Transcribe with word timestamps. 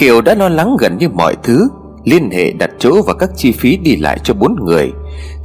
Kiều 0.00 0.20
đã 0.20 0.34
lo 0.34 0.48
lắng 0.48 0.76
gần 0.80 0.98
như 0.98 1.08
mọi 1.08 1.36
thứ. 1.42 1.68
Liên 2.04 2.30
hệ 2.30 2.52
đặt 2.52 2.70
chỗ 2.78 3.02
và 3.06 3.14
các 3.14 3.30
chi 3.36 3.52
phí 3.52 3.76
đi 3.76 3.96
lại 3.96 4.18
cho 4.24 4.34
bốn 4.34 4.64
người. 4.64 4.92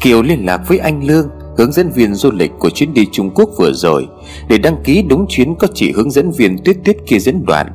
Kiều 0.01 0.21
liên 0.21 0.45
lạc 0.45 0.61
với 0.67 0.77
anh 0.77 1.07
Lương, 1.07 1.29
Hướng 1.57 1.71
dẫn 1.71 1.89
viên 1.89 2.13
du 2.13 2.31
lịch 2.31 2.51
của 2.59 2.69
chuyến 2.69 2.93
đi 2.93 3.05
Trung 3.11 3.29
Quốc 3.35 3.49
vừa 3.57 3.71
rồi, 3.73 4.07
Để 4.49 4.57
đăng 4.57 4.83
ký 4.83 5.01
đúng 5.09 5.25
chuyến 5.29 5.55
có 5.55 5.67
chỉ 5.73 5.91
hướng 5.91 6.11
dẫn 6.11 6.31
viên 6.31 6.57
tuyết 6.63 6.77
tuyết 6.85 6.97
kia 7.07 7.19
dẫn 7.19 7.45
đoàn. 7.45 7.67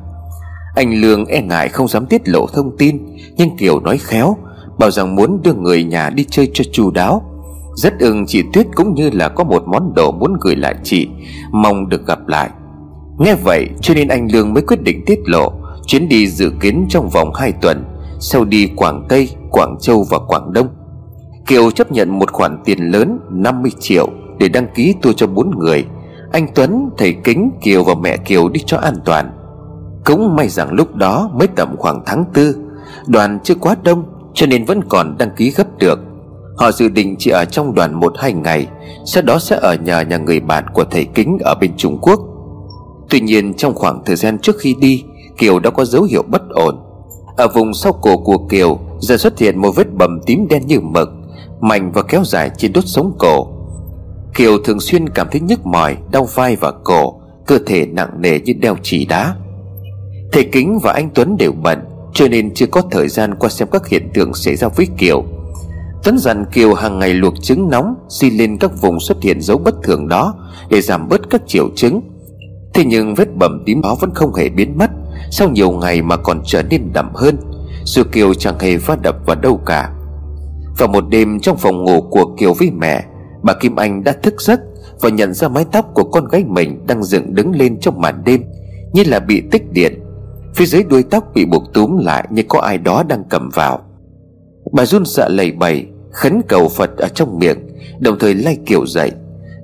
Anh 0.75 1.01
Lương 1.01 1.25
e 1.25 1.41
ngại 1.41 1.69
không 1.69 1.87
dám 1.87 2.05
tiết 2.05 2.29
lộ 2.29 2.47
thông 2.47 2.77
tin, 2.77 2.97
Nhưng 3.37 3.57
Kiều 3.57 3.79
nói 3.79 3.97
khéo, 3.97 4.37
Bảo 4.79 4.91
rằng 4.91 5.15
muốn 5.15 5.41
đưa 5.43 5.53
người 5.53 5.83
nhà 5.83 6.09
đi 6.09 6.25
chơi 6.29 6.51
cho 6.53 6.63
chu 6.71 6.91
đáo. 6.91 7.21
Rất 7.75 7.99
ưng 7.99 8.25
chị 8.25 8.43
Tuyết 8.53 8.67
cũng 8.75 8.95
như 8.95 9.09
là 9.13 9.29
có 9.29 9.43
một 9.43 9.63
món 9.67 9.93
đồ 9.95 10.11
muốn 10.11 10.33
gửi 10.41 10.55
lại 10.55 10.75
chị, 10.83 11.07
Mong 11.51 11.89
được 11.89 12.07
gặp 12.07 12.27
lại. 12.27 12.49
Nghe 13.19 13.35
vậy, 13.43 13.67
cho 13.81 13.93
nên 13.93 14.07
anh 14.07 14.27
Lương 14.31 14.53
mới 14.53 14.63
quyết 14.63 14.81
định 14.81 15.05
tiết 15.05 15.19
lộ. 15.25 15.60
Chuyến 15.91 16.09
đi 16.09 16.27
dự 16.27 16.51
kiến 16.61 16.85
trong 16.89 17.09
vòng 17.09 17.33
2 17.33 17.51
tuần 17.51 17.85
Sau 18.19 18.45
đi 18.45 18.69
Quảng 18.75 19.05
Tây, 19.09 19.29
Quảng 19.49 19.75
Châu 19.81 20.05
và 20.09 20.19
Quảng 20.19 20.53
Đông. 20.53 20.67
Kiều 21.47 21.71
chấp 21.71 21.91
nhận 21.91 22.19
một 22.19 22.31
khoản 22.31 22.57
tiền 22.65 22.79
lớn 22.79 23.19
50 23.31 23.71
triệu 23.79 24.07
Để 24.39 24.49
đăng 24.49 24.67
ký 24.75 24.95
tour 25.01 25.15
cho 25.15 25.27
bốn 25.27 25.59
người. 25.59 25.85
Anh 26.31 26.47
Tuấn, 26.55 26.89
thầy 26.97 27.13
Kính, 27.23 27.51
Kiều 27.61 27.83
và 27.83 27.93
mẹ 28.01 28.17
Kiều 28.17 28.49
đi 28.49 28.63
cho 28.65 28.77
an 28.77 28.93
toàn. 29.05 29.31
Cũng 30.05 30.35
may 30.35 30.49
rằng 30.49 30.73
lúc 30.73 30.95
đó 30.95 31.29
mới 31.33 31.47
tầm 31.47 31.75
khoảng 31.77 32.03
tháng 32.05 32.25
tư 32.33 32.55
Đoàn 33.07 33.39
chưa 33.43 33.55
quá 33.55 33.75
đông 33.83 34.03
Cho 34.33 34.45
nên 34.45 34.65
vẫn 34.65 34.81
còn 34.89 35.15
đăng 35.17 35.31
ký 35.35 35.51
gấp 35.51 35.77
được. 35.77 35.99
Họ 36.57 36.71
dự 36.71 36.89
định 36.89 37.15
chỉ 37.19 37.31
ở 37.31 37.45
trong 37.45 37.75
đoàn 37.75 37.99
một 37.99 38.13
hai 38.17 38.33
ngày 38.33 38.67
Sau 39.05 39.23
đó 39.23 39.39
sẽ 39.39 39.57
ở 39.61 39.75
nhà 39.75 40.01
nhà 40.01 40.17
người 40.17 40.39
bạn 40.39 40.63
của 40.73 40.83
thầy 40.83 41.05
Kính 41.05 41.37
ở 41.41 41.55
bên 41.61 41.71
Trung 41.77 41.97
Quốc. 42.01 42.19
Tuy 43.09 43.19
nhiên 43.19 43.53
trong 43.53 43.73
khoảng 43.73 44.01
thời 44.05 44.15
gian 44.15 44.39
trước 44.39 44.55
khi 44.59 44.75
đi 44.79 45.03
Kiều 45.37 45.59
đã 45.59 45.69
có 45.69 45.85
dấu 45.85 46.03
hiệu 46.03 46.23
bất 46.27 46.49
ổn. 46.49 46.75
Ở 47.37 47.47
vùng 47.47 47.73
sau 47.73 47.93
cổ 47.93 48.17
của 48.17 48.37
Kiều, 48.37 48.79
Giờ 48.99 49.17
xuất 49.17 49.39
hiện 49.39 49.61
một 49.61 49.71
vết 49.75 49.93
bầm 49.93 50.19
tím 50.25 50.47
đen 50.47 50.67
như 50.67 50.79
mực, 50.79 51.09
Mạnh 51.61 51.91
và 51.91 52.01
kéo 52.01 52.23
dài 52.25 52.51
trên 52.57 52.73
đốt 52.73 52.83
sống 52.87 53.15
cổ. 53.19 53.47
Kiều 54.35 54.57
thường 54.63 54.79
xuyên 54.79 55.09
cảm 55.09 55.27
thấy 55.31 55.41
nhức 55.41 55.65
mỏi, 55.65 55.97
Đau 56.11 56.27
vai 56.33 56.55
và 56.55 56.71
cổ, 56.83 57.21
Cơ 57.47 57.59
thể 57.65 57.85
nặng 57.85 58.09
nề 58.21 58.39
như 58.39 58.53
đeo 58.53 58.75
chỉ 58.83 59.05
đá. 59.05 59.35
Thầy 60.31 60.43
Kính 60.43 60.79
và 60.83 60.93
anh 60.93 61.09
Tuấn 61.15 61.37
đều 61.37 61.51
bận, 61.51 61.79
Cho 62.13 62.27
nên 62.27 62.53
chưa 62.53 62.65
có 62.65 62.81
thời 62.91 63.07
gian 63.07 63.35
qua 63.35 63.49
xem 63.49 63.67
các 63.71 63.87
hiện 63.87 64.09
tượng 64.13 64.33
xảy 64.33 64.55
ra 64.55 64.67
với 64.67 64.87
Kiều. 64.97 65.23
Tuấn 66.03 66.17
dặn 66.17 66.45
Kiều 66.53 66.73
hàng 66.73 66.99
ngày 66.99 67.13
luộc 67.13 67.33
trứng 67.41 67.69
nóng 67.69 67.95
Xi 68.09 68.29
lên 68.29 68.57
các 68.57 68.81
vùng 68.81 68.99
xuất 68.99 69.21
hiện 69.21 69.41
dấu 69.41 69.57
bất 69.57 69.75
thường 69.83 70.07
đó 70.07 70.35
Để 70.69 70.81
giảm 70.81 71.09
bớt 71.09 71.29
các 71.29 71.41
triệu 71.47 71.69
chứng. 71.75 72.01
Thế 72.73 72.83
nhưng 72.85 73.15
vết 73.15 73.35
bầm 73.35 73.63
tím 73.65 73.81
đó 73.81 73.95
vẫn 74.01 74.11
không 74.13 74.33
hề 74.33 74.49
biến 74.49 74.77
mất. 74.77 74.89
Sau 75.31 75.49
nhiều 75.49 75.71
ngày 75.71 76.01
mà 76.01 76.17
còn 76.17 76.41
trở 76.45 76.63
nên 76.63 76.93
đậm 76.93 77.11
hơn 77.15 77.37
Dù 77.83 78.03
Kiều 78.11 78.33
chẳng 78.33 78.59
hề 78.59 78.77
va 78.77 78.95
đập 79.01 79.15
vào 79.25 79.35
đâu 79.35 79.57
cả. 79.65 79.91
Vào 80.77 80.87
một 80.87 81.03
đêm 81.09 81.39
trong 81.39 81.57
phòng 81.57 81.83
ngủ 81.83 82.01
của 82.01 82.35
Kiều 82.39 82.53
với 82.53 82.71
mẹ, 82.71 83.03
Bà 83.43 83.53
Kim 83.53 83.75
Anh 83.75 84.03
đã 84.03 84.11
thức 84.23 84.41
giấc 84.41 84.59
Và 85.01 85.09
nhận 85.09 85.33
ra 85.33 85.47
mái 85.47 85.65
tóc 85.71 85.85
của 85.93 86.03
con 86.03 86.27
gái 86.27 86.43
mình 86.47 86.87
Đang 86.87 87.03
dựng 87.03 87.35
đứng 87.35 87.55
lên 87.55 87.79
trong 87.79 88.01
màn 88.01 88.23
đêm, 88.25 88.43
Như 88.93 89.03
là 89.05 89.19
bị 89.19 89.41
tích 89.51 89.71
điện. 89.71 89.99
Phía 90.55 90.65
dưới 90.65 90.83
đuôi 90.83 91.03
tóc 91.03 91.23
bị 91.33 91.45
buộc 91.45 91.63
túm 91.73 91.97
lại 91.97 92.27
Như 92.29 92.43
có 92.47 92.59
ai 92.59 92.77
đó 92.77 93.03
đang 93.07 93.23
cầm 93.29 93.49
vào. 93.53 93.79
Bà 94.71 94.85
run 94.85 95.05
sợ 95.05 95.29
lầy 95.29 95.51
bầy 95.51 95.85
Khấn 96.11 96.41
cầu 96.47 96.69
Phật 96.69 96.97
ở 96.97 97.07
trong 97.07 97.39
miệng, 97.39 97.57
Đồng 97.99 98.19
thời 98.19 98.35
lay 98.35 98.57
Kiều 98.65 98.85
dậy. 98.85 99.11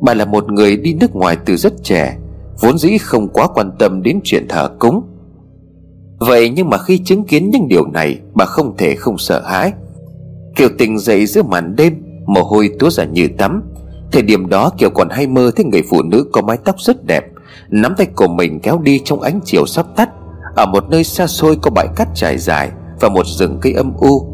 Bà 0.02 0.14
là 0.14 0.26
một 0.26 0.52
người 0.52 0.78
đi 0.78 0.94
nước 0.94 1.16
ngoài 1.16 1.38
từ 1.46 1.58
rất 1.58 1.74
trẻ, 1.84 2.18
Vốn 2.62 2.78
dĩ 2.78 2.98
không 2.98 3.28
quá 3.28 3.48
quan 3.48 3.72
tâm 3.80 4.02
đến 4.02 4.20
chuyện 4.24 4.48
thờ 4.50 4.70
cúng. 4.80 5.04
Vậy 6.20 6.50
nhưng 6.50 6.70
mà 6.70 6.78
khi 6.78 6.98
chứng 6.98 7.24
kiến 7.24 7.50
những 7.50 7.68
điều 7.68 7.86
này, 7.86 8.20
Bà 8.34 8.46
không 8.46 8.78
thể 8.78 8.96
không 8.96 9.18
sợ 9.18 9.42
hãi. 9.46 9.72
Kiều 10.56 10.70
tỉnh 10.78 11.00
dậy 11.00 11.26
giữa 11.26 11.44
màn 11.44 11.76
đêm, 11.76 12.04
Mồ 12.26 12.44
hôi 12.44 12.70
túa 12.80 12.90
ra 12.90 13.04
như 13.04 13.28
tắm. 13.38 13.64
Thời 14.12 14.22
điểm 14.22 14.50
đó, 14.50 14.70
Kiều 14.78 14.90
còn 14.90 15.10
hay 15.10 15.28
mơ 15.28 15.52
thấy 15.56 15.66
người 15.66 15.84
phụ 15.90 16.02
nữ 16.02 16.26
có 16.32 16.42
mái 16.42 16.58
tóc 16.66 16.76
rất 16.80 17.06
đẹp, 17.06 17.26
Nắm 17.70 17.94
tay 17.98 18.08
của 18.16 18.28
mình 18.28 18.60
kéo 18.60 18.80
đi 18.80 19.02
trong 19.06 19.22
ánh 19.22 19.40
chiều 19.46 19.66
sắp 19.66 19.86
tắt. 19.96 20.10
Ở 20.56 20.66
một 20.66 20.90
nơi 20.90 21.04
xa 21.04 21.28
xôi 21.28 21.56
có 21.62 21.72
bãi 21.72 21.88
cát 21.96 22.08
trải 22.16 22.38
dài 22.38 22.72
Và 23.00 23.10
một 23.10 23.26
rừng 23.26 23.60
cây 23.62 23.74
âm 23.74 23.94
u. 23.98 24.34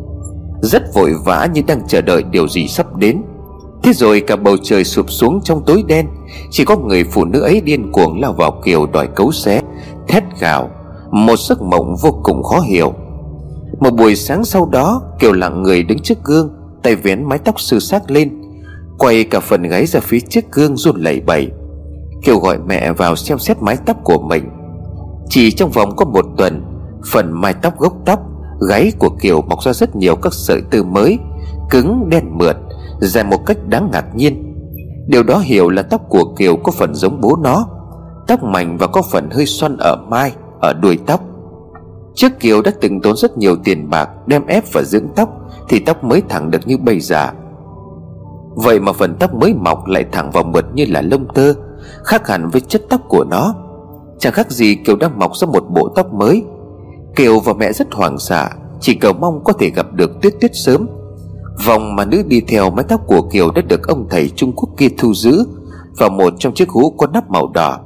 Rất 0.61 0.83
vội 0.93 1.13
vã 1.25 1.47
như 1.53 1.61
đang 1.67 1.81
chờ 1.87 2.01
đợi 2.01 2.23
điều 2.31 2.47
gì 2.47 2.67
sắp 2.67 2.95
đến. 2.95 3.21
Thế 3.83 3.93
rồi 3.93 4.21
cả 4.27 4.35
bầu 4.35 4.57
trời 4.63 4.83
sụp 4.83 5.11
xuống 5.11 5.39
trong 5.43 5.63
tối 5.65 5.83
đen, 5.87 6.07
Chỉ 6.51 6.65
có 6.65 6.77
người 6.77 7.03
phụ 7.03 7.25
nữ 7.25 7.41
ấy 7.41 7.61
điên 7.61 7.91
cuồng 7.91 8.21
lao 8.21 8.33
vào 8.33 8.61
Kiều 8.65 8.85
đòi 8.85 9.07
cấu 9.07 9.31
xé, 9.31 9.61
Thét 10.07 10.23
gào. 10.39 10.69
Một 11.13 11.39
giấc 11.39 11.61
mộng 11.61 11.95
vô 12.01 12.19
cùng 12.23 12.43
khó 12.43 12.59
hiểu. 12.59 12.93
Một 13.79 13.93
buổi 13.93 14.15
sáng 14.15 14.43
sau 14.43 14.65
đó, 14.65 15.01
Kiều 15.19 15.33
lặng 15.33 15.63
người 15.63 15.83
đứng 15.83 15.99
trước 15.99 16.23
gương, 16.23 16.49
Tay 16.83 16.95
vén 16.95 17.29
mái 17.29 17.39
tóc 17.39 17.59
sư 17.59 17.79
xác 17.79 18.11
lên, 18.11 18.41
Quay 18.97 19.23
cả 19.23 19.39
phần 19.39 19.63
gáy 19.63 19.85
ra 19.85 19.99
phía 19.99 20.19
trước 20.19 20.51
gương 20.51 20.77
run 20.77 21.01
lẩy 21.01 21.19
bẩy. 21.19 21.51
Kiều 22.23 22.39
gọi 22.39 22.57
mẹ 22.67 22.91
vào 22.91 23.15
xem 23.15 23.39
xét 23.39 23.57
mái 23.61 23.77
tóc 23.85 23.97
của 24.03 24.17
mình. 24.17 24.49
Chỉ 25.29 25.51
trong 25.51 25.69
vòng 25.69 25.95
có 25.95 26.05
một 26.05 26.25
tuần, 26.37 26.63
Phần 27.11 27.41
mái 27.41 27.53
tóc 27.53 27.79
gốc 27.79 27.93
tóc, 28.05 28.19
Gáy 28.69 28.91
của 28.99 29.09
Kiều 29.09 29.41
mọc 29.41 29.63
ra 29.63 29.73
rất 29.73 29.95
nhiều 29.95 30.15
các 30.15 30.33
sợi 30.33 30.61
tơ 30.71 30.83
mới, 30.83 31.19
Cứng, 31.69 32.09
đen 32.09 32.37
mượt 32.37 32.57
Dài 32.99 33.23
một 33.23 33.45
cách 33.45 33.57
đáng 33.67 33.89
ngạc 33.91 34.15
nhiên. 34.15 34.55
Điều 35.07 35.23
đó 35.23 35.37
hiểu 35.37 35.69
là 35.69 35.81
tóc 35.81 36.01
của 36.09 36.33
Kiều 36.37 36.55
có 36.55 36.71
phần 36.71 36.95
giống 36.95 37.21
bố 37.21 37.35
nó, 37.43 37.65
Tóc 38.27 38.43
mảnh 38.43 38.77
và 38.77 38.87
có 38.87 39.01
phần 39.11 39.29
hơi 39.31 39.45
xoăn 39.45 39.77
ở 39.77 39.95
mai. 40.09 40.31
Ở 40.63 40.73
đuôi 40.73 40.97
tóc. 41.05 41.21
Trước 42.15 42.39
Kiều 42.39 42.61
đã 42.61 42.71
từng 42.81 43.01
tốn 43.01 43.15
rất 43.17 43.37
nhiều 43.37 43.55
tiền 43.63 43.89
bạc 43.89 44.09
Đem 44.27 44.45
ép 44.47 44.63
và 44.73 44.83
dưỡng 44.83 45.07
tóc, 45.15 45.29
Thì 45.69 45.79
tóc 45.79 46.03
mới 46.03 46.21
thẳng 46.29 46.51
được 46.51 46.59
như 46.65 46.77
bây 46.77 46.99
giờ. 46.99 47.29
Vậy 48.55 48.79
mà 48.79 48.93
phần 48.93 49.15
tóc 49.19 49.33
mới 49.33 49.53
mọc 49.53 49.87
lại 49.87 50.05
thẳng 50.11 50.31
vào 50.31 50.43
mượt 50.43 50.65
như 50.73 50.85
là 50.89 51.01
lông 51.01 51.33
tơ, 51.33 51.53
Khác 52.03 52.27
hẳn 52.27 52.49
với 52.49 52.61
chất 52.61 52.81
tóc 52.89 53.01
của 53.07 53.23
nó. 53.23 53.55
Chẳng 54.19 54.33
khác 54.33 54.51
gì 54.51 54.75
Kiều 54.75 54.95
đang 54.95 55.19
mọc 55.19 55.37
ra 55.37 55.47
một 55.47 55.63
bộ 55.69 55.89
tóc 55.95 56.13
mới. 56.13 56.43
Kiều 57.15 57.39
và 57.39 57.53
mẹ 57.53 57.73
rất 57.73 57.93
hoảng 57.93 58.17
sợ, 58.19 58.49
Chỉ 58.81 58.95
cầu 58.95 59.13
mong 59.13 59.43
có 59.43 59.53
thể 59.53 59.69
gặp 59.75 59.93
được 59.93 60.11
Tuyết 60.21 60.33
Tuyết 60.41 60.51
sớm. 60.53 60.87
Vòng 61.65 61.95
mà 61.95 62.05
nữ 62.05 62.23
đi 62.27 62.41
theo 62.47 62.69
mái 62.69 62.85
tóc 62.89 63.01
của 63.07 63.21
Kiều 63.21 63.51
đã 63.51 63.61
được 63.61 63.87
ông 63.87 64.07
thầy 64.09 64.29
Trung 64.29 64.51
Quốc 64.55 64.69
kia 64.77 64.89
thu 64.97 65.13
giữ 65.13 65.45
Vào 65.97 66.09
một 66.09 66.33
trong 66.39 66.53
chiếc 66.53 66.69
hũ 66.69 66.95
có 66.97 67.07
nắp 67.07 67.29
màu 67.29 67.51
đỏ. 67.53 67.79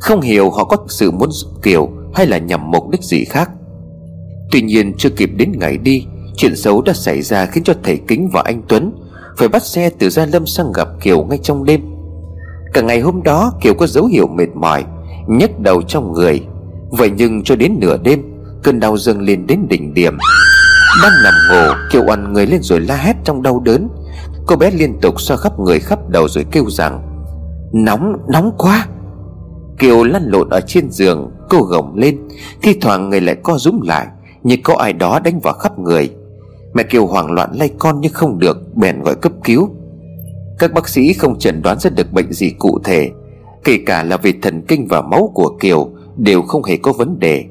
Không 0.00 0.20
hiểu 0.20 0.50
họ 0.50 0.64
có 0.64 0.76
sự 0.88 1.10
muốn 1.10 1.30
giúp 1.30 1.48
Kiều 1.62 1.88
hay 2.14 2.26
là 2.26 2.38
nhằm 2.38 2.70
mục 2.70 2.88
đích 2.90 3.02
gì 3.02 3.24
khác? 3.24 3.50
Tuy 4.50 4.62
nhiên 4.62 4.94
chưa 4.98 5.10
kịp 5.10 5.30
đến 5.36 5.52
ngày 5.58 5.78
đi 5.78 6.06
Chuyện 6.36 6.56
xấu 6.56 6.82
đã 6.82 6.92
xảy 6.92 7.22
ra 7.22 7.46
khiến 7.46 7.64
cho 7.64 7.74
thầy 7.82 8.00
Kính 8.08 8.28
và 8.32 8.42
anh 8.44 8.62
Tuấn 8.68 8.92
Phải 9.36 9.48
bắt 9.48 9.62
xe 9.62 9.90
từ 9.98 10.10
Gia 10.10 10.26
Lâm 10.26 10.46
sang 10.46 10.72
gặp 10.72 10.88
Kiều 11.00 11.24
ngay 11.24 11.38
trong 11.42 11.64
đêm. 11.64 11.80
Cả 12.72 12.80
ngày 12.80 13.00
hôm 13.00 13.22
đó 13.22 13.52
Kiều 13.60 13.74
có 13.74 13.86
dấu 13.86 14.06
hiệu 14.06 14.26
mệt 14.26 14.48
mỏi 14.54 14.84
nhấc 15.26 15.60
đầu 15.60 15.82
trong 15.82 16.12
người. 16.12 16.42
Vậy 16.90 17.10
nhưng 17.16 17.42
cho 17.42 17.56
đến 17.56 17.76
nửa 17.80 17.96
đêm 17.96 18.22
Cơn 18.62 18.80
đau 18.80 18.96
dâng 18.96 19.20
lên 19.20 19.46
đến 19.46 19.66
đỉnh 19.68 19.94
điểm. 19.94 20.18
Đang 21.02 21.12
nằm 21.24 21.34
ngủ 21.50 21.74
Kiều 21.92 22.04
oằn 22.06 22.32
người 22.32 22.46
lên 22.46 22.62
rồi 22.62 22.80
la 22.80 22.96
hét 22.96 23.16
trong 23.24 23.42
đau 23.42 23.60
đớn. 23.60 23.88
Cô 24.46 24.56
bé 24.56 24.70
liên 24.70 25.00
tục 25.00 25.20
xoa 25.20 25.36
khắp 25.36 25.58
người 25.58 25.80
khắp 25.80 26.08
đầu 26.08 26.28
rồi 26.28 26.44
kêu 26.50 26.70
rằng 26.70 27.08
Nóng, 27.72 28.16
nóng 28.28 28.52
quá! 28.58 28.86
Kiều 29.78 30.04
lăn 30.04 30.22
lộn 30.26 30.48
ở 30.48 30.60
trên 30.60 30.90
giường 30.90 31.30
Cô 31.52 31.62
gồng 31.62 31.94
lên. 31.96 32.18
Thi 32.62 32.74
thoảng 32.80 33.10
người 33.10 33.20
lại 33.20 33.36
co 33.42 33.58
rúm 33.58 33.80
lại, 33.80 34.06
Như 34.42 34.56
có 34.62 34.74
ai 34.74 34.92
đó 34.92 35.20
đánh 35.24 35.40
vào 35.40 35.54
khắp 35.54 35.78
người. 35.78 36.10
Mẹ 36.74 36.82
Kiều 36.82 37.06
hoảng 37.06 37.32
loạn 37.32 37.50
lay 37.54 37.70
con 37.78 38.00
nhưng 38.00 38.12
không 38.12 38.38
được, 38.38 38.76
Bèn 38.76 39.02
gọi 39.02 39.14
cấp 39.14 39.32
cứu. 39.44 39.70
Các 40.58 40.72
bác 40.72 40.88
sĩ 40.88 41.12
không 41.12 41.38
chẩn 41.38 41.62
đoán 41.62 41.78
ra 41.78 41.90
được 41.90 42.12
bệnh 42.12 42.32
gì 42.32 42.50
cụ 42.58 42.78
thể, 42.84 43.10
Kể 43.64 43.78
cả 43.86 44.02
là 44.04 44.16
về 44.16 44.32
thần 44.42 44.62
kinh 44.68 44.86
và 44.88 45.02
máu 45.02 45.32
của 45.34 45.56
Kiều, 45.60 45.90
Đều 46.16 46.42
không 46.42 46.64
hề 46.64 46.76
có 46.76 46.92
vấn 46.92 47.18
đề. 47.18 47.44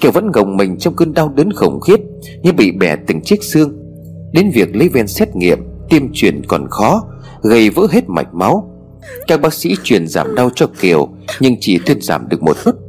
Kiều 0.00 0.10
vẫn 0.12 0.30
gồng 0.30 0.56
mình 0.56 0.78
trong 0.78 0.96
cơn 0.96 1.14
đau 1.14 1.28
đớn 1.28 1.52
khủng 1.52 1.80
khiếp, 1.80 2.00
Như 2.42 2.52
bị 2.52 2.72
bẻ 2.72 2.96
từng 3.06 3.20
chiếc 3.20 3.44
xương. 3.44 3.72
Đến 4.32 4.50
việc 4.54 4.76
lấy 4.76 4.88
ven 4.88 5.06
xét 5.06 5.36
nghiệm, 5.36 5.58
Tiêm 5.88 6.12
truyền 6.12 6.46
còn 6.46 6.66
khó, 6.70 7.02
Gây 7.42 7.70
vỡ 7.70 7.86
hết 7.90 8.08
mạch 8.08 8.34
máu. 8.34 8.70
Các 9.26 9.40
bác 9.40 9.54
sĩ 9.54 9.76
truyền 9.82 10.08
giảm 10.08 10.34
đau 10.34 10.50
cho 10.54 10.66
Kiều, 10.80 11.08
Nhưng 11.40 11.56
chỉ 11.60 11.78
thuyên 11.78 12.00
giảm 12.00 12.28
được 12.28 12.42
một 12.42 12.56
chút. 12.64 12.83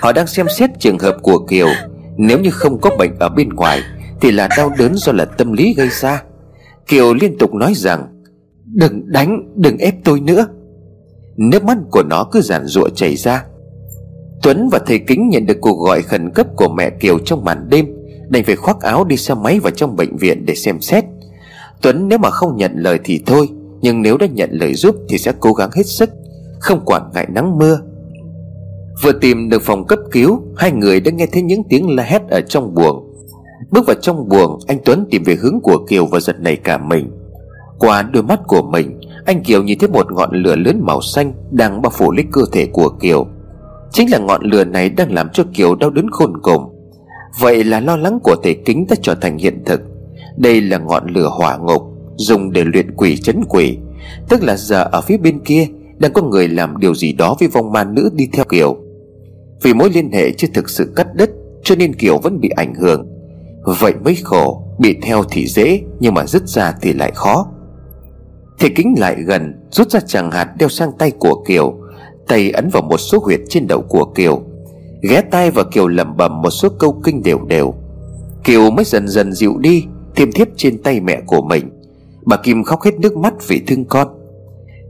Họ 0.00 0.12
đang 0.12 0.26
xem 0.26 0.46
xét 0.58 0.70
trường 0.78 0.98
hợp 0.98 1.16
của 1.22 1.38
Kiều. 1.38 1.68
Nếu 2.16 2.40
như 2.40 2.50
không 2.50 2.80
có 2.80 2.90
bệnh 2.98 3.18
ở 3.18 3.28
bên 3.28 3.48
ngoài 3.48 3.82
Thì 4.20 4.30
là 4.30 4.48
đau 4.56 4.72
đớn 4.78 4.94
do 4.94 5.12
là 5.12 5.24
tâm 5.24 5.52
lý 5.52 5.74
gây 5.74 5.88
ra. 5.88 6.22
Kiều 6.88 7.14
liên 7.14 7.38
tục 7.38 7.54
nói 7.54 7.72
rằng 7.76 8.22
Đừng 8.64 9.12
đánh, 9.12 9.52
đừng 9.56 9.78
ép 9.78 9.94
tôi 10.04 10.20
nữa. 10.20 10.46
Nước 11.36 11.64
mắt 11.64 11.78
của 11.90 12.02
nó 12.02 12.28
cứ 12.32 12.40
giản 12.40 12.66
rụa 12.66 12.88
chảy 12.88 13.16
ra. 13.16 13.44
Tuấn 14.42 14.68
và 14.72 14.78
thầy 14.86 14.98
Kính 14.98 15.28
nhận 15.28 15.46
được 15.46 15.56
cuộc 15.60 15.78
gọi 15.86 16.02
khẩn 16.02 16.30
cấp 16.30 16.46
của 16.56 16.68
mẹ 16.68 16.90
Kiều 16.90 17.18
trong 17.18 17.44
màn 17.44 17.68
đêm 17.70 17.86
Đành 18.28 18.44
phải 18.44 18.56
khoác 18.56 18.80
áo 18.80 19.04
đi 19.04 19.16
xe 19.16 19.34
máy 19.34 19.60
vào 19.60 19.70
trong 19.70 19.96
bệnh 19.96 20.16
viện 20.16 20.46
để 20.46 20.54
xem 20.54 20.80
xét. 20.80 21.04
Tuấn 21.82 22.08
nếu 22.08 22.18
mà 22.18 22.30
không 22.30 22.56
nhận 22.56 22.72
lời 22.76 22.98
thì 23.04 23.22
thôi 23.26 23.48
Nhưng 23.80 24.02
nếu 24.02 24.16
đã 24.18 24.26
nhận 24.26 24.50
lời 24.52 24.74
giúp 24.74 24.96
thì 25.08 25.18
sẽ 25.18 25.32
cố 25.40 25.52
gắng 25.52 25.70
hết 25.74 25.86
sức 25.86 26.10
Không 26.60 26.84
quản 26.84 27.10
ngại 27.14 27.26
nắng 27.34 27.58
mưa. 27.58 27.78
Vừa 29.02 29.12
tìm 29.12 29.48
được 29.48 29.62
phòng 29.62 29.86
cấp 29.86 29.98
cứu, 30.10 30.42
Hai 30.56 30.72
người 30.72 31.00
đã 31.00 31.10
nghe 31.10 31.26
thấy 31.26 31.42
những 31.42 31.62
tiếng 31.68 31.94
la 31.96 32.02
hét 32.02 32.22
ở 32.30 32.40
trong 32.40 32.74
buồng. 32.74 33.12
Bước 33.70 33.86
vào 33.86 33.96
trong 34.02 34.28
buồng, 34.28 34.58
Anh 34.66 34.78
Tuấn 34.84 35.06
tìm 35.10 35.22
về 35.22 35.34
hướng 35.34 35.60
của 35.62 35.78
Kiều 35.88 36.06
và 36.06 36.20
giật 36.20 36.40
nảy 36.40 36.56
cả 36.56 36.78
mình. 36.78 37.10
Qua 37.78 38.02
đôi 38.02 38.22
mắt 38.22 38.40
của 38.46 38.62
mình, 38.62 39.00
Anh 39.24 39.42
Kiều 39.42 39.62
nhìn 39.62 39.78
thấy 39.78 39.88
một 39.88 40.12
ngọn 40.12 40.30
lửa 40.32 40.56
lớn 40.56 40.80
màu 40.82 41.00
xanh 41.00 41.32
Đang 41.50 41.82
bao 41.82 41.90
phủ 41.90 42.12
lấy 42.12 42.24
cơ 42.32 42.42
thể 42.52 42.66
của 42.66 42.88
Kiều. 42.88 43.26
Chính 43.92 44.10
là 44.10 44.18
ngọn 44.18 44.44
lửa 44.44 44.64
này 44.64 44.88
đang 44.88 45.12
làm 45.12 45.28
cho 45.32 45.44
Kiều 45.54 45.74
đau 45.74 45.90
đớn 45.90 46.10
khôn 46.10 46.32
cùng. 46.42 46.62
Vậy 47.40 47.64
là 47.64 47.80
lo 47.80 47.96
lắng 47.96 48.18
của 48.22 48.36
thầy 48.42 48.54
kính 48.54 48.86
đã 48.90 48.96
trở 49.02 49.14
thành 49.14 49.38
hiện 49.38 49.62
thực. 49.64 49.80
Đây 50.36 50.60
là 50.60 50.78
ngọn 50.78 51.06
lửa 51.06 51.28
hỏa 51.38 51.56
ngục, 51.56 51.82
Dùng 52.16 52.52
để 52.52 52.64
luyện 52.64 52.96
quỷ 52.96 53.16
chấn 53.16 53.44
quỷ. 53.48 53.78
Tức 54.28 54.42
là 54.42 54.56
giờ 54.56 54.88
ở 54.92 55.00
phía 55.00 55.16
bên 55.16 55.38
kia, 55.44 55.66
Đang 55.98 56.12
có 56.12 56.22
người 56.22 56.48
làm 56.48 56.78
điều 56.78 56.94
gì 56.94 57.12
đó 57.12 57.36
với 57.40 57.48
vong 57.48 57.72
ma 57.72 57.84
nữ 57.84 58.10
đi 58.14 58.28
theo 58.32 58.44
Kiều. 58.44 58.76
Vì 59.62 59.74
mối 59.74 59.90
liên 59.90 60.12
hệ 60.12 60.32
chưa 60.32 60.48
thực 60.54 60.70
sự 60.70 60.92
cắt 60.96 61.14
đứt, 61.14 61.30
Cho 61.62 61.74
nên 61.76 61.94
Kiều 61.94 62.18
vẫn 62.18 62.40
bị 62.40 62.48
ảnh 62.48 62.74
hưởng. 62.74 63.08
Vậy 63.80 63.94
mới 64.04 64.14
khổ, 64.14 64.62
Bị 64.78 64.96
theo 65.02 65.22
thì 65.30 65.46
dễ, 65.46 65.80
Nhưng 66.00 66.14
mà 66.14 66.26
dứt 66.26 66.48
ra 66.48 66.74
thì 66.82 66.92
lại 66.92 67.12
khó. 67.14 67.46
Thầy 68.58 68.70
kính 68.70 68.94
lại 68.98 69.16
gần, 69.26 69.54
Rút 69.70 69.90
ra 69.90 70.00
chàng 70.00 70.30
hạt 70.30 70.54
đeo 70.58 70.68
sang 70.68 70.90
tay 70.98 71.10
của 71.10 71.44
Kiều, 71.46 71.74
Tay 72.28 72.50
ấn 72.50 72.68
vào 72.68 72.82
một 72.82 72.98
số 72.98 73.18
huyệt 73.18 73.40
trên 73.48 73.66
đầu 73.66 73.82
của 73.88 74.04
Kiều, 74.04 74.42
Ghé 75.02 75.20
tay 75.20 75.50
vào 75.50 75.64
Kiều 75.72 75.88
lẩm 75.88 76.16
bẩm 76.16 76.42
một 76.42 76.50
số 76.50 76.68
câu 76.78 77.00
kinh 77.04 77.22
đều 77.22 77.38
đều. 77.48 77.74
Kiều 78.44 78.70
mới 78.70 78.84
dần 78.84 79.08
dần 79.08 79.32
dịu 79.32 79.58
đi 79.58 79.84
Thêm 80.16 80.32
thiếp 80.32 80.48
trên 80.56 80.82
tay 80.82 81.00
mẹ 81.00 81.20
của 81.26 81.42
mình. 81.42 81.70
Bà 82.26 82.36
Kim 82.36 82.64
khóc 82.64 82.82
hết 82.82 83.00
nước 83.00 83.16
mắt 83.16 83.34
vì 83.48 83.60
thương 83.66 83.84
con. 83.84 84.08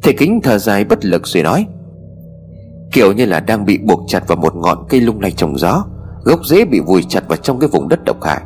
Thầy 0.02 0.14
kính 0.14 0.40
thở 0.42 0.58
dài 0.58 0.84
bất 0.84 1.04
lực 1.04 1.26
rồi 1.26 1.42
nói 1.42 1.66
Kiểu 2.92 3.12
như 3.12 3.24
là 3.24 3.40
đang 3.40 3.64
bị 3.64 3.78
buộc 3.78 4.00
chặt 4.06 4.28
vào 4.28 4.36
một 4.36 4.56
ngọn 4.56 4.86
cây 4.88 5.00
lung 5.00 5.20
lay 5.20 5.32
trong 5.32 5.58
gió, 5.58 5.84
Gốc 6.24 6.46
rễ 6.46 6.64
bị 6.64 6.80
vùi 6.80 7.02
chặt 7.02 7.28
vào 7.28 7.36
trong 7.36 7.58
cái 7.58 7.68
vùng 7.68 7.88
đất 7.88 8.04
độc 8.04 8.22
hại. 8.22 8.40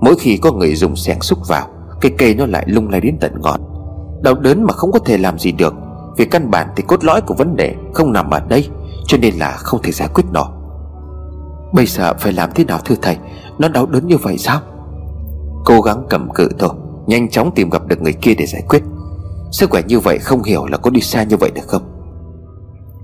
Mỗi 0.00 0.14
khi 0.18 0.36
có 0.36 0.52
người 0.52 0.74
dùng 0.74 0.96
xẻng 0.96 1.20
xúc 1.20 1.38
vào 1.48 1.68
Cây 2.00 2.12
cây 2.18 2.34
nó 2.34 2.46
lại 2.46 2.64
lung 2.68 2.88
lay 2.90 3.00
đến 3.00 3.16
tận 3.20 3.32
ngọn. 3.40 3.60
Đau 4.22 4.34
đớn 4.34 4.64
mà 4.64 4.72
không 4.72 4.92
có 4.92 4.98
thể 4.98 5.18
làm 5.18 5.38
gì 5.38 5.52
được, 5.52 5.74
Vì 6.16 6.24
căn 6.24 6.50
bản 6.50 6.68
thì 6.76 6.82
cốt 6.86 7.04
lõi 7.04 7.20
của 7.20 7.34
vấn 7.34 7.56
đề 7.56 7.74
Không 7.94 8.12
nằm 8.12 8.30
ở 8.30 8.40
đây, 8.48 8.68
Cho 9.06 9.18
nên 9.18 9.34
là 9.34 9.52
không 9.52 9.82
thể 9.82 9.92
giải 9.92 10.08
quyết 10.14 10.24
nó 10.32 10.48
Bây 11.72 11.86
giờ 11.86 12.14
phải 12.18 12.32
làm 12.32 12.50
thế 12.54 12.64
nào 12.64 12.78
thưa 12.84 12.96
thầy? 13.02 13.16
Nó 13.58 13.68
đau 13.68 13.86
đớn 13.86 14.06
như 14.06 14.16
vậy 14.16 14.38
sao? 14.38 14.60
Cố 15.64 15.80
gắng 15.80 16.06
cầm 16.10 16.28
cự 16.34 16.48
thôi, 16.58 16.70
Nhanh 17.06 17.28
chóng 17.30 17.50
tìm 17.54 17.70
gặp 17.70 17.86
được 17.86 18.02
người 18.02 18.12
kia 18.12 18.34
để 18.34 18.46
giải 18.46 18.62
quyết. 18.68 18.82
Sức 19.50 19.70
khỏe 19.70 19.82
như 19.86 20.00
vậy 20.00 20.18
không 20.18 20.42
hiểu 20.42 20.66
là 20.66 20.76
có 20.76 20.90
đi 20.90 21.00
xa 21.00 21.22
như 21.22 21.36
vậy 21.36 21.50
được 21.54 21.66
không? 21.66 21.95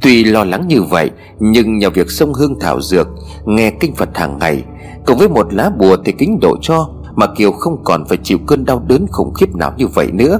Tuy 0.03 0.25
lo 0.25 0.45
lắng 0.45 0.69
như 0.69 0.83
vậy, 0.83 1.11
Nhưng 1.39 1.79
nhờ 1.79 1.91
việc 1.91 2.11
sông 2.11 2.35
hương 2.35 2.61
thảo 2.61 2.81
dược, 2.81 3.09
Nghe 3.45 3.71
kinh 3.71 3.95
Phật 3.95 4.19
hàng 4.19 4.39
ngày, 4.39 4.65
Cùng 5.07 5.19
với 5.19 5.29
một 5.29 5.55
lá 5.55 5.71
bùa 5.79 5.97
thì 6.05 6.13
kính 6.13 6.41
độ 6.41 6.57
cho, 6.63 6.89
Mà 7.15 7.27
Kiều 7.27 7.53
không 7.53 7.85
còn 7.85 8.05
phải 8.05 8.19
chịu 8.23 8.39
cơn 8.47 8.65
đau 8.65 8.83
đớn 8.87 9.07
khủng 9.11 9.35
khiếp 9.35 9.57
nào 9.57 9.73
như 9.77 9.87
vậy 9.87 10.09
nữa. 10.13 10.39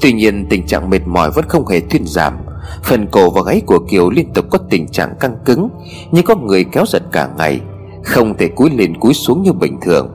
Tuy 0.00 0.12
nhiên, 0.12 0.46
tình 0.50 0.66
trạng 0.66 0.90
mệt 0.90 1.00
mỏi 1.06 1.30
vẫn 1.30 1.44
không 1.48 1.66
hề 1.66 1.80
thuyên 1.80 2.06
giảm. 2.06 2.34
Phần 2.82 3.06
cổ 3.06 3.30
và 3.30 3.42
gáy 3.46 3.62
của 3.66 3.78
Kiều 3.88 4.10
liên 4.10 4.32
tục 4.34 4.44
có 4.50 4.58
tình 4.70 4.88
trạng 4.88 5.14
căng 5.20 5.36
cứng, 5.44 5.68
Như 6.12 6.22
có 6.22 6.36
người 6.36 6.64
kéo 6.64 6.84
giật 6.86 7.02
cả 7.12 7.28
ngày, 7.38 7.60
Không 8.04 8.34
thể 8.36 8.48
cúi 8.48 8.70
lên 8.70 9.00
cúi 9.00 9.14
xuống 9.14 9.42
như 9.42 9.52
bình 9.52 9.78
thường. 9.82 10.08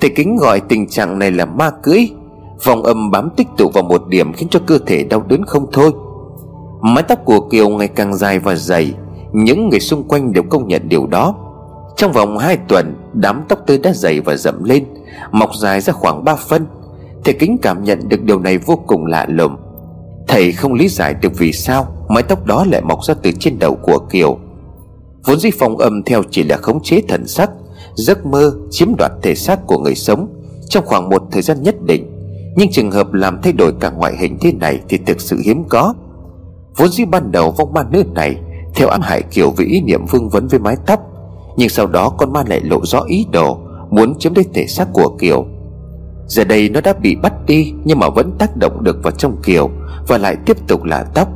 Thầy 0.00 0.10
kính 0.10 0.36
gọi 0.36 0.60
tình 0.60 0.88
trạng 0.88 1.18
này 1.18 1.30
là 1.30 1.44
ma 1.44 1.70
cưỡi, 1.82 2.08
Vòng 2.64 2.82
âm 2.82 3.10
bám 3.10 3.28
tích 3.36 3.48
tụ 3.56 3.68
vào 3.68 3.84
một 3.84 4.08
điểm 4.08 4.32
Khiến 4.32 4.48
cho 4.48 4.60
cơ 4.66 4.78
thể 4.86 5.04
đau 5.04 5.24
đớn 5.28 5.44
không 5.44 5.66
thôi. 5.72 5.90
Mái 6.82 7.02
tóc 7.02 7.18
của 7.24 7.40
Kiều 7.40 7.68
ngày 7.68 7.88
càng 7.88 8.14
dài 8.14 8.38
và 8.38 8.54
dày. 8.54 8.94
Những 9.32 9.68
người 9.68 9.80
xung 9.80 10.08
quanh 10.08 10.32
đều 10.32 10.42
công 10.42 10.68
nhận 10.68 10.88
điều 10.88 11.06
đó. 11.06 11.34
Trong 11.96 12.12
vòng 12.12 12.38
2 12.38 12.56
tuần, 12.56 12.94
Đám 13.12 13.42
tóc 13.48 13.58
tươi 13.66 13.78
đã 13.78 13.92
dày 13.94 14.20
và 14.20 14.36
rậm 14.36 14.64
lên, 14.64 14.84
Mọc 15.32 15.50
dài 15.60 15.80
ra 15.80 15.92
khoảng 15.92 16.24
3 16.24 16.34
phân. 16.34 16.66
Thầy 17.24 17.34
kính 17.34 17.56
cảm 17.62 17.84
nhận 17.84 18.08
được 18.08 18.22
điều 18.22 18.38
này 18.38 18.58
vô 18.58 18.76
cùng 18.86 19.06
lạ 19.06 19.26
lùng. 19.28 19.56
Thầy 20.28 20.52
không 20.52 20.74
lý 20.74 20.88
giải 20.88 21.14
được 21.22 21.32
vì 21.38 21.52
sao 21.52 21.86
Mái 22.08 22.22
tóc 22.22 22.46
đó 22.46 22.64
lại 22.70 22.80
mọc 22.80 23.04
ra 23.04 23.14
từ 23.22 23.30
trên 23.40 23.58
đầu 23.58 23.74
của 23.82 23.98
Kiều. 23.98 24.38
Vốn 25.24 25.40
dĩ 25.40 25.50
phòng 25.50 25.78
âm 25.78 26.02
theo 26.02 26.22
chỉ 26.30 26.42
là 26.42 26.56
khống 26.56 26.82
chế 26.82 27.02
thần 27.08 27.26
sắc, 27.26 27.50
Giấc 27.94 28.26
mơ 28.26 28.52
chiếm 28.70 28.88
đoạt 28.98 29.12
thể 29.22 29.34
xác 29.34 29.66
của 29.66 29.78
người 29.78 29.94
sống 29.94 30.28
Trong 30.68 30.86
khoảng 30.86 31.08
một 31.08 31.22
thời 31.32 31.42
gian 31.42 31.62
nhất 31.62 31.74
định. 31.86 32.10
Nhưng 32.56 32.70
trường 32.70 32.90
hợp 32.90 33.12
làm 33.12 33.42
thay 33.42 33.52
đổi 33.52 33.72
cả 33.80 33.90
ngoại 33.90 34.16
hình 34.16 34.38
thế 34.40 34.52
này 34.52 34.80
Thì 34.88 34.98
thực 35.06 35.20
sự 35.20 35.36
hiếm 35.44 35.64
có. 35.68 35.94
Vốn 36.76 36.88
dĩ 36.88 37.04
ban 37.04 37.32
đầu 37.32 37.50
vong 37.50 37.72
ma 37.72 37.82
nữ 37.90 38.04
này, 38.14 38.36
Theo 38.74 38.88
ám 38.88 39.00
hại 39.00 39.22
Kiều 39.22 39.50
với 39.50 39.66
ý 39.66 39.80
niệm 39.80 40.06
vương 40.10 40.28
vấn 40.28 40.48
với 40.48 40.60
mái 40.60 40.76
tóc, 40.86 41.00
Nhưng 41.56 41.68
sau 41.68 41.86
đó 41.86 42.08
con 42.08 42.32
ma 42.32 42.42
lại 42.46 42.60
lộ 42.60 42.80
rõ 42.84 43.00
ý 43.00 43.26
đồ, 43.32 43.58
Muốn 43.90 44.18
chiếm 44.18 44.34
lấy 44.34 44.44
thể 44.54 44.66
xác 44.66 44.88
của 44.92 45.08
Kiều. 45.18 45.44
Giờ 46.26 46.44
đây 46.44 46.68
nó 46.68 46.80
đã 46.80 46.92
bị 46.92 47.16
bắt 47.22 47.32
đi, 47.46 47.72
Nhưng 47.84 47.98
mà 47.98 48.08
vẫn 48.08 48.32
tác 48.38 48.56
động 48.56 48.84
được 48.84 48.96
vào 49.02 49.10
trong 49.10 49.42
Kiều, 49.42 49.70
Và 50.08 50.18
lại 50.18 50.36
tiếp 50.46 50.56
tục 50.68 50.84
là 50.84 51.04
tóc. 51.14 51.28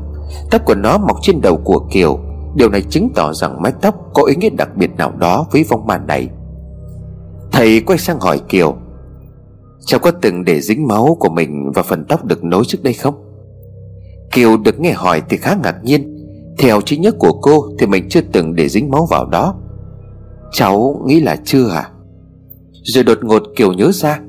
Tóc 0.51 0.63
của 0.65 0.75
nó 0.75 0.99
mọc 0.99 1.17
trên 1.23 1.41
đầu 1.41 1.57
của 1.65 1.79
Kiều. 1.91 2.19
Điều 2.55 2.69
này 2.69 2.83
chứng 2.83 3.09
tỏ 3.15 3.33
rằng 3.33 3.63
mái 3.63 3.73
tóc 3.81 3.95
có 4.15 4.23
ý 4.23 4.37
nghĩa 4.37 4.51
đặc 4.51 4.77
biệt 4.77 4.91
nào 4.97 5.13
đó 5.19 5.47
với 5.53 5.65
vong 5.65 5.87
ma 5.87 5.99
này. 5.99 6.29
Thầy 7.53 7.81
quay 7.81 7.99
sang 7.99 8.21
hỏi 8.21 8.41
Kiều, 8.49 8.77
Cháu 9.87 10.01
có 10.01 10.11
từng 10.11 10.45
để 10.45 10.61
dính 10.61 10.89
máu 10.89 11.17
của 11.21 11.29
mình 11.29 11.73
và 11.75 11.83
phần 11.83 12.05
tóc 12.09 12.25
được 12.25 12.45
nối 12.45 12.65
trước 12.67 12.83
đây 12.83 12.95
không? 12.95 13.24
Kiều 14.35 14.57
được 14.57 14.81
nghe 14.81 14.93
hỏi 14.93 15.23
thì 15.29 15.37
khá 15.37 15.57
ngạc 15.63 15.85
nhiên. 15.85 16.27
Theo 16.59 16.81
trí 16.81 16.97
nhớ 16.97 17.11
của 17.19 17.33
cô 17.33 17.69
thì 17.79 17.87
mình 17.87 18.09
chưa 18.09 18.21
từng 18.33 18.55
để 18.55 18.69
dính 18.69 18.91
máu 18.91 19.07
vào 19.11 19.27
đó. 19.27 19.55
Cháu 20.53 21.03
nghĩ 21.07 21.21
là 21.21 21.37
chưa 21.45 21.69
à 21.69 21.91
Rồi 22.83 23.05
đột 23.05 23.19
ngột 23.23 23.43
Kiều 23.57 23.73
nhớ 23.73 23.91
ra. 23.93 24.21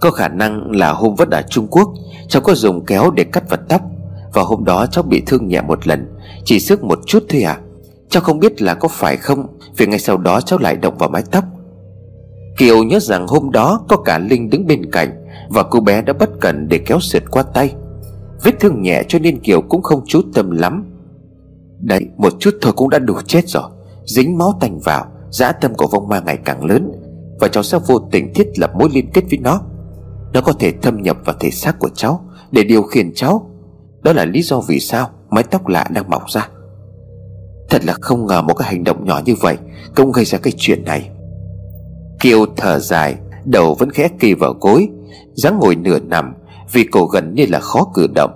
Có 0.00 0.10
khả 0.10 0.28
năng 0.28 0.70
là 0.70 0.92
hôm 0.92 1.14
vất 1.14 1.30
ở 1.30 1.42
Trung 1.42 1.66
Quốc, 1.70 1.88
Cháu 2.28 2.42
có 2.42 2.54
dùng 2.54 2.84
kéo 2.84 3.10
để 3.10 3.24
cắt 3.24 3.50
vật 3.50 3.60
tóc. 3.68 3.82
Và 4.32 4.42
hôm 4.42 4.64
đó 4.64 4.86
cháu 4.86 5.04
bị 5.04 5.22
thương 5.26 5.48
nhẹ 5.48 5.60
một 5.60 5.86
lần, 5.86 6.16
Chỉ 6.44 6.60
sức 6.60 6.84
một 6.84 6.98
chút 7.06 7.24
thôi 7.28 7.42
à? 7.42 7.60
Cháu 8.08 8.22
không 8.22 8.38
biết 8.38 8.62
là 8.62 8.74
có 8.74 8.88
phải 8.88 9.16
không, 9.16 9.46
Vì 9.76 9.86
ngay 9.86 9.98
sau 9.98 10.16
đó 10.16 10.40
cháu 10.40 10.58
lại 10.58 10.76
động 10.76 10.98
vào 10.98 11.08
mái 11.08 11.22
tóc. 11.30 11.44
Kiều 12.58 12.84
nhớ 12.84 13.00
rằng 13.00 13.26
hôm 13.26 13.50
đó 13.50 13.84
có 13.88 13.96
cả 13.96 14.18
Linh 14.18 14.50
đứng 14.50 14.66
bên 14.66 14.90
cạnh 14.90 15.24
Và 15.48 15.62
cô 15.62 15.80
bé 15.80 16.02
đã 16.02 16.12
bất 16.12 16.30
cẩn 16.40 16.68
để 16.68 16.78
kéo 16.78 17.00
sượt 17.00 17.22
qua 17.30 17.42
tay. 17.42 17.74
Vết 18.42 18.60
thương 18.60 18.82
nhẹ 18.82 19.02
cho 19.08 19.18
nên 19.18 19.40
Kiều 19.40 19.62
cũng 19.62 19.82
không 19.82 20.04
chú 20.06 20.20
tâm 20.34 20.50
lắm. 20.50 20.84
Đấy, 21.80 22.06
một 22.16 22.32
chút 22.38 22.54
thôi 22.60 22.72
cũng 22.76 22.90
đã 22.90 22.98
đủ 22.98 23.14
chết 23.26 23.48
rồi. 23.48 23.70
Dính 24.06 24.38
máu 24.38 24.58
tành 24.60 24.78
vào, 24.78 25.06
Dã 25.30 25.52
tâm 25.52 25.74
của 25.74 25.86
vong 25.86 26.08
ma 26.08 26.20
ngày 26.20 26.38
càng 26.44 26.64
lớn, 26.64 26.92
Và 27.40 27.48
cháu 27.48 27.62
sẽ 27.62 27.78
vô 27.86 27.98
tình 28.10 28.34
thiết 28.34 28.58
lập 28.58 28.70
mối 28.78 28.88
liên 28.92 29.10
kết 29.14 29.24
với 29.30 29.38
nó. 29.38 29.60
Nó 30.32 30.40
có 30.40 30.52
thể 30.52 30.72
thâm 30.82 31.02
nhập 31.02 31.16
vào 31.24 31.36
thể 31.40 31.50
xác 31.50 31.78
của 31.78 31.88
cháu 31.88 32.24
Để 32.50 32.64
điều 32.64 32.82
khiển 32.82 33.14
cháu. 33.14 33.50
Đó 34.02 34.12
là 34.12 34.24
lý 34.24 34.42
do 34.42 34.60
vì 34.68 34.80
sao 34.80 35.10
mái 35.30 35.44
tóc 35.44 35.68
lạ 35.68 35.86
đang 35.90 36.10
mọc 36.10 36.30
ra. 36.30 36.48
Thật 37.70 37.84
là 37.84 37.92
không 38.00 38.26
ngờ 38.26 38.42
một 38.42 38.54
cái 38.54 38.68
hành 38.68 38.84
động 38.84 39.04
nhỏ 39.04 39.20
như 39.24 39.34
vậy 39.40 39.56
Cũng 39.96 40.12
gây 40.12 40.24
ra 40.24 40.38
cái 40.38 40.52
chuyện 40.56 40.84
này. 40.84 41.10
Kiều 42.20 42.46
thở 42.56 42.78
dài, 42.78 43.16
Đầu 43.44 43.74
vẫn 43.74 43.90
khẽ 43.90 44.08
kỳ 44.20 44.34
vào 44.34 44.54
gối, 44.60 44.88
dáng 45.34 45.58
ngồi 45.58 45.76
nửa 45.76 45.98
nằm 45.98 46.34
vì 46.72 46.84
cổ 46.84 47.06
gần 47.06 47.34
như 47.34 47.46
là 47.48 47.60
khó 47.60 47.90
cử 47.94 48.06
động. 48.14 48.30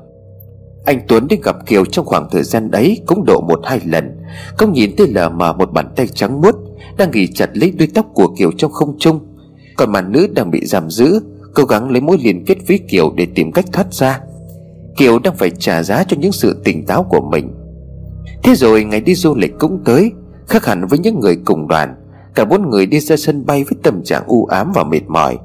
Anh 0.85 1.01
Tuấn 1.09 1.29
đi 1.29 1.37
gặp 1.43 1.57
Kiều 1.67 1.85
trong 1.85 2.07
khoảng 2.07 2.29
thời 2.31 2.43
gian 2.43 2.71
đấy 2.71 3.01
Cũng 3.07 3.25
độ 3.27 3.41
một 3.41 3.61
hai 3.65 3.81
lần. 3.85 4.19
Không 4.57 4.73
nhìn 4.73 4.97
thấy 4.97 5.07
lờ 5.09 5.29
mà 5.29 5.53
một 5.53 5.73
bàn 5.73 5.93
tay 5.97 6.07
trắng 6.07 6.41
muốt, 6.41 6.55
Đang 6.97 7.11
nghỉ 7.11 7.27
chặt 7.27 7.51
lấy 7.53 7.71
đuôi 7.71 7.89
tóc 7.95 8.07
của 8.15 8.35
Kiều 8.39 8.53
trong 8.53 8.73
không 8.73 8.97
trung. 8.99 9.21
Còn 9.77 9.93
màn 9.93 10.13
nữ 10.13 10.29
đang 10.35 10.51
bị 10.51 10.67
giam 10.67 10.91
giữ, 10.91 11.21
Cố 11.55 11.65
gắng 11.65 11.91
lấy 11.91 12.01
mối 12.01 12.19
liên 12.21 12.45
kết 12.45 12.57
với 12.69 12.79
Kiều 12.89 13.13
để 13.17 13.27
tìm 13.35 13.53
cách 13.53 13.65
thoát 13.73 13.95
ra. 13.95 14.21
Kiều 14.97 15.19
đang 15.19 15.37
phải 15.37 15.51
trả 15.51 15.83
giá 15.83 16.05
cho 16.05 16.17
những 16.21 16.33
sự 16.33 16.61
tỉnh 16.65 16.87
táo 16.87 17.03
của 17.03 17.21
mình. 17.21 17.55
Thế 18.43 18.55
rồi 18.55 18.85
ngày 18.85 19.01
đi 19.01 19.15
du 19.15 19.35
lịch 19.35 19.59
cũng 19.59 19.85
tới, 19.85 20.13
Khác 20.49 20.67
hẳn 20.67 20.87
với 20.87 20.99
những 20.99 21.21
người 21.21 21.37
cùng 21.45 21.69
đoàn. 21.69 21.95
Cả 22.35 22.45
bốn 22.45 22.71
người 22.71 22.87
đi 22.87 23.01
ra 23.01 23.17
sân 23.17 23.47
bay 23.47 23.65
với 23.65 23.79
tâm 23.83 24.03
trạng 24.05 24.23
u 24.27 24.45
ám 24.45 24.73
và 24.75 24.85
mệt 24.85 25.03
mỏi. 25.07 25.39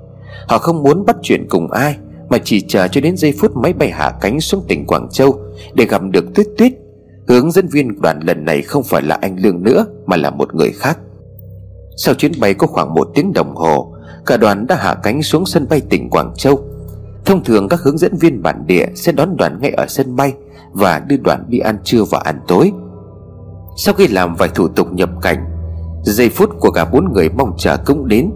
Họ 0.47 0.57
không 0.57 0.83
muốn 0.83 1.05
bắt 1.05 1.15
chuyện 1.21 1.47
cùng 1.49 1.71
ai. 1.71 1.97
Mà 2.29 2.37
chỉ 2.43 2.61
chờ 2.61 2.87
cho 2.87 3.01
đến 3.01 3.17
giây 3.17 3.33
phút 3.39 3.57
máy 3.57 3.73
bay 3.73 3.91
hạ 3.91 4.11
cánh 4.21 4.41
xuống 4.41 4.63
tỉnh 4.67 4.85
Quảng 4.87 5.07
Châu 5.11 5.39
Để 5.73 5.85
gặp 5.85 6.01
được 6.11 6.25
Tuyết 6.35 6.47
Tuyết. 6.57 6.71
Hướng 7.27 7.51
dẫn 7.51 7.67
viên 7.67 8.01
đoàn 8.01 8.19
lần 8.23 8.45
này 8.45 8.61
không 8.61 8.83
phải 8.83 9.01
là 9.01 9.17
anh 9.21 9.39
Lương 9.39 9.63
nữa, 9.63 9.85
Mà 10.05 10.17
là 10.17 10.29
một 10.29 10.55
người 10.55 10.71
khác. 10.71 10.99
Sau 11.97 12.15
chuyến 12.15 12.31
bay 12.39 12.53
có 12.53 12.67
khoảng 12.67 12.93
một 12.93 13.07
tiếng 13.15 13.33
đồng 13.33 13.55
hồ, 13.55 13.93
Cả 14.25 14.37
đoàn 14.37 14.67
đã 14.67 14.75
hạ 14.75 14.95
cánh 15.03 15.23
xuống 15.23 15.45
sân 15.45 15.67
bay 15.69 15.81
tỉnh 15.89 16.09
Quảng 16.09 16.33
Châu. 16.37 16.59
Thông 17.25 17.43
thường 17.43 17.67
các 17.69 17.79
hướng 17.79 17.97
dẫn 17.97 18.17
viên 18.17 18.41
bản 18.41 18.67
địa 18.67 18.85
Sẽ 18.95 19.11
đón 19.11 19.37
đoàn 19.37 19.59
ngay 19.61 19.71
ở 19.71 19.85
sân 19.87 20.15
bay 20.15 20.33
Và 20.71 20.99
đưa 20.99 21.17
đoàn 21.17 21.45
đi 21.47 21.59
ăn 21.59 21.77
trưa 21.83 22.03
và 22.03 22.19
ăn 22.23 22.39
tối. 22.47 22.71
Sau 23.77 23.93
khi 23.93 24.07
làm 24.07 24.35
vài 24.35 24.49
thủ 24.49 24.67
tục 24.67 24.93
nhập 24.93 25.09
cảnh, 25.21 25.45
Giây 26.03 26.29
phút 26.29 26.49
của 26.59 26.71
cả 26.71 26.85
bốn 26.85 27.13
người 27.13 27.29
mong 27.29 27.53
chờ 27.57 27.77
cũng 27.85 28.07
đến. 28.07 28.29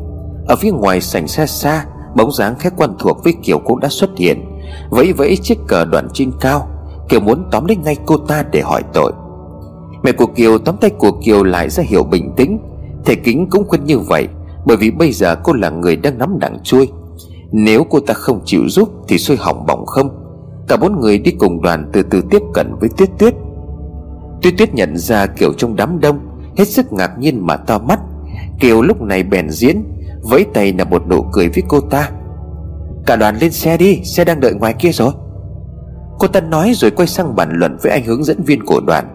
Ở 0.48 0.56
phía 0.56 0.72
ngoài 0.72 1.02
sảnh 1.02 1.28
xa 1.28 1.46
xa 1.46 1.86
Bóng 2.16 2.32
dáng 2.32 2.56
khét 2.60 2.74
quen 2.78 2.90
thuộc 3.00 3.24
với 3.24 3.34
Kiều 3.44 3.60
cũng 3.60 3.80
đã 3.80 3.88
xuất 3.90 4.10
hiện. 4.18 4.46
Vẫy 4.90 5.14
vẫy 5.14 5.38
chiếc 5.42 5.58
cờ 5.68 5.86
đoàn 5.86 6.08
trên 6.14 6.32
cao, 6.40 6.68
Kiều 7.10 7.20
muốn 7.20 7.44
tóm 7.52 7.66
lấy 7.66 7.78
ngay 7.78 7.96
cô 8.06 8.18
ta 8.18 8.44
để 8.52 8.62
hỏi 8.62 8.84
tội. 8.94 9.12
Mẹ 10.04 10.12
của 10.12 10.26
Kiều 10.26 10.58
tóm 10.58 10.78
tay 10.78 10.90
của 10.90 11.12
Kiều 11.12 11.44
lại 11.44 11.70
ra 11.70 11.84
hiểu 11.88 12.04
bình 12.04 12.32
tĩnh. 12.36 12.60
Thầy 13.06 13.16
Kính 13.16 13.48
cũng 13.50 13.68
khuyên 13.68 13.84
như 13.84 14.00
vậy, 14.00 14.28
Bởi 14.66 14.78
vì 14.78 14.92
bây 14.92 15.12
giờ 15.12 15.36
cô 15.44 15.54
là 15.54 15.70
người 15.70 15.96
đang 15.96 16.18
nắm 16.18 16.40
đằng 16.40 16.60
chui. 16.64 16.90
Nếu 17.52 17.84
cô 17.90 18.00
ta 18.00 18.14
không 18.14 18.42
chịu 18.46 18.62
giúp 18.70 18.90
Thì 19.08 19.18
xôi 19.18 19.38
hỏng 19.38 19.66
bỏng 19.66 19.86
không? 19.86 20.10
Cả 20.68 20.78
bốn 20.78 21.00
người 21.00 21.18
đi 21.18 21.32
cùng 21.32 21.62
đoàn 21.62 21.90
từ 21.94 22.04
từ 22.04 22.22
tiếp 22.30 22.42
cận 22.54 22.76
với 22.80 22.90
Tuyết 22.98 23.10
Tuyết. 23.20 23.34
Tuyết 24.42 24.54
Tuyết 24.58 24.74
nhận 24.74 24.98
ra 24.98 25.26
Kiều 25.26 25.54
trong 25.54 25.76
đám 25.76 26.00
đông, 26.00 26.20
Hết 26.58 26.66
sức 26.66 26.94
ngạc 26.94 27.20
nhiên 27.20 27.48
mà 27.48 27.58
to 27.58 27.80
mắt. 27.80 28.00
Kiều 28.60 28.82
lúc 28.82 29.02
này 29.02 29.24
bèn 29.24 29.50
diễn 29.50 29.84
Vẫy 30.22 30.46
tay 30.54 30.74
là 30.74 30.84
một 30.84 31.08
nụ 31.10 31.26
cười 31.32 31.50
với 31.50 31.64
cô 31.68 31.80
ta. 31.80 32.10
Cả 33.06 33.16
đoàn 33.16 33.38
lên 33.42 33.52
xe 33.52 33.78
đi, 33.78 34.02
Xe 34.04 34.26
đang 34.26 34.40
đợi 34.40 34.54
ngoài 34.54 34.74
kia 34.80 34.92
rồi. 34.92 35.12
Cô 36.20 36.28
ta 36.28 36.42
nói 36.42 36.72
rồi 36.76 36.92
quay 36.92 37.08
sang 37.08 37.36
bàn 37.36 37.50
luận 37.54 37.78
với 37.82 37.92
anh 37.92 38.04
hướng 38.06 38.24
dẫn 38.24 38.44
viên 38.44 38.66
của 38.66 38.82
đoàn. 38.88 39.06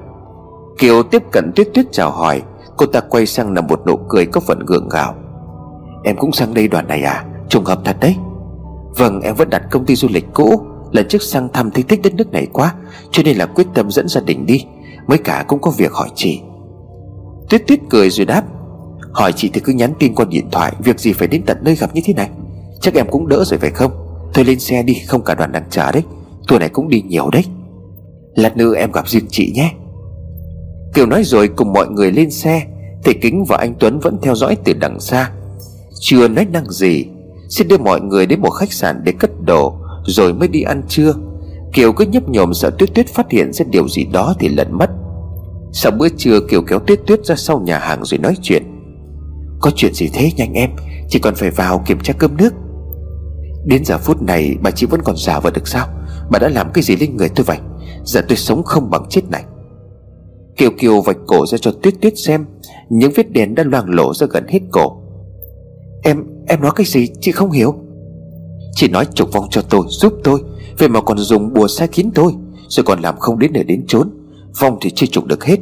Kiều 0.78 1.02
tiếp 1.02 1.22
cận 1.32 1.52
Tuyết 1.54 1.68
Tuyết 1.74 1.86
chào 1.92 2.10
hỏi, 2.10 2.42
Cô 2.76 2.86
ta 2.86 3.00
quay 3.00 3.26
sang 3.26 3.52
là 3.52 3.60
một 3.60 3.80
nụ 3.86 3.96
cười 4.08 4.26
có 4.26 4.40
phần 4.40 4.58
gượng 4.66 4.88
gạo 4.88 5.14
Em 6.04 6.16
cũng 6.16 6.32
sang 6.32 6.54
đây 6.54 6.68
đoàn 6.68 6.88
này 6.88 7.02
à? 7.02 7.24
Trùng 7.48 7.64
hợp 7.64 7.78
thật 7.84 7.96
đấy. 8.00 8.16
Vâng 8.96 9.20
em 9.20 9.34
vẫn 9.34 9.50
đặt 9.50 9.62
công 9.70 9.84
ty 9.86 9.94
du 9.94 10.08
lịch 10.10 10.26
cũ 10.34 10.60
Lần 10.92 11.08
trước 11.08 11.22
sang 11.22 11.48
thăm 11.52 11.70
thấy 11.70 11.82
thích 11.82 12.00
đất 12.02 12.14
nước 12.14 12.32
này 12.32 12.46
quá, 12.52 12.74
Cho 13.10 13.22
nên 13.22 13.36
là 13.36 13.46
quyết 13.46 13.66
tâm 13.74 13.90
dẫn 13.90 14.08
gia 14.08 14.20
đình 14.20 14.46
đi, 14.46 14.64
Mới 15.06 15.18
cả 15.18 15.44
cũng 15.48 15.60
có 15.60 15.70
việc 15.70 15.92
hỏi 15.92 16.08
chị. 16.14 16.40
Tuyết 17.50 17.66
Tuyết 17.66 17.80
cười 17.90 18.10
rồi 18.10 18.26
đáp 18.26 18.42
Hỏi 19.16 19.32
chị 19.32 19.50
thì 19.52 19.60
cứ 19.60 19.72
nhắn 19.72 19.92
tin 19.98 20.14
qua 20.14 20.26
điện 20.28 20.50
thoại, 20.52 20.72
Việc 20.78 21.00
gì 21.00 21.12
phải 21.12 21.28
đến 21.28 21.42
tận 21.46 21.56
nơi 21.62 21.74
gặp 21.74 21.94
như 21.94 22.00
thế 22.04 22.14
này? 22.14 22.30
Chắc 22.80 22.94
em 22.94 23.06
cũng 23.10 23.28
đỡ 23.28 23.44
rồi 23.44 23.58
phải 23.58 23.70
không? 23.70 23.92
Thôi 24.34 24.44
lên 24.44 24.58
xe 24.58 24.82
đi, 24.82 24.94
không 25.08 25.24
cả 25.24 25.34
đoàn 25.34 25.52
đang 25.52 25.64
chờ 25.70 25.92
đấy. 25.92 26.02
Tuổi 26.48 26.58
này 26.58 26.68
cũng 26.68 26.88
đi 26.88 27.02
nhiều 27.02 27.30
đấy. 27.30 27.44
Lát 28.34 28.56
nữa 28.56 28.74
em 28.76 28.92
gặp 28.92 29.08
riêng 29.08 29.26
chị 29.30 29.52
nhé. 29.54 29.72
Kiều 30.94 31.06
nói 31.06 31.24
rồi 31.24 31.48
cùng 31.48 31.72
mọi 31.72 31.88
người 31.88 32.12
lên 32.12 32.30
xe. 32.30 32.62
Thầy 33.04 33.14
Kính 33.14 33.44
và 33.44 33.56
anh 33.56 33.74
Tuấn 33.78 33.98
vẫn 33.98 34.18
theo 34.22 34.34
dõi 34.34 34.56
từ 34.64 34.72
đằng 34.72 35.00
xa. 35.00 35.30
Chưa 36.00 36.28
nói 36.28 36.46
năng 36.52 36.70
gì. 36.70 37.04
Xin 37.48 37.68
đưa 37.68 37.78
mọi 37.78 38.00
người 38.00 38.26
đến 38.26 38.40
một 38.40 38.50
khách 38.50 38.72
sạn 38.72 39.00
để 39.04 39.12
cất 39.12 39.30
đồ, 39.40 39.76
Rồi 40.06 40.34
mới 40.34 40.48
đi 40.48 40.62
ăn 40.62 40.82
trưa. 40.88 41.14
Kiều 41.72 41.92
cứ 41.92 42.04
nhấp 42.04 42.28
nhổm 42.28 42.54
sợ 42.54 42.70
Tuyết 42.78 42.94
Tuyết 42.94 43.08
phát 43.08 43.30
hiện 43.30 43.52
ra 43.52 43.64
điều 43.70 43.88
gì 43.88 44.04
đó 44.04 44.34
thì 44.38 44.48
lẩn 44.48 44.68
mất. 44.70 44.90
Sau 45.72 45.92
bữa 45.92 46.08
trưa, 46.08 46.40
Kiều 46.40 46.62
kéo 46.62 46.78
Tuyết 46.78 47.00
Tuyết 47.06 47.24
ra 47.24 47.34
sau 47.36 47.60
nhà 47.60 47.78
hàng 47.78 48.04
rồi 48.04 48.18
nói 48.18 48.36
chuyện. 48.42 48.75
Có 49.60 49.70
chuyện 49.76 49.94
gì 49.94 50.08
thế 50.12 50.30
nhanh 50.36 50.52
em? 50.52 50.70
Chỉ 51.08 51.18
còn 51.18 51.34
phải 51.34 51.50
vào 51.50 51.82
kiểm 51.86 52.00
tra 52.00 52.14
cơm 52.18 52.36
nước. 52.36 52.54
Đến 53.64 53.84
giờ 53.84 53.98
phút 53.98 54.22
này 54.22 54.56
bà 54.62 54.70
chị 54.70 54.86
vẫn 54.86 55.00
còn 55.04 55.16
giả 55.16 55.40
vờ 55.40 55.50
được 55.50 55.68
sao? 55.68 55.88
Bà 56.30 56.38
đã 56.38 56.48
làm 56.48 56.70
cái 56.74 56.84
gì 56.84 56.96
lên 56.96 57.16
người 57.16 57.28
tôi 57.28 57.44
vậy? 57.44 57.58
Giờ 58.04 58.20
tôi 58.28 58.36
sống 58.36 58.62
không 58.62 58.90
bằng 58.90 59.06
chết 59.10 59.30
này. 59.30 59.44
Kiều 60.56 60.70
Kiều 60.78 61.00
vạch 61.00 61.16
cổ 61.26 61.46
ra 61.46 61.58
cho 61.58 61.72
Tuyết 61.82 61.94
Tuyết 62.00 62.18
xem. 62.18 62.46
Những 62.88 63.12
vết 63.14 63.30
đèn 63.32 63.54
đã 63.54 63.64
loang 63.64 63.90
lộ 63.90 64.14
ra 64.14 64.26
gần 64.30 64.46
hết 64.48 64.60
cổ. 64.70 65.02
Em, 66.02 66.24
em 66.46 66.60
nói 66.60 66.72
cái 66.76 66.86
gì? 66.86 67.08
Chị 67.20 67.32
không 67.32 67.50
hiểu. 67.50 67.74
Chị 68.74 68.88
nói 68.88 69.06
trục 69.14 69.32
vong 69.32 69.46
cho 69.50 69.62
tôi, 69.62 69.82
giúp 69.88 70.12
tôi. 70.24 70.40
Vậy 70.78 70.88
mà 70.88 71.00
còn 71.00 71.18
dùng 71.18 71.54
bùa 71.54 71.68
sai 71.68 71.88
khiến 71.92 72.10
tôi. 72.14 72.32
Rồi 72.68 72.84
còn 72.84 73.00
làm 73.00 73.18
không 73.18 73.38
đến 73.38 73.52
nơi 73.52 73.64
đến 73.64 73.84
trốn 73.88 74.10
Vong 74.60 74.78
thì 74.80 74.90
chưa 74.90 75.06
trục 75.06 75.26
được 75.26 75.44
hết. 75.44 75.56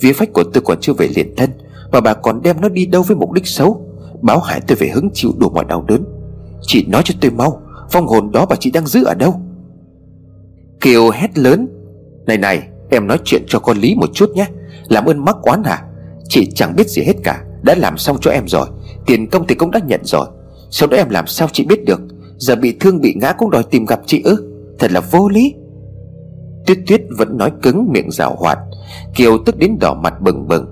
Vía 0.00 0.12
phách 0.12 0.32
của 0.32 0.44
tôi 0.44 0.62
còn 0.66 0.80
chưa 0.80 0.92
về 0.92 1.08
liền 1.16 1.36
thân. 1.36 1.50
Mà 1.92 2.00
bà 2.00 2.14
còn 2.14 2.42
đem 2.42 2.60
nó 2.60 2.68
đi 2.68 2.86
đâu 2.86 3.02
với 3.02 3.16
mục 3.16 3.32
đích 3.32 3.46
xấu? 3.46 3.86
Báo 4.22 4.40
hại 4.40 4.60
tôi 4.66 4.76
phải 4.76 4.88
hứng 4.88 5.08
chịu 5.14 5.32
đủ 5.38 5.48
mọi 5.48 5.64
đau 5.64 5.84
đớn. 5.88 6.04
Chị 6.60 6.86
nói 6.86 7.02
cho 7.04 7.14
tôi 7.20 7.30
mau 7.30 7.62
phong 7.90 8.06
hồn 8.06 8.32
đó 8.32 8.46
bà 8.48 8.56
chị 8.56 8.70
đang 8.70 8.86
giữ 8.86 9.04
ở 9.04 9.14
đâu? 9.14 9.40
Kiều 10.80 11.10
hét 11.10 11.38
lớn. 11.38 11.68
Này 12.26 12.38
này, 12.38 12.68
em 12.90 13.06
nói 13.06 13.18
chuyện 13.24 13.42
cho 13.48 13.58
con 13.58 13.76
Lý 13.78 13.94
một 13.94 14.10
chút 14.14 14.30
nhé. 14.34 14.46
Làm 14.88 15.04
ơn 15.04 15.24
mắc 15.24 15.36
oán 15.42 15.64
hả? 15.64 15.82
Chị 16.28 16.50
chẳng 16.54 16.76
biết 16.76 16.88
gì 16.88 17.02
hết 17.02 17.14
cả. 17.24 17.44
Đã 17.62 17.74
làm 17.74 17.98
xong 17.98 18.16
cho 18.20 18.30
em 18.30 18.48
rồi. 18.48 18.66
Tiền 19.06 19.30
công 19.30 19.46
thì 19.46 19.54
cũng 19.54 19.70
đã 19.70 19.80
nhận 19.86 20.00
rồi. 20.04 20.26
Sau 20.70 20.88
đó 20.88 20.96
em 20.96 21.08
làm 21.10 21.26
sao 21.26 21.48
chị 21.52 21.64
biết 21.64 21.84
được? 21.84 22.00
Giờ 22.36 22.56
bị 22.56 22.76
thương, 22.80 23.00
bị 23.00 23.14
ngã 23.14 23.32
cũng 23.32 23.50
đòi 23.50 23.62
tìm 23.62 23.84
gặp 23.84 24.00
chị 24.06 24.22
ư? 24.22 24.52
Thật 24.78 24.92
là 24.92 25.00
vô 25.00 25.28
lý. 25.28 25.54
Tuyết 26.66 26.78
tuyết 26.86 27.02
vẫn 27.18 27.38
nói 27.38 27.52
cứng 27.62 27.92
miệng 27.92 28.10
rào 28.10 28.36
hoạt. 28.38 28.58
Kiều 29.14 29.38
tức 29.46 29.58
đến 29.58 29.76
đỏ 29.80 29.94
mặt 29.94 30.14
bừng 30.20 30.48
bừng. 30.48 30.66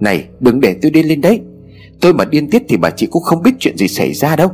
Này, 0.00 0.28
đừng 0.40 0.60
để 0.60 0.76
tôi 0.82 0.90
điên 0.90 1.06
lên 1.06 1.20
đấy. 1.20 1.40
Tôi 2.00 2.12
mà 2.12 2.24
điên 2.24 2.50
tiết 2.50 2.62
thì 2.68 2.76
bà 2.76 2.90
chị 2.90 3.06
cũng 3.06 3.22
không 3.22 3.42
biết 3.42 3.50
chuyện 3.58 3.76
gì 3.76 3.88
xảy 3.88 4.12
ra 4.12 4.36
đâu. 4.36 4.50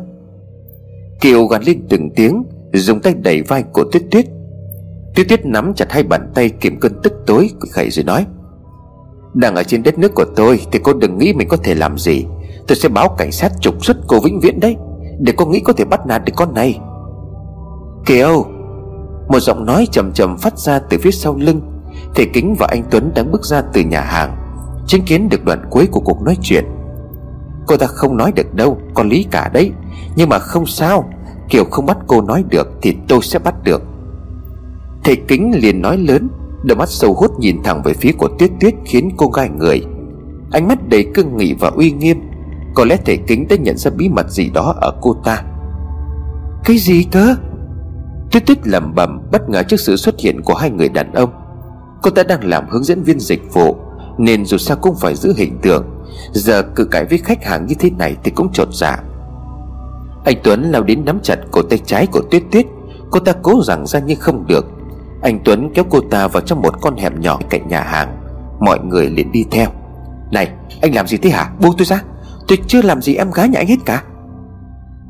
Kiều 1.21 1.47
gắn 1.47 1.63
lên 1.63 1.83
từng 1.89 2.11
tiếng, 2.17 2.43
Dùng 2.73 3.01
tay 3.01 3.15
đẩy 3.15 3.43
vai 3.43 3.63
của 3.73 3.85
Tuyết 3.93 4.03
Tuyết. 4.11 4.27
Tuyết 5.15 5.29
Tuyết 5.29 5.47
nắm 5.47 5.73
chặt 5.75 5.93
hai 5.93 6.03
bàn 6.03 6.31
tay 6.35 6.49
kiềm 6.49 6.81
cơn 6.81 6.93
tức 7.03 7.13
tối, 7.27 7.51
khẩy 7.71 7.91
rồi 7.91 8.05
nói, 8.05 8.27
Đang 9.35 9.55
ở 9.55 9.63
trên 9.63 9.83
đất 9.83 9.99
nước 9.99 10.13
của 10.15 10.25
tôi 10.37 10.61
Thì 10.73 10.79
cô 10.83 10.93
đừng 10.93 11.19
nghĩ 11.19 11.33
mình 11.33 11.49
có 11.49 11.57
thể 11.57 11.75
làm 11.75 11.99
gì. 11.99 12.25
Tôi 12.67 12.77
sẽ 12.77 12.89
báo 12.89 13.15
cảnh 13.19 13.33
sát 13.33 13.53
trục 13.61 13.85
xuất 13.85 13.97
cô 14.07 14.21
vĩnh 14.21 14.41
viễn 14.41 14.61
đấy, 14.61 14.77
Để 15.21 15.33
cô 15.37 15.47
nghĩ 15.47 15.61
có 15.61 15.73
thể 15.73 15.85
bắt 15.85 16.07
nạt 16.07 16.23
được 16.25 16.33
con 16.37 16.55
này. 16.55 16.79
Kiều, 18.07 18.45
Một 19.29 19.41
giọng 19.41 19.67
nói 19.67 19.87
trầm 19.93 20.13
trầm 20.13 20.39
phát 20.39 20.59
ra 20.59 20.79
từ 20.79 20.99
phía 20.99 21.11
sau 21.11 21.37
lưng 21.37 21.61
Thầy 22.15 22.27
Kính 22.33 22.55
và 22.59 22.67
anh 22.71 22.83
Tuấn 22.91 23.11
đang 23.15 23.31
bước 23.33 23.45
ra 23.45 23.63
từ 23.73 23.81
nhà 23.81 24.01
hàng. 24.01 24.42
Chứng 24.87 25.03
kiến 25.03 25.29
được 25.29 25.45
đoạn 25.45 25.67
cuối 25.71 25.87
của 25.87 26.01
cuộc 26.01 26.23
nói 26.23 26.37
chuyện. 26.43 26.65
Cô 27.67 27.77
ta 27.77 27.87
không 27.87 28.17
nói 28.17 28.33
được 28.33 28.55
đâu 28.55 28.79
Có 28.95 29.03
lý 29.03 29.27
cả 29.31 29.51
đấy. 29.53 29.71
Nhưng 30.17 30.29
mà 30.29 30.39
không 30.39 30.67
sao 30.67 31.11
Kiều 31.49 31.65
không 31.65 31.87
bắt 31.87 31.99
cô 32.07 32.21
nói 32.21 32.45
được 32.49 32.69
Thì 32.83 32.97
tôi 33.09 33.23
sẽ 33.23 33.39
bắt 33.39 33.55
được. 33.65 33.83
Thầy 35.05 35.17
Kính 35.17 35.53
liền 35.55 35.83
nói 35.83 35.99
lớn 35.99 36.29
Đôi 36.63 36.77
mắt 36.77 36.89
sâu 36.89 37.15
hút 37.15 37.39
nhìn 37.39 37.63
thẳng 37.65 37.83
về 37.85 37.93
phía 37.93 38.13
của 38.13 38.29
Tuyết 38.39 38.51
Tuyết 38.61 38.75
Khiến 38.85 39.11
cô 39.17 39.29
gai 39.29 39.49
người. 39.49 39.85
Ánh 40.51 40.69
mắt 40.69 40.89
đầy 40.89 41.07
cương 41.15 41.37
nghị 41.37 41.55
và 41.55 41.69
uy 41.69 41.91
nghiêm 41.91 42.21
Có 42.75 42.85
lẽ 42.85 42.97
thầy 43.05 43.17
Kính 43.17 43.47
đã 43.49 43.57
nhận 43.57 43.77
ra 43.77 43.91
bí 43.91 44.09
mật 44.09 44.31
gì 44.31 44.51
đó 44.51 44.75
ở 44.81 44.93
cô 45.01 45.17
ta. 45.25 45.43
Cái 46.65 46.77
gì 46.77 47.07
cơ? 47.13 47.37
Tuyết 48.31 48.47
Tuyết 48.47 48.67
lẩm 48.67 48.95
bẩm 48.95 49.21
bất 49.33 49.49
ngờ 49.49 49.63
trước 49.63 49.81
sự 49.81 49.97
xuất 49.97 50.21
hiện 50.21 50.43
của 50.43 50.55
hai 50.55 50.71
người 50.71 50.89
đàn 50.89 51.13
ông. 51.13 51.31
Cô 52.03 52.11
ta 52.11 52.23
đang 52.23 52.45
làm 52.45 52.69
hướng 52.71 52.85
dẫn 52.85 53.03
viên 53.03 53.21
dịch 53.21 53.55
vụ 53.55 53.77
nên 54.19 54.45
dù 54.45 54.57
sao 54.57 54.77
cũng 54.77 54.95
phải 55.01 55.15
giữ 55.15 55.35
hình 55.37 55.59
tượng. 55.63 55.85
Giờ 56.33 56.63
cự 56.63 56.85
cãi 56.85 57.05
với 57.05 57.19
khách 57.19 57.45
hàng 57.45 57.67
như 57.67 57.75
thế 57.79 57.91
này 57.91 58.17
thì 58.25 58.31
cũng 58.31 58.53
trột 58.53 58.69
dạ. 58.73 58.97
Anh 60.25 60.37
Tuấn 60.45 60.63
lao 60.63 60.83
đến 60.83 61.05
nắm 61.05 61.19
chặt 61.23 61.39
cổ 61.51 61.63
tay 61.63 61.79
trái 61.87 62.07
của 62.07 62.23
Tuyết 62.31 62.43
Tuyết. 62.51 62.67
Cô 63.11 63.21
ta 63.21 63.33
cố 63.43 63.63
rằng 63.63 63.87
ra 63.87 64.01
nhưng 64.07 64.21
không 64.21 64.47
được. 64.47 64.67
Anh 65.23 65.41
Tuấn 65.45 65.71
kéo 65.75 65.85
cô 65.91 66.01
ta 66.11 66.29
vào 66.29 66.43
trong 66.43 66.63
một 66.63 66.81
con 66.81 66.97
hẻm 66.97 67.21
nhỏ 67.21 67.39
cạnh 67.51 67.69
nhà 67.69 67.81
hàng. 67.81 68.19
Mọi 68.61 68.79
người 68.85 69.11
liền 69.11 69.33
đi 69.33 69.45
theo. 69.51 69.69
Này, 70.33 70.51
anh 70.83 70.95
làm 70.95 71.07
gì 71.07 71.17
thế 71.17 71.31
hả? 71.31 71.51
Buông 71.61 71.75
tôi 71.79 71.85
ra. 71.85 72.03
Tôi 72.49 72.59
chưa 72.67 72.83
làm 72.83 73.03
gì 73.03 73.15
em 73.15 73.31
gái 73.31 73.49
nhà 73.49 73.59
anh 73.59 73.67
hết 73.67 73.79
cả. 73.85 74.03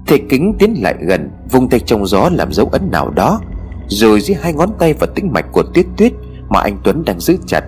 Thầy 0.06 0.22
kính 0.28 0.54
tiến 0.58 0.74
lại 0.82 0.94
gần, 1.00 1.30
Vung 1.50 1.68
tay 1.68 1.80
trong 1.80 2.06
gió 2.06 2.30
làm 2.32 2.52
dấu 2.52 2.68
ấn 2.72 2.90
nào 2.90 3.10
đó. 3.10 3.40
Rồi 3.88 4.20
dưới 4.20 4.36
hai 4.40 4.52
ngón 4.52 4.70
tay 4.78 4.92
vào 4.92 5.10
tĩnh 5.14 5.32
mạch 5.32 5.46
của 5.52 5.62
tuyết 5.74 5.86
tuyết 5.96 6.12
Mà 6.48 6.60
anh 6.60 6.78
Tuấn 6.84 7.04
đang 7.04 7.20
giữ 7.20 7.36
chặt. 7.46 7.64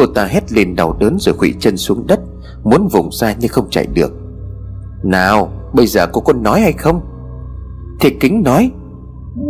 Cô 0.00 0.06
ta 0.06 0.24
hét 0.24 0.52
lên 0.52 0.76
đau 0.76 0.96
đớn 1.00 1.16
rồi 1.20 1.34
khủy 1.34 1.54
chân 1.60 1.76
xuống 1.76 2.06
đất, 2.06 2.20
Muốn 2.64 2.88
vùng 2.88 3.08
ra 3.12 3.34
nhưng 3.38 3.50
không 3.50 3.70
chạy 3.70 3.86
được. 3.94 4.12
Nào, 5.04 5.52
bây 5.72 5.86
giờ 5.86 6.06
cô 6.12 6.20
có 6.20 6.32
nói 6.32 6.60
hay 6.60 6.72
không? 6.72 7.00
Thì 8.00 8.10
kính 8.20 8.42
nói, 8.42 8.70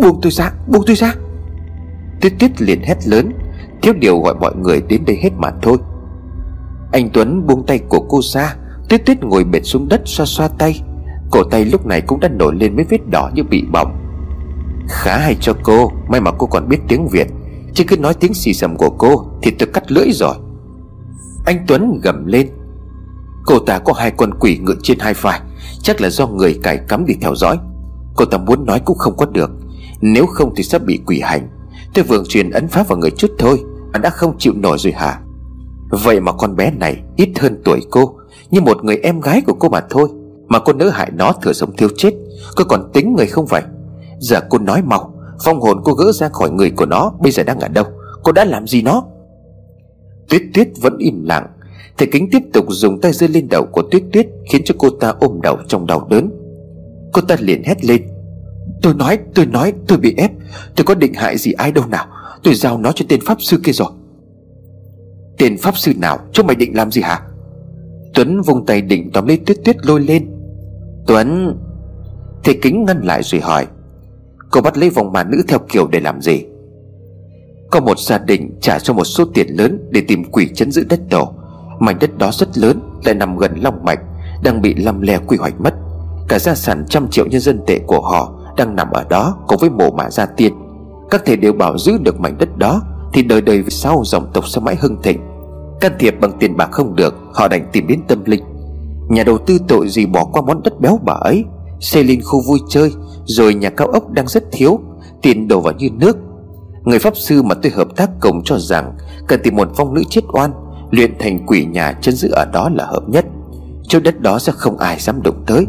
Buông 0.00 0.20
tôi 0.22 0.32
ra, 0.32 0.52
buông 0.66 0.82
tôi 0.86 0.96
ra. 0.96 1.14
Tuyết 2.20 2.32
tuyết 2.38 2.62
liền 2.62 2.82
hét 2.82 2.96
lớn, 3.08 3.32
Thiếu 3.82 3.94
điều 4.00 4.20
gọi 4.20 4.34
mọi 4.34 4.56
người 4.56 4.82
đến 4.88 5.04
đây 5.06 5.18
hết 5.22 5.30
mà 5.38 5.50
thôi. 5.62 5.76
Anh 6.92 7.10
Tuấn 7.12 7.46
buông 7.46 7.66
tay 7.66 7.78
của 7.78 8.00
cô 8.08 8.20
ra 8.22 8.56
Tuyết 8.88 9.06
tuyết 9.06 9.24
ngồi 9.24 9.44
bệt 9.44 9.62
xuống 9.64 9.88
đất 9.88 10.00
xoa 10.04 10.26
xoa 10.26 10.48
tay. 10.48 10.80
Cổ 11.30 11.44
tay 11.44 11.64
lúc 11.64 11.86
này 11.86 12.00
cũng 12.00 12.20
đã 12.20 12.28
nổi 12.28 12.54
lên 12.54 12.76
mấy 12.76 12.84
vết 12.90 13.10
đỏ 13.10 13.30
như 13.34 13.42
bị 13.42 13.64
bỏng. 13.72 13.96
Khá 14.88 15.18
hay 15.18 15.36
cho 15.40 15.52
cô, 15.62 15.92
May 16.08 16.20
mà 16.20 16.30
cô 16.38 16.46
còn 16.46 16.68
biết 16.68 16.78
tiếng 16.88 17.08
Việt. 17.08 17.26
Chứ 17.74 17.84
cứ 17.88 17.96
nói 17.96 18.14
tiếng 18.14 18.34
xì 18.34 18.54
xầm 18.54 18.76
của 18.76 18.90
cô 18.90 19.26
Thì 19.42 19.50
tôi 19.50 19.68
cắt 19.72 19.92
lưỡi 19.92 20.12
rồi. 20.12 20.34
Anh 21.46 21.64
Tuấn 21.66 22.00
gầm 22.02 22.26
lên. 22.26 22.50
Cô 23.46 23.58
ta 23.58 23.78
có 23.78 23.92
hai 23.92 24.10
con 24.10 24.34
quỷ 24.40 24.58
ngự 24.58 24.74
trên 24.82 24.98
hai 24.98 25.14
vai, 25.14 25.40
Chắc 25.82 26.00
là 26.00 26.10
do 26.10 26.26
người 26.26 26.58
cài 26.62 26.78
cắm 26.88 27.06
đi 27.06 27.14
theo 27.20 27.34
dõi. 27.34 27.58
Cô 28.16 28.24
ta 28.24 28.38
muốn 28.38 28.66
nói 28.66 28.80
cũng 28.84 28.98
không 28.98 29.16
có 29.16 29.26
được. 29.26 29.50
Nếu 30.00 30.26
không 30.26 30.52
thì 30.56 30.62
sắp 30.62 30.82
bị 30.84 31.00
quỷ 31.06 31.20
hành. 31.20 31.48
Tôi 31.94 32.04
vừa 32.04 32.22
truyền 32.28 32.50
ấn 32.50 32.68
pháp 32.68 32.88
vào 32.88 32.98
người 32.98 33.10
chút 33.10 33.30
thôi, 33.38 33.64
Anh 33.92 34.02
đã 34.02 34.10
không 34.10 34.38
chịu 34.38 34.52
nổi 34.56 34.78
rồi 34.78 34.92
hả? 34.92 35.20
Vậy 35.90 36.20
mà 36.20 36.32
con 36.32 36.56
bé 36.56 36.70
này 36.70 37.02
ít 37.16 37.28
hơn 37.38 37.62
tuổi 37.64 37.80
cô, 37.90 38.14
Như 38.50 38.60
một 38.60 38.84
người 38.84 38.96
em 38.96 39.20
gái 39.20 39.42
của 39.46 39.54
cô 39.54 39.68
mà 39.68 39.80
thôi. 39.90 40.08
Mà 40.48 40.58
cô 40.58 40.72
nỡ 40.72 40.88
hại 40.88 41.10
nó 41.14 41.32
thừa 41.32 41.52
sống 41.52 41.76
thiếu 41.76 41.88
chết 41.96 42.10
Cô 42.56 42.64
còn 42.64 42.90
tính 42.92 43.14
người 43.16 43.26
không 43.26 43.46
vậy? 43.46 43.62
Giờ 44.18 44.40
cô 44.50 44.58
nói 44.58 44.82
mau 44.82 45.14
Phong 45.44 45.60
hồn 45.60 45.80
cô 45.84 45.92
gỡ 45.92 46.12
ra 46.12 46.28
khỏi 46.28 46.50
người 46.50 46.70
của 46.70 46.86
nó, 46.86 47.12
Bây 47.20 47.32
giờ 47.32 47.42
đang 47.42 47.60
ở 47.60 47.68
đâu? 47.68 47.84
Cô 48.22 48.32
đã 48.32 48.44
làm 48.44 48.66
gì 48.66 48.82
nó? 48.82 49.04
Tuyết 50.28 50.42
tuyết 50.54 50.68
vẫn 50.82 50.98
im 50.98 51.24
lặng. 51.24 51.46
Thầy 51.98 52.08
kính 52.12 52.28
tiếp 52.32 52.42
tục 52.52 52.64
dùng 52.68 53.00
tay 53.00 53.12
giơ 53.12 53.26
lên 53.26 53.48
đầu 53.48 53.66
của 53.72 53.82
tuyết 53.90 54.02
tuyết, 54.12 54.26
Khiến 54.52 54.62
cho 54.64 54.74
cô 54.78 54.90
ta 54.90 55.14
ôm 55.20 55.40
đầu 55.42 55.56
trong 55.68 55.86
đau 55.86 56.06
đớn. 56.10 56.30
Cô 57.12 57.22
ta 57.22 57.36
liền 57.40 57.62
hét 57.64 57.84
lên. 57.84 58.02
Tôi 58.82 58.94
nói 58.94 59.18
tôi 59.34 59.46
nói, 59.46 59.72
tôi 59.88 59.98
bị 59.98 60.14
ép. 60.16 60.30
Tôi 60.76 60.84
có 60.84 60.94
định 60.94 61.14
hại 61.14 61.38
gì 61.38 61.52
ai 61.52 61.72
đâu 61.72 61.86
nào. 61.86 62.06
Tôi 62.42 62.54
giao 62.54 62.78
nó 62.78 62.92
cho 62.92 63.04
tên 63.08 63.20
pháp 63.26 63.42
sư 63.42 63.60
kia 63.64 63.72
rồi. 63.72 63.88
Tên 65.38 65.58
pháp 65.58 65.78
sư 65.78 65.92
nào? 65.96 66.18
Chúng 66.32 66.46
mày 66.46 66.56
định 66.56 66.76
làm 66.76 66.90
gì 66.90 67.02
hả? 67.02 67.22
Tuấn 68.14 68.40
vung 68.42 68.66
tay 68.66 68.82
định 68.82 69.10
tóm 69.12 69.26
lấy 69.26 69.36
tuyết 69.46 69.56
tuyết 69.64 69.86
lôi 69.86 70.00
lên. 70.00 70.30
Tuấn! 71.06 71.56
Thầy 72.44 72.58
kính 72.62 72.84
ngăn 72.84 73.00
lại 73.02 73.22
rồi 73.22 73.40
hỏi. 73.40 73.66
Cô 74.50 74.60
bắt 74.60 74.78
lấy 74.78 74.90
vòng 74.90 75.12
mà 75.12 75.24
nữ 75.24 75.42
theo 75.48 75.58
kiểu 75.68 75.86
để 75.86 76.00
làm 76.00 76.20
gì? 76.20 76.44
Có 77.70 77.80
một 77.80 77.98
gia 77.98 78.18
đình 78.18 78.58
trả 78.60 78.78
cho 78.78 78.94
một 78.94 79.04
số 79.04 79.24
tiền 79.34 79.46
lớn 79.48 79.88
Để 79.90 80.02
tìm 80.08 80.24
quỷ 80.24 80.48
chấn 80.54 80.70
giữ 80.70 80.84
đất 80.88 81.00
tổ. 81.10 81.32
Mảnh 81.78 81.96
đất 82.00 82.18
đó 82.18 82.30
rất 82.32 82.58
lớn, 82.58 82.80
Lại 83.04 83.14
nằm 83.14 83.36
gần 83.36 83.52
Long 83.62 83.84
Mạch, 83.84 83.98
Đang 84.42 84.62
bị 84.62 84.74
lăm 84.74 85.00
le 85.00 85.18
quy 85.18 85.36
hoạch 85.36 85.60
mất. 85.60 85.74
Cả 86.28 86.38
gia 86.38 86.54
sản 86.54 86.84
trăm 86.88 87.08
triệu 87.10 87.26
nhân 87.26 87.40
dân 87.40 87.60
tệ 87.66 87.78
của 87.78 88.00
họ 88.00 88.34
Đang 88.56 88.76
nằm 88.76 88.90
ở 88.90 89.04
đó 89.10 89.36
cùng 89.48 89.58
với 89.58 89.70
mộ 89.70 89.90
mã 89.90 90.10
gia 90.10 90.26
tiên. 90.26 90.52
Các 91.10 91.22
thầy 91.26 91.36
đều 91.36 91.52
bảo 91.52 91.78
giữ 91.78 91.98
được 91.98 92.20
mảnh 92.20 92.38
đất 92.38 92.56
đó 92.56 92.82
Thì 93.12 93.22
đời 93.22 93.40
đời 93.40 93.62
về 93.62 93.70
sau 93.70 94.02
dòng 94.04 94.30
tộc 94.34 94.48
sẽ 94.48 94.60
mãi 94.60 94.76
hưng 94.80 95.02
thịnh. 95.02 95.20
Can 95.80 95.92
thiệp 95.98 96.14
bằng 96.20 96.32
tiền 96.38 96.56
bạc 96.56 96.68
không 96.72 96.96
được, 96.96 97.14
Họ 97.32 97.48
đành 97.48 97.68
tìm 97.72 97.86
đến 97.86 98.00
tâm 98.08 98.24
linh. 98.24 98.44
Nhà 99.08 99.24
đầu 99.24 99.38
tư 99.38 99.58
tội 99.68 99.88
gì 99.88 100.06
bỏ 100.06 100.24
qua 100.24 100.42
món 100.42 100.62
đất 100.62 100.80
béo 100.80 100.98
bà 101.04 101.12
ấy? 101.12 101.44
Xây 101.80 102.04
lên 102.04 102.20
khu 102.22 102.42
vui 102.46 102.58
chơi 102.68 102.92
rồi 103.36 103.54
nhà 103.54 103.70
cao 103.70 103.86
ốc 103.88 104.10
đang 104.10 104.28
rất 104.28 104.44
thiếu 104.52 104.80
Tiền 105.22 105.48
đổ 105.48 105.60
vào 105.60 105.74
như 105.78 105.88
nước. 105.90 106.16
Người 106.84 106.98
pháp 106.98 107.16
sư 107.16 107.42
mà 107.42 107.54
tôi 107.54 107.72
hợp 107.72 107.88
tác 107.96 108.10
cùng 108.20 108.42
cho 108.44 108.58
rằng 108.58 108.92
Cần 109.28 109.40
tìm 109.42 109.56
một 109.56 109.68
phong 109.76 109.94
nữ 109.94 110.02
chết 110.10 110.20
oan, 110.32 110.52
Luyện 110.90 111.18
thành 111.18 111.46
quỷ 111.46 111.64
nhà 111.64 111.92
chân 111.92 112.14
giữ 112.14 112.28
ở 112.32 112.44
đó 112.52 112.70
là 112.74 112.84
hợp 112.84 113.02
nhất. 113.08 113.24
Chỗ 113.88 114.00
đất 114.00 114.20
đó 114.20 114.38
sẽ 114.38 114.52
không 114.56 114.78
ai 114.78 114.98
dám 114.98 115.22
đụng 115.22 115.44
tới. 115.46 115.66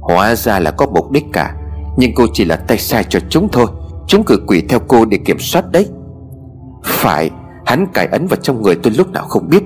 Hóa 0.00 0.34
ra 0.34 0.60
là 0.60 0.70
có 0.70 0.86
mục 0.86 1.10
đích 1.10 1.24
cả, 1.32 1.54
Nhưng 1.96 2.14
cô 2.14 2.26
chỉ 2.32 2.44
là 2.44 2.56
tay 2.56 2.78
sai 2.78 3.04
cho 3.08 3.20
chúng 3.30 3.48
thôi. 3.52 3.66
Chúng 4.06 4.24
cử 4.24 4.42
quỷ 4.46 4.62
theo 4.68 4.80
cô 4.88 5.04
để 5.04 5.18
kiểm 5.18 5.38
soát 5.38 5.72
đấy. 5.72 5.86
Phải, 6.84 7.30
Hắn 7.66 7.86
cài 7.94 8.06
ấn 8.06 8.26
vào 8.26 8.36
trong 8.42 8.62
người 8.62 8.74
tôi 8.82 8.92
lúc 8.92 9.12
nào 9.12 9.24
không 9.28 9.48
biết. 9.48 9.62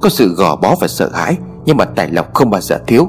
Có 0.00 0.08
sự 0.08 0.34
gò 0.34 0.56
bó 0.56 0.74
và 0.80 0.88
sợ 0.88 1.10
hãi, 1.14 1.36
Nhưng 1.64 1.76
mà 1.76 1.84
tài 1.84 2.08
lộc 2.10 2.34
không 2.34 2.50
bao 2.50 2.60
giờ 2.60 2.78
thiếu. 2.86 3.08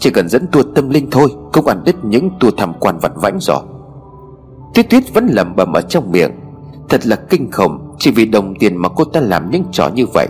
Chỉ 0.00 0.10
cần 0.10 0.28
dẫn 0.28 0.46
tour 0.52 0.66
tâm 0.74 0.90
linh 0.90 1.10
thôi 1.10 1.28
Cũng 1.52 1.66
ăn 1.66 1.82
đứt 1.84 2.04
những 2.04 2.30
tour 2.40 2.54
tham 2.56 2.72
quan 2.80 2.98
vặt 2.98 3.12
vãnh 3.14 3.38
rồi 3.40 3.60
Tuyết 4.74 4.90
tuyết 4.90 5.14
vẫn 5.14 5.26
lẩm 5.26 5.56
bẩm 5.56 5.72
ở 5.72 5.80
trong 5.80 6.12
miệng. 6.12 6.30
Thật 6.88 7.06
là 7.06 7.16
kinh 7.16 7.50
khủng, 7.50 7.94
Chỉ 7.98 8.10
vì 8.10 8.24
đồng 8.24 8.54
tiền 8.58 8.76
mà 8.76 8.88
cô 8.88 9.04
ta 9.04 9.20
làm 9.20 9.50
những 9.50 9.64
trò 9.72 9.90
như 9.94 10.06
vậy. 10.14 10.28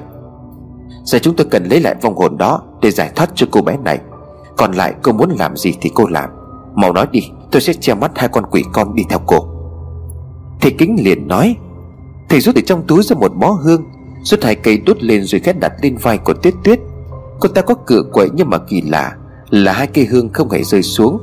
Giờ 1.05 1.19
chúng 1.23 1.37
tôi 1.37 1.47
cần 1.50 1.65
lấy 1.65 1.81
lại 1.81 1.95
vong 2.03 2.17
hồn 2.17 2.39
đó 2.39 2.62
Để 2.83 2.91
giải 2.91 3.11
thoát 3.17 3.31
cho 3.35 3.47
cô 3.50 3.62
bé 3.62 3.77
này. 3.85 3.99
Còn 4.57 4.73
lại, 4.73 4.95
cô 5.03 5.12
muốn 5.12 5.31
làm 5.39 5.57
gì 5.57 5.75
thì 5.81 5.91
cô 5.95 6.07
làm. 6.07 6.31
Mau 6.75 6.93
nói 6.93 7.07
đi, 7.12 7.21
tôi 7.50 7.61
sẽ 7.61 7.73
che 7.73 7.95
mắt 7.95 8.11
hai 8.15 8.29
con 8.29 8.45
quỷ 8.50 8.65
con 8.73 8.95
đi 8.95 9.03
theo 9.11 9.19
cô. 9.27 9.37
Thầy 10.61 10.71
kính 10.79 10.97
liền 11.05 11.29
nói, 11.29 11.57
Thầy 12.29 12.41
rút 12.41 12.55
từ 12.55 12.61
trong 12.61 12.83
túi 12.87 13.03
ra 13.03 13.17
một 13.17 13.37
bó 13.37 13.50
hương, 13.50 13.85
Rút 14.23 14.43
hai 14.43 14.55
cây 14.55 14.79
đốt 14.87 15.03
lên 15.03 15.25
rồi 15.25 15.41
khét 15.41 15.61
đặt 15.61 15.73
lên 15.83 15.97
vai 15.97 16.19
của 16.19 16.35
tuyết 16.35 16.55
tuyết. 16.65 16.81
Cô 17.41 17.49
ta 17.49 17.62
có 17.62 17.75
cửa 17.87 18.03
quậy 18.12 18.29
nhưng 18.35 18.50
mà 18.50 18.59
kỳ 18.59 18.83
lạ. 18.83 19.17
Là 19.50 19.73
hai 19.73 19.87
cây 19.87 20.04
hương 20.04 20.33
không 20.33 20.50
hề 20.50 20.62
rơi 20.62 20.83
xuống. 20.83 21.19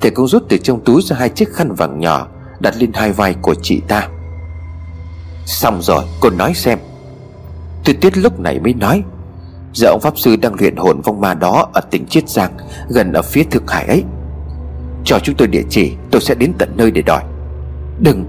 Thầy 0.00 0.10
cũng 0.10 0.28
rút 0.28 0.42
từ 0.48 0.58
trong 0.58 0.80
túi 0.84 1.02
ra 1.02 1.16
hai 1.16 1.28
chiếc 1.28 1.52
khăn 1.52 1.74
vàng 1.74 2.00
nhỏ, 2.00 2.28
Đặt 2.60 2.74
lên 2.78 2.90
hai 2.94 3.12
vai 3.12 3.34
của 3.42 3.54
chị 3.62 3.80
ta. 3.88 4.08
Xong 5.46 5.82
rồi, 5.82 6.04
cô 6.20 6.30
nói 6.30 6.54
xem. 6.54 6.78
Tuyết 7.84 7.96
tuyết 8.00 8.18
lúc 8.18 8.40
này 8.40 8.60
mới 8.60 8.74
nói, 8.74 9.02
Giờ 9.74 9.88
ông 9.88 10.00
Pháp 10.00 10.18
Sư 10.18 10.36
đang 10.36 10.54
luyện 10.60 10.76
hồn 10.76 11.00
vong 11.00 11.20
ma 11.20 11.34
đó 11.34 11.68
Ở 11.72 11.80
tỉnh 11.80 12.06
Chiết 12.06 12.28
Giang, 12.28 12.56
Gần 12.88 13.12
ở 13.12 13.22
phía 13.22 13.42
Thượng 13.42 13.66
Hải 13.66 13.86
ấy. 13.86 14.04
Cho 15.04 15.18
chúng 15.18 15.34
tôi 15.34 15.48
địa 15.48 15.62
chỉ, 15.70 15.92
Tôi 16.10 16.20
sẽ 16.20 16.34
đến 16.34 16.52
tận 16.58 16.72
nơi 16.76 16.90
để 16.90 17.02
đòi. 17.02 17.22
Đừng. 18.00 18.24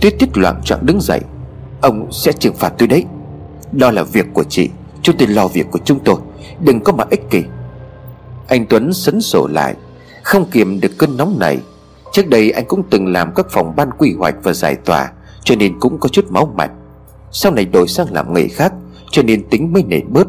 Tuyết 0.00 0.14
tuyết 0.18 0.38
loạn 0.38 0.60
trọng 0.64 0.86
đứng 0.86 1.00
dậy. 1.00 1.20
Ông 1.80 2.12
sẽ 2.12 2.32
trừng 2.32 2.54
phạt 2.54 2.72
tôi 2.78 2.88
đấy. 2.88 3.04
Đó 3.72 3.90
là 3.90 4.02
việc 4.02 4.26
của 4.34 4.44
chị. 4.44 4.70
Chúng 5.02 5.16
tôi 5.18 5.28
lo 5.28 5.48
việc 5.48 5.66
của 5.70 5.78
chúng 5.84 5.98
tôi. 6.04 6.16
Đừng 6.60 6.80
có 6.80 6.92
mà 6.92 7.04
ích 7.10 7.30
kỷ. 7.30 7.42
Anh 8.48 8.66
Tuấn 8.66 8.92
sấn 8.92 9.20
sổ 9.20 9.46
lại. 9.46 9.74
Không 10.22 10.50
kiềm 10.50 10.80
được 10.80 10.92
cơn 10.98 11.16
nóng 11.16 11.38
này. 11.40 11.58
Trước 12.12 12.28
đây 12.28 12.50
anh 12.50 12.64
cũng 12.68 12.82
từng 12.90 13.06
làm 13.06 13.34
các 13.34 13.46
phòng 13.50 13.76
ban 13.76 13.90
quy 13.98 14.14
hoạch 14.18 14.34
và 14.42 14.52
giải 14.52 14.76
tỏa, 14.84 15.12
Cho 15.44 15.54
nên 15.56 15.80
cũng 15.80 15.98
có 15.98 16.08
chút 16.08 16.24
máu 16.30 16.52
mặt 16.56 16.70
Sau 17.32 17.52
này 17.52 17.64
đổi 17.64 17.88
sang 17.88 18.06
làm 18.10 18.34
nghề 18.34 18.48
khác, 18.48 18.72
Cho 19.10 19.22
nên 19.22 19.48
tính 19.48 19.72
mới 19.72 19.82
nể 19.82 20.00
bớt. 20.08 20.26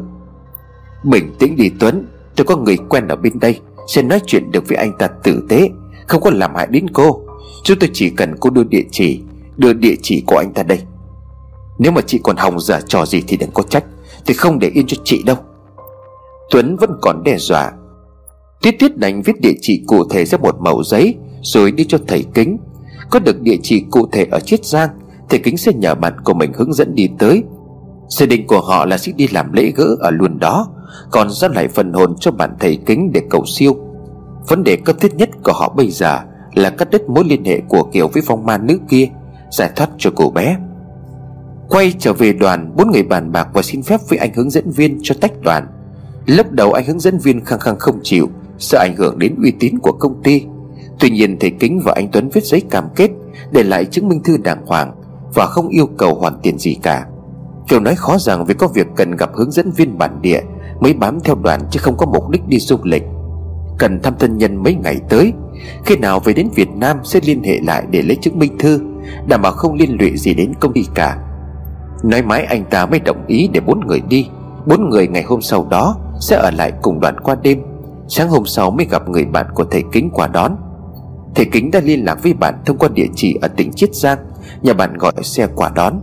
Bình 1.04 1.34
tĩnh 1.38 1.56
đi 1.56 1.70
Tuấn, 1.80 2.06
Tôi 2.36 2.44
có 2.44 2.56
người 2.56 2.76
quen 2.88 3.08
ở 3.08 3.16
bên 3.16 3.38
đây, 3.40 3.60
Sẽ 3.88 4.02
nói 4.02 4.20
chuyện 4.26 4.50
được 4.50 4.68
với 4.68 4.76
anh 4.76 4.92
ta 4.98 5.06
tử 5.06 5.46
tế, 5.48 5.68
Không 6.06 6.22
có 6.22 6.30
làm 6.30 6.54
hại 6.54 6.66
đến 6.70 6.86
cô. 6.92 7.20
Chúng 7.64 7.78
tôi 7.78 7.90
chỉ 7.92 8.10
cần 8.10 8.36
cô 8.40 8.50
đưa 8.50 8.64
địa 8.64 8.84
chỉ, 8.90 9.20
Đưa 9.56 9.72
địa 9.72 9.94
chỉ 10.02 10.22
của 10.26 10.36
anh 10.36 10.52
ta 10.52 10.62
đây. 10.62 10.80
Nếu 11.78 11.92
mà 11.92 12.00
chị 12.06 12.20
còn 12.22 12.36
hòng 12.36 12.60
giả 12.60 12.80
trò 12.80 13.06
gì 13.06 13.22
thì 13.28 13.36
đừng 13.36 13.50
có 13.54 13.62
trách 13.62 13.84
Tôi 14.26 14.34
không 14.34 14.58
để 14.58 14.68
yên 14.68 14.86
cho 14.86 14.96
chị 15.04 15.22
đâu. 15.22 15.36
Tuấn 16.50 16.76
vẫn 16.76 16.90
còn 17.02 17.22
đe 17.24 17.38
dọa. 17.38 17.72
Tiết 18.66 18.78
tiết 18.78 18.98
đành 18.98 19.22
viết 19.22 19.40
địa 19.40 19.54
chỉ 19.60 19.82
cụ 19.86 20.04
thể 20.08 20.24
ra 20.24 20.38
một 20.38 20.56
mẩu 20.60 20.82
giấy, 20.82 21.14
Rồi 21.42 21.72
đi 21.72 21.84
cho 21.84 21.98
thầy 22.08 22.24
kính. 22.34 22.58
Có 23.10 23.18
được 23.18 23.40
địa 23.40 23.56
chỉ 23.62 23.84
cụ 23.90 24.08
thể 24.12 24.26
ở 24.30 24.40
Chiết 24.40 24.64
Giang, 24.64 24.90
Thầy 25.28 25.38
kính 25.38 25.56
sẽ 25.56 25.72
nhờ 25.72 25.94
bạn 25.94 26.20
của 26.24 26.34
mình 26.34 26.52
hướng 26.52 26.72
dẫn 26.72 26.94
đi 26.94 27.08
tới. 27.18 27.42
Gia 28.08 28.26
đình 28.26 28.46
của 28.46 28.60
họ 28.60 28.86
là 28.86 28.98
sẽ 28.98 29.12
đi 29.12 29.28
làm 29.28 29.52
lễ 29.52 29.72
gỡ 29.76 29.96
ở 30.00 30.10
luôn 30.10 30.38
đó, 30.38 30.68
Còn 31.10 31.30
giao 31.30 31.50
lại 31.50 31.68
phần 31.68 31.92
hồn 31.92 32.14
cho 32.20 32.30
bạn 32.30 32.50
thầy 32.60 32.78
kính 32.86 33.12
để 33.12 33.22
cầu 33.30 33.44
siêu. 33.46 33.76
Vấn 34.48 34.64
đề 34.64 34.76
cấp 34.76 34.96
thiết 35.00 35.14
nhất 35.14 35.30
của 35.42 35.52
họ 35.52 35.74
bây 35.76 35.90
giờ 35.90 36.20
Là 36.54 36.70
cắt 36.70 36.90
đứt 36.90 37.08
mối 37.08 37.24
liên 37.24 37.44
hệ 37.44 37.60
của 37.68 37.82
Kiều 37.82 38.08
với 38.08 38.22
phong 38.26 38.46
ma 38.46 38.58
nữ 38.58 38.78
kia, 38.88 39.08
Giải 39.50 39.70
thoát 39.76 39.90
cho 39.98 40.10
cô 40.16 40.30
bé. 40.30 40.56
Quay 41.68 41.92
trở 41.98 42.12
về 42.12 42.32
đoàn, 42.32 42.72
Bốn 42.76 42.90
người 42.90 43.02
bàn 43.02 43.32
bạc 43.32 43.48
và 43.52 43.62
xin 43.62 43.82
phép 43.82 44.00
với 44.08 44.18
anh 44.18 44.34
hướng 44.34 44.50
dẫn 44.50 44.70
viên 44.70 44.98
cho 45.02 45.14
tách 45.20 45.40
đoàn. 45.42 45.66
Lúc 46.26 46.52
đầu 46.52 46.72
anh 46.72 46.86
hướng 46.86 47.00
dẫn 47.00 47.18
viên 47.18 47.44
khăng 47.44 47.60
khăng 47.60 47.76
không 47.78 48.00
chịu 48.02 48.30
Sợ 48.58 48.78
ảnh 48.78 48.96
hưởng 48.96 49.18
đến 49.18 49.34
uy 49.42 49.50
tín 49.50 49.78
của 49.78 49.92
công 49.92 50.22
ty. 50.22 50.44
Tuy 51.00 51.10
nhiên, 51.10 51.36
thầy 51.40 51.50
Kính 51.50 51.80
và 51.84 51.92
anh 51.96 52.08
Tuấn 52.12 52.28
viết 52.32 52.44
giấy 52.44 52.60
cam 52.70 52.84
kết 52.96 53.10
Để 53.50 53.62
lại 53.62 53.84
chứng 53.84 54.08
minh 54.08 54.22
thư 54.22 54.36
đàng 54.36 54.66
hoàng 54.66 54.92
Và 55.34 55.46
không 55.46 55.68
yêu 55.68 55.86
cầu 55.98 56.14
hoàn 56.14 56.38
tiền 56.42 56.58
gì 56.58 56.76
cả. 56.82 57.06
Kiều 57.68 57.80
nói 57.80 57.94
khó 57.96 58.18
rằng 58.18 58.44
vì 58.44 58.54
có 58.54 58.68
việc 58.68 58.86
cần 58.96 59.16
gặp 59.16 59.30
hướng 59.34 59.50
dẫn 59.50 59.70
viên 59.70 59.98
bản 59.98 60.22
địa 60.22 60.40
Mới 60.80 60.94
bám 60.94 61.20
theo 61.20 61.34
đoàn 61.34 61.60
chứ 61.70 61.80
không 61.82 61.96
có 61.96 62.06
mục 62.06 62.30
đích 62.30 62.48
đi 62.48 62.58
du 62.58 62.76
lịch. 62.82 63.02
Cần 63.78 64.00
thăm 64.02 64.14
thân 64.18 64.38
nhân 64.38 64.62
mấy 64.62 64.74
ngày 64.74 64.96
tới, 65.08 65.32
Khi 65.84 65.96
nào 65.96 66.20
về 66.20 66.32
đến 66.32 66.48
Việt 66.54 66.68
Nam 66.70 66.96
sẽ 67.04 67.20
liên 67.24 67.42
hệ 67.42 67.60
lại 67.60 67.86
để 67.90 68.02
lấy 68.02 68.16
chứng 68.16 68.38
minh 68.38 68.58
thư, 68.58 68.80
Đảm 69.28 69.42
bảo 69.42 69.52
không 69.52 69.74
liên 69.74 69.96
lụy 70.00 70.16
gì 70.16 70.34
đến 70.34 70.52
công 70.60 70.72
ty 70.72 70.86
cả. 70.94 71.18
Nói 72.02 72.22
mãi 72.22 72.44
anh 72.44 72.64
ta 72.70 72.86
mới 72.86 73.00
đồng 73.00 73.26
ý 73.26 73.48
để 73.52 73.60
bốn 73.60 73.86
người 73.86 74.00
đi. 74.08 74.28
Bốn 74.66 74.90
người 74.90 75.08
ngày 75.08 75.22
hôm 75.22 75.42
sau 75.42 75.66
đó 75.70 75.96
Sẽ 76.20 76.36
ở 76.36 76.50
lại 76.50 76.72
cùng 76.82 77.00
đoàn 77.00 77.20
qua 77.20 77.36
đêm. 77.42 77.62
Sáng 78.08 78.28
hôm 78.28 78.46
sau 78.46 78.70
mới 78.70 78.86
gặp 78.90 79.08
người 79.08 79.24
bạn 79.24 79.46
của 79.54 79.64
thầy 79.64 79.82
Kính 79.92 80.10
qua 80.12 80.26
đón. 80.26 80.56
Thầy 81.34 81.46
Kính 81.52 81.70
đã 81.70 81.80
liên 81.80 82.04
lạc 82.04 82.22
với 82.22 82.32
bạn 82.32 82.54
thông 82.66 82.78
qua 82.78 82.88
địa 82.94 83.06
chỉ 83.14 83.38
ở 83.42 83.48
tỉnh 83.48 83.72
Chiết 83.72 83.94
Giang 83.94 84.18
Nhà 84.62 84.72
bạn 84.72 84.98
gọi 84.98 85.12
xe 85.22 85.46
qua 85.56 85.70
đón. 85.74 86.00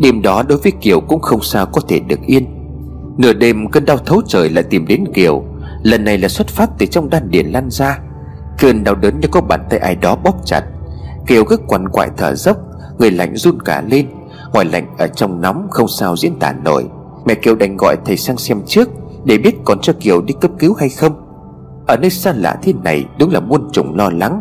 Đêm 0.00 0.22
đó 0.22 0.42
đối 0.42 0.58
với 0.58 0.72
Kiều 0.80 1.00
cũng 1.00 1.20
không 1.20 1.42
sao 1.42 1.66
có 1.66 1.80
thể 1.88 2.00
được 2.00 2.20
yên. 2.26 2.46
Nửa 3.18 3.32
đêm 3.32 3.70
cơn 3.70 3.84
đau 3.84 3.98
thấu 3.98 4.22
trời 4.26 4.50
lại 4.50 4.64
tìm 4.64 4.86
đến 4.86 5.04
Kiều. 5.14 5.44
Lần 5.82 6.04
này 6.04 6.18
là 6.18 6.28
xuất 6.28 6.48
phát 6.48 6.70
từ 6.78 6.86
trong 6.86 7.10
đan 7.10 7.30
điền 7.30 7.46
lan 7.46 7.70
ra. 7.70 7.98
Cơn 8.58 8.84
đau 8.84 8.94
đớn 8.94 9.20
như 9.20 9.28
có 9.30 9.40
bàn 9.40 9.66
tay 9.70 9.78
ai 9.78 9.96
đó 9.96 10.16
bóp 10.16 10.34
chặt. 10.44 10.62
Kiều 11.26 11.44
cứ 11.44 11.56
quằn 11.56 11.88
quại 11.88 12.08
thở 12.16 12.34
dốc, 12.34 12.56
Người 12.98 13.10
lạnh 13.10 13.36
run 13.36 13.62
cả 13.62 13.82
lên. 13.86 14.06
Ngoài 14.52 14.66
lạnh 14.72 14.86
ở 14.98 15.06
trong 15.06 15.40
nóng 15.40 15.66
không 15.70 15.88
sao 15.88 16.16
diễn 16.16 16.38
tả 16.38 16.52
nổi. 16.64 16.84
Mẹ 17.26 17.34
Kiều 17.34 17.54
đành 17.54 17.76
gọi 17.76 17.96
thầy 18.04 18.16
sang 18.16 18.36
xem 18.36 18.62
trước. 18.66 18.88
Để 19.24 19.38
biết 19.38 19.54
còn 19.64 19.78
cho 19.80 19.92
Kiều 20.00 20.22
đi 20.22 20.34
cấp 20.40 20.50
cứu 20.58 20.74
hay 20.74 20.88
không? 20.88 21.12
Ở 21.86 21.96
nơi 21.96 22.10
xa 22.10 22.32
lạ 22.36 22.56
thế 22.62 22.72
này 22.84 23.04
Đúng 23.18 23.30
là 23.30 23.40
muôn 23.40 23.68
trùng 23.72 23.96
lo 23.96 24.10
lắng. 24.10 24.40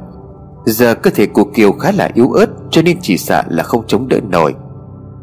Giờ 0.66 0.96
cơ 0.96 1.12
thể 1.16 1.26
của 1.26 1.44
Kiều 1.44 1.72
khá 1.72 1.92
là 1.92 2.10
yếu 2.14 2.32
ớt, 2.32 2.50
Cho 2.72 2.82
nên 2.82 2.98
chỉ 3.02 3.18
sợ 3.18 3.44
là 3.50 3.64
không 3.64 3.84
chống 3.88 4.08
đỡ 4.08 4.20
nổi. 4.30 4.56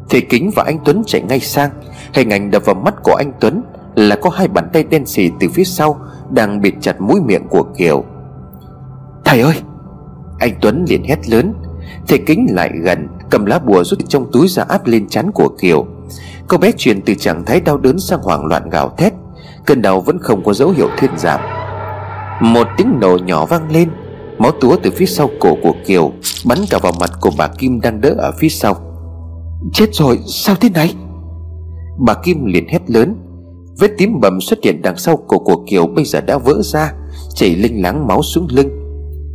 Thầy 0.09 0.21
Kính 0.21 0.51
và 0.55 0.63
anh 0.63 0.79
Tuấn 0.85 1.03
chạy 1.05 1.21
ngay 1.21 1.39
sang. 1.39 1.69
Hình 2.13 2.29
ảnh 2.29 2.51
đập 2.51 2.65
vào 2.65 2.75
mắt 2.75 2.95
của 3.03 3.13
anh 3.13 3.31
Tuấn 3.39 3.63
Là 3.95 4.15
có 4.15 4.29
hai 4.29 4.47
bàn 4.47 4.69
tay 4.73 4.83
đen 4.83 5.05
xì 5.05 5.31
từ 5.39 5.47
phía 5.49 5.63
sau 5.63 5.99
Đang 6.29 6.61
bịt 6.61 6.73
chặt 6.81 7.01
mũi 7.01 7.21
miệng 7.21 7.47
của 7.49 7.63
Kiều. 7.77 8.03
Thầy 9.25 9.41
ơi! 9.41 9.55
Anh 10.39 10.53
Tuấn 10.61 10.85
liền 10.87 11.03
hét 11.03 11.29
lớn. 11.29 11.53
Thầy 12.07 12.19
Kính 12.25 12.47
lại 12.49 12.71
gần, 12.83 13.07
Cầm 13.29 13.45
lá 13.45 13.59
bùa 13.59 13.83
rút 13.83 13.99
trong 14.07 14.31
túi 14.31 14.47
ra 14.47 14.63
áp 14.63 14.87
lên 14.87 15.07
chắn 15.07 15.31
của 15.31 15.49
Kiều. 15.61 15.85
Cô 16.47 16.57
bé 16.57 16.71
chuyển 16.77 17.01
từ 17.01 17.13
trạng 17.15 17.45
thái 17.45 17.61
đau 17.61 17.77
đớn 17.77 17.99
sang 17.99 18.19
hoảng 18.19 18.45
loạn 18.45 18.69
gào 18.69 18.93
thét. 18.97 19.13
Cơn 19.69 19.81
đau 19.81 20.01
vẫn 20.01 20.19
không 20.19 20.43
có 20.43 20.53
dấu 20.53 20.69
hiệu 20.69 20.89
thuyên 20.97 21.11
giảm. 21.17 21.39
Một 22.41 22.67
tiếng 22.77 22.99
nổ 23.01 23.17
nhỏ 23.17 23.45
vang 23.45 23.71
lên, 23.71 23.89
Máu 24.37 24.51
túa 24.61 24.75
từ 24.83 24.91
phía 24.91 25.05
sau 25.05 25.29
cổ 25.39 25.57
của 25.63 25.73
Kiều 25.85 26.11
Bắn 26.45 26.57
cả 26.69 26.79
vào 26.81 26.91
mặt 26.99 27.09
của 27.21 27.29
bà 27.37 27.47
Kim 27.47 27.81
đang 27.81 28.01
đỡ 28.01 28.09
ở 28.09 28.31
phía 28.39 28.49
sau. 28.49 28.75
Chết 29.73 29.85
rồi, 29.93 30.19
sao 30.27 30.55
thế 30.55 30.69
này? 30.69 30.95
Bà 32.05 32.13
Kim 32.13 32.45
liền 32.45 32.67
hét 32.67 32.89
lớn. 32.89 33.15
Vết 33.79 33.91
tím 33.97 34.19
bầm 34.19 34.41
xuất 34.41 34.59
hiện 34.63 34.81
đằng 34.81 34.97
sau 34.97 35.17
cổ 35.17 35.39
của 35.39 35.63
Kiều 35.67 35.87
Bây 35.87 36.05
giờ 36.05 36.21
đã 36.21 36.37
vỡ 36.37 36.61
ra, 36.63 36.93
Chảy 37.35 37.55
linh 37.55 37.81
láng 37.81 38.07
máu 38.07 38.21
xuống 38.21 38.47
lưng. 38.49 38.69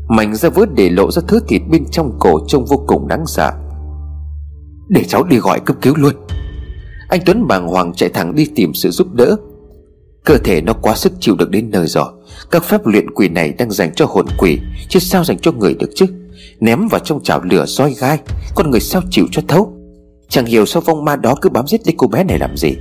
Mảnh 0.08 0.34
ra 0.34 0.48
vỡ 0.48 0.66
để 0.74 0.90
lộ 0.90 1.10
ra 1.10 1.22
thứ 1.28 1.40
thịt 1.48 1.62
bên 1.70 1.84
trong 1.90 2.16
cổ 2.18 2.38
Trông 2.46 2.64
vô 2.64 2.84
cùng 2.86 3.08
đáng 3.08 3.26
sợ. 3.26 3.52
Để 4.88 5.04
cháu 5.04 5.24
đi 5.24 5.36
gọi 5.36 5.60
cấp 5.60 5.76
cứu 5.82 5.94
luôn. 5.96 6.14
Anh 7.08 7.20
Tuấn 7.26 7.46
bàng 7.46 7.68
hoàng 7.68 7.92
chạy 7.94 8.08
thẳng 8.08 8.34
đi 8.34 8.46
tìm 8.54 8.74
sự 8.74 8.90
giúp 8.90 9.12
đỡ. 9.12 9.36
Cơ 10.24 10.38
thể 10.38 10.60
nó 10.60 10.72
quá 10.72 10.94
sức 10.94 11.12
chịu 11.20 11.36
được 11.36 11.50
đến 11.50 11.70
nơi 11.70 11.86
rồi. 11.86 12.06
Các 12.50 12.64
phép 12.64 12.86
luyện 12.86 13.10
quỷ 13.10 13.28
này 13.28 13.52
đang 13.58 13.70
dành 13.70 13.94
cho 13.94 14.06
hồn 14.06 14.26
quỷ, 14.38 14.58
Chứ 14.88 14.98
sao 14.98 15.24
dành 15.24 15.38
cho 15.38 15.52
người 15.52 15.74
được 15.74 15.90
chứ? 15.94 16.06
Ném 16.60 16.88
vào 16.88 17.00
trong 17.04 17.22
chảo 17.22 17.40
lửa 17.44 17.66
soi 17.66 17.94
gai, 17.98 18.18
Con 18.54 18.70
người 18.70 18.80
sao 18.80 19.02
chịu 19.10 19.26
cho 19.32 19.42
thấu? 19.48 19.72
Chẳng 20.28 20.46
hiểu 20.46 20.66
sao 20.66 20.82
vong 20.82 21.04
ma 21.04 21.16
đó 21.16 21.34
cứ 21.40 21.48
bám 21.48 21.66
giết 21.66 21.86
lấy 21.86 21.94
cô 21.98 22.06
bé 22.06 22.24
này 22.24 22.38
làm 22.38 22.56
gì. 22.56 22.76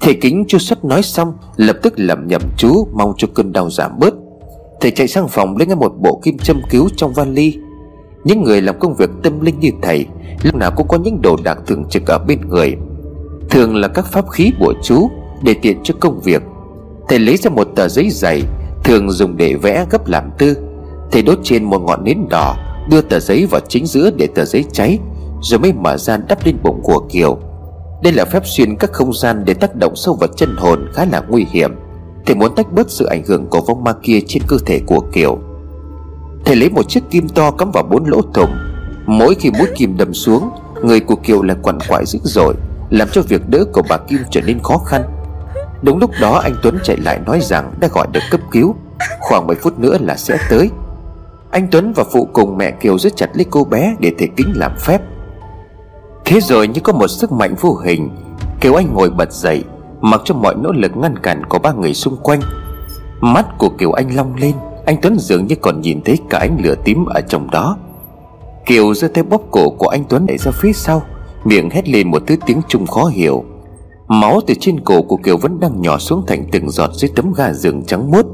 Thầy 0.00 0.14
kính 0.14 0.44
chưa 0.48 0.58
xuất 0.58 0.84
nói 0.84 1.02
xong, 1.02 1.32
Lập 1.56 1.76
tức 1.82 1.94
lẩm 1.96 2.26
nhẩm, 2.28 2.42
chú, 2.56 2.88
Mong 2.92 3.12
cho 3.16 3.28
cơn 3.34 3.52
đau 3.52 3.70
giảm 3.70 3.98
bớt. 3.98 4.14
Thầy 4.80 4.90
chạy 4.90 5.08
sang 5.08 5.28
phòng 5.28 5.56
lấy 5.56 5.66
ngay 5.66 5.76
một 5.76 5.92
bộ 6.02 6.20
kim 6.24 6.38
châm 6.38 6.60
cứu 6.70 6.88
trong 6.96 7.12
vali. 7.12 7.58
Những 8.24 8.42
người 8.42 8.62
làm 8.62 8.78
công 8.78 8.94
việc 8.94 9.10
tâm 9.22 9.40
linh 9.40 9.60
như 9.60 9.70
thầy, 9.82 10.06
Lúc 10.42 10.54
nào 10.54 10.70
cũng 10.76 10.88
có 10.88 10.98
những 10.98 11.22
đồ 11.22 11.36
đạc 11.44 11.58
thường 11.66 11.84
trực 11.90 12.06
ở 12.06 12.18
bên 12.18 12.48
người. 12.48 12.76
Thường 13.50 13.76
là 13.76 13.88
các 13.88 14.06
pháp 14.06 14.30
khí 14.30 14.52
của 14.60 14.74
chú. 14.82 15.08
Để 15.42 15.54
tiện 15.54 15.80
cho 15.84 15.94
công 16.00 16.20
việc. 16.20 16.42
Thầy 17.08 17.18
lấy 17.18 17.36
ra 17.36 17.50
một 17.50 17.68
tờ 17.76 17.88
giấy 17.88 18.10
dày, 18.10 18.42
Thường 18.84 19.10
dùng 19.10 19.36
để 19.36 19.54
vẽ 19.54 19.86
gấp 19.90 20.08
làm 20.08 20.30
tư. 20.38 20.56
Thầy 21.12 21.22
đốt 21.22 21.38
trên 21.42 21.64
một 21.64 21.78
ngọn 21.78 22.04
nến 22.04 22.28
đỏ, 22.30 22.56
Đưa 22.90 23.00
tờ 23.00 23.20
giấy 23.20 23.46
vào 23.50 23.60
chính 23.68 23.86
giữa 23.86 24.10
để 24.16 24.26
tờ 24.26 24.44
giấy 24.44 24.64
cháy, 24.72 24.98
Rồi 25.42 25.60
mới 25.60 25.72
mở 25.72 25.96
ra 25.96 26.16
đắp 26.16 26.46
lên 26.46 26.56
bụng 26.62 26.80
của 26.82 27.00
Kiều. 27.10 27.38
Đây 28.02 28.12
là 28.12 28.24
phép 28.24 28.42
xuyên 28.46 28.76
các 28.76 28.92
không 28.92 29.12
gian 29.12 29.44
Để 29.44 29.54
tác 29.54 29.76
động 29.76 29.96
sâu 29.96 30.14
vào 30.14 30.28
chân 30.36 30.56
hồn 30.56 30.88
khá 30.94 31.04
là 31.04 31.22
nguy 31.28 31.46
hiểm. 31.50 31.74
Thầy 32.26 32.36
muốn 32.36 32.54
tách 32.54 32.72
bớt 32.72 32.90
sự 32.90 33.04
ảnh 33.04 33.24
hưởng 33.26 33.46
của 33.46 33.60
vong 33.60 33.84
ma 33.84 33.92
kia 34.02 34.18
trên 34.26 34.42
cơ 34.46 34.56
thể 34.66 34.80
của 34.86 35.00
Kiều. 35.12 35.38
Thầy 36.44 36.56
lấy 36.56 36.70
một 36.70 36.88
chiếc 36.88 37.00
kim 37.10 37.28
to 37.28 37.50
cắm 37.50 37.70
vào 37.70 37.82
bốn 37.82 38.04
lỗ 38.04 38.20
thủng. 38.34 38.50
Mỗi 39.06 39.34
khi 39.34 39.50
mũi 39.50 39.68
kim 39.76 39.96
đâm 39.96 40.14
xuống, 40.14 40.50
Người 40.82 41.00
của 41.00 41.16
Kiều 41.16 41.42
lại 41.42 41.56
quằn 41.62 41.78
quại 41.88 42.06
dữ 42.06 42.18
dội, 42.22 42.54
Làm 42.90 43.08
cho 43.12 43.22
việc 43.22 43.48
đỡ 43.48 43.64
của 43.72 43.82
bà 43.88 43.96
Kim 43.96 44.18
trở 44.30 44.40
nên 44.40 44.58
khó 44.62 44.78
khăn. 44.78 45.02
Đúng 45.82 45.98
lúc 45.98 46.10
đó 46.20 46.40
anh 46.44 46.54
Tuấn 46.62 46.78
chạy 46.84 46.96
lại 46.96 47.20
nói 47.26 47.40
rằng 47.42 47.72
đã 47.80 47.88
gọi 47.92 48.06
được 48.12 48.20
cấp 48.30 48.40
cứu. 48.50 48.74
Khoảng 49.20 49.46
10 49.46 49.56
phút 49.56 49.78
nữa 49.78 49.96
là 50.00 50.16
sẽ 50.16 50.38
tới. 50.50 50.70
Anh 51.50 51.68
Tuấn 51.70 51.92
và 51.92 52.04
phụ 52.12 52.28
cùng 52.32 52.56
mẹ 52.56 52.70
Kiều 52.70 52.98
rất 52.98 53.16
chặt 53.16 53.30
lấy 53.34 53.46
cô 53.50 53.64
bé 53.64 53.96
để 54.00 54.12
thể 54.18 54.28
kính 54.36 54.52
làm 54.54 54.72
phép. 54.78 55.00
Thế 56.24 56.40
rồi 56.40 56.68
như 56.68 56.80
có 56.80 56.92
một 56.92 57.08
sức 57.08 57.32
mạnh 57.32 57.54
vô 57.60 57.76
hình, 57.84 58.10
Kiều 58.60 58.74
Anh 58.74 58.94
ngồi 58.94 59.10
bật 59.10 59.32
dậy, 59.32 59.64
Mặc 60.00 60.20
cho 60.24 60.34
mọi 60.34 60.54
nỗ 60.54 60.72
lực 60.72 60.96
ngăn 60.96 61.18
cản 61.18 61.44
của 61.44 61.58
ba 61.58 61.72
người 61.72 61.94
xung 61.94 62.16
quanh. 62.16 62.40
Mắt 63.20 63.46
của 63.58 63.68
Kiều 63.68 63.92
Anh 63.92 64.16
long 64.16 64.34
lên, 64.34 64.52
Anh 64.86 64.96
Tuấn 65.02 65.16
dường 65.18 65.46
như 65.46 65.54
còn 65.60 65.80
nhìn 65.80 66.00
thấy 66.04 66.18
cả 66.30 66.38
ánh 66.38 66.56
lửa 66.64 66.74
tím 66.84 67.04
ở 67.04 67.20
trong 67.20 67.50
đó. 67.50 67.76
Kiều 68.66 68.94
giơ 68.94 69.08
tay 69.08 69.24
bóp 69.24 69.42
cổ 69.50 69.70
của 69.70 69.88
anh 69.88 70.04
Tuấn 70.08 70.26
đẩy 70.26 70.38
ra 70.38 70.50
phía 70.50 70.72
sau, 70.72 71.02
Miệng 71.44 71.70
hét 71.70 71.88
lên 71.88 72.10
một 72.10 72.22
thứ 72.26 72.36
tiếng 72.46 72.60
Trung 72.68 72.86
khó 72.86 73.04
hiểu. 73.04 73.44
Máu 74.08 74.40
từ 74.46 74.54
trên 74.54 74.80
cổ 74.80 75.02
của 75.02 75.16
Kiều 75.16 75.36
vẫn 75.36 75.60
đang 75.60 75.82
nhỏ 75.82 75.98
xuống 75.98 76.24
thành 76.26 76.44
từng 76.52 76.70
giọt 76.70 76.90
dưới 76.94 77.10
tấm 77.16 77.32
ga 77.36 77.52
giường 77.52 77.82
trắng 77.84 78.10
muốt. 78.10 78.26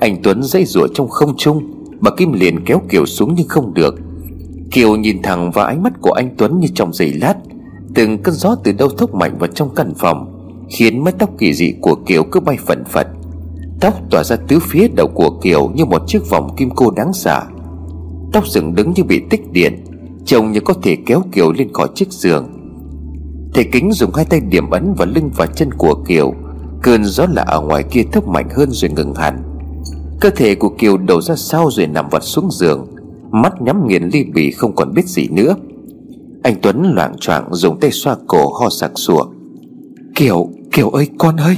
Anh 0.00 0.22
Tuấn 0.22 0.42
dây 0.42 0.64
rủa 0.64 0.86
trong 0.94 1.08
không 1.08 1.36
trung, 1.36 1.62
Bà 2.00 2.10
Kim 2.16 2.32
liền 2.32 2.64
kéo 2.64 2.80
Kiều 2.88 3.06
xuống 3.06 3.34
nhưng 3.36 3.48
không 3.48 3.74
được. 3.74 3.94
Kiều 4.70 4.96
nhìn 4.96 5.22
thẳng 5.22 5.50
vào 5.50 5.66
ánh 5.66 5.82
mắt 5.82 5.92
của 6.00 6.12
anh 6.12 6.34
Tuấn 6.38 6.60
như 6.60 6.68
trong 6.74 6.92
giây 6.92 7.12
lát, 7.12 7.34
Từng 7.94 8.22
cơn 8.22 8.34
gió 8.34 8.56
từ 8.64 8.72
đâu 8.72 8.88
thốc 8.88 9.14
mạnh 9.14 9.36
vào 9.38 9.48
trong 9.54 9.74
căn 9.74 9.92
phòng, 9.96 10.30
Khiến 10.70 11.04
mái 11.04 11.14
tóc 11.18 11.30
kỳ 11.38 11.54
dị 11.54 11.72
của 11.80 11.94
Kiều 12.06 12.24
cứ 12.24 12.40
bay 12.40 12.56
phần 12.66 12.84
phật. 12.84 13.06
Tóc 13.80 13.94
tỏa 14.10 14.24
ra 14.24 14.36
tứ 14.36 14.58
phía 14.62 14.88
đầu 14.96 15.08
của 15.14 15.30
Kiều 15.42 15.68
như 15.68 15.84
một 15.84 16.02
chiếc 16.06 16.30
vòng 16.30 16.56
kim 16.56 16.70
cô 16.70 16.90
đáng 16.90 17.12
xả. 17.12 17.42
Tóc 18.32 18.48
dựng 18.48 18.74
đứng 18.74 18.92
như 18.96 19.04
bị 19.04 19.22
tích 19.30 19.52
điện, 19.52 19.84
Trông 20.24 20.52
như 20.52 20.60
có 20.60 20.74
thể 20.82 20.96
kéo 21.06 21.22
Kiều 21.32 21.52
lên 21.52 21.72
khỏi 21.72 21.88
chiếc 21.94 22.12
giường. 22.12 22.63
Thầy 23.54 23.64
kính 23.64 23.92
dùng 23.92 24.14
hai 24.14 24.24
tay 24.24 24.40
điểm 24.40 24.70
ấn 24.70 24.94
vào 24.94 25.08
lưng 25.14 25.30
và 25.36 25.46
chân 25.46 25.72
của 25.74 25.94
Kiều. 25.94 26.34
Cơn 26.82 27.04
gió 27.04 27.26
lạ 27.32 27.42
ở 27.42 27.60
ngoài 27.60 27.82
kia 27.90 28.02
thốc 28.12 28.28
mạnh 28.28 28.48
hơn 28.56 28.70
rồi 28.70 28.90
ngừng 28.90 29.14
hẳn. 29.14 29.42
Cơ 30.20 30.30
thể 30.30 30.54
của 30.54 30.68
Kiều 30.68 30.96
đổ 30.96 31.20
ra 31.20 31.34
sau 31.36 31.70
rồi 31.70 31.86
nằm 31.86 32.08
vật 32.08 32.22
xuống 32.22 32.50
giường. 32.50 32.86
Mắt 33.30 33.62
nhắm 33.62 33.86
nghiền 33.86 34.02
ly 34.12 34.24
bì 34.24 34.50
không 34.50 34.74
còn 34.74 34.94
biết 34.94 35.06
gì 35.06 35.28
nữa. 35.28 35.56
Anh 36.42 36.54
Tuấn 36.62 36.92
loạng 36.94 37.14
choạng 37.20 37.48
dùng 37.50 37.80
tay 37.80 37.90
xoa 37.90 38.16
cổ 38.26 38.52
ho 38.60 38.68
sặc 38.70 38.90
sủa 38.94 39.24
Kiều, 40.14 40.48
Kiều 40.72 40.90
ơi 40.90 41.08
con 41.18 41.36
ơi! 41.36 41.56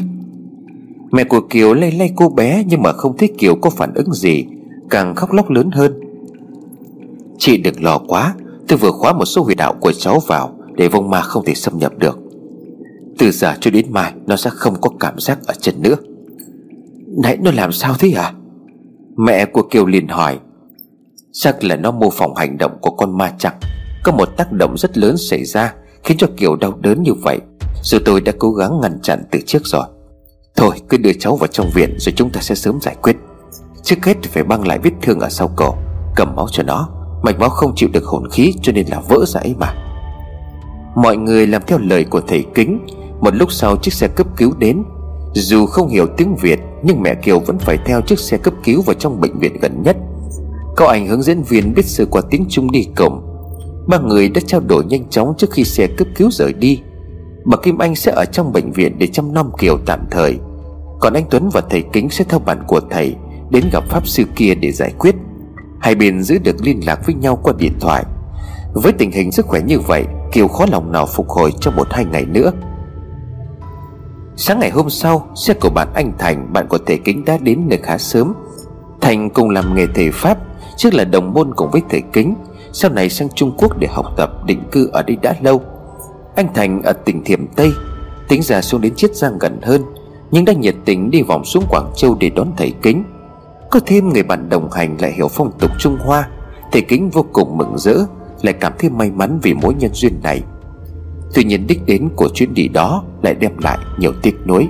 Mẹ 1.12 1.24
của 1.24 1.40
Kiều 1.40 1.74
lay 1.74 1.92
lay 1.92 2.12
cô 2.16 2.28
bé 2.28 2.64
Nhưng 2.66 2.82
mà 2.82 2.92
không 2.92 3.16
thấy 3.16 3.28
Kiều 3.38 3.54
có 3.54 3.70
phản 3.70 3.94
ứng 3.94 4.12
gì. 4.12 4.44
Càng 4.90 5.14
khóc 5.14 5.32
lóc 5.32 5.50
lớn 5.50 5.70
hơn. 5.70 6.00
Chị 7.38 7.56
đừng 7.56 7.84
lo 7.84 7.98
quá 7.98 8.34
Tôi 8.68 8.78
vừa 8.78 8.90
khóa 8.90 9.12
một 9.12 9.24
số 9.24 9.42
huyệt 9.42 9.56
đạo 9.56 9.74
của 9.80 9.92
cháu 9.92 10.20
vào. 10.26 10.55
Để 10.76 10.88
vong 10.88 11.10
ma 11.10 11.20
không 11.20 11.44
thể 11.44 11.54
xâm 11.54 11.78
nhập 11.78 11.92
được. 11.98 12.18
Từ 13.18 13.30
giờ 13.30 13.54
cho 13.60 13.70
đến 13.70 13.92
mai, 13.92 14.12
Nó 14.26 14.36
sẽ 14.36 14.50
không 14.50 14.80
có 14.80 14.90
cảm 15.00 15.18
giác 15.18 15.38
ở 15.46 15.54
chân 15.60 15.82
nữa. 15.82 15.94
Nãy 17.22 17.36
nó 17.42 17.50
làm 17.50 17.72
sao 17.72 17.94
thế 17.98 18.10
à 18.10 18.32
Mẹ 19.16 19.44
của 19.44 19.62
Kiều 19.62 19.86
liền 19.86 20.08
hỏi. 20.08 20.38
Chắc 21.32 21.64
là 21.64 21.76
nó 21.76 21.90
mô 21.90 22.10
phỏng 22.10 22.34
hành 22.34 22.58
động 22.58 22.78
của 22.80 22.90
con 22.90 23.18
ma 23.18 23.32
chặt. 23.38 23.54
Có 24.04 24.12
một 24.12 24.28
tác 24.36 24.52
động 24.52 24.78
rất 24.78 24.98
lớn 24.98 25.16
xảy 25.16 25.44
ra, 25.44 25.74
Khiến 26.04 26.16
cho 26.16 26.26
Kiều 26.36 26.56
đau 26.56 26.72
đớn 26.80 27.02
như 27.02 27.14
vậy. 27.14 27.38
Rồi 27.82 28.00
tôi 28.04 28.20
đã 28.20 28.32
cố 28.38 28.52
gắng 28.52 28.80
ngăn 28.80 28.98
chặn 29.02 29.22
từ 29.30 29.38
trước 29.46 29.66
rồi. 29.66 29.84
Thôi, 30.56 30.74
cứ 30.88 30.96
đưa 30.96 31.12
cháu 31.18 31.36
vào 31.36 31.46
trong 31.46 31.70
viện 31.74 31.96
Rồi 31.98 32.12
chúng 32.16 32.30
ta 32.30 32.40
sẽ 32.40 32.54
sớm 32.54 32.78
giải 32.80 32.96
quyết. 33.02 33.16
Trước 33.82 34.04
hết 34.04 34.16
phải 34.22 34.42
băng 34.42 34.66
lại 34.66 34.78
vết 34.78 34.92
thương 35.02 35.20
ở 35.20 35.28
sau 35.28 35.50
cổ, 35.56 35.74
Cầm 36.16 36.36
máu 36.36 36.46
cho 36.50 36.62
nó. 36.62 36.88
Mạch 37.22 37.38
máu 37.38 37.48
không 37.48 37.72
chịu 37.76 37.88
được 37.92 38.04
hồn 38.04 38.30
khí 38.30 38.54
cho 38.62 38.72
nên 38.72 38.86
là 38.90 39.00
vỡ 39.08 39.24
ra 39.26 39.40
ấy 39.40 39.54
mà. 39.58 39.85
Mọi 40.96 41.16
người 41.16 41.46
làm 41.46 41.62
theo 41.66 41.78
lời 41.78 42.04
của 42.04 42.20
thầy 42.20 42.44
kính. 42.54 42.86
Một 43.20 43.34
lúc 43.34 43.52
sau 43.52 43.76
chiếc 43.76 43.94
xe 43.94 44.08
cấp 44.08 44.26
cứu 44.36 44.52
đến. 44.58 44.82
Dù 45.34 45.66
không 45.66 45.88
hiểu 45.88 46.06
tiếng 46.16 46.36
Việt, 46.36 46.60
Nhưng 46.82 47.02
mẹ 47.02 47.14
Kiều 47.14 47.40
vẫn 47.40 47.58
phải 47.58 47.78
theo 47.86 48.00
chiếc 48.00 48.18
xe 48.18 48.36
cấp 48.36 48.54
cứu 48.64 48.82
vào 48.82 48.94
trong 48.94 49.20
bệnh 49.20 49.38
viện 49.38 49.56
gần 49.60 49.82
nhất. 49.82 49.96
Có 50.76 50.86
ảnh 50.86 51.06
hướng 51.06 51.22
dẫn 51.22 51.42
viên 51.42 51.74
biết 51.74 51.86
sơ 51.86 52.04
qua 52.06 52.22
tiếng 52.30 52.44
Trung 52.48 52.70
đi 52.70 52.86
cổng. 52.96 53.22
Ba 53.88 53.98
người 53.98 54.28
đã 54.28 54.40
trao 54.46 54.60
đổi 54.60 54.84
nhanh 54.84 55.08
chóng 55.10 55.34
trước 55.38 55.50
khi 55.50 55.64
xe 55.64 55.86
cấp 55.86 56.08
cứu 56.16 56.30
rời 56.30 56.52
đi. 56.52 56.80
Bà 57.44 57.56
Kim 57.56 57.78
Anh 57.78 57.94
sẽ 57.94 58.12
ở 58.12 58.24
trong 58.24 58.52
bệnh 58.52 58.72
viện 58.72 58.98
để 58.98 59.06
chăm 59.06 59.34
nom 59.34 59.50
Kiều 59.58 59.78
tạm 59.86 60.00
thời. 60.10 60.38
Còn 61.00 61.12
anh 61.12 61.24
Tuấn 61.30 61.48
và 61.52 61.60
thầy 61.70 61.84
Kính 61.92 62.10
sẽ 62.10 62.24
theo 62.28 62.38
bản 62.38 62.64
của 62.66 62.80
thầy 62.90 63.14
Đến 63.50 63.64
gặp 63.72 63.84
Pháp 63.88 64.08
Sư 64.08 64.24
kia 64.36 64.54
để 64.54 64.72
giải 64.72 64.92
quyết. 64.98 65.14
Hai 65.80 65.94
bên 65.94 66.22
giữ 66.22 66.38
được 66.38 66.56
liên 66.62 66.80
lạc 66.86 67.06
với 67.06 67.14
nhau 67.14 67.38
qua 67.42 67.52
điện 67.58 67.72
thoại. 67.80 68.04
Với 68.74 68.92
tình 68.92 69.10
hình 69.10 69.32
sức 69.32 69.46
khỏe 69.46 69.60
như 69.66 69.80
vậy 69.80 70.04
Kiều 70.32 70.48
khó 70.48 70.66
lòng 70.70 70.92
nào 70.92 71.06
phục 71.06 71.28
hồi 71.28 71.52
trong 71.60 71.76
một 71.76 71.86
hai 71.92 72.04
ngày 72.04 72.24
nữa. 72.24 72.52
Sáng 74.36 74.58
ngày 74.58 74.70
hôm 74.70 74.90
sau, 74.90 75.28
Xe 75.34 75.54
của 75.54 75.70
bạn 75.70 75.88
anh 75.94 76.12
Thành, 76.18 76.52
Bạn 76.52 76.66
của 76.68 76.78
thể 76.78 76.96
Kính 76.96 77.24
đã 77.24 77.38
đến 77.40 77.68
nơi 77.68 77.78
khá 77.82 77.98
sớm. 77.98 78.34
Thành 79.00 79.30
cùng 79.30 79.50
làm 79.50 79.74
nghề 79.74 79.86
thầy 79.94 80.10
Pháp, 80.10 80.38
Trước 80.76 80.94
là 80.94 81.04
đồng 81.04 81.34
môn 81.34 81.54
cùng 81.54 81.70
với 81.70 81.82
thầy 81.90 82.02
Kính, 82.12 82.34
Sau 82.72 82.90
này 82.90 83.10
sang 83.10 83.28
Trung 83.28 83.52
Quốc 83.58 83.78
để 83.78 83.88
học 83.90 84.06
tập, 84.16 84.30
Định 84.46 84.62
cư 84.72 84.90
ở 84.92 85.02
đây 85.02 85.16
đã 85.22 85.34
lâu. 85.40 85.60
Anh 86.36 86.54
Thành 86.54 86.82
ở 86.82 86.92
tỉnh 86.92 87.24
Thiểm 87.24 87.46
Tây, 87.46 87.72
Tính 88.28 88.42
ra 88.42 88.62
xuống 88.62 88.80
đến 88.80 88.94
Chiết 88.94 89.16
Giang 89.16 89.38
gần 89.38 89.58
hơn, 89.62 89.82
Nhưng 90.30 90.44
đã 90.44 90.52
nhiệt 90.52 90.74
tình 90.84 91.10
đi 91.10 91.22
vòng 91.22 91.44
xuống 91.44 91.64
Quảng 91.70 91.92
Châu 91.96 92.16
để 92.20 92.30
đón 92.30 92.50
thầy 92.56 92.72
Kính. 92.82 93.04
Có 93.70 93.80
thêm 93.86 94.08
người 94.08 94.22
bạn 94.22 94.48
đồng 94.48 94.70
hành 94.70 94.96
lại 95.00 95.12
hiểu 95.12 95.28
phong 95.28 95.58
tục 95.58 95.70
Trung 95.78 95.96
Hoa 96.00 96.28
Thầy 96.72 96.82
Kính 96.82 97.10
vô 97.10 97.24
cùng 97.32 97.58
mừng 97.58 97.78
rỡ. 97.78 97.96
Lại 98.42 98.54
cảm 98.60 98.72
thấy 98.78 98.90
may 98.90 99.10
mắn 99.10 99.38
vì 99.42 99.54
mối 99.54 99.74
nhân 99.74 99.90
duyên 99.94 100.12
này. 100.22 100.42
Tuy 101.34 101.44
nhiên 101.44 101.66
đích 101.66 101.86
đến 101.86 102.08
của 102.16 102.28
chuyến 102.34 102.54
đi 102.54 102.68
đó 102.68 103.04
Lại 103.22 103.34
đem 103.34 103.52
lại 103.58 103.78
nhiều 103.98 104.12
tiếc 104.22 104.46
nuối. 104.46 104.68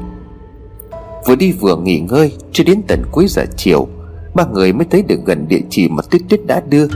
Vừa 1.27 1.37
đi 1.37 1.53
vừa 1.53 1.77
nghỉ 1.77 2.01
ngơi, 2.01 2.33
Cho 2.53 2.65
đến 2.65 2.83
tận 2.89 3.03
cuối 3.13 3.27
giờ 3.29 3.45
chiều, 3.57 3.89
Ba 4.35 4.45
người 4.47 4.73
mới 4.73 4.85
tới 4.85 5.03
được 5.03 5.21
gần 5.25 5.49
địa 5.49 5.61
chỉ 5.71 5.89
mà 5.89 6.03
Tuyết 6.11 6.23
Tuyết 6.29 6.47
đã 6.47 6.63
đưa. 6.69 6.87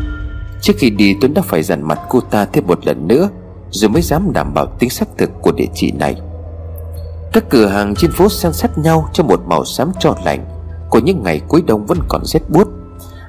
Trước 0.63 0.73
khi 0.79 0.91
đi, 0.91 1.17
Tuấn 1.21 1.35
đã 1.35 1.43
phải 1.43 1.63
dặn 1.63 1.89
mặt 1.89 1.99
cô 2.09 2.21
ta 2.21 2.45
thêm 2.45 2.67
một 2.67 2.87
lần 2.87 3.09
nữa, 3.09 3.29
Rồi 3.71 3.91
mới 3.91 4.03
dám 4.03 4.33
đảm 4.33 4.55
bảo 4.55 4.67
tính 4.67 4.91
xác 4.91 5.09
thực 5.19 5.31
của 5.43 5.53
địa 5.53 5.69
chỉ 5.75 5.93
này. 5.93 6.17
Các 7.33 7.51
cửa 7.51 7.67
hàng 7.67 7.95
trên 7.95 8.13
phố 8.13 8.29
san 8.29 8.53
sát 8.53 8.79
nhau 8.79 9.09
Trong 9.13 9.27
một 9.27 9.41
màu 9.47 9.65
xám 9.65 9.91
cho 10.01 10.15
lạnh 10.25 10.45
của 10.91 10.99
những 10.99 11.23
ngày 11.23 11.41
cuối 11.49 11.63
đông 11.67 11.87
vẫn 11.87 11.99
còn 12.09 12.25
rét 12.25 12.41
buốt 12.49 12.69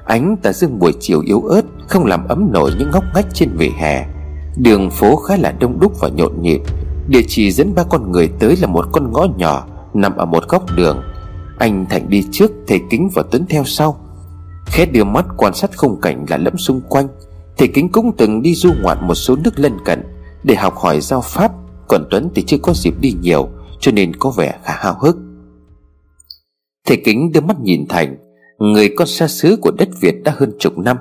ánh 0.04 0.36
tà 0.42 0.52
dương 0.52 0.78
buổi 0.78 0.92
chiều 1.00 1.22
yếu 1.26 1.40
ớt, 1.40 1.62
không 1.88 2.04
làm 2.04 2.28
ấm 2.28 2.52
nổi 2.52 2.70
những 2.78 2.90
ngóc 2.90 3.04
ngách 3.14 3.26
trên 3.34 3.48
vỉa 3.56 3.70
hè. 3.78 4.06
Đường 4.56 4.90
phố 4.90 5.16
khá 5.16 5.36
là 5.36 5.52
đông 5.52 5.80
đúc 5.80 5.92
và 6.00 6.08
nhộn 6.08 6.42
nhịp. 6.42 6.60
Địa 7.08 7.22
chỉ 7.28 7.52
dẫn 7.52 7.74
ba 7.74 7.82
con 7.82 8.12
người 8.12 8.28
tới 8.40 8.56
là 8.56 8.66
một 8.66 8.86
con 8.92 9.12
ngõ 9.12 9.26
nhỏ, 9.36 9.66
nằm 9.94 10.16
ở 10.16 10.24
một 10.24 10.48
góc 10.48 10.64
đường. 10.76 11.02
Anh 11.58 11.86
thành 11.90 12.10
đi 12.10 12.24
trước, 12.30 12.50
thầy 12.66 12.80
kính 12.90 13.08
và 13.14 13.22
tuấn 13.30 13.46
theo 13.48 13.64
sau. 13.64 14.00
Khẽ 14.66 14.86
đưa 14.86 15.04
mắt 15.04 15.26
quan 15.36 15.54
sát 15.54 15.70
khung 15.76 16.00
cảnh 16.00 16.26
lạ 16.28 16.36
lẫm 16.36 16.56
xung 16.56 16.80
quanh. 16.88 17.08
Thầy 17.56 17.68
kính 17.68 17.88
cũng 17.88 18.16
từng 18.16 18.42
đi 18.42 18.54
du 18.54 18.72
ngoạn 18.82 18.98
một 19.08 19.14
số 19.14 19.36
nước 19.44 19.58
lân 19.58 19.78
cận 19.84 20.02
để 20.42 20.54
học 20.54 20.76
hỏi 20.76 21.00
giao 21.00 21.20
pháp, 21.20 21.52
còn 21.88 22.04
tuấn 22.10 22.30
thì 22.34 22.42
chưa 22.42 22.58
có 22.62 22.72
dịp 22.74 22.94
đi 23.00 23.14
nhiều, 23.20 23.48
cho 23.80 23.92
nên 23.92 24.16
có 24.16 24.30
vẻ 24.30 24.54
khá 24.64 24.74
hào 24.78 24.96
hức. 25.00 25.16
Thầy 26.86 27.02
Kính 27.04 27.32
đưa 27.32 27.40
mắt 27.40 27.60
nhìn 27.60 27.86
Thành. 27.88 28.16
Người 28.62 28.88
con 28.88 29.08
xa 29.08 29.28
xứ 29.28 29.56
của 29.56 29.70
đất 29.78 29.88
Việt 30.00 30.14
đã 30.24 30.34
hơn 30.36 30.52
chục 30.58 30.78
năm. 30.78 30.96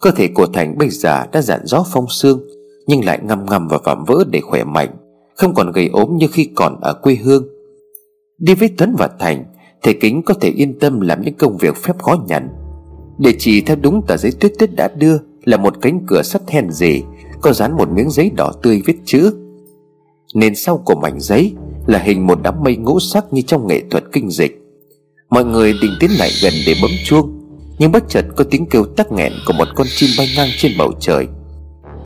Cơ 0.00 0.10
thể 0.10 0.28
của 0.34 0.46
Thành 0.46 0.78
bây 0.78 0.88
giờ 0.88 1.24
đã 1.32 1.42
dạn 1.42 1.60
gió 1.64 1.84
phong 1.92 2.06
xương 2.08 2.40
Nhưng 2.86 3.04
lại 3.04 3.20
ngâm 3.22 3.46
ngầm 3.46 3.68
và 3.68 3.78
vạm 3.84 4.04
vỡ 4.04 4.24
để 4.30 4.40
khỏe 4.40 4.64
mạnh, 4.64 4.96
Không 5.36 5.54
còn 5.54 5.72
gầy 5.72 5.88
ốm 5.92 6.16
như 6.16 6.26
khi 6.32 6.48
còn 6.54 6.80
ở 6.80 6.94
quê 6.94 7.14
hương. 7.14 7.46
Đi 8.38 8.54
với 8.54 8.70
Tuấn 8.78 8.94
và 8.98 9.08
Thành, 9.18 9.44
Thầy 9.82 9.94
Kính 9.94 10.22
có 10.22 10.34
thể 10.34 10.48
yên 10.48 10.78
tâm 10.78 11.00
làm 11.00 11.22
những 11.22 11.34
công 11.34 11.56
việc 11.56 11.76
phép 11.76 11.98
khó 11.98 12.24
nhằn. 12.28 12.48
Địa 13.18 13.36
chỉ 13.38 13.60
theo 13.60 13.76
đúng 13.76 14.02
tờ 14.06 14.16
giấy 14.16 14.32
tuyết 14.40 14.52
tuyết 14.58 14.70
đã 14.76 14.88
đưa 14.96 15.16
Là 15.44 15.56
một 15.56 15.74
cánh 15.80 16.00
cửa 16.06 16.22
sắt 16.22 16.42
hèn 16.48 16.70
gì 16.70 17.02
Có 17.40 17.52
dán 17.52 17.76
một 17.76 17.88
miếng 17.90 18.10
giấy 18.10 18.30
đỏ 18.36 18.52
tươi 18.62 18.82
viết 18.86 18.96
chữ. 19.04 19.34
Nên 20.34 20.54
sau 20.54 20.82
của 20.84 20.94
mảnh 20.94 21.20
giấy 21.20 21.54
Là 21.86 21.98
hình 21.98 22.26
một 22.26 22.38
đám 22.42 22.62
mây 22.62 22.76
ngũ 22.76 23.00
sắc 23.00 23.32
như 23.32 23.42
trong 23.42 23.66
nghệ 23.66 23.82
thuật 23.90 24.04
kinh 24.12 24.30
dịch. 24.30 24.61
Mọi 25.32 25.44
người 25.44 25.72
định 25.82 25.96
tiến 26.00 26.10
lại 26.18 26.30
gần 26.42 26.52
để 26.66 26.74
bấm 26.82 26.90
chuông, 27.04 27.38
Nhưng 27.78 27.92
bất 27.92 28.08
chợt 28.08 28.24
có 28.36 28.44
tiếng 28.50 28.66
kêu 28.66 28.84
tắc 28.84 29.12
nghẹn 29.12 29.32
Của 29.46 29.52
một 29.52 29.68
con 29.74 29.86
chim 29.90 30.10
bay 30.18 30.28
ngang 30.36 30.48
trên 30.58 30.72
bầu 30.78 30.92
trời. 31.00 31.26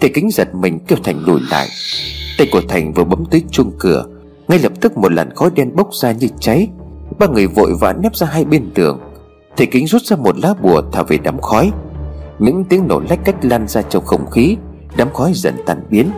Thầy 0.01 0.11
kính 0.15 0.31
giật 0.31 0.55
mình 0.55 0.79
kêu 0.89 0.99
Thành 1.05 1.25
lùi 1.27 1.41
lại. 1.51 1.69
Tay 2.39 2.49
của 2.53 2.61
Thành 2.69 2.93
vừa 2.93 3.05
bấm 3.05 3.25
tới 3.31 3.43
chuông 3.51 3.73
cửa, 3.79 4.07
Ngay 4.49 4.59
lập 4.59 4.73
tức 4.81 4.97
một 4.97 5.13
làn 5.13 5.35
khói 5.35 5.51
đen 5.55 5.77
bốc 5.77 5.95
ra 5.95 6.13
như 6.13 6.29
cháy. 6.41 6.69
Ba 7.19 7.27
người 7.27 7.47
vội 7.47 7.75
vã 7.81 7.93
nép 7.93 8.17
ra 8.17 8.27
hai 8.27 8.45
bên 8.45 8.71
tường. 8.75 9.01
Thầy 9.57 9.67
kính 9.67 9.87
rút 9.87 10.03
ra 10.03 10.17
một 10.17 10.39
lá 10.39 10.55
bùa 10.63 10.83
thả 10.93 11.03
về 11.03 11.19
đám 11.25 11.41
khói. 11.41 11.73
Những 12.39 12.65
tiếng 12.65 12.89
nổ 12.89 13.01
lách 13.11 13.25
cách 13.25 13.37
lan 13.43 13.69
ra 13.69 13.83
trong 13.83 14.05
không 14.05 14.31
khí, 14.31 14.57
Đám 14.97 15.13
khói 15.13 15.33
dần 15.35 15.55
tan 15.67 15.83
biến. 15.91 16.11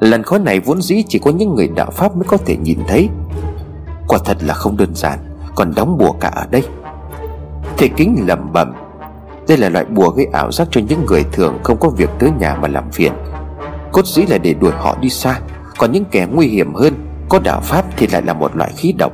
Làn 0.00 0.22
khói 0.22 0.38
này 0.38 0.60
vốn 0.60 0.82
dĩ 0.82 1.02
chỉ 1.08 1.18
có 1.18 1.30
những 1.30 1.54
người 1.54 1.68
đạo 1.68 1.90
Pháp 1.90 2.16
mới 2.16 2.24
có 2.28 2.36
thể 2.36 2.56
nhìn 2.56 2.78
thấy. 2.88 3.08
Quả 4.08 4.18
thật 4.24 4.36
là 4.40 4.54
không 4.54 4.76
đơn 4.76 4.94
giản. 4.94 5.18
Còn 5.56 5.74
đóng 5.76 5.98
bùa 5.98 6.12
cả 6.12 6.28
ở 6.28 6.46
đây. 6.50 6.62
Thầy 7.78 7.88
kính 7.96 8.24
lẩm 8.28 8.52
bẩm, 8.52 8.72
Đây 9.48 9.58
là 9.58 9.68
loại 9.68 9.84
bùa 9.84 10.10
gây 10.10 10.26
ảo 10.32 10.52
giác 10.52 10.68
cho 10.70 10.80
những 10.88 11.06
người 11.06 11.24
thường 11.32 11.58
Không 11.64 11.80
có 11.80 11.88
việc 11.88 12.10
tới 12.18 12.30
nhà 12.38 12.56
mà 12.62 12.68
làm 12.68 12.90
phiền. 12.90 13.12
Cốt 13.92 14.06
dĩ 14.06 14.22
là 14.22 14.38
để 14.38 14.54
đuổi 14.54 14.72
họ 14.72 14.96
đi 15.00 15.08
xa, 15.08 15.40
Còn 15.78 15.92
những 15.92 16.04
kẻ 16.04 16.26
nguy 16.32 16.46
hiểm 16.46 16.74
hơn, 16.74 16.94
Có 17.28 17.38
đạo 17.38 17.60
Pháp 17.60 17.84
thì 17.96 18.06
lại 18.06 18.22
là 18.22 18.32
một 18.32 18.56
loại 18.56 18.72
khí 18.76 18.92
độc, 18.98 19.12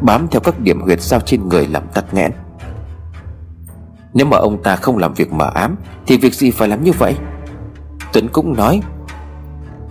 Bám 0.00 0.28
theo 0.30 0.40
các 0.40 0.60
điểm 0.60 0.80
huyệt 0.80 1.00
sao 1.00 1.20
trên 1.20 1.48
người 1.48 1.66
làm 1.66 1.82
tắc 1.94 2.14
nghẽn. 2.14 2.32
Nếu 4.14 4.26
mà 4.26 4.36
ông 4.36 4.62
ta 4.62 4.76
không 4.76 4.98
làm 4.98 5.14
việc 5.14 5.32
mờ 5.32 5.50
ám, 5.54 5.76
Thì 6.06 6.16
việc 6.16 6.34
gì 6.34 6.50
phải 6.50 6.68
làm 6.68 6.84
như 6.84 6.92
vậy? 6.98 7.14
Tuấn 8.12 8.28
cũng 8.32 8.56
nói 8.56 8.80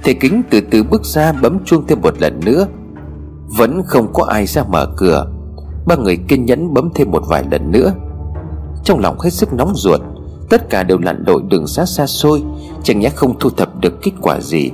Thầy 0.03 0.13
kính 0.13 0.41
từ 0.49 0.61
từ 0.71 0.83
bước 0.83 1.05
ra 1.05 1.31
bấm 1.41 1.65
chuông 1.65 1.87
thêm 1.87 2.01
một 2.01 2.21
lần 2.21 2.39
nữa. 2.45 2.67
Vẫn 3.57 3.83
không 3.85 4.13
có 4.13 4.25
ai 4.25 4.45
ra 4.45 4.63
mở 4.63 4.87
cửa. 4.97 5.25
Ba 5.85 5.95
người 5.95 6.17
kiên 6.17 6.45
nhẫn 6.45 6.73
bấm 6.73 6.89
thêm 6.95 7.11
một 7.11 7.23
vài 7.27 7.43
lần 7.51 7.71
nữa. 7.71 7.93
Trong 8.83 8.99
lòng 8.99 9.19
hết 9.19 9.29
sức 9.29 9.53
nóng 9.53 9.71
ruột, 9.75 10.01
Tất 10.49 10.69
cả 10.69 10.83
đều 10.83 10.97
lặn 10.97 11.23
lội 11.27 11.41
đường 11.49 11.67
xa 11.67 11.85
xa 11.85 12.07
xôi, 12.07 12.43
Chẳng 12.83 12.99
nhẽ 12.99 13.09
không 13.09 13.39
thu 13.39 13.49
thập 13.49 13.79
được 13.79 14.01
kết 14.01 14.11
quả 14.21 14.39
gì. 14.39 14.71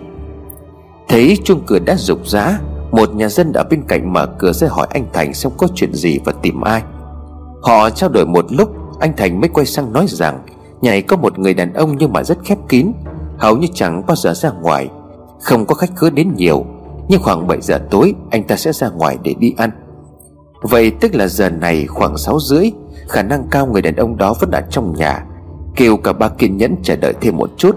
Thấy 1.07 1.37
chuông 1.43 1.61
cửa 1.67 1.79
đã 1.79 1.95
rục 1.95 2.27
rã, 2.27 2.59
Một 2.91 3.15
nhà 3.15 3.29
dân 3.29 3.53
ở 3.53 3.63
bên 3.69 3.83
cạnh 3.87 4.13
mở 4.13 4.25
cửa 4.25 4.51
ra 4.53 4.67
hỏi 4.71 4.87
anh 4.89 5.05
Thành 5.13 5.33
xem 5.33 5.51
có 5.57 5.67
chuyện 5.75 5.93
gì 5.93 6.19
và 6.25 6.31
tìm 6.41 6.61
ai. 6.61 6.83
Họ 7.61 7.89
trao 7.89 8.09
đổi 8.09 8.25
một 8.25 8.45
lúc, 8.49 8.69
Anh 8.99 9.13
Thành 9.17 9.41
mới 9.41 9.49
quay 9.49 9.65
sang 9.65 9.93
nói 9.93 10.05
rằng 10.09 10.39
Nhà 10.81 10.91
này 10.91 11.01
có 11.01 11.17
một 11.17 11.39
người 11.39 11.53
đàn 11.53 11.73
ông 11.73 11.95
nhưng 11.97 12.13
mà 12.13 12.23
rất 12.23 12.37
khép 12.43 12.57
kín, 12.69 12.91
Hầu 13.37 13.57
như 13.57 13.67
chẳng 13.73 14.05
bao 14.07 14.15
giờ 14.15 14.33
ra 14.33 14.51
ngoài, 14.61 14.89
Không 15.41 15.65
có 15.65 15.75
khách 15.75 15.95
khứa 15.95 16.09
đến 16.09 16.33
nhiều. 16.35 16.65
Nhưng 17.09 17.21
khoảng 17.21 17.47
7 17.47 17.61
giờ 17.61 17.79
tối, 17.91 18.13
Anh 18.29 18.43
ta 18.43 18.55
sẽ 18.55 18.71
ra 18.71 18.89
ngoài 18.89 19.17
để 19.23 19.35
đi 19.39 19.53
ăn. 19.57 19.71
Vậy 20.61 20.91
tức 20.91 21.15
là 21.15 21.27
giờ 21.27 21.49
này 21.49 21.85
khoảng 21.87 22.17
6 22.17 22.39
rưỡi, 22.39 22.71
Khả 23.09 23.23
năng 23.23 23.47
cao 23.51 23.67
người 23.67 23.81
đàn 23.81 23.95
ông 23.95 24.17
đó 24.17 24.33
vẫn 24.39 24.51
đã 24.51 24.61
trong 24.69 24.93
nhà, 24.95 25.23
Kêu 25.75 25.97
cả 25.97 26.13
ba 26.13 26.29
kiên 26.29 26.57
nhẫn 26.57 26.75
chờ 26.83 26.95
đợi 26.95 27.13
thêm 27.21 27.37
một 27.37 27.49
chút. 27.57 27.75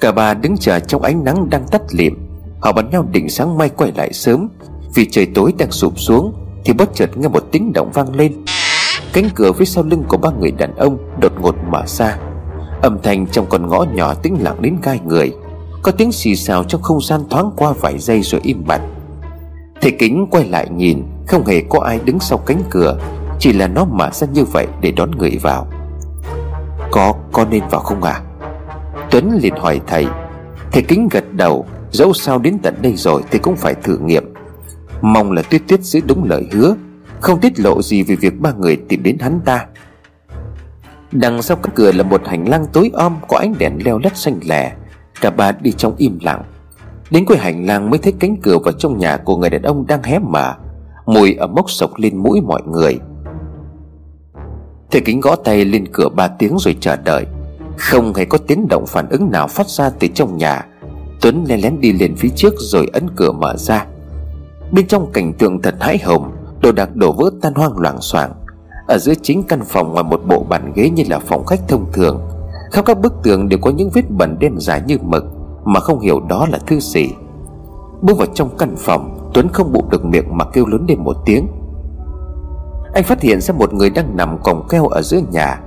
Cả 0.00 0.12
ba 0.12 0.34
đứng 0.34 0.56
chờ 0.56 0.80
trong 0.80 1.02
ánh 1.02 1.24
nắng 1.24 1.50
đang 1.50 1.66
tắt 1.70 1.82
lịm, 1.90 2.14
Họ 2.60 2.72
bắn 2.72 2.90
nhau 2.90 3.06
định 3.10 3.28
sáng 3.28 3.58
mai 3.58 3.68
quay 3.68 3.92
lại 3.96 4.12
sớm. 4.12 4.48
Vì 4.94 5.06
trời 5.10 5.26
tối 5.34 5.52
đang 5.58 5.70
sụp 5.70 6.00
xuống, 6.00 6.34
Thì 6.64 6.72
bất 6.72 6.94
chợt 6.94 7.16
nghe 7.16 7.28
một 7.28 7.44
tiếng 7.52 7.72
động 7.72 7.90
vang 7.94 8.14
lên. 8.14 8.32
Cánh 9.12 9.28
cửa 9.34 9.52
phía 9.52 9.64
sau 9.64 9.84
lưng 9.84 10.04
của 10.08 10.16
ba 10.16 10.30
người 10.40 10.50
đàn 10.50 10.76
ông 10.76 10.98
Đột 11.20 11.32
ngột 11.40 11.54
mở 11.70 11.82
ra. 11.86 12.18
Âm 12.82 12.98
thanh 13.02 13.26
trong 13.26 13.46
con 13.48 13.68
ngõ 13.68 13.84
nhỏ 13.84 14.14
tĩnh 14.14 14.36
lặng 14.40 14.62
đến 14.62 14.76
gai 14.82 15.00
người. 15.06 15.32
Có 15.82 15.92
tiếng 15.92 16.12
xì 16.12 16.36
xào 16.36 16.64
trong 16.64 16.82
không 16.82 17.00
gian 17.00 17.20
thoáng 17.30 17.50
qua 17.56 17.72
vài 17.80 17.98
giây 17.98 18.22
rồi 18.22 18.40
im 18.44 18.64
bặt. 18.66 18.80
Thầy 19.80 19.90
kính 19.90 20.26
quay 20.30 20.44
lại 20.44 20.68
nhìn 20.70 21.02
Không 21.26 21.46
hề 21.46 21.62
có 21.68 21.80
ai 21.80 22.00
đứng 22.04 22.20
sau 22.20 22.38
cánh 22.38 22.62
cửa 22.70 22.98
Chỉ 23.38 23.52
là 23.52 23.68
nó 23.68 23.84
mở 23.84 24.10
ra 24.12 24.26
như 24.32 24.44
vậy 24.44 24.66
để 24.80 24.90
đón 24.90 25.10
người 25.10 25.38
vào. 25.42 25.66
Có, 26.90 27.14
có 27.32 27.46
nên 27.50 27.62
vào 27.70 27.80
không 27.80 28.02
à 28.02 28.22
Tuấn 29.10 29.38
liền 29.42 29.54
hỏi 29.56 29.80
thầy. 29.86 30.06
Thầy 30.72 30.82
kính 30.82 31.08
gật 31.10 31.24
đầu 31.32 31.66
Dẫu 31.90 32.12
sao 32.12 32.38
đến 32.38 32.58
tận 32.62 32.74
đây 32.82 32.96
rồi 32.96 33.22
thì 33.30 33.38
cũng 33.38 33.56
phải 33.56 33.74
thử 33.74 33.98
nghiệm. 33.98 34.34
Mong 35.00 35.32
là 35.32 35.42
tuyết 35.42 35.62
tuyết 35.68 35.82
giữ 35.82 36.00
đúng 36.06 36.24
lời 36.24 36.46
hứa 36.52 36.74
Không 37.20 37.40
tiết 37.40 37.60
lộ 37.60 37.82
gì 37.82 38.02
về 38.02 38.16
việc 38.16 38.40
ba 38.40 38.52
người 38.52 38.76
tìm 38.76 39.02
đến 39.02 39.18
hắn 39.18 39.40
ta. 39.44 39.66
Đằng 41.12 41.42
sau 41.42 41.56
cánh 41.56 41.74
cửa 41.74 41.92
là 41.92 42.02
một 42.02 42.26
hành 42.26 42.48
lang 42.48 42.66
tối 42.72 42.90
om 42.94 43.16
Có 43.28 43.38
ánh 43.38 43.54
đèn 43.58 43.78
leo 43.84 43.98
lét 43.98 44.16
xanh 44.16 44.40
lẻ 44.42 44.72
Cả 45.20 45.30
ba 45.30 45.52
đi 45.52 45.72
trong 45.72 45.94
im 45.96 46.18
lặng. 46.22 46.42
Đến 47.10 47.24
cuối 47.24 47.36
hành 47.36 47.66
lang 47.66 47.90
mới 47.90 47.98
thấy 47.98 48.12
cánh 48.18 48.36
cửa 48.42 48.58
vào 48.64 48.72
trong 48.72 48.98
nhà 48.98 49.16
của 49.16 49.36
người 49.36 49.50
đàn 49.50 49.62
ông 49.62 49.86
đang 49.86 50.02
hé 50.02 50.18
mở. 50.18 50.54
Mùi 51.06 51.34
ở 51.34 51.46
mốc 51.46 51.70
sộc 51.70 51.90
lên 51.96 52.16
mũi 52.16 52.40
mọi 52.40 52.62
người. 52.66 52.98
Thầy 54.90 55.00
kính 55.00 55.20
gõ 55.20 55.36
tay 55.36 55.64
lên 55.64 55.88
cửa 55.92 56.08
ba 56.08 56.28
tiếng 56.28 56.56
rồi 56.58 56.76
chờ 56.80 56.96
đợi. 56.96 57.26
Không 57.76 58.14
hề 58.14 58.24
có 58.24 58.38
tiếng 58.38 58.68
động 58.68 58.84
phản 58.86 59.08
ứng 59.08 59.30
nào 59.30 59.48
phát 59.48 59.68
ra 59.68 59.90
từ 59.90 60.08
trong 60.14 60.36
nhà. 60.36 60.66
Tuấn 61.20 61.44
lén 61.48 61.60
lén 61.60 61.80
đi 61.80 61.92
lên 61.92 62.14
phía 62.16 62.28
trước 62.36 62.54
rồi 62.58 62.90
ấn 62.92 63.06
cửa 63.16 63.32
mở 63.32 63.56
ra. 63.56 63.86
Bên 64.72 64.86
trong 64.86 65.12
cảnh 65.12 65.32
tượng 65.32 65.62
thật 65.62 65.74
hãi 65.80 65.98
hùng, 66.04 66.30
Đồ 66.62 66.72
đạc 66.72 66.96
đổ 66.96 67.12
vỡ 67.12 67.30
tan 67.40 67.54
hoang 67.54 67.78
loảng 67.78 68.00
xoảng. 68.00 68.32
Ở 68.86 68.98
giữa 68.98 69.14
chính 69.22 69.42
căn 69.42 69.60
phòng 69.64 69.92
ngoài 69.92 70.04
một 70.04 70.20
bộ 70.26 70.46
bàn 70.48 70.72
ghế 70.74 70.90
như 70.90 71.02
là 71.10 71.18
phòng 71.18 71.46
khách 71.46 71.60
thông 71.68 71.92
thường. 71.92 72.20
Khắp 72.72 72.84
các 72.84 73.00
bức 73.00 73.12
tường 73.22 73.48
đều 73.48 73.58
có 73.58 73.70
những 73.70 73.90
vết 73.90 74.10
bẩn 74.10 74.36
đen 74.38 74.52
dài 74.58 74.82
như 74.86 74.98
mực. 75.02 75.24
Mà 75.68 75.80
không 75.80 76.00
hiểu 76.00 76.20
đó 76.20 76.46
là 76.50 76.58
thứ 76.66 76.80
gì. 76.80 77.08
Bước 78.02 78.18
vào 78.18 78.26
trong 78.34 78.56
căn 78.58 78.74
phòng 78.78 79.30
Tuấn 79.34 79.48
không 79.52 79.72
bụng 79.72 79.88
được 79.90 80.04
miệng 80.04 80.36
mà 80.36 80.44
kêu 80.44 80.66
lớn 80.66 80.84
lên 80.88 81.04
một 81.04 81.16
tiếng. 81.24 81.46
Anh 82.94 83.04
phát 83.04 83.20
hiện 83.20 83.40
ra 83.40 83.54
một 83.54 83.74
người 83.74 83.90
đang 83.90 84.16
nằm 84.16 84.38
còng 84.42 84.68
keo 84.68 84.86
ở 84.86 85.02
giữa 85.02 85.20
nhà. 85.30 85.60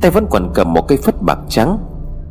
Tay 0.00 0.10
vẫn 0.10 0.26
còn 0.30 0.50
cầm 0.54 0.72
một 0.72 0.88
cây 0.88 0.98
phất 0.98 1.22
bạc 1.22 1.38
trắng. 1.48 1.78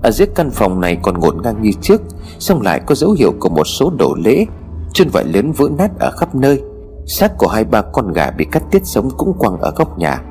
Ở 0.03 0.11
dưới 0.11 0.27
căn 0.35 0.49
phòng 0.49 0.81
này 0.81 0.97
còn 1.03 1.19
ngổn 1.19 1.41
ngang 1.41 1.61
như 1.61 1.71
trước 1.81 2.01
Xong 2.39 2.61
lại 2.61 2.79
có 2.79 2.95
dấu 2.95 3.11
hiệu 3.11 3.33
của 3.39 3.49
một 3.49 3.63
số 3.63 3.91
đồ 3.97 4.15
lễ. 4.25 4.45
Chân 4.93 5.09
vải 5.09 5.25
lớn 5.25 5.51
vỡ 5.51 5.69
nát 5.77 5.99
ở 5.99 6.11
khắp 6.11 6.35
nơi. 6.35 6.61
Xác 7.07 7.37
của 7.37 7.47
hai 7.47 7.63
ba 7.63 7.81
con 7.81 8.13
gà 8.13 8.31
bị 8.31 8.45
cắt 8.45 8.63
tiết 8.71 8.85
sống 8.85 9.09
cũng 9.17 9.33
quăng 9.37 9.57
ở 9.57 9.71
góc 9.75 9.97
nhà. 9.97 10.21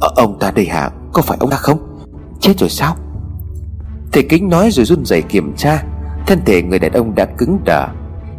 Ờ, 0.00 0.12
Ông 0.16 0.38
ta 0.38 0.50
đây 0.50 0.66
hả? 0.66 0.90
Có 1.12 1.22
phải 1.22 1.38
ông 1.40 1.50
ta 1.50 1.56
không? 1.56 1.78
Chết 2.40 2.52
rồi 2.58 2.68
sao? 2.68 2.96
Thầy 4.16 4.22
kính 4.22 4.48
nói 4.48 4.70
rồi 4.70 4.84
run 4.84 5.04
rẩy 5.04 5.22
kiểm 5.22 5.52
tra. 5.56 5.82
Thân 6.26 6.40
thể 6.46 6.62
người 6.62 6.78
đàn 6.78 6.92
ông 6.92 7.14
đã 7.14 7.24
cứng 7.38 7.58
đờ. 7.64 7.86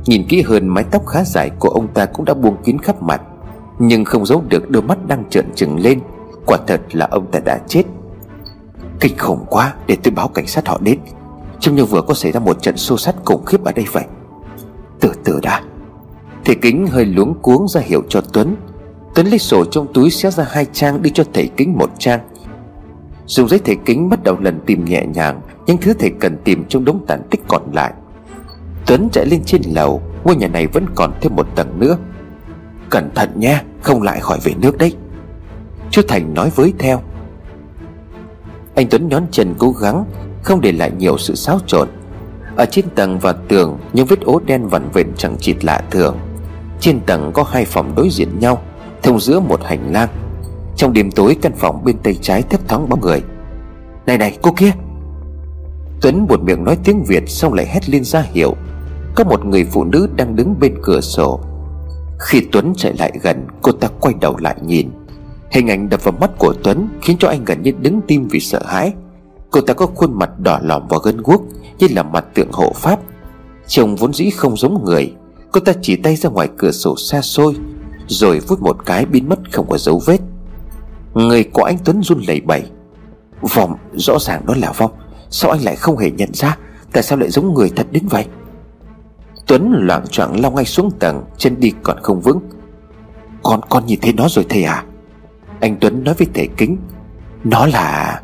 Nhìn 0.05 0.27
kỹ 0.27 0.41
hơn, 0.41 0.67
mái 0.67 0.83
tóc 0.91 1.05
khá 1.07 1.23
dài 1.23 1.49
của 1.59 1.69
ông 1.69 1.87
ta 1.87 2.05
cũng 2.05 2.25
đã 2.25 2.33
buông 2.33 2.57
kín 2.63 2.77
khắp 2.79 3.01
mặt, 3.01 3.21
Nhưng 3.79 4.05
không 4.05 4.25
giấu 4.25 4.43
được 4.49 4.69
đôi 4.69 4.83
mắt 4.83 5.07
đang 5.07 5.23
trợn 5.29 5.45
trừng 5.55 5.79
lên. 5.79 5.99
Quả 6.45 6.57
thật 6.67 6.81
là 6.91 7.07
ông 7.11 7.31
ta 7.31 7.39
đã 7.45 7.59
chết. 7.67 7.83
Kinh 8.99 9.17
khủng 9.17 9.45
quá, 9.49 9.73
Để 9.87 9.97
tôi 10.03 10.11
báo 10.11 10.27
cảnh 10.27 10.47
sát 10.47 10.67
họ 10.67 10.79
đến. 10.81 10.99
Trông 11.59 11.75
như 11.75 11.85
vừa 11.85 12.01
có 12.01 12.13
xảy 12.13 12.31
ra 12.31 12.39
một 12.39 12.61
trận 12.61 12.77
xô 12.77 12.97
sát 12.97 13.15
khủng 13.25 13.45
khiếp 13.45 13.63
ở 13.63 13.71
đây 13.71 13.85
vậy. 13.91 14.03
Từ 14.99 15.11
từ 15.23 15.39
đã. 15.43 15.61
Thầy 16.45 16.55
kính 16.55 16.87
hơi 16.87 17.05
luống 17.05 17.33
cuống 17.41 17.67
ra 17.67 17.81
hiệu 17.81 18.01
cho 18.09 18.21
Tuấn. 18.33 18.55
Tuấn 19.15 19.27
lấy 19.27 19.39
sổ 19.39 19.65
trong 19.65 19.93
túi 19.93 20.09
xé 20.11 20.31
ra 20.31 20.45
hai 20.49 20.65
trang 20.73 21.01
Đi 21.01 21.11
cho 21.13 21.23
thầy 21.33 21.49
kính 21.57 21.77
một 21.77 21.89
trang. 21.99 22.19
Dùng 23.25 23.49
giấy 23.49 23.59
thầy 23.65 23.75
kính 23.85 24.09
bắt 24.09 24.23
đầu 24.23 24.37
lần 24.39 24.59
tìm 24.65 24.85
nhẹ 24.85 25.05
nhàng. 25.05 25.41
Những 25.67 25.77
thứ 25.77 25.93
thầy 25.93 26.11
cần 26.19 26.37
tìm 26.43 26.65
trong 26.69 26.85
đống 26.85 27.05
tàn 27.07 27.21
tích 27.29 27.41
còn 27.47 27.61
lại. 27.73 27.93
Tuấn 28.85 29.09
chạy 29.11 29.25
lên 29.25 29.43
trên 29.45 29.61
lầu, 29.65 30.01
Ngôi 30.23 30.35
nhà 30.35 30.47
này 30.47 30.67
vẫn 30.67 30.85
còn 30.95 31.13
thêm 31.21 31.35
một 31.35 31.47
tầng 31.55 31.79
nữa. 31.79 31.97
Cẩn 32.89 33.09
thận 33.15 33.29
nha, 33.35 33.63
Không 33.81 34.01
lại 34.01 34.19
khỏi 34.19 34.39
về 34.43 34.53
nước 34.57 34.77
đấy. 34.77 34.95
Chú 35.91 36.01
Thành 36.07 36.33
nói 36.33 36.51
với 36.55 36.73
theo. 36.79 37.01
Anh 38.75 38.87
Tuấn 38.89 39.07
nhón 39.07 39.23
chân 39.31 39.55
cố 39.57 39.71
gắng, 39.71 40.05
Không 40.43 40.61
để 40.61 40.71
lại 40.71 40.91
nhiều 40.97 41.17
sự 41.17 41.35
xáo 41.35 41.59
trộn. 41.67 41.87
Ở 42.55 42.65
trên 42.65 42.85
tầng 42.95 43.19
và 43.19 43.33
tường, 43.33 43.77
Những 43.93 44.05
vết 44.05 44.21
ố 44.21 44.41
đen 44.45 44.67
vằn 44.67 44.89
vện 44.93 45.07
chẳng 45.17 45.35
chịt 45.39 45.65
lạ 45.65 45.81
thường. 45.91 46.17
Trên 46.79 46.99
tầng 46.99 47.31
có 47.33 47.43
hai 47.43 47.65
phòng 47.65 47.95
đối 47.95 48.09
diện 48.09 48.39
nhau, 48.39 48.61
Thông 49.03 49.19
giữa 49.19 49.39
một 49.39 49.63
hành 49.63 49.93
lang. 49.93 50.09
Trong 50.75 50.93
đêm 50.93 51.11
tối, 51.11 51.37
căn 51.41 51.51
phòng 51.57 51.83
bên 51.85 51.97
tay 51.97 52.15
trái 52.21 52.41
thấp 52.41 52.67
thoáng 52.67 52.89
bóng 52.89 53.01
người. 53.01 53.21
Này 54.05 54.17
này, 54.17 54.37
cô 54.41 54.51
kia! 54.51 54.71
Tuấn 56.01 56.25
một 56.29 56.41
miệng 56.43 56.63
nói 56.63 56.77
tiếng 56.83 57.03
Việt 57.03 57.29
Xong 57.29 57.53
lại 57.53 57.65
hét 57.65 57.89
lên 57.89 58.03
ra 58.03 58.21
hiệu. 58.21 58.55
Có 59.15 59.23
một 59.23 59.45
người 59.45 59.65
phụ 59.65 59.83
nữ 59.83 60.09
đang 60.15 60.35
đứng 60.35 60.59
bên 60.59 60.75
cửa 60.83 61.01
sổ. 61.01 61.39
Khi 62.19 62.41
Tuấn 62.51 62.73
chạy 62.77 62.93
lại 62.99 63.11
gần, 63.21 63.47
Cô 63.61 63.71
ta 63.71 63.87
quay 63.99 64.15
đầu 64.21 64.37
lại 64.37 64.55
nhìn. 64.65 64.89
Hình 65.51 65.67
ảnh 65.67 65.89
đập 65.89 66.03
vào 66.03 66.13
mắt 66.21 66.31
của 66.39 66.53
Tuấn 66.63 66.89
Khiến 67.01 67.17
cho 67.19 67.27
anh 67.27 67.45
gần 67.45 67.61
như 67.61 67.71
đứng 67.81 68.01
tim 68.07 68.27
vì 68.27 68.39
sợ 68.39 68.61
hãi. 68.65 68.93
Cô 69.51 69.61
ta 69.61 69.73
có 69.73 69.85
khuôn 69.85 70.19
mặt 70.19 70.39
đỏ 70.39 70.59
lòm 70.63 70.87
và 70.87 70.97
gân 71.03 71.21
guốc, 71.21 71.43
Như 71.79 71.87
là 71.95 72.03
mặt 72.03 72.25
tượng 72.33 72.51
hộ 72.51 72.71
pháp. 72.75 72.99
Trông 73.67 73.95
vốn 73.95 74.13
dĩ 74.13 74.29
không 74.29 74.57
giống 74.57 74.85
người, 74.85 75.13
Cô 75.51 75.59
ta 75.59 75.73
chỉ 75.81 75.95
tay 75.95 76.15
ra 76.15 76.29
ngoài 76.29 76.49
cửa 76.57 76.71
sổ 76.71 76.95
xa 76.97 77.21
xôi, 77.21 77.55
Rồi 78.07 78.39
vút 78.39 78.61
một 78.61 78.85
cái 78.85 79.05
biến 79.05 79.29
mất 79.29 79.53
không 79.53 79.69
có 79.69 79.77
dấu 79.77 80.01
vết. 80.05 80.19
Người 81.13 81.43
của 81.43 81.63
anh 81.63 81.77
Tuấn 81.85 82.03
run 82.03 82.21
lẩy 82.27 82.41
bẩy. 82.41 82.63
Vòng 83.55 83.75
rõ 83.93 84.19
ràng 84.19 84.45
đó 84.45 84.53
là 84.57 84.71
Vong 84.71 84.91
Sao 85.29 85.51
anh 85.51 85.63
lại 85.63 85.75
không 85.75 85.97
hề 85.97 86.11
nhận 86.11 86.33
ra? 86.33 86.57
Tại 86.91 87.03
sao 87.03 87.17
lại 87.17 87.29
giống 87.29 87.53
người 87.53 87.71
thật 87.75 87.87
đến 87.91 88.03
vậy? 88.09 88.25
Tuấn 89.47 89.73
loạn 89.73 90.07
choạng 90.07 90.39
lao 90.39 90.51
ngay 90.51 90.65
xuống 90.65 90.91
tầng, 90.99 91.23
Chân 91.37 91.59
đi 91.59 91.71
còn 91.83 91.97
không 92.03 92.21
vững. 92.21 92.39
Con 93.43 93.61
con 93.69 93.85
nhìn 93.85 93.99
thấy 94.01 94.13
nó 94.13 94.27
rồi 94.29 94.45
thầy 94.49 94.63
à? 94.63 94.83
Anh 95.59 95.77
Tuấn 95.81 96.03
nói 96.03 96.15
với 96.17 96.27
thầy 96.33 96.49
kính. 96.57 96.77
Nó 97.43 97.65
là 97.65 98.21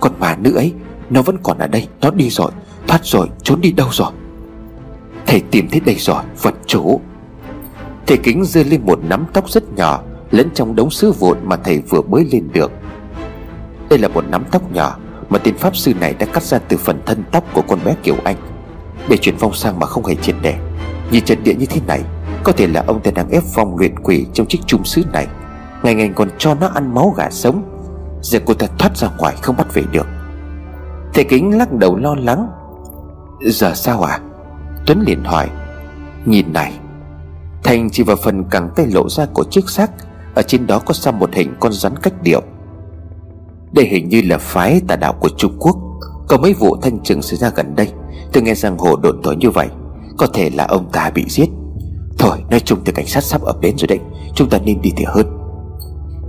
Con 0.00 0.12
mà 0.18 0.36
nữ 0.36 0.54
ấy. 0.54 0.72
Nó 1.10 1.22
vẫn 1.22 1.36
còn 1.42 1.58
ở 1.58 1.66
đây. 1.66 1.88
Nó 2.00 2.10
đi 2.10 2.30
rồi. 2.30 2.50
Thoát 2.86 3.04
rồi. 3.04 3.28
Trốn 3.42 3.60
đi 3.60 3.72
đâu 3.72 3.88
rồi? 3.92 4.10
Thầy 5.26 5.40
tìm 5.40 5.68
thấy 5.70 5.80
đây 5.80 5.94
rồi. 5.94 6.22
Vật 6.42 6.54
chủ. 6.66 7.00
Thầy 8.06 8.16
kính 8.16 8.44
giơ 8.44 8.62
lên 8.62 8.86
một 8.86 8.98
nắm 9.04 9.26
tóc 9.32 9.50
rất 9.50 9.72
nhỏ, 9.76 10.02
Lẫn 10.30 10.48
trong 10.54 10.76
đống 10.76 10.90
sứ 10.90 11.12
vụn 11.12 11.38
mà 11.42 11.56
thầy 11.56 11.78
vừa 11.78 12.02
mới 12.02 12.28
lên 12.32 12.48
được. 12.52 12.72
Đây 13.88 13.98
là 13.98 14.08
một 14.08 14.24
nắm 14.28 14.44
tóc 14.50 14.72
nhỏ. 14.72 14.98
Mà 15.28 15.38
tiên 15.38 15.56
pháp 15.56 15.76
sư 15.76 15.92
này 16.00 16.14
đã 16.18 16.26
cắt 16.26 16.42
ra 16.42 16.58
từ 16.58 16.76
phần 16.76 17.02
thân 17.06 17.24
tóc 17.32 17.44
của 17.52 17.62
con 17.68 17.78
bé 17.84 17.94
Kiều 18.02 18.16
Anh. 18.24 18.36
Để 19.08 19.16
chuyển 19.16 19.34
phong 19.38 19.54
sang 19.54 19.78
mà 19.78 19.86
không 19.86 20.04
hề 20.04 20.14
triệt 20.14 20.34
để. 20.42 20.54
Nhìn 21.10 21.24
trận 21.24 21.44
địa 21.44 21.54
như 21.54 21.66
thế 21.66 21.80
này, 21.86 22.02
Có 22.44 22.52
thể 22.52 22.66
là 22.66 22.84
ông 22.86 23.00
ta 23.00 23.10
đang 23.10 23.30
ép 23.30 23.42
phong 23.54 23.78
luyện 23.78 23.98
quỷ 23.98 24.26
trong 24.32 24.46
chiếc 24.46 24.58
chung 24.66 24.84
sứ 24.84 25.02
này. 25.12 25.26
Ngày 25.82 25.94
ngày 25.94 26.10
còn 26.14 26.28
cho 26.38 26.54
nó 26.54 26.70
ăn 26.74 26.94
máu 26.94 27.14
gà 27.16 27.30
sống. 27.30 27.62
Giờ 28.22 28.38
cô 28.46 28.54
ta 28.54 28.66
thoát 28.78 28.96
ra 28.96 29.08
ngoài 29.18 29.36
không 29.42 29.56
bắt 29.56 29.74
về 29.74 29.82
được. 29.92 30.06
Thầy 31.14 31.24
kính 31.24 31.58
lắc 31.58 31.72
đầu 31.72 31.96
lo 31.96 32.14
lắng. 32.14 32.48
Giờ 33.40 33.74
sao 33.74 34.02
à 34.02 34.20
Tuấn 34.86 35.00
liền 35.06 35.24
hỏi. 35.24 35.50
Nhìn 36.24 36.52
này, 36.52 36.72
Thành 37.64 37.90
chỉ 37.90 38.02
vào 38.02 38.16
phần 38.16 38.44
cẳng 38.44 38.70
tay 38.76 38.86
lộ 38.86 39.08
ra 39.08 39.26
của 39.34 39.44
chiếc 39.44 39.70
xác. 39.70 39.90
Ở 40.34 40.42
trên 40.42 40.66
đó 40.66 40.78
có 40.78 40.94
xăm 40.94 41.18
một 41.18 41.34
hình 41.34 41.54
con 41.60 41.72
rắn 41.72 41.96
cách 42.02 42.14
điệu. 42.22 42.42
Đây 43.74 43.86
hình 43.86 44.08
như 44.08 44.22
là 44.24 44.38
phái 44.38 44.80
tà 44.88 44.96
đạo 44.96 45.12
của 45.12 45.28
Trung 45.36 45.56
Quốc. 45.58 45.76
Có 46.28 46.36
mấy 46.36 46.54
vụ 46.54 46.76
thanh 46.82 46.98
trừng 46.98 47.22
xảy 47.22 47.36
ra 47.38 47.50
gần 47.54 47.76
đây. 47.76 47.88
Tôi 48.32 48.42
nghe 48.42 48.54
rằng 48.54 48.78
hồ 48.78 48.96
đồn 48.96 49.22
thổi 49.22 49.36
như 49.36 49.50
vậy, 49.50 49.68
Có 50.18 50.26
thể 50.26 50.50
là 50.50 50.64
ông 50.64 50.90
ta 50.92 51.10
bị 51.14 51.24
giết. 51.28 51.48
Thôi, 52.18 52.38
nói 52.50 52.60
chung 52.60 52.78
thì 52.84 52.92
cảnh 52.92 53.06
sát 53.06 53.20
sắp 53.20 53.42
ập 53.42 53.60
đến 53.60 53.76
rồi 53.78 53.86
đấy. 53.86 53.98
Chúng 54.34 54.48
ta 54.50 54.58
nên 54.64 54.82
đi 54.82 54.92
thì 54.96 55.04
hơn. 55.04 55.26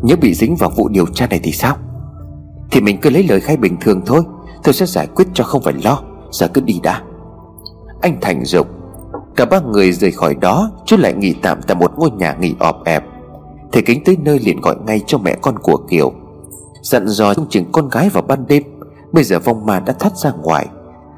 Nếu 0.03 0.17
bị 0.17 0.33
dính 0.33 0.55
vào 0.55 0.69
vụ 0.75 0.89
điều 0.89 1.05
tra 1.05 1.27
này 1.27 1.39
thì 1.43 1.51
sao? 1.51 1.75
Thì 2.71 2.81
mình 2.81 2.97
cứ 3.01 3.09
lấy 3.09 3.23
lời 3.29 3.39
khai 3.39 3.57
bình 3.57 3.77
thường 3.81 4.01
thôi. 4.05 4.21
Tôi 4.63 4.73
sẽ 4.73 4.85
giải 4.85 5.07
quyết 5.15 5.27
cho 5.33 5.43
không 5.43 5.61
phải 5.61 5.73
lo. 5.83 6.01
Giờ 6.31 6.47
cứ 6.47 6.61
đi 6.61 6.79
đã. 6.83 7.01
Anh 8.01 8.17
Thành 8.21 8.45
dục. 8.45 8.67
Cả 9.35 9.45
ba 9.45 9.59
người 9.59 9.91
rời 9.91 10.11
khỏi 10.11 10.35
đó 10.35 10.71
Chú 10.85 10.97
lại 10.97 11.13
nghỉ 11.13 11.33
tạm 11.41 11.61
tại 11.67 11.75
một 11.75 11.91
ngôi 11.97 12.11
nhà 12.11 12.35
nghỉ 12.39 12.55
ọp 12.59 12.83
ẹp. 12.85 13.03
Thầy 13.71 13.81
kính 13.81 14.03
tới 14.03 14.17
nơi 14.23 14.39
liền 14.39 14.61
gọi 14.61 14.75
ngay 14.85 15.01
cho 15.07 15.17
mẹ 15.17 15.35
con 15.41 15.59
của 15.59 15.77
Kiều. 15.77 16.13
Dặn 16.85 17.07
dò 17.07 17.33
trông 17.33 17.49
chừng 17.49 17.65
con 17.71 17.89
gái 17.89 18.09
vào 18.09 18.23
ban 18.27 18.47
đêm, 18.47 18.63
Bây 19.11 19.23
giờ 19.23 19.39
vong 19.39 19.65
ma 19.65 19.79
đã 19.79 19.93
thoát 19.93 20.17
ra 20.17 20.31
ngoài. 20.31 20.67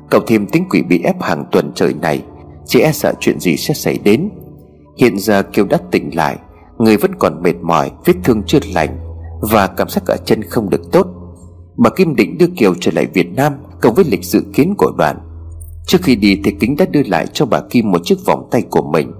Cậu 0.09 0.21
thêm 0.27 0.47
tính 0.47 0.65
quỷ 0.69 0.81
bị 0.81 1.01
ép 1.03 1.21
hàng 1.21 1.45
tuần 1.51 1.71
trời 1.75 1.93
này, 2.01 2.23
Chỉ 2.65 2.79
e 2.79 2.91
sợ 2.91 3.13
chuyện 3.19 3.39
gì 3.39 3.57
sẽ 3.57 3.73
xảy 3.73 3.97
đến. 4.03 4.29
Hiện 4.97 5.19
giờ 5.19 5.43
Kiều 5.43 5.65
đã 5.65 5.77
tỉnh 5.91 6.15
lại, 6.15 6.37
Người 6.77 6.97
vẫn 6.97 7.11
còn 7.19 7.41
mệt 7.43 7.55
mỏi, 7.61 7.91
Vết 8.05 8.13
thương 8.23 8.43
chưa 8.43 8.59
lành, 8.73 8.99
Và 9.41 9.67
cảm 9.67 9.89
giác 9.89 10.05
ở 10.05 10.17
chân 10.25 10.43
không 10.43 10.69
được 10.69 10.91
tốt. 10.91 11.07
Bà 11.77 11.89
Kim 11.89 12.15
định 12.15 12.37
đưa 12.37 12.47
Kiều 12.57 12.73
trở 12.79 12.91
lại 12.95 13.05
Việt 13.13 13.35
Nam 13.35 13.53
Cộng 13.81 13.93
với 13.93 14.05
lịch 14.07 14.23
dự 14.23 14.43
kiến 14.53 14.75
của 14.77 14.91
đoàn. 14.97 15.19
Trước 15.85 15.97
khi 16.03 16.15
đi 16.15 16.41
thì 16.43 16.51
Kính 16.59 16.75
đã 16.75 16.85
đưa 16.91 17.03
lại 17.03 17.27
cho 17.33 17.45
bà 17.45 17.61
Kim 17.69 17.91
một 17.91 18.01
chiếc 18.03 18.25
vòng 18.25 18.47
tay 18.51 18.61
của 18.69 18.81
mình. 18.81 19.11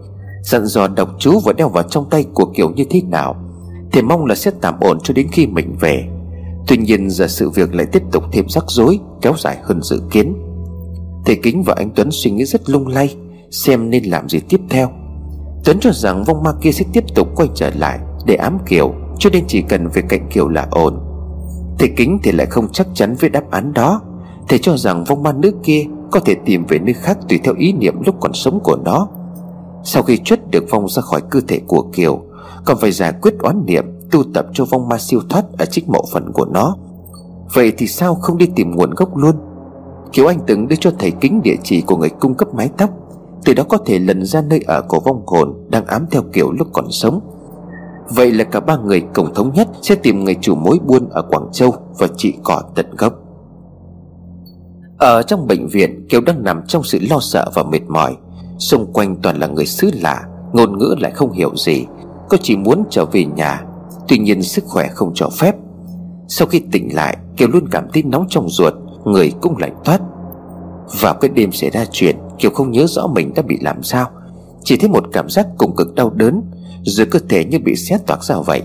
Dặn 0.43 0.65
dò 0.65 0.88
đọc 0.88 1.10
chú 1.19 1.39
và 1.45 1.53
đeo 1.53 1.69
vào 1.69 1.83
trong 1.83 2.10
tay 2.10 2.25
của 2.33 2.45
Kiều 2.45 2.69
như 2.69 2.83
thế 2.89 3.01
nào, 3.01 3.36
Thì 3.91 4.01
mong 4.01 4.25
là 4.25 4.36
sẽ 4.36 4.51
tạm 4.62 4.79
ổn 4.79 4.99
cho 5.03 5.13
đến 5.13 5.27
khi 5.31 5.47
mình 5.47 5.75
về. 5.79 6.16
Tuy 6.67 6.77
nhiên 6.77 7.10
giờ 7.10 7.27
sự 7.27 7.49
việc 7.49 7.75
lại 7.75 7.86
tiếp 7.86 8.03
tục 8.12 8.23
thêm 8.32 8.45
rắc 8.49 8.63
rối, 8.67 8.99
Kéo 9.21 9.34
dài 9.38 9.58
hơn 9.63 9.82
dự 9.82 10.01
kiến. 10.12 10.34
Thầy 11.25 11.36
Kính 11.43 11.63
và 11.63 11.73
anh 11.77 11.89
Tuấn 11.95 12.10
suy 12.12 12.32
nghĩ 12.32 12.45
rất 12.45 12.69
lung 12.69 12.88
lay, 12.88 13.15
Xem 13.51 13.89
nên 13.89 14.03
làm 14.03 14.30
gì 14.30 14.39
tiếp 14.49 14.60
theo. 14.69 14.89
Tuấn 15.63 15.77
cho 15.82 15.91
rằng 15.93 16.23
vong 16.23 16.43
ma 16.43 16.51
kia 16.62 16.71
sẽ 16.71 16.86
tiếp 16.93 17.03
tục 17.15 17.27
quay 17.36 17.49
trở 17.56 17.71
lại 17.75 17.99
Để 18.25 18.36
ám 18.36 18.58
Kiều 18.65 18.93
Cho 19.19 19.30
nên 19.34 19.43
chỉ 19.47 19.62
cần 19.62 19.88
về 19.88 20.01
cạnh 20.10 20.30
Kiều 20.30 20.47
là 20.47 20.67
ổn. 20.71 20.99
Thầy 21.80 21.89
Kính 21.97 22.19
thì 22.23 22.32
lại 22.32 22.47
không 22.47 22.67
chắc 22.71 22.88
chắn 22.93 23.15
với 23.19 23.30
đáp 23.30 23.51
án 23.51 23.73
đó. 23.73 24.01
Thầy 24.49 24.60
cho 24.60 24.77
rằng 24.77 25.03
vong 25.03 25.23
ma 25.23 25.34
nữ 25.34 25.51
kia 25.63 25.84
Có 26.12 26.19
thể 26.19 26.36
tìm 26.45 26.65
về 26.65 26.80
nơi 26.80 26.93
khác 26.93 27.17
tùy 27.30 27.39
theo 27.43 27.53
ý 27.58 27.73
niệm 27.73 27.93
lúc 28.06 28.15
còn 28.19 28.34
sống 28.34 28.60
của 28.63 28.75
nó. 28.86 29.08
Sau 29.84 30.03
khi 30.03 30.17
chuất 30.17 30.51
được 30.51 30.63
vong 30.69 30.89
ra 30.89 31.01
khỏi 31.01 31.21
cơ 31.30 31.39
thể 31.47 31.62
của 31.67 31.82
Kiều 31.93 32.21
Còn 32.65 32.77
phải 32.82 32.91
giải 32.91 33.13
quyết 33.21 33.34
oán 33.39 33.65
niệm 33.65 33.96
Tu 34.12 34.24
tập 34.34 34.46
cho 34.54 34.65
vong 34.65 34.89
ma 34.89 34.98
siêu 34.98 35.20
thoát 35.30 35.46
Ở 35.58 35.65
trích 35.65 35.89
mộ 35.89 36.02
phần 36.12 36.32
của 36.34 36.46
nó. 36.46 36.76
Vậy 37.54 37.74
thì 37.78 37.88
sao 37.88 38.15
không 38.15 38.38
đi 38.38 38.46
tìm 38.56 38.76
nguồn 38.76 38.93
gốc 38.96 39.17
luôn? 39.17 39.36
Kiều 40.12 40.28
Anh 40.28 40.39
từng 40.48 40.67
đưa 40.67 40.76
cho 40.76 40.91
thầy 41.00 41.12
kính 41.12 41.41
địa 41.41 41.56
chỉ 41.63 41.82
của 41.82 41.98
người 41.98 42.10
cung 42.10 42.34
cấp 42.34 42.54
mái 42.54 42.70
tóc, 42.78 42.89
Từ 43.46 43.54
đó 43.54 43.63
có 43.70 43.78
thể 43.78 44.00
lần 44.00 44.26
ra 44.26 44.41
nơi 44.41 44.63
ở 44.67 44.82
của 44.82 45.00
vong 45.00 45.24
hồn 45.28 45.65
Đang 45.70 45.86
ám 45.86 46.06
theo 46.12 46.22
Kiều 46.34 46.52
lúc 46.52 46.67
còn 46.74 46.91
sống. 46.91 47.20
Vậy 48.10 48.32
là 48.32 48.43
cả 48.43 48.60
ba 48.60 48.78
người 48.78 49.02
cùng 49.15 49.34
thống 49.34 49.54
nhất 49.54 49.67
Sẽ 49.82 49.96
tìm 49.96 50.24
người 50.24 50.36
chủ 50.41 50.56
mối 50.56 50.80
buôn 50.86 51.10
ở 51.10 51.22
Quảng 51.22 51.50
Châu 51.52 51.74
Và 52.00 52.08
trị 52.17 52.34
cỏ 52.43 52.62
tận 52.76 52.86
gốc. 52.98 53.13
Ở 54.98 55.22
trong 55.22 55.48
bệnh 55.48 55.67
viện, 55.67 56.08
Kiều 56.10 56.22
đang 56.22 56.43
nằm 56.43 56.62
trong 56.67 56.84
sự 56.84 57.00
lo 57.10 57.20
sợ 57.22 57.52
và 57.54 57.63
mệt 57.63 57.82
mỏi. 57.88 58.15
Xung 58.60 58.93
quanh 58.93 59.15
toàn 59.22 59.39
là 59.39 59.48
người 59.48 59.65
xứ 59.65 59.89
lạ, 59.93 60.24
Ngôn 60.54 60.78
ngữ 60.78 60.96
lại 61.00 61.12
không 61.12 61.32
hiểu 61.32 61.56
gì 61.56 61.86
Cô 62.30 62.38
chỉ 62.41 62.58
muốn 62.58 62.84
trở 62.89 63.06
về 63.06 63.26
nhà 63.26 63.63
Tuy 64.08 64.17
nhiên 64.17 64.43
sức 64.43 64.63
khỏe 64.67 64.88
không 64.88 65.12
cho 65.15 65.30
phép. 65.30 65.56
Sau 66.28 66.48
khi 66.48 66.62
tỉnh 66.72 66.96
lại, 66.96 67.17
Kiều 67.38 67.48
luôn 67.48 67.67
cảm 67.72 67.88
thấy 67.93 68.04
nóng 68.04 68.26
trong 68.30 68.50
ruột, 68.50 68.74
Người 69.06 69.32
cũng 69.41 69.58
lạnh 69.58 69.76
toát. 69.86 70.00
Vào 71.02 71.13
cái 71.13 71.30
đêm 71.30 71.52
xảy 71.52 71.70
ra 71.70 71.86
chuyện, 71.91 72.15
Kiều 72.39 72.52
không 72.52 72.72
nhớ 72.72 72.86
rõ 72.88 73.08
mình 73.08 73.34
đã 73.36 73.41
bị 73.41 73.58
làm 73.62 73.84
sao. 73.84 74.10
Chỉ 74.63 74.78
thấy 74.78 74.89
một 74.89 75.04
cảm 75.13 75.30
giác 75.30 75.48
cùng 75.58 75.76
cực 75.76 75.96
đau 75.96 76.10
đớn 76.10 76.41
Rồi 76.84 77.06
cơ 77.06 77.20
thể 77.30 77.46
như 77.46 77.60
bị 77.60 77.76
xé 77.76 77.98
toạc 78.08 78.24
ra 78.24 78.36
vậy. 78.46 78.62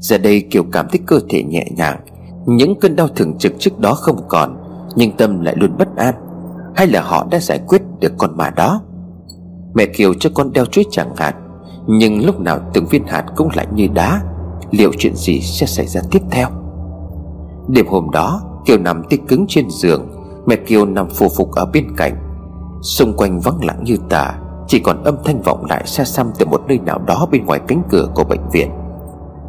Giờ 0.00 0.18
đây 0.18 0.40
Kiều 0.50 0.64
cảm 0.72 0.86
thấy 0.88 1.00
cơ 1.06 1.20
thể 1.28 1.42
nhẹ 1.42 1.66
nhàng. 1.76 2.00
Những 2.46 2.80
cơn 2.80 2.96
đau 2.96 3.08
thường 3.08 3.38
trực 3.38 3.52
trước 3.58 3.78
đó 3.78 3.94
không 3.94 4.20
còn, 4.28 4.56
Nhưng 4.96 5.16
tâm 5.16 5.40
lại 5.40 5.54
luôn 5.58 5.70
bất 5.78 5.96
an. 5.96 6.14
Hay 6.76 6.86
là 6.86 7.02
họ 7.02 7.26
đã 7.30 7.40
giải 7.40 7.60
quyết 7.68 7.82
được 8.00 8.12
con 8.18 8.36
mà 8.36 8.50
đó? 8.50 8.80
Mẹ 9.74 9.86
Kiều 9.86 10.14
cho 10.14 10.30
con 10.34 10.52
đeo 10.52 10.64
chuối 10.64 10.84
chẳng 10.90 11.16
hạt 11.16 11.34
Nhưng 11.86 12.26
lúc 12.26 12.40
nào 12.40 12.58
từng 12.74 12.86
viên 12.86 13.06
hạt 13.06 13.24
cũng 13.36 13.48
lạnh 13.54 13.68
như 13.74 13.88
đá. 13.94 14.22
Liệu 14.78 14.92
chuyện 14.98 15.16
gì 15.16 15.40
sẽ 15.40 15.66
xảy 15.66 15.86
ra 15.86 16.00
tiếp 16.10 16.22
theo? 16.30 16.48
Đêm 17.68 17.86
hôm 17.86 18.10
đó, 18.10 18.40
Kiều 18.66 18.78
nằm 18.78 19.02
tích 19.10 19.20
cứng 19.28 19.44
trên 19.48 19.70
giường, 19.70 20.08
Mẹ 20.46 20.56
Kiều 20.56 20.86
nằm 20.86 21.08
phù 21.10 21.28
phục 21.36 21.52
ở 21.52 21.66
bên 21.72 21.96
cạnh. 21.96 22.16
Xung 22.82 23.16
quanh 23.16 23.40
vắng 23.40 23.64
lặng 23.64 23.84
như 23.84 23.96
tà, 24.08 24.38
Chỉ 24.68 24.78
còn 24.78 25.04
âm 25.04 25.16
thanh 25.24 25.42
vọng 25.42 25.64
lại 25.64 25.82
xa 25.86 26.04
xăm 26.04 26.30
Từ 26.38 26.46
một 26.46 26.62
nơi 26.68 26.78
nào 26.78 26.98
đó 27.06 27.26
bên 27.30 27.46
ngoài 27.46 27.60
cánh 27.68 27.82
cửa 27.90 28.08
của 28.14 28.24
bệnh 28.24 28.48
viện. 28.52 28.70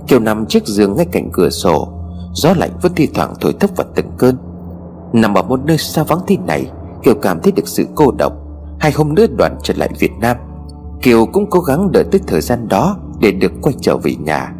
Kiều 0.07 0.19
nằm 0.19 0.45
chiếc 0.45 0.67
giường 0.67 0.95
ngay 0.95 1.05
cạnh 1.05 1.29
cửa 1.33 1.49
sổ, 1.49 1.87
Gió 2.33 2.53
lạnh 2.57 2.71
vẫn 2.81 2.91
thi 2.95 3.07
thoảng 3.13 3.33
thổi 3.41 3.53
thấp 3.59 3.69
vào 3.75 3.87
từng 3.95 4.11
cơn. 4.17 4.37
Nằm 5.13 5.33
ở 5.33 5.43
một 5.43 5.59
nơi 5.65 5.77
xa 5.77 6.03
vắng 6.03 6.19
thế 6.27 6.37
này, 6.37 6.71
Kiều 7.03 7.15
cảm 7.15 7.39
thấy 7.41 7.51
được 7.51 7.67
sự 7.67 7.87
cô 7.95 8.11
độc 8.11 8.33
Hai 8.79 8.91
hôm 8.91 9.15
nữa 9.15 9.25
đoàn 9.37 9.57
trở 9.63 9.73
lại 9.77 9.89
Việt 9.99 10.11
Nam. 10.19 10.37
Kiều 11.01 11.25
cũng 11.25 11.49
cố 11.49 11.59
gắng 11.59 11.91
đợi 11.91 12.03
tới 12.11 12.21
thời 12.27 12.41
gian 12.41 12.67
đó 12.67 12.97
Để 13.19 13.31
được 13.31 13.51
quay 13.61 13.75
trở 13.81 13.97
về 13.97 14.15
nhà. 14.15 14.53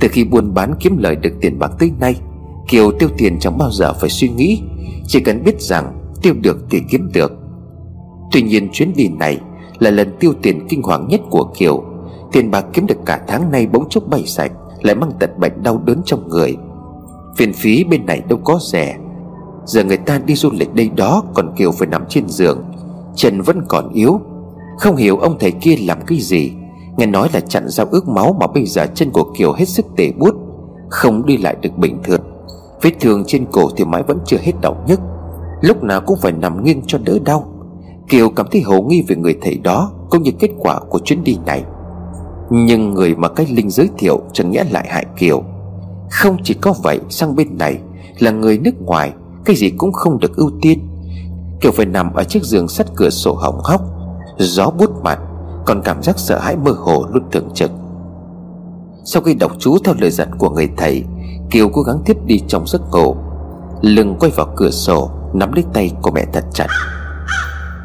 Từ 0.00 0.08
khi 0.08 0.24
buôn 0.24 0.54
bán 0.54 0.74
kiếm 0.80 0.96
lời 0.98 1.16
được 1.16 1.32
tiền 1.40 1.58
bạc 1.58 1.72
tới 1.78 1.92
nay, 2.00 2.16
Kiều 2.68 2.92
tiêu 2.92 3.08
tiền 3.18 3.38
chẳng 3.40 3.58
bao 3.58 3.70
giờ 3.70 3.92
phải 3.92 4.10
suy 4.10 4.28
nghĩ, 4.28 4.62
Chỉ 5.06 5.20
cần 5.20 5.44
biết 5.44 5.60
rằng 5.60 5.92
tiêu 6.22 6.34
được 6.40 6.56
thì 6.70 6.80
kiếm 6.90 7.08
được. 7.12 7.32
Tuy 8.32 8.42
nhiên 8.42 8.68
chuyến 8.72 8.92
đi 8.96 9.08
này 9.08 9.40
Là 9.78 9.90
lần 9.90 10.16
tiêu 10.20 10.32
tiền 10.42 10.66
kinh 10.68 10.82
hoàng 10.82 11.08
nhất 11.08 11.20
của 11.30 11.44
Kiều. 11.58 11.84
Tiền 12.32 12.50
bạc 12.50 12.66
kiếm 12.72 12.86
được 12.86 12.98
cả 13.06 13.20
tháng 13.28 13.50
nay 13.50 13.66
bỗng 13.66 13.88
chốc 13.88 14.08
bay 14.08 14.22
sạch, 14.26 14.52
Lại 14.82 14.94
mang 14.94 15.10
tật 15.20 15.38
bệnh 15.38 15.62
đau 15.62 15.82
đớn 15.84 16.02
trong 16.04 16.28
người. 16.28 16.56
Phiền 17.36 17.52
phí 17.52 17.84
bên 17.84 18.06
này 18.06 18.22
đâu 18.28 18.38
có 18.44 18.58
rẻ. 18.62 18.96
Giờ 19.66 19.84
người 19.84 19.96
ta 19.96 20.18
đi 20.18 20.34
du 20.34 20.50
lịch 20.52 20.74
đây 20.74 20.90
đó, 20.96 21.22
Còn 21.34 21.54
Kiều 21.56 21.72
phải 21.72 21.88
nằm 21.88 22.04
trên 22.08 22.28
giường. 22.28 22.64
Chân 23.14 23.40
vẫn 23.40 23.60
còn 23.68 23.92
yếu. 23.92 24.20
Không 24.78 24.96
hiểu 24.96 25.16
ông 25.16 25.36
thầy 25.40 25.50
kia 25.50 25.76
làm 25.76 25.98
cái 26.06 26.18
gì. 26.18 26.52
Nghe 26.98 27.06
nói 27.06 27.28
là 27.32 27.40
chặn 27.40 27.68
giao 27.68 27.86
ước 27.90 28.08
máu 28.08 28.36
Mà 28.40 28.46
bây 28.46 28.66
giờ 28.66 28.86
chân 28.94 29.10
của 29.10 29.24
Kiều 29.38 29.52
hết 29.52 29.64
sức 29.64 29.86
tê 29.96 30.12
bút, 30.18 30.34
Không 30.88 31.26
đi 31.26 31.36
lại 31.36 31.56
được 31.62 31.78
bình 31.78 31.98
thường. 32.04 32.20
Vết 32.82 32.90
thương 33.00 33.24
trên 33.26 33.46
cổ 33.52 33.70
thì 33.76 33.84
mãi 33.84 34.02
vẫn 34.02 34.18
chưa 34.24 34.36
hết 34.40 34.52
đau 34.60 34.84
nhức, 34.86 35.00
Lúc 35.60 35.82
nào 35.82 36.00
cũng 36.00 36.18
phải 36.22 36.32
nằm 36.32 36.64
nghiêng 36.64 36.82
cho 36.86 36.98
đỡ 37.04 37.18
đau. 37.24 37.44
Kiều 38.08 38.30
cảm 38.30 38.46
thấy 38.52 38.60
hồ 38.60 38.82
nghi 38.82 39.04
về 39.08 39.16
người 39.16 39.38
thầy 39.42 39.58
đó, 39.58 39.92
Cũng 40.10 40.22
như 40.22 40.30
kết 40.38 40.50
quả 40.58 40.80
của 40.90 40.98
chuyến 40.98 41.24
đi 41.24 41.38
này. 41.46 41.64
Nhưng 42.50 42.94
người 42.94 43.14
mà 43.14 43.28
cách 43.28 43.46
Linh 43.50 43.70
giới 43.70 43.88
thiệu 43.98 44.20
Chẳng 44.32 44.50
nghĩa 44.50 44.64
lại 44.70 44.86
hại 44.90 45.06
Kiều. 45.16 45.42
Không 46.10 46.36
chỉ 46.42 46.54
có 46.54 46.74
vậy, 46.82 47.00
sang 47.08 47.36
bên 47.36 47.58
này 47.58 47.78
Là 48.18 48.30
người 48.30 48.58
nước 48.58 48.74
ngoài, 48.80 49.12
Cái 49.44 49.56
gì 49.56 49.70
cũng 49.70 49.92
không 49.92 50.18
được 50.20 50.36
ưu 50.36 50.50
tiên. 50.62 50.78
Kiều 51.60 51.72
phải 51.72 51.86
nằm 51.86 52.14
ở 52.14 52.24
chiếc 52.24 52.42
giường 52.42 52.68
sắt 52.68 52.86
cửa 52.96 53.10
sổ 53.10 53.34
hỏng 53.34 53.60
hóc, 53.64 53.80
Gió 54.38 54.70
bút 54.70 54.90
mặt 55.02 55.18
còn 55.68 55.82
cảm 55.84 56.02
giác 56.02 56.18
sợ 56.18 56.38
hãi 56.38 56.56
mơ 56.56 56.72
hồ 56.78 57.06
luôn 57.12 57.22
thường 57.32 57.48
trực. 57.54 57.70
Sau 59.04 59.22
khi 59.22 59.34
đọc 59.34 59.52
chú 59.58 59.78
theo 59.84 59.94
lời 59.98 60.10
dặn 60.10 60.28
của 60.38 60.50
người 60.50 60.68
thầy, 60.76 61.04
Kiều 61.50 61.68
cố 61.68 61.82
gắng 61.82 61.98
tiếp 62.04 62.16
đi 62.26 62.40
trong 62.48 62.66
giấc 62.66 62.82
ngủ, 62.92 63.16
Lưng 63.82 64.16
quay 64.20 64.32
vào 64.36 64.52
cửa 64.56 64.70
sổ, 64.70 65.10
Nắm 65.32 65.52
lấy 65.52 65.64
tay 65.72 65.92
của 66.02 66.10
mẹ 66.10 66.24
thật 66.32 66.44
chặt. 66.54 66.66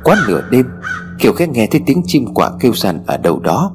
Quá 0.04 0.16
nửa 0.28 0.42
đêm, 0.52 0.66
Kiều 1.20 1.34
khẽ 1.34 1.48
nghe 1.48 1.68
thấy 1.72 1.82
tiếng 1.86 2.02
chim 2.06 2.26
quả 2.34 2.52
kêu 2.60 2.74
sàn 2.74 3.04
ở 3.06 3.18
đâu 3.18 3.40
đó. 3.40 3.72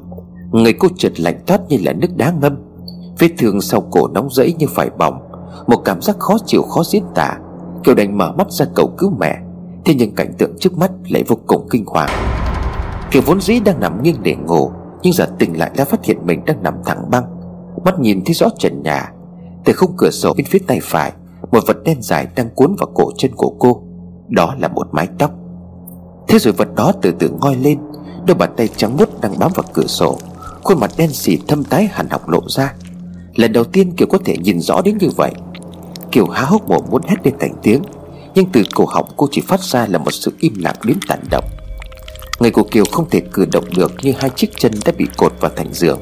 Người 0.51 0.73
cô 0.73 0.89
trượt 0.99 1.21
lạnh 1.21 1.41
toát 1.47 1.61
như 1.69 1.79
là 1.85 1.93
nước 1.93 2.17
đá 2.17 2.33
ngâm, 2.41 2.57
Vết 3.19 3.29
thương 3.39 3.61
sau 3.61 3.81
cổ 3.81 4.09
nóng 4.09 4.31
rẫy 4.31 4.55
như 4.59 4.67
phải 4.75 4.91
bỏng, 4.99 5.19
Một 5.67 5.83
cảm 5.85 6.03
giác 6.03 6.19
khó 6.19 6.37
chịu 6.47 6.63
khó 6.63 6.83
diễn 6.85 7.05
tả. 7.15 7.39
Kiều 7.85 7.95
đành 7.95 8.19
mở 8.19 8.33
mắt 8.33 8.51
ra 8.51 8.67
cầu 8.75 8.95
cứu 8.99 9.13
mẹ, 9.21 9.39
Thế 9.85 9.95
nhưng 9.95 10.15
cảnh 10.15 10.33
tượng 10.39 10.59
trước 10.61 10.79
mắt 10.79 10.91
lại 11.09 11.25
vô 11.29 11.37
cùng 11.47 11.67
kinh 11.71 11.85
hoàng. 11.87 12.38
Kiều 13.11 13.23
vốn 13.23 13.41
dĩ 13.41 13.61
đang 13.61 13.81
nằm 13.81 14.03
nghiêng 14.03 14.23
để 14.23 14.35
ngủ, 14.35 14.71
Nhưng 15.03 15.13
giờ 15.13 15.27
tỉnh 15.39 15.59
lại 15.59 15.71
đã 15.77 15.85
phát 15.85 16.05
hiện 16.05 16.27
mình 16.27 16.45
đang 16.45 16.63
nằm 16.63 16.75
thẳng 16.87 17.11
băng. 17.11 17.25
Mắt 17.85 18.01
nhìn 18.01 18.25
thấy 18.25 18.35
rõ 18.35 18.47
trần 18.59 18.83
nhà. 18.83 19.13
Từ 19.65 19.73
khung 19.73 19.93
cửa 19.97 20.11
sổ 20.11 20.35
bên 20.37 20.47
phía 20.47 20.59
tay 20.67 20.79
phải, 20.83 21.13
Một 21.53 21.67
vật 21.67 21.77
đen 21.85 22.03
dài 22.03 22.27
đang 22.37 22.51
cuốn 22.51 22.77
vào 22.79 22.89
cổ 22.95 23.11
chân 23.19 23.31
của 23.37 23.55
cô. 23.59 23.83
Đó 24.29 24.55
là 24.59 24.69
một 24.69 24.87
mái 24.93 25.09
tóc. 25.19 25.31
Thế 26.29 26.39
rồi 26.39 26.53
vật 26.53 26.69
đó 26.75 26.93
từ 27.03 27.13
từ 27.19 27.31
ngoi 27.41 27.57
lên, 27.57 27.79
Đôi 28.27 28.35
bàn 28.35 28.51
tay 28.57 28.69
trắng 28.77 28.97
mút 28.97 29.21
đang 29.21 29.39
bám 29.39 29.51
vào 29.55 29.65
cửa 29.73 29.87
sổ. 29.87 30.19
Khuôn 30.65 30.81
mặt 30.81 30.91
đen 30.97 31.11
xì 31.13 31.39
thâm 31.49 31.65
tái 31.65 31.89
hẳn 31.93 32.09
học 32.11 32.29
lộ 32.29 32.41
ra. 32.49 32.75
Lần 33.35 33.53
đầu 33.53 33.65
tiên 33.65 33.93
Kiều 33.97 34.09
có 34.09 34.19
thể 34.25 34.37
nhìn 34.37 34.61
rõ 34.61 34.83
đến 34.85 34.99
như 34.99 35.09
vậy. 35.17 35.33
Kiều 36.13 36.27
há 36.27 36.43
hốc 36.43 36.69
mồm 36.69 36.85
muốn 36.91 37.03
hét 37.07 37.17
lên 37.25 37.35
thành 37.41 37.55
tiếng, 37.63 37.83
Nhưng 38.35 38.47
từ 38.53 38.63
cổ 38.75 38.85
họng 38.89 39.09
cô 39.17 39.29
chỉ 39.31 39.41
phát 39.41 39.61
ra 39.61 39.87
là 39.87 39.99
một 39.99 40.11
sự 40.11 40.33
im 40.39 40.55
lặng 40.59 40.77
đến 40.85 40.99
tàn 41.09 41.21
động 41.31 41.45
Người 42.39 42.51
của 42.51 42.63
Kiều 42.63 42.85
không 42.93 43.11
thể 43.11 43.21
cử 43.33 43.47
động 43.53 43.65
được 43.77 43.93
Như 44.03 44.13
hai 44.19 44.31
chiếc 44.31 44.51
chân 44.57 44.73
đã 44.85 44.93
bị 44.99 45.07
cột 45.17 45.33
vào 45.41 45.51
thành 45.57 45.73
giường. 45.73 46.01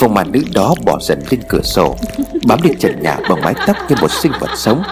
Phòng 0.00 0.14
màn 0.14 0.32
nữ 0.32 0.42
đó 0.54 0.74
bỏ 0.86 0.98
dần 1.00 1.22
lên 1.30 1.40
cửa 1.48 1.62
sổ, 1.62 1.96
Bám 2.46 2.58
lên 2.62 2.78
trần 2.78 3.02
nhà 3.02 3.18
bằng 3.28 3.40
mái 3.40 3.54
tóc 3.66 3.76
như 3.88 3.96
một 4.00 4.10
sinh 4.10 4.32
vật 4.40 4.50
sống. 4.56 4.82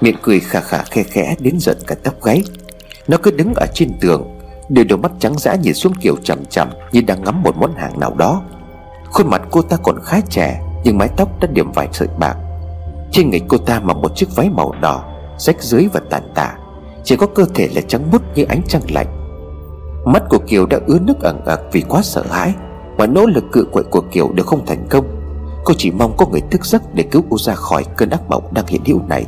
Miệng 0.00 0.16
cười 0.22 0.40
khà 0.40 0.60
khà 0.60 0.82
khe 0.90 1.02
khẽ 1.02 1.36
đến 1.38 1.58
giận 1.60 1.76
cả 1.86 1.94
tóc 2.02 2.22
gáy. 2.22 2.42
Nó 3.08 3.16
cứ 3.16 3.30
đứng 3.30 3.54
ở 3.54 3.66
trên 3.74 3.92
tường 4.00 4.38
Đôi 4.68 4.84
đôi 4.84 4.98
mắt 4.98 5.12
trắng 5.18 5.38
dã 5.38 5.54
nhìn 5.54 5.74
xuống 5.74 5.94
Kiều 5.94 6.16
chậm 6.24 6.44
chậm 6.44 6.68
Như 6.92 7.00
đang 7.00 7.24
ngắm 7.24 7.42
một 7.42 7.56
món 7.56 7.74
hàng 7.76 8.00
nào 8.00 8.14
đó. 8.14 8.42
Khuôn 9.04 9.30
mặt 9.30 9.42
cô 9.50 9.62
ta 9.62 9.76
còn 9.82 9.98
khá 10.04 10.20
trẻ, 10.30 10.60
Nhưng 10.84 10.98
mái 10.98 11.08
tóc 11.16 11.40
đã 11.40 11.48
điểm 11.52 11.72
vài 11.72 11.88
sợi 11.92 12.08
bạc. 12.18 12.36
Trên 13.12 13.30
người 13.30 13.40
cô 13.48 13.56
ta 13.58 13.80
mặc 13.80 13.96
một 13.96 14.16
chiếc 14.16 14.36
váy 14.36 14.50
màu 14.50 14.74
đỏ, 14.80 15.04
Rách 15.38 15.62
dưới 15.62 15.88
và 15.92 16.00
tàn 16.10 16.22
tạ. 16.34 16.54
Chỉ 17.04 17.16
có 17.16 17.26
cơ 17.26 17.44
thể 17.54 17.68
là 17.74 17.80
trắng 17.88 18.10
mút 18.12 18.22
như 18.34 18.44
ánh 18.44 18.60
trăng 18.68 18.82
lạnh. 18.88 19.17
Mắt 20.04 20.22
của 20.28 20.38
Kiều 20.38 20.66
đã 20.66 20.78
ướt 20.86 20.98
nước 21.02 21.20
ẩn 21.20 21.40
ẩn 21.44 21.60
vì 21.72 21.80
quá 21.88 22.02
sợ 22.02 22.22
hãi 22.30 22.54
và 22.96 23.06
nỗ 23.06 23.26
lực 23.26 23.44
cự 23.52 23.64
quậy 23.72 23.84
của 23.90 24.00
Kiều 24.00 24.32
đều 24.32 24.46
không 24.46 24.66
thành 24.66 24.86
công. 24.90 25.04
Cô 25.64 25.74
chỉ 25.76 25.90
mong 25.90 26.16
có 26.16 26.26
người 26.26 26.40
thức 26.50 26.64
giấc 26.64 26.94
để 26.94 27.02
cứu 27.02 27.22
cô 27.30 27.38
ra 27.38 27.54
khỏi 27.54 27.84
cơn 27.96 28.10
ác 28.10 28.20
mộng 28.28 28.48
đang 28.50 28.66
hiện 28.66 28.82
hữu 28.84 29.00
này. 29.08 29.26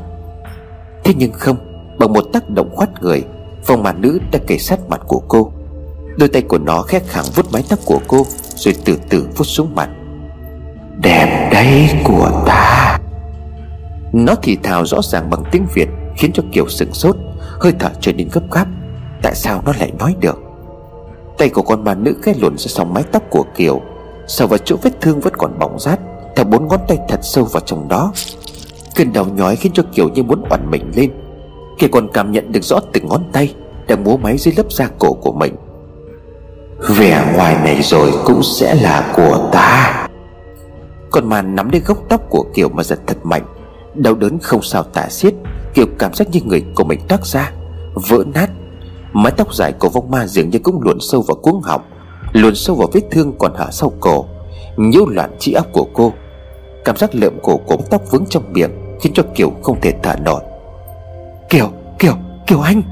Thế 1.05 1.14
nhưng 1.16 1.33
không, 1.33 1.57
Bằng 1.99 2.12
một 2.12 2.25
tác 2.33 2.51
động 2.51 2.71
khoát 2.77 3.03
người 3.03 3.25
Phòng 3.64 3.83
màn 3.83 4.01
nữ 4.01 4.18
đã 4.33 4.39
kề 4.47 4.59
sát 4.59 4.81
mặt 4.89 5.01
của 5.07 5.23
cô. 5.29 5.53
Đôi 6.16 6.29
tay 6.29 6.43
của 6.43 6.59
nó 6.59 6.83
khét 6.83 7.03
khẳng 7.07 7.25
vuốt 7.35 7.53
mái 7.53 7.64
tóc 7.68 7.79
của 7.85 8.01
cô, 8.09 8.27
Rồi 8.55 8.75
từ 8.85 8.99
từ 9.09 9.29
vuốt 9.37 9.45
xuống 9.45 9.75
mặt. 9.75 9.89
Đẹp 11.03 11.51
đấy 11.53 11.89
của 12.05 12.43
ta. 12.47 12.99
Nó 14.12 14.35
thì 14.43 14.59
thào 14.62 14.87
rõ 14.87 15.03
ràng 15.03 15.31
bằng 15.31 15.43
tiếng 15.51 15.66
Việt, 15.75 15.89
Khiến 16.16 16.31
cho 16.35 16.43
Kiều 16.53 16.68
sửng 16.68 16.93
sốt, 16.93 17.16
Hơi 17.61 17.73
thở 17.79 17.91
trở 18.01 18.12
nên 18.12 18.29
gấp 18.33 18.51
gáp. 18.51 18.66
Tại 19.23 19.35
sao 19.35 19.62
nó 19.66 19.73
lại 19.79 19.93
nói 19.99 20.14
được? 20.21 20.49
Tay 21.41 21.49
của 21.49 21.62
con 21.62 21.84
ma 21.84 21.95
nữ 21.95 22.14
khẽ 22.22 22.34
luồn 22.41 22.59
ra 22.59 22.66
sau 22.68 22.84
mái 22.84 23.03
tóc 23.12 23.22
của 23.30 23.45
Kiều. 23.57 23.80
Sờ 24.26 24.47
vào 24.47 24.59
chỗ 24.59 24.76
vết 24.82 25.01
thương 25.01 25.20
vẫn 25.20 25.32
còn 25.38 25.59
bỏng 25.59 25.78
rát 25.78 26.01
Theo 26.36 26.45
bốn 26.45 26.68
ngón 26.68 26.80
tay 26.88 26.99
thật 27.09 27.20
sâu 27.22 27.45
vào 27.45 27.61
trong 27.66 27.88
đó. 27.88 28.12
Cơn 28.95 29.12
đau 29.12 29.24
nhói 29.24 29.57
khiến 29.57 29.72
cho 29.72 29.82
Kiều 29.95 30.09
như 30.09 30.22
muốn 30.22 30.43
oằn 30.51 30.70
mình 30.70 30.93
lên. 30.97 31.11
Kiều 31.78 31.88
còn 31.93 32.09
cảm 32.12 32.32
nhận 32.32 32.53
được 32.53 32.64
rõ 32.64 32.80
từng 32.93 33.09
ngón 33.09 33.22
tay 33.32 33.55
Đang 33.88 34.05
múa 34.05 34.16
máy 34.16 34.38
dưới 34.38 34.55
lớp 34.57 34.72
da 34.72 34.88
cổ 34.99 35.12
của 35.12 35.32
mình. 35.32 35.55
Vẻ 36.88 37.32
ngoài 37.34 37.55
này 37.55 37.82
rồi 37.82 38.12
cũng 38.24 38.43
sẽ 38.43 38.74
là 38.74 39.12
của 39.16 39.49
ta. 39.53 40.09
Con 41.11 41.28
màn 41.28 41.55
nắm 41.55 41.70
lấy 41.70 41.80
gốc 41.80 41.99
tóc 42.09 42.20
của 42.30 42.45
Kiều 42.55 42.68
mà 42.68 42.82
giật 42.82 42.99
thật 43.07 43.16
mạnh. 43.22 43.45
Đau 43.95 44.14
đớn 44.14 44.38
không 44.38 44.62
sao 44.62 44.82
tả 44.82 45.09
xiết, 45.09 45.34
Kiều 45.74 45.86
cảm 45.99 46.14
giác 46.14 46.28
như 46.32 46.41
người 46.45 46.64
của 46.74 46.84
mình 46.84 47.01
toát 47.09 47.26
ra, 47.26 47.53
Vỡ 47.95 48.24
nát. 48.34 48.51
Mái 49.12 49.32
tóc 49.36 49.54
dài 49.54 49.72
của 49.72 49.88
vong 49.88 50.11
ma 50.11 50.26
dường 50.26 50.50
như 50.50 50.58
cũng 50.58 50.82
luồn 50.82 50.98
sâu 51.00 51.22
vào 51.22 51.36
cuống 51.36 51.61
họng 51.62 51.82
Luồn 52.32 52.54
sâu 52.54 52.76
vào 52.76 52.88
vết 52.92 53.02
thương 53.11 53.38
còn 53.38 53.54
hạ 53.54 53.66
sau 53.70 53.92
cổ 54.00 54.26
nhiễu 54.76 55.06
loạn 55.06 55.30
trí 55.38 55.52
óc 55.52 55.66
của 55.72 55.86
cô. 55.92 56.12
Cảm 56.84 56.96
giác 56.96 57.14
lượm 57.14 57.38
cổ 57.42 57.56
của 57.56 57.76
tóc 57.90 58.02
vướng 58.11 58.24
trong 58.30 58.52
miệng 58.52 58.70
Khiến 59.00 59.12
cho 59.12 59.22
Kiều 59.34 59.50
không 59.62 59.80
thể 59.80 59.92
thở 60.02 60.14
nổi. 60.24 60.42
Kiều, 61.48 61.70
Kiều, 61.98 62.14
Kiều 62.46 62.61
Anh! 62.61 62.82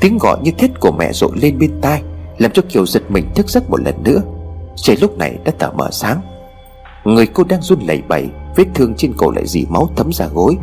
Tiếng 0.00 0.18
gọi 0.18 0.38
như 0.42 0.50
thiết 0.58 0.70
của 0.80 0.92
mẹ 0.92 1.12
rội 1.12 1.30
lên 1.34 1.58
bên 1.58 1.80
tai 1.80 2.02
Làm 2.38 2.50
cho 2.50 2.62
Kiều 2.68 2.86
giật 2.86 3.02
mình 3.08 3.24
thức 3.34 3.48
giấc 3.48 3.70
một 3.70 3.80
lần 3.80 3.94
nữa. 4.04 4.20
Trời 4.76 4.96
lúc 5.00 5.18
này 5.18 5.38
đã 5.44 5.52
tờ 5.58 5.70
mở 5.70 5.88
sáng. 5.90 6.20
Người 7.04 7.26
cô 7.26 7.44
đang 7.44 7.62
run 7.62 7.78
lẩy 7.80 8.02
bẩy 8.08 8.28
Vết 8.56 8.64
thương 8.74 8.94
trên 8.94 9.12
cổ 9.16 9.30
lại 9.30 9.46
dì 9.46 9.66
máu 9.68 9.88
thấm 9.96 10.12
ra 10.12 10.26
gối. 10.26 10.56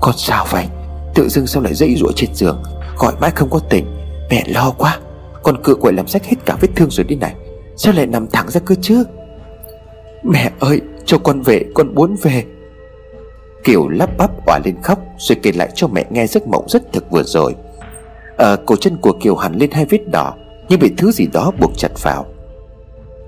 Con 0.00 0.14
sao 0.16 0.46
vậy? 0.50 0.66
Tự 1.14 1.28
dưng 1.28 1.46
sao 1.46 1.62
lại 1.62 1.74
dãy 1.74 1.94
rủa 1.96 2.12
trên 2.16 2.34
giường? 2.34 2.62
Gọi 2.98 3.12
mãi 3.20 3.30
không 3.30 3.50
có 3.50 3.58
tỉnh. 3.58 3.86
Mẹ 4.30 4.44
lo 4.46 4.70
quá. 4.78 4.98
Con 5.42 5.62
cựa 5.62 5.74
quậy 5.74 5.92
làm 5.92 6.08
rách 6.08 6.24
hết 6.24 6.36
cả 6.46 6.56
vết 6.60 6.68
thương 6.76 6.90
rồi 6.90 7.04
đi 7.04 7.16
này. 7.16 7.34
Sao 7.76 7.92
lại 7.96 8.06
nằm 8.06 8.26
thẳng 8.26 8.50
ra 8.50 8.60
cơ 8.60 8.74
chứ? 8.80 9.04
Mẹ 10.22 10.50
ơi, 10.60 10.80
cho 11.04 11.18
con 11.18 11.42
về, 11.42 11.64
Con 11.74 11.94
muốn 11.94 12.16
về. 12.22 12.44
Kiều 13.64 13.88
lắp 13.88 14.10
bắp 14.18 14.46
òa 14.46 14.58
lên 14.64 14.74
khóc, 14.82 14.98
Rồi 15.18 15.36
kể 15.42 15.52
lại 15.52 15.68
cho 15.74 15.88
mẹ 15.88 16.04
nghe 16.10 16.26
giấc 16.26 16.46
mộng 16.46 16.64
rất 16.68 16.92
thực 16.92 17.10
vừa 17.10 17.22
rồi. 17.22 17.54
Ở 18.36 18.56
cổ 18.66 18.76
chân 18.76 18.96
của 18.96 19.12
Kiều 19.12 19.36
hẳn 19.36 19.54
lên 19.54 19.70
hai 19.70 19.84
vết 19.84 20.00
đỏ 20.12 20.34
Nhưng 20.68 20.80
bị 20.80 20.92
thứ 20.96 21.10
gì 21.12 21.26
đó 21.32 21.52
buộc 21.60 21.70
chặt 21.76 21.92
vào. 22.02 22.26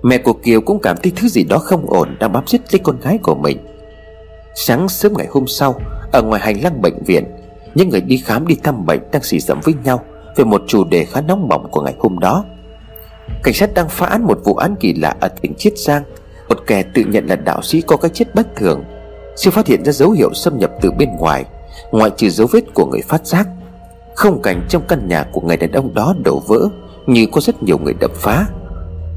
Mẹ 0.02 0.18
của 0.18 0.32
Kiều 0.32 0.60
cũng 0.60 0.78
cảm 0.82 0.96
thấy 1.02 1.12
thứ 1.16 1.28
gì 1.28 1.44
đó 1.44 1.58
không 1.58 1.90
ổn, 1.90 2.16
Đang 2.20 2.32
bám 2.32 2.44
giết 2.46 2.60
lấy 2.72 2.80
con 2.84 3.00
gái 3.00 3.18
của 3.22 3.34
mình. 3.34 3.58
Sáng 4.54 4.88
sớm 4.88 5.12
ngày 5.16 5.26
hôm 5.30 5.46
sau, 5.46 5.80
Ở 6.12 6.22
ngoài 6.22 6.40
hành 6.44 6.62
lang 6.62 6.82
bệnh 6.82 7.02
viện 7.06 7.24
những 7.76 7.88
người 7.88 8.00
đi 8.00 8.16
khám, 8.16 8.46
đi 8.46 8.54
thăm 8.62 8.86
bệnh 8.86 9.00
đang 9.12 9.22
xì 9.22 9.40
dầm 9.40 9.60
với 9.64 9.74
nhau 9.84 10.00
Về 10.36 10.44
một 10.44 10.62
chủ 10.66 10.84
đề 10.84 11.04
khá 11.04 11.20
nóng 11.20 11.48
bỏng 11.48 11.68
của 11.70 11.80
ngày 11.80 11.94
hôm 11.98 12.18
đó. 12.18 12.44
Cảnh 13.42 13.54
sát 13.54 13.74
đang 13.74 13.88
phá 13.88 14.06
án 14.06 14.24
một 14.24 14.38
vụ 14.44 14.54
án 14.54 14.74
kỳ 14.80 14.94
lạ 14.94 15.16
ở 15.20 15.28
tỉnh 15.28 15.54
Chiết 15.54 15.78
Giang. 15.78 16.02
Một 16.48 16.58
kẻ 16.66 16.82
tự 16.94 17.04
nhận 17.04 17.26
là 17.26 17.36
đạo 17.36 17.62
sĩ 17.62 17.80
có 17.80 17.96
cái 17.96 18.10
chết 18.14 18.34
bất 18.34 18.56
thường 18.56 18.84
siêu 19.36 19.50
phát 19.50 19.66
hiện 19.66 19.84
ra 19.84 19.92
dấu 19.92 20.10
hiệu 20.10 20.34
xâm 20.34 20.58
nhập 20.58 20.70
từ 20.80 20.90
bên 20.90 21.16
ngoài, 21.16 21.44
Ngoại 21.92 22.10
trừ 22.16 22.30
dấu 22.30 22.46
vết 22.52 22.74
của 22.74 22.86
người 22.86 23.00
phát 23.08 23.26
giác. 23.26 23.48
Không 24.14 24.42
cảnh 24.42 24.66
trong 24.68 24.82
căn 24.88 25.08
nhà 25.08 25.26
của 25.32 25.40
người 25.40 25.56
đàn 25.56 25.72
ông 25.72 25.94
đó 25.94 26.14
đổ 26.24 26.42
vỡ, 26.46 26.68
Như 27.06 27.26
có 27.32 27.40
rất 27.40 27.62
nhiều 27.62 27.78
người 27.78 27.94
đập 28.00 28.10
phá. 28.14 28.46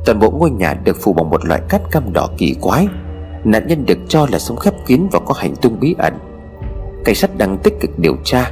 Toàn 0.06 0.20
bộ 0.20 0.32
ngôi 0.32 0.52
nhà 0.52 0.74
được 0.74 0.98
phủ 1.02 1.14
bằng 1.14 1.30
một 1.30 1.46
loại 1.46 1.62
cát 1.70 1.82
cam 1.92 2.14
đỏ 2.14 2.30
kỳ 2.38 2.56
quái. 2.62 2.88
Nạn 3.44 3.68
nhân 3.68 3.86
được 3.86 3.98
cho 4.08 4.28
là 4.32 4.40
sống 4.40 4.58
khép 4.58 4.74
kín 4.86 5.08
và 5.12 5.20
có 5.20 5.34
hành 5.34 5.56
tung 5.56 5.80
bí 5.80 5.96
ẩn. 5.98 6.14
Cảnh 7.06 7.16
sát 7.16 7.38
đang 7.38 7.58
tích 7.58 7.74
cực 7.80 8.00
điều 8.00 8.16
tra. 8.24 8.52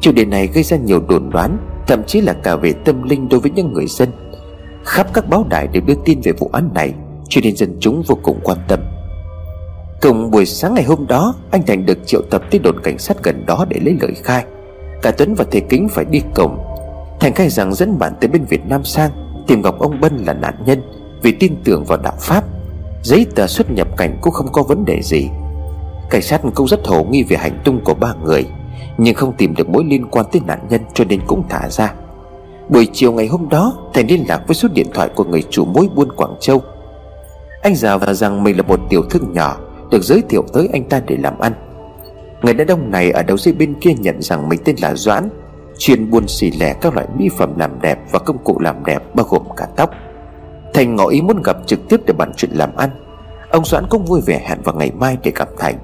Chủ 0.00 0.12
đề 0.12 0.24
này 0.24 0.46
gây 0.46 0.62
ra 0.62 0.76
nhiều 0.76 1.00
đồn 1.08 1.30
đoán, 1.30 1.58
Thậm 1.86 2.02
chí 2.06 2.20
là 2.20 2.32
cả 2.32 2.56
về 2.56 2.72
tâm 2.72 3.02
linh 3.02 3.28
đối 3.28 3.40
với 3.40 3.50
những 3.50 3.72
người 3.72 3.86
dân. 3.86 4.08
Khắp 4.84 5.06
các 5.14 5.28
báo 5.28 5.46
đài 5.50 5.66
đều 5.66 5.82
đưa 5.86 5.94
tin 6.04 6.20
về 6.20 6.32
vụ 6.32 6.50
án 6.52 6.70
này, 6.74 6.94
Cho 7.28 7.40
nên 7.44 7.56
dân 7.56 7.76
chúng 7.80 8.02
vô 8.06 8.18
cùng 8.22 8.40
quan 8.42 8.58
tâm. 8.68 8.80
Cùng 10.02 10.30
buổi 10.30 10.46
sáng 10.46 10.74
ngày 10.74 10.84
hôm 10.84 11.06
đó, 11.06 11.34
Anh 11.50 11.62
Thành 11.66 11.86
được 11.86 11.98
triệu 12.06 12.22
tập 12.30 12.42
tới 12.50 12.60
đồn 12.60 12.80
cảnh 12.82 12.98
sát 12.98 13.22
gần 13.22 13.46
đó 13.46 13.66
để 13.68 13.80
lấy 13.84 13.96
lời 14.00 14.14
khai. 14.22 14.44
Cả 15.02 15.10
Tuấn 15.10 15.34
và 15.34 15.44
Thầy 15.50 15.60
Kính 15.60 15.88
phải 15.88 16.04
đi 16.04 16.20
cổng. 16.34 16.58
Thành 17.20 17.34
khai 17.34 17.48
rằng 17.48 17.74
dẫn 17.74 17.98
bạn 17.98 18.12
tới 18.20 18.28
bên 18.28 18.44
Việt 18.44 18.66
Nam 18.68 18.84
sang, 18.84 19.10
Tìm 19.46 19.62
gặp 19.62 19.74
ông 19.78 20.00
Bân 20.00 20.16
là 20.16 20.32
nạn 20.32 20.54
nhân, 20.66 20.82
Vì 21.22 21.32
tin 21.32 21.56
tưởng 21.64 21.84
vào 21.84 21.98
đạo 21.98 22.14
Pháp. 22.20 22.44
Giấy 23.02 23.26
tờ 23.34 23.46
xuất 23.46 23.70
nhập 23.70 23.88
cảnh 23.96 24.18
cũng 24.20 24.32
không 24.32 24.52
có 24.52 24.62
vấn 24.62 24.84
đề 24.84 25.00
gì. 25.02 25.28
Cảnh 26.10 26.22
sát 26.22 26.40
cũng 26.54 26.68
rất 26.68 26.86
hổ 26.86 27.04
nghi 27.04 27.22
về 27.22 27.36
hành 27.36 27.60
tung 27.64 27.80
của 27.84 27.94
ba 27.94 28.14
người, 28.24 28.46
Nhưng 28.98 29.14
không 29.14 29.32
tìm 29.32 29.54
được 29.54 29.68
mối 29.68 29.84
liên 29.84 30.06
quan 30.10 30.26
tới 30.32 30.42
nạn 30.46 30.58
nhân 30.70 30.80
cho 30.94 31.04
nên 31.04 31.20
cũng 31.26 31.42
thả 31.48 31.68
ra. 31.68 31.94
Buổi 32.68 32.88
chiều 32.92 33.12
ngày 33.12 33.26
hôm 33.26 33.48
đó 33.48 33.72
Thành 33.94 34.06
liên 34.06 34.24
lạc 34.28 34.42
với 34.46 34.54
số 34.54 34.68
điện 34.74 34.86
thoại 34.94 35.08
của 35.14 35.24
người 35.24 35.42
chủ 35.50 35.64
mối 35.64 35.88
buôn 35.94 36.12
Quảng 36.12 36.34
Châu. 36.40 36.62
Anh 37.62 37.74
già 37.74 37.96
và 37.96 38.14
rằng 38.14 38.42
mình 38.42 38.56
là 38.56 38.62
một 38.62 38.80
tiểu 38.90 39.02
thương 39.10 39.32
nhỏ, 39.32 39.56
được 39.90 40.02
giới 40.02 40.22
thiệu 40.28 40.44
tới 40.52 40.68
anh 40.72 40.84
ta 40.84 41.00
để 41.06 41.16
làm 41.16 41.38
ăn. 41.38 41.52
Người 42.42 42.54
đàn 42.54 42.66
ông 42.66 42.90
này 42.90 43.10
ở 43.10 43.22
đầu 43.22 43.36
dây 43.36 43.54
bên 43.54 43.74
kia 43.80 43.94
nhận 43.98 44.22
rằng 44.22 44.48
mình 44.48 44.60
tên 44.64 44.76
là 44.82 44.94
Doãn, 44.94 45.28
Chuyên 45.78 46.10
buôn 46.10 46.28
xì 46.28 46.50
lẻ 46.50 46.74
các 46.80 46.94
loại 46.94 47.06
mỹ 47.16 47.28
phẩm 47.36 47.58
làm 47.58 47.80
đẹp 47.80 47.98
và 48.10 48.18
công 48.18 48.38
cụ 48.38 48.58
làm 48.60 48.84
đẹp, 48.84 49.14
bao 49.14 49.26
gồm 49.30 49.42
cả 49.56 49.66
tóc. 49.76 49.90
Thành 50.74 50.96
ngỏ 50.96 51.06
ý 51.06 51.20
muốn 51.20 51.42
gặp 51.44 51.56
trực 51.66 51.88
tiếp 51.88 52.00
để 52.06 52.14
bàn 52.18 52.32
chuyện 52.36 52.50
làm 52.54 52.76
ăn. 52.76 52.90
Ông 53.50 53.64
Doãn 53.64 53.84
cũng 53.90 54.04
vui 54.04 54.20
vẻ 54.26 54.42
hẹn 54.48 54.58
vào 54.64 54.74
ngày 54.74 54.90
mai 54.98 55.16
để 55.22 55.32
gặp 55.34 55.48
Thành. 55.58 55.78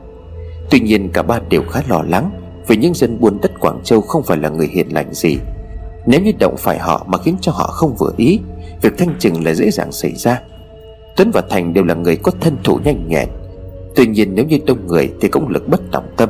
Tuy 0.71 0.81
nhiên 0.81 1.11
cả 1.13 1.23
ba 1.23 1.41
đều 1.49 1.63
khá 1.63 1.83
lo 1.89 2.03
lắng 2.09 2.31
Vì 2.67 2.77
những 2.77 2.95
dân 2.95 3.21
buôn 3.21 3.39
đất 3.43 3.61
Quảng 3.61 3.81
Châu 3.85 4.01
không 4.01 4.23
phải 4.23 4.39
là 4.39 4.49
người 4.49 4.69
hiền 4.73 4.89
lành 4.95 5.15
gì. 5.15 5.39
Nếu 6.07 6.21
như 6.21 6.33
động 6.39 6.55
phải 6.59 6.79
họ 6.79 7.07
mà 7.09 7.19
khiến 7.19 7.37
cho 7.41 7.53
họ 7.53 7.67
không 7.67 7.95
vừa 7.99 8.13
ý, 8.17 8.41
Việc 8.83 8.99
thanh 8.99 9.15
trừng 9.19 9.45
là 9.45 9.55
dễ 9.55 9.71
dàng 9.71 9.93
xảy 9.93 10.15
ra. 10.15 10.41
Tuấn 11.17 11.31
và 11.31 11.43
Thành 11.51 11.75
đều 11.75 11.85
là 11.85 11.95
người 11.95 12.17
có 12.17 12.33
thân 12.41 12.57
thủ 12.65 12.79
nhanh 12.85 13.09
nhẹn. 13.09 13.29
Tuy 13.95 14.07
nhiên 14.07 14.35
nếu 14.35 14.45
như 14.45 14.59
đông 14.67 14.87
người 14.87 15.13
Thì 15.21 15.29
cũng 15.29 15.49
lực 15.49 15.69
bất 15.69 15.81
tòng 15.93 16.07
tâm. 16.17 16.29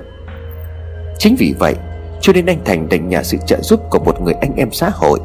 Chính 1.18 1.36
vì 1.38 1.54
vậy, 1.58 1.74
cho 2.20 2.32
nên 2.32 2.46
anh 2.46 2.58
Thành 2.64 2.88
đành 2.88 3.08
nhờ 3.08 3.22
sự 3.22 3.38
trợ 3.46 3.60
giúp 3.62 3.80
của 3.90 3.98
một 3.98 4.22
người 4.22 4.34
anh 4.34 4.56
em 4.56 4.72
xã 4.72 4.90
hội. 4.94 5.18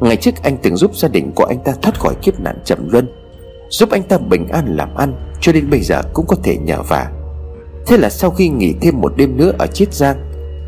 Ngày 0.00 0.16
trước 0.16 0.34
anh 0.42 0.56
từng 0.62 0.76
giúp 0.76 0.96
gia 0.96 1.08
đình 1.08 1.32
của 1.34 1.44
anh 1.44 1.58
ta 1.64 1.72
thoát 1.82 2.00
khỏi 2.00 2.14
kiếp 2.22 2.40
nạn 2.40 2.58
trầm 2.64 2.88
luân, 2.90 3.08
Giúp 3.68 3.90
anh 3.90 4.02
ta 4.02 4.18
bình 4.18 4.48
an 4.48 4.76
làm 4.76 4.94
ăn, 4.94 5.14
Cho 5.40 5.52
đến 5.52 5.70
bây 5.70 5.80
giờ 5.80 6.02
cũng 6.14 6.26
có 6.26 6.36
thể 6.42 6.56
nhờ 6.56 6.82
vả. 6.82 7.10
Thế 7.86 7.96
là 7.96 8.10
sau 8.10 8.30
khi 8.30 8.48
nghỉ 8.48 8.74
thêm 8.80 9.00
một 9.00 9.12
đêm 9.16 9.36
nữa 9.36 9.52
ở 9.58 9.66
Chiết 9.66 9.94
Giang, 9.94 10.16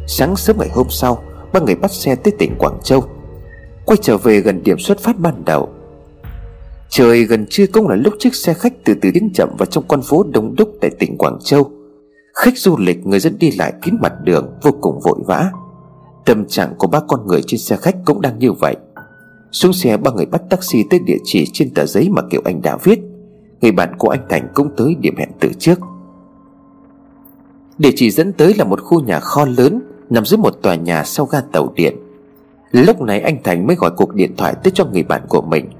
Sáng 0.06 0.36
sớm 0.36 0.56
ngày 0.58 0.68
hôm 0.72 0.86
sau, 0.90 1.22
Ba 1.52 1.60
người 1.60 1.74
bắt 1.74 1.92
xe 1.92 2.14
tới 2.14 2.32
tỉnh 2.38 2.54
Quảng 2.58 2.78
Châu. 2.82 3.04
Quay 3.86 3.96
trở 4.02 4.16
về 4.16 4.40
gần 4.40 4.62
điểm 4.62 4.78
xuất 4.78 4.98
phát 4.98 5.18
ban 5.18 5.44
đầu. 5.44 5.68
Trời 6.88 7.24
gần 7.24 7.46
trưa 7.50 7.66
cũng 7.66 7.88
là 7.88 7.96
lúc 7.96 8.14
chiếc 8.18 8.34
xe 8.34 8.54
khách 8.54 8.72
từ 8.84 8.94
từ 9.02 9.10
tiến 9.14 9.30
chậm 9.34 9.48
vào 9.58 9.66
trong 9.66 9.84
con 9.88 10.02
phố 10.02 10.22
đông 10.22 10.54
đúc 10.54 10.68
tại 10.80 10.90
tỉnh 10.98 11.18
Quảng 11.18 11.38
Châu. 11.44 11.70
Khách 12.34 12.58
du 12.58 12.76
lịch, 12.78 13.06
người 13.06 13.20
dân 13.20 13.38
đi 13.38 13.50
lại 13.50 13.72
kín 13.82 13.94
mặt 14.00 14.12
đường, 14.24 14.50
vô 14.62 14.70
cùng 14.80 15.00
vội 15.00 15.18
vã. 15.26 15.50
Tâm 16.26 16.44
trạng 16.46 16.74
của 16.78 16.86
ba 16.86 17.00
con 17.08 17.26
người 17.26 17.42
trên 17.46 17.60
xe 17.60 17.76
khách 17.76 17.96
cũng 18.04 18.20
đang 18.20 18.38
như 18.38 18.52
vậy. 18.52 18.76
Xuống 19.52 19.72
xe, 19.72 19.96
ba 19.96 20.10
người 20.10 20.26
bắt 20.26 20.42
taxi 20.50 20.84
tới 20.90 21.00
địa 21.06 21.18
chỉ 21.24 21.44
trên 21.52 21.74
tờ 21.74 21.86
giấy 21.86 22.08
mà 22.10 22.22
Kiều 22.30 22.40
Anh 22.44 22.62
đã 22.62 22.76
viết. 22.84 22.98
Người 23.60 23.72
bạn 23.72 23.96
của 23.98 24.08
anh 24.08 24.26
Thành 24.28 24.48
cũng 24.54 24.68
tới 24.76 24.94
điểm 25.00 25.16
hẹn 25.16 25.28
từ 25.40 25.48
trước. 25.58 25.78
Địa 27.78 27.90
chỉ 27.96 28.10
dẫn 28.10 28.32
tới 28.32 28.54
là 28.54 28.64
một 28.64 28.80
khu 28.80 29.00
nhà 29.00 29.20
kho 29.20 29.44
lớn, 29.44 29.80
Nằm 30.10 30.24
dưới 30.26 30.38
một 30.38 30.58
tòa 30.62 30.74
nhà 30.74 31.04
sau 31.04 31.26
ga 31.26 31.40
tàu 31.40 31.72
điện. 31.74 31.96
Lúc 32.72 33.00
này 33.00 33.20
anh 33.20 33.42
Thành 33.44 33.66
mới 33.66 33.76
gọi 33.76 33.90
cuộc 33.96 34.14
điện 34.14 34.36
thoại 34.36 34.54
tới 34.62 34.72
cho 34.74 34.84
người 34.84 35.02
bạn 35.02 35.22
của 35.28 35.42
mình. 35.42 35.70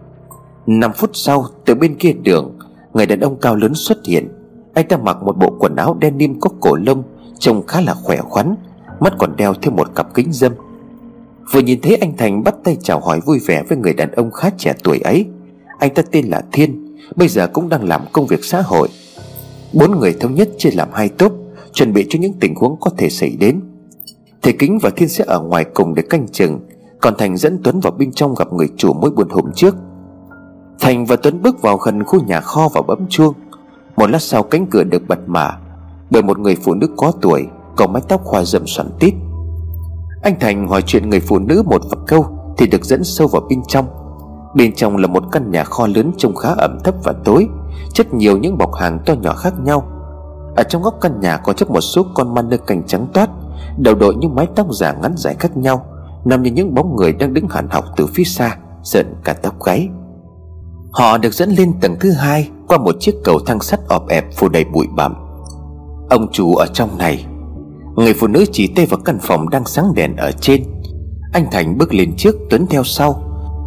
5 0.67 0.93
phút 0.93 1.11
sau, 1.13 1.47
từ 1.65 1.75
bên 1.75 1.95
kia 1.95 2.13
đường, 2.13 2.59
Người 2.93 3.07
đàn 3.07 3.21
ông 3.21 3.41
cao 3.41 3.57
lớn 3.57 3.75
xuất 3.75 4.07
hiện. 4.07 4.29
Anh 4.75 4.89
ta 4.89 4.97
mặc 4.97 5.17
một 5.23 5.37
bộ 5.37 5.57
quần 5.59 5.77
áo 5.77 5.97
đen 6.01 6.19
nim 6.19 6.41
có 6.41 6.51
cổ 6.61 6.77
lông, 6.77 7.03
Trông 7.39 7.67
khá 7.67 7.81
là 7.81 7.95
khỏe 7.95 8.17
khoắn, 8.17 8.55
Mắt 9.01 9.13
còn 9.19 9.37
đeo 9.37 9.55
thêm 9.55 9.77
một 9.77 9.95
cặp 9.95 10.15
kính 10.15 10.33
dâm. 10.33 10.53
Vừa 11.53 11.61
nhìn 11.61 11.81
thấy 11.81 11.97
anh 11.97 12.17
Thành 12.17 12.45
bắt 12.45 12.55
tay 12.65 12.77
chào 12.83 13.01
hỏi 13.01 13.21
vui 13.21 13.39
vẻ 13.47 13.63
với 13.69 13.79
người 13.79 13.95
đàn 13.95 14.11
ông 14.11 14.31
khá 14.31 14.51
trẻ 14.59 14.75
tuổi 14.85 14.99
ấy, 14.99 15.27
Anh 15.79 15.95
ta 15.95 16.03
tên 16.11 16.27
là 16.27 16.43
Thiên, 16.53 16.97
Bây 17.17 17.29
giờ 17.29 17.47
cũng 17.53 17.69
đang 17.69 17.89
làm 17.89 18.01
công 18.13 18.27
việc 18.27 18.45
xã 18.45 18.63
hội. 18.63 18.89
Bốn 19.73 20.01
người 20.01 20.17
thống 20.21 20.35
nhất 20.35 20.49
chia 20.59 20.71
làm 20.71 20.89
hai 20.93 21.09
tốp. 21.09 21.33
Chuẩn 21.77 21.93
bị 21.93 22.07
cho 22.09 22.19
những 22.19 22.33
tình 22.41 22.55
huống 22.55 22.77
có 22.81 22.91
thể 22.97 23.11
xảy 23.11 23.37
đến. 23.41 23.61
Thầy 24.43 24.53
Kính 24.53 24.79
và 24.83 24.91
Thiên 24.97 25.09
sẽ 25.09 25.25
ở 25.27 25.41
ngoài 25.41 25.65
cùng 25.75 25.95
để 25.95 26.03
canh 26.11 26.29
chừng, 26.29 26.61
Còn 27.01 27.15
Thành 27.19 27.37
dẫn 27.37 27.61
Tuấn 27.65 27.81
vào 27.81 27.93
bên 27.99 28.13
trong 28.13 28.35
gặp 28.35 28.53
người 28.53 28.69
chủ 28.77 28.93
mỗi 28.93 29.11
buồn 29.11 29.29
hôm 29.29 29.53
trước. 29.55 29.77
Thành 30.81 31.07
và 31.07 31.17
Tuấn 31.17 31.43
bước 31.43 31.63
vào 31.63 31.77
gần 31.77 32.05
khu 32.05 32.25
nhà 32.25 32.41
kho 32.41 32.69
và 32.69 32.83
bấm 32.83 33.07
chuông. 33.09 33.35
Một 33.97 34.11
lát 34.11 34.23
sau 34.23 34.43
cánh 34.43 34.67
cửa 34.67 34.85
được 34.85 35.03
bật 35.09 35.19
mở, 35.27 35.51
Bởi 36.11 36.23
một 36.23 36.39
người 36.39 36.57
phụ 36.57 36.75
nữ 36.75 36.89
có 36.97 37.13
tuổi, 37.21 37.47
Có 37.77 37.87
mái 37.87 38.03
tóc 38.09 38.25
hoa 38.25 38.45
rậm 38.45 38.67
xoắn 38.67 38.87
tít. 39.01 39.15
Anh 40.23 40.41
Thành 40.41 40.69
hỏi 40.69 40.83
chuyện 40.83 41.11
người 41.11 41.21
phụ 41.21 41.39
nữ 41.39 41.63
một 41.67 41.83
vài 41.91 42.05
câu 42.07 42.27
Thì 42.59 42.67
được 42.67 42.85
dẫn 42.85 43.05
sâu 43.05 43.29
vào 43.29 43.43
bên 43.51 43.63
trong. 43.69 43.87
Bên 44.55 44.75
trong 44.75 44.97
là 44.97 45.07
một 45.07 45.25
căn 45.33 45.51
nhà 45.51 45.65
kho 45.65 45.87
lớn 45.87 46.13
trông 46.17 46.35
khá 46.35 46.49
ẩm 46.49 46.79
thấp 46.85 46.95
và 47.05 47.13
tối, 47.25 47.49
Chất 47.93 48.15
nhiều 48.15 48.39
những 48.39 48.59
bọc 48.59 48.75
hàng 48.75 48.99
to 49.07 49.15
nhỏ 49.15 49.35
khác 49.35 49.55
nhau. 49.65 49.96
Ở 50.57 50.63
trong 50.63 50.83
góc 50.83 50.95
căn 51.01 51.21
nhà 51.21 51.37
có 51.37 51.53
chất 51.53 51.71
một 51.71 51.81
số 51.81 52.07
con 52.15 52.35
ma 52.35 52.43
nơ 52.43 52.57
cành 52.57 52.87
trắng 52.87 53.07
toát, 53.15 53.31
Đầu 53.79 53.95
đội 53.95 54.15
những 54.15 54.35
mái 54.35 54.47
tóc 54.57 54.67
giả 54.73 54.93
ngắn 54.93 55.13
dài 55.17 55.35
khác 55.39 55.57
nhau, 55.57 55.87
Nằm 56.25 56.43
như 56.43 56.51
những 56.51 56.75
bóng 56.75 56.97
người 56.97 57.13
đang 57.13 57.35
đứng 57.35 57.49
hẳn 57.49 57.69
học 57.71 57.85
từ 57.97 58.07
phía 58.07 58.25
xa 58.25 58.57
Giận 58.83 59.15
cả 59.25 59.33
tóc 59.33 59.63
gáy. 59.65 59.89
Họ 60.93 61.19
được 61.19 61.35
dẫn 61.35 61.51
lên 61.51 61.73
tầng 61.81 61.97
thứ 62.01 62.11
hai, 62.11 62.51
Qua 62.69 62.79
một 62.79 62.97
chiếc 63.01 63.15
cầu 63.25 63.39
thang 63.47 63.61
sắt 63.61 63.81
ọp 63.89 64.09
ẹp 64.09 64.25
phủ 64.37 64.49
đầy 64.49 64.65
bụi 64.65 64.87
bặm. 64.97 65.15
Ông 66.11 66.33
chủ 66.33 66.55
ở 66.55 66.67
trong 66.67 66.99
này, 66.99 67.27
Người 67.97 68.15
phụ 68.15 68.27
nữ 68.27 68.45
chỉ 68.53 68.73
tay 68.77 68.87
vào 68.87 69.01
căn 69.05 69.19
phòng 69.23 69.51
đang 69.51 69.65
sáng 69.65 69.95
đèn 69.95 70.17
ở 70.17 70.33
trên. 70.33 70.63
Anh 71.33 71.47
Thành 71.53 71.79
bước 71.79 71.95
lên 71.95 72.15
trước, 72.17 72.37
Tuấn 72.51 72.67
theo 72.71 72.85
sau. 72.85 73.23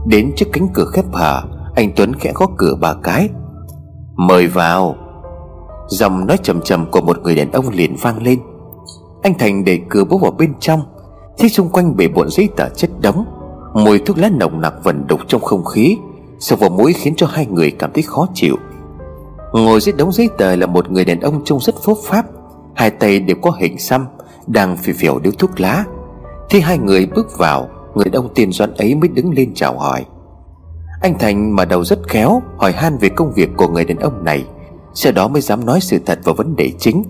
Đến 0.08 0.32
trước 0.36 0.46
cánh 0.54 0.68
cửa 0.74 0.86
khép 0.94 1.06
hờ, 1.14 1.42
Anh 1.76 1.92
Tuấn 1.96 2.14
khẽ 2.16 2.32
gõ 2.36 2.46
cửa 2.58 2.76
ba 2.82 2.94
cái. 3.04 3.30
Mời 4.16 4.48
vào. 4.48 4.96
Giọng 5.90 6.28
nói 6.28 6.38
trầm 6.44 6.62
trầm 6.62 6.92
của 6.92 7.02
một 7.02 7.18
người 7.24 7.36
đàn 7.36 7.52
ông 7.52 7.70
liền 7.70 7.96
vang 8.02 8.24
lên. 8.24 8.40
Anh 9.22 9.34
Thành 9.40 9.66
đẩy 9.66 9.82
cửa 9.90 10.04
bước 10.04 10.22
vào 10.22 10.32
bên 10.32 10.54
trong, 10.60 10.82
Thấy 11.38 11.50
xung 11.50 11.70
quanh 11.70 11.98
bể 11.98 12.08
bộn 12.08 12.30
giấy 12.30 12.50
tờ 12.58 12.70
chất 12.70 12.90
đống. 13.02 13.26
Mùi 13.74 14.00
thuốc 14.00 14.18
lá 14.18 14.30
nồng 14.40 14.62
nặc 14.62 14.74
vẩn 14.84 15.08
đục 15.08 15.20
trong 15.28 15.42
không 15.42 15.66
khí, 15.66 15.98
sâu 16.40 16.58
vào 16.58 16.70
mũi 16.70 16.94
khiến 16.94 17.14
cho 17.18 17.28
hai 17.28 17.46
người 17.46 17.72
cảm 17.72 17.92
thấy 17.94 18.04
khó 18.04 18.28
chịu. 18.34 18.56
Ngồi 19.54 19.80
dưới 19.80 19.94
đống 19.94 20.12
giấy 20.12 20.30
tờ 20.38 20.56
là 20.56 20.66
một 20.66 20.92
người 20.92 21.06
đàn 21.06 21.20
ông 21.20 21.42
trông 21.46 21.60
rất 21.60 21.76
phốt 21.84 21.98
pháp, 22.04 22.26
Hai 22.76 22.90
tay 22.90 23.20
đều 23.20 23.38
có 23.42 23.52
hình 23.52 23.80
xăm, 23.80 24.06
Đang 24.48 24.78
phì 24.78 24.94
phèo 24.94 25.20
điếu 25.20 25.32
thuốc 25.32 25.60
lá. 25.60 25.86
Khi 26.50 26.60
hai 26.60 26.78
người 26.78 27.06
bước 27.16 27.38
vào, 27.38 27.70
Người 27.96 28.06
đàn 28.06 28.14
ông 28.14 28.34
tiền 28.36 28.52
doãn 28.52 28.74
ấy 28.74 28.96
mới 28.96 29.10
đứng 29.10 29.34
lên 29.34 29.52
chào 29.56 29.80
hỏi. 29.80 30.06
Anh 31.02 31.20
Thành 31.20 31.56
mà 31.56 31.66
đầu 31.66 31.84
rất 31.84 32.00
khéo, 32.08 32.42
Hỏi 32.58 32.72
han 32.72 32.98
về 32.98 33.10
công 33.10 33.34
việc 33.34 33.50
của 33.58 33.68
người 33.68 33.86
đàn 33.86 33.98
ông 33.98 34.24
này. 34.24 34.46
Sau 34.94 35.12
đó 35.12 35.28
mới 35.28 35.42
dám 35.42 35.66
nói 35.66 35.80
sự 35.82 36.00
thật 36.06 36.20
vào 36.24 36.36
vấn 36.36 36.56
đề 36.56 36.72
chính. 36.80 37.04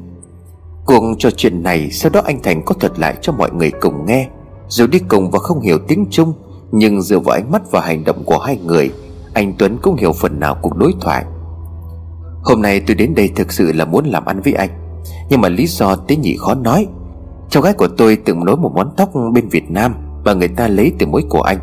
Cuộc 0.86 1.04
trò 1.20 1.30
chuyện 1.32 1.64
này, 1.64 1.92
Sau 1.92 2.10
đó 2.10 2.22
anh 2.26 2.40
Thành 2.44 2.66
có 2.66 2.74
thuật 2.74 3.00
lại 3.00 3.16
cho 3.22 3.34
mọi 3.34 3.52
người 3.52 3.72
cùng 3.72 4.06
nghe. 4.06 4.28
Dù 4.68 4.88
đi 4.88 5.00
cùng 5.00 5.32
và 5.32 5.40
không 5.40 5.62
hiểu 5.62 5.78
tiếng 5.88 6.06
Trung, 6.12 6.34
Nhưng 6.72 7.02
dựa 7.02 7.20
vào 7.20 7.36
ánh 7.36 7.52
mắt 7.52 7.72
và 7.72 7.82
hành 7.82 8.04
động 8.04 8.24
của 8.26 8.38
hai 8.38 8.58
người, 8.66 8.92
anh 9.34 9.54
Tuấn 9.58 9.78
cũng 9.82 9.96
hiểu 9.96 10.14
phần 10.14 10.40
nào 10.40 10.58
cuộc 10.62 10.78
đối 10.78 10.94
thoại. 11.02 11.26
Hôm 12.44 12.62
nay 12.62 12.82
tôi 12.88 12.96
đến 12.96 13.16
đây 13.16 13.30
thực 13.36 13.52
sự 13.52 13.72
là 13.74 13.86
muốn 13.86 14.06
làm 14.06 14.26
ăn 14.26 14.42
với 14.42 14.54
anh. 14.54 14.70
Nhưng 15.30 15.42
mà 15.42 15.50
lý 15.50 15.68
do 15.68 15.96
tế 15.96 16.16
nhị 16.16 16.36
khó 16.40 16.56
nói. 16.56 16.88
Cháu 17.50 17.64
gái 17.64 17.74
của 17.74 17.88
tôi 17.98 18.18
từng 18.26 18.46
nối 18.46 18.58
một 18.58 18.72
món 18.76 18.92
tóc 18.98 19.10
bên 19.34 19.50
Việt 19.50 19.72
Nam 19.72 19.96
Và 20.24 20.34
người 20.34 20.48
ta 20.48 20.68
lấy 20.68 20.94
từ 21.00 21.06
mối 21.06 21.24
của 21.30 21.42
anh. 21.42 21.60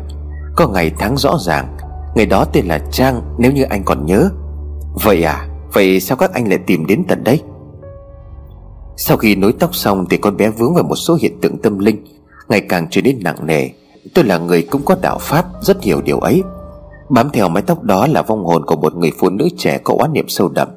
Có 0.55 0.67
ngày 0.67 0.91
tháng 0.99 1.17
rõ 1.17 1.37
ràng, 1.39 1.77
Ngày 2.15 2.25
đó 2.25 2.45
tên 2.45 2.65
là 2.65 2.79
Trang, 2.91 3.21
nếu 3.37 3.51
như 3.51 3.63
anh 3.63 3.83
còn 3.83 4.05
nhớ. 4.05 4.29
Vậy 5.03 5.23
à? 5.23 5.46
Vậy 5.73 5.99
sao 5.99 6.17
các 6.17 6.33
anh 6.33 6.49
lại 6.49 6.57
tìm 6.57 6.85
đến 6.85 7.03
tận 7.07 7.23
đây? 7.23 7.41
Sau 8.97 9.17
khi 9.17 9.35
nối 9.35 9.53
tóc 9.59 9.75
xong 9.75 10.05
Thì 10.09 10.17
con 10.17 10.37
bé 10.37 10.49
vướng 10.49 10.73
vào 10.73 10.83
một 10.83 10.95
số 10.95 11.17
hiện 11.21 11.41
tượng 11.41 11.57
tâm 11.57 11.79
linh, 11.79 12.05
Ngày 12.49 12.61
càng 12.61 12.87
trở 12.91 13.01
nên 13.01 13.19
nặng 13.23 13.45
nề. 13.45 13.69
Tôi 14.13 14.25
là 14.25 14.37
người 14.37 14.61
cũng 14.61 14.81
có 14.85 14.95
đạo 15.01 15.17
pháp, 15.21 15.45
Rất 15.61 15.83
hiểu 15.83 16.01
điều 16.01 16.19
ấy. 16.19 16.43
Bám 17.09 17.29
theo 17.33 17.49
mái 17.49 17.63
tóc 17.63 17.83
đó 17.83 18.07
là 18.07 18.21
vong 18.21 18.45
hồn 18.45 18.65
của 18.65 18.75
một 18.75 18.95
người 18.95 19.11
phụ 19.19 19.29
nữ 19.29 19.47
trẻ 19.57 19.77
có 19.83 19.95
oán 19.99 20.13
niệm 20.13 20.25
sâu 20.27 20.49
đậm. 20.49 20.67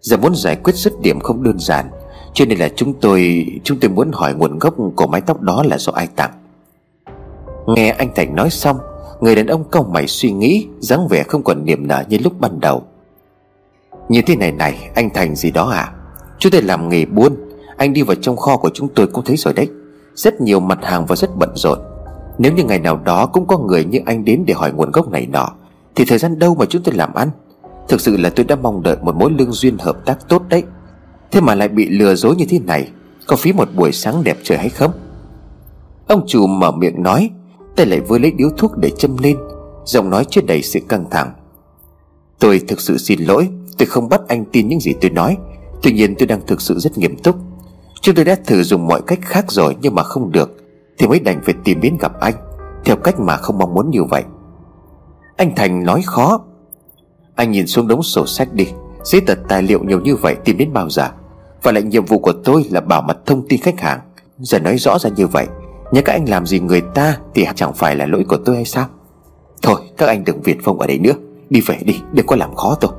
Giờ 0.00 0.16
muốn 0.16 0.34
giải 0.34 0.56
quyết 0.56 0.74
dứt 0.74 1.00
điểm 1.00 1.20
không 1.20 1.42
đơn 1.42 1.58
giản, 1.58 1.86
Cho 2.34 2.44
nên 2.44 2.58
là 2.58 2.68
chúng 2.76 2.94
tôi 3.00 3.46
Chúng 3.64 3.80
tôi 3.80 3.90
muốn 3.90 4.10
hỏi 4.12 4.34
nguồn 4.34 4.58
gốc 4.58 4.74
của 4.96 5.06
mái 5.06 5.20
tóc 5.20 5.40
đó 5.40 5.62
là 5.62 5.78
do 5.78 5.92
ai 5.92 6.08
tặng. 6.16 6.32
Nghe 7.66 7.90
anh 7.90 8.08
Thành 8.14 8.36
nói 8.36 8.50
xong, 8.50 8.78
Người 9.20 9.34
đàn 9.34 9.46
ông 9.46 9.64
cau 9.70 9.82
mày 9.82 10.06
suy 10.06 10.32
nghĩ, 10.32 10.66
dáng 10.78 11.08
vẻ 11.08 11.22
không 11.22 11.42
còn 11.42 11.64
niềm 11.64 11.88
nở 11.88 12.04
như 12.08 12.18
lúc 12.24 12.40
ban 12.40 12.60
đầu. 12.60 12.82
Như 14.08 14.22
thế 14.22 14.36
này 14.36 14.52
này, 14.52 14.90
Anh 14.94 15.10
Thành 15.10 15.36
gì 15.36 15.50
đó 15.50 15.70
à? 15.70 15.92
Chúng 16.38 16.52
tôi 16.52 16.62
làm 16.62 16.88
nghề 16.88 17.04
buôn, 17.04 17.36
Anh 17.76 17.92
đi 17.92 18.02
vào 18.02 18.14
trong 18.14 18.36
kho 18.36 18.56
của 18.56 18.70
chúng 18.74 18.88
tôi 18.88 19.06
cũng 19.06 19.24
thấy 19.24 19.36
rồi 19.36 19.54
đấy. 19.54 19.68
Rất 20.14 20.40
nhiều 20.40 20.60
mặt 20.60 20.78
hàng 20.82 21.06
và 21.06 21.16
rất 21.16 21.36
bận 21.36 21.50
rộn. 21.54 21.78
Nếu 22.38 22.52
như 22.52 22.64
ngày 22.64 22.78
nào 22.78 22.96
đó 23.04 23.26
cũng 23.26 23.46
có 23.46 23.58
người 23.58 23.84
như 23.84 23.98
anh 24.06 24.24
đến 24.24 24.44
để 24.46 24.54
hỏi 24.54 24.72
nguồn 24.72 24.90
gốc 24.90 25.10
này 25.10 25.26
nọ, 25.26 25.48
thì 25.94 26.04
thời 26.08 26.18
gian 26.18 26.38
đâu 26.38 26.54
mà 26.54 26.64
chúng 26.66 26.82
tôi 26.82 26.94
làm 26.94 27.14
ăn? 27.14 27.30
Thực 27.88 28.00
sự 28.00 28.16
là 28.16 28.30
tôi 28.30 28.44
đã 28.44 28.56
mong 28.56 28.82
đợi 28.82 28.96
một 29.02 29.16
mối 29.16 29.30
lương 29.38 29.52
duyên 29.52 29.78
hợp 29.78 29.96
tác 30.06 30.28
tốt 30.28 30.42
đấy. 30.48 30.62
Thế 31.30 31.40
mà 31.40 31.54
lại 31.54 31.68
bị 31.68 31.88
lừa 31.88 32.14
dối 32.14 32.36
như 32.36 32.44
thế 32.48 32.58
này, 32.58 32.88
Có 33.26 33.36
phí 33.36 33.52
một 33.52 33.68
buổi 33.76 33.92
sáng 33.92 34.24
đẹp 34.24 34.36
trời 34.42 34.58
hay 34.58 34.68
không? 34.68 34.92
Ông 36.08 36.24
chủ 36.26 36.46
mở 36.46 36.72
miệng 36.72 37.02
nói, 37.02 37.30
Tay 37.76 37.86
lại 37.86 38.00
vừa 38.00 38.18
lấy 38.18 38.30
điếu 38.30 38.48
thuốc 38.56 38.76
để 38.76 38.90
châm 38.90 39.16
lên, 39.22 39.36
Giọng 39.84 40.10
nói 40.10 40.24
chứa 40.24 40.40
đầy 40.40 40.62
sự 40.62 40.80
căng 40.88 41.04
thẳng. 41.10 41.32
Tôi 42.38 42.60
thực 42.68 42.80
sự 42.80 42.98
xin 42.98 43.20
lỗi 43.20 43.48
Tôi 43.78 43.86
không 43.86 44.08
bắt 44.08 44.20
anh 44.28 44.44
tin 44.52 44.68
những 44.68 44.80
gì 44.80 44.94
tôi 45.00 45.10
nói. 45.10 45.36
Tuy 45.82 45.92
nhiên 45.92 46.14
tôi 46.18 46.26
đang 46.26 46.46
thực 46.46 46.60
sự 46.60 46.78
rất 46.78 46.98
nghiêm 46.98 47.16
túc. 47.16 47.36
Chúng 48.02 48.14
tôi 48.14 48.24
đã 48.24 48.36
thử 48.46 48.62
dùng 48.62 48.86
mọi 48.86 49.00
cách 49.06 49.18
khác 49.22 49.44
rồi 49.48 49.76
Nhưng 49.80 49.94
mà 49.94 50.02
không 50.02 50.32
được. 50.32 50.56
Thì 50.98 51.06
mới 51.06 51.20
đành 51.20 51.40
phải 51.44 51.54
tìm 51.64 51.80
đến 51.80 51.96
gặp 52.00 52.20
anh, 52.20 52.34
Theo 52.84 52.96
cách 52.96 53.20
mà 53.20 53.36
không 53.36 53.58
mong 53.58 53.74
muốn 53.74 53.90
như 53.90 54.04
vậy. 54.04 54.22
Anh 55.36 55.54
Thành 55.56 55.84
nói 55.84 56.02
khó. 56.04 56.44
Anh 57.34 57.50
nhìn 57.50 57.66
xuống 57.66 57.88
đống 57.88 58.02
sổ 58.02 58.26
sách 58.26 58.54
đi. 58.54 58.66
Giấy 59.04 59.20
tờ 59.20 59.34
tài 59.48 59.62
liệu 59.62 59.84
nhiều 59.84 60.00
như 60.00 60.16
vậy 60.16 60.36
tìm 60.44 60.58
đến 60.58 60.72
bao 60.72 60.90
giờ? 60.90 61.08
Và 61.62 61.72
lại 61.72 61.82
nhiệm 61.82 62.04
vụ 62.04 62.18
của 62.18 62.32
tôi 62.44 62.64
là 62.70 62.80
bảo 62.80 63.02
mật 63.02 63.26
thông 63.26 63.48
tin 63.48 63.60
khách 63.60 63.80
hàng. 63.80 64.00
Giờ 64.38 64.58
nói 64.58 64.78
rõ 64.78 64.98
ra 64.98 65.10
như 65.16 65.26
vậy 65.26 65.46
Nhớ 65.92 66.02
các 66.04 66.12
anh 66.12 66.28
làm 66.28 66.46
gì 66.46 66.60
người 66.60 66.80
ta 66.80 67.18
Thì 67.34 67.46
chẳng 67.54 67.72
phải 67.72 67.96
là 67.96 68.06
lỗi 68.06 68.24
của 68.28 68.36
tôi 68.36 68.56
hay 68.56 68.64
sao? 68.64 68.86
Thôi, 69.62 69.80
các 69.96 70.06
anh 70.06 70.24
đừng 70.24 70.42
việt 70.42 70.58
phong 70.62 70.80
ở 70.80 70.86
đây 70.86 70.98
nữa. 70.98 71.12
Đi 71.50 71.60
về 71.60 71.78
đi, 71.84 72.00
đừng 72.12 72.26
có 72.26 72.36
làm 72.36 72.54
khó 72.54 72.76
tôi. 72.80 72.90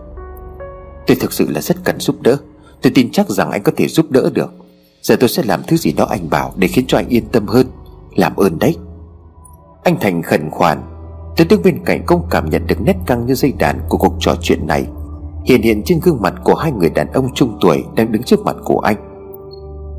Tôi 1.07 1.17
thực 1.19 1.33
sự 1.33 1.47
là 1.49 1.61
rất 1.61 1.83
cần 1.83 1.99
giúp 1.99 2.15
đỡ. 2.21 2.37
Tôi 2.81 2.91
tin 2.95 3.11
chắc 3.11 3.29
rằng 3.29 3.51
anh 3.51 3.63
có 3.63 3.71
thể 3.77 3.87
giúp 3.87 4.11
đỡ 4.11 4.29
được. 4.33 4.53
Giờ 5.01 5.15
tôi 5.19 5.29
sẽ 5.29 5.43
làm 5.45 5.61
thứ 5.67 5.77
gì 5.77 5.93
đó 5.93 6.05
anh 6.05 6.29
bảo 6.29 6.53
Để 6.55 6.67
khiến 6.67 6.85
cho 6.87 6.97
anh 6.97 7.09
yên 7.09 7.25
tâm 7.31 7.47
hơn. 7.47 7.67
Làm 8.15 8.35
ơn 8.35 8.59
đấy. 8.59 8.75
Anh 9.83 9.99
Thành 10.01 10.21
khẩn 10.21 10.49
khoản. 10.49 10.81
Tôi 11.37 11.47
đứng 11.49 11.61
bên 11.63 11.79
cạnh 11.85 12.03
cũng 12.05 12.21
cảm 12.29 12.49
nhận 12.49 12.67
được 12.67 12.81
nét 12.81 12.95
căng 13.05 13.25
như 13.25 13.35
dây 13.35 13.53
đàn 13.59 13.79
của 13.89 13.97
cuộc 13.97 14.15
trò 14.19 14.35
chuyện 14.41 14.67
này. 14.67 14.87
Hiện 15.45 15.61
hiện 15.61 15.81
trên 15.85 15.99
gương 16.03 16.21
mặt 16.21 16.33
của 16.43 16.55
hai 16.55 16.71
người 16.71 16.89
đàn 16.89 17.11
ông 17.11 17.33
trung 17.33 17.57
tuổi 17.61 17.83
Đang 17.95 18.11
đứng 18.11 18.23
trước 18.23 18.39
mặt 18.45 18.55
của 18.63 18.79
anh. 18.79 18.95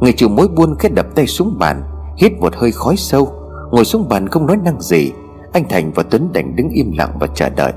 Người 0.00 0.12
chủ 0.12 0.28
mối 0.28 0.48
buôn 0.48 0.76
khét 0.78 0.94
đập 0.94 1.06
tay 1.14 1.26
xuống 1.26 1.58
bàn, 1.58 1.82
Hít 2.16 2.32
một 2.32 2.54
hơi 2.56 2.72
khói 2.72 2.96
sâu. 2.96 3.28
Ngồi 3.70 3.84
xuống 3.84 4.08
bàn 4.08 4.28
không 4.28 4.46
nói 4.46 4.56
năng 4.64 4.80
gì. 4.80 5.12
Anh 5.52 5.68
Thành 5.68 5.92
và 5.92 6.02
Tuấn 6.02 6.32
đành 6.32 6.56
đứng 6.56 6.68
im 6.68 6.92
lặng 6.98 7.16
và 7.20 7.26
chờ 7.34 7.48
đợi. 7.48 7.72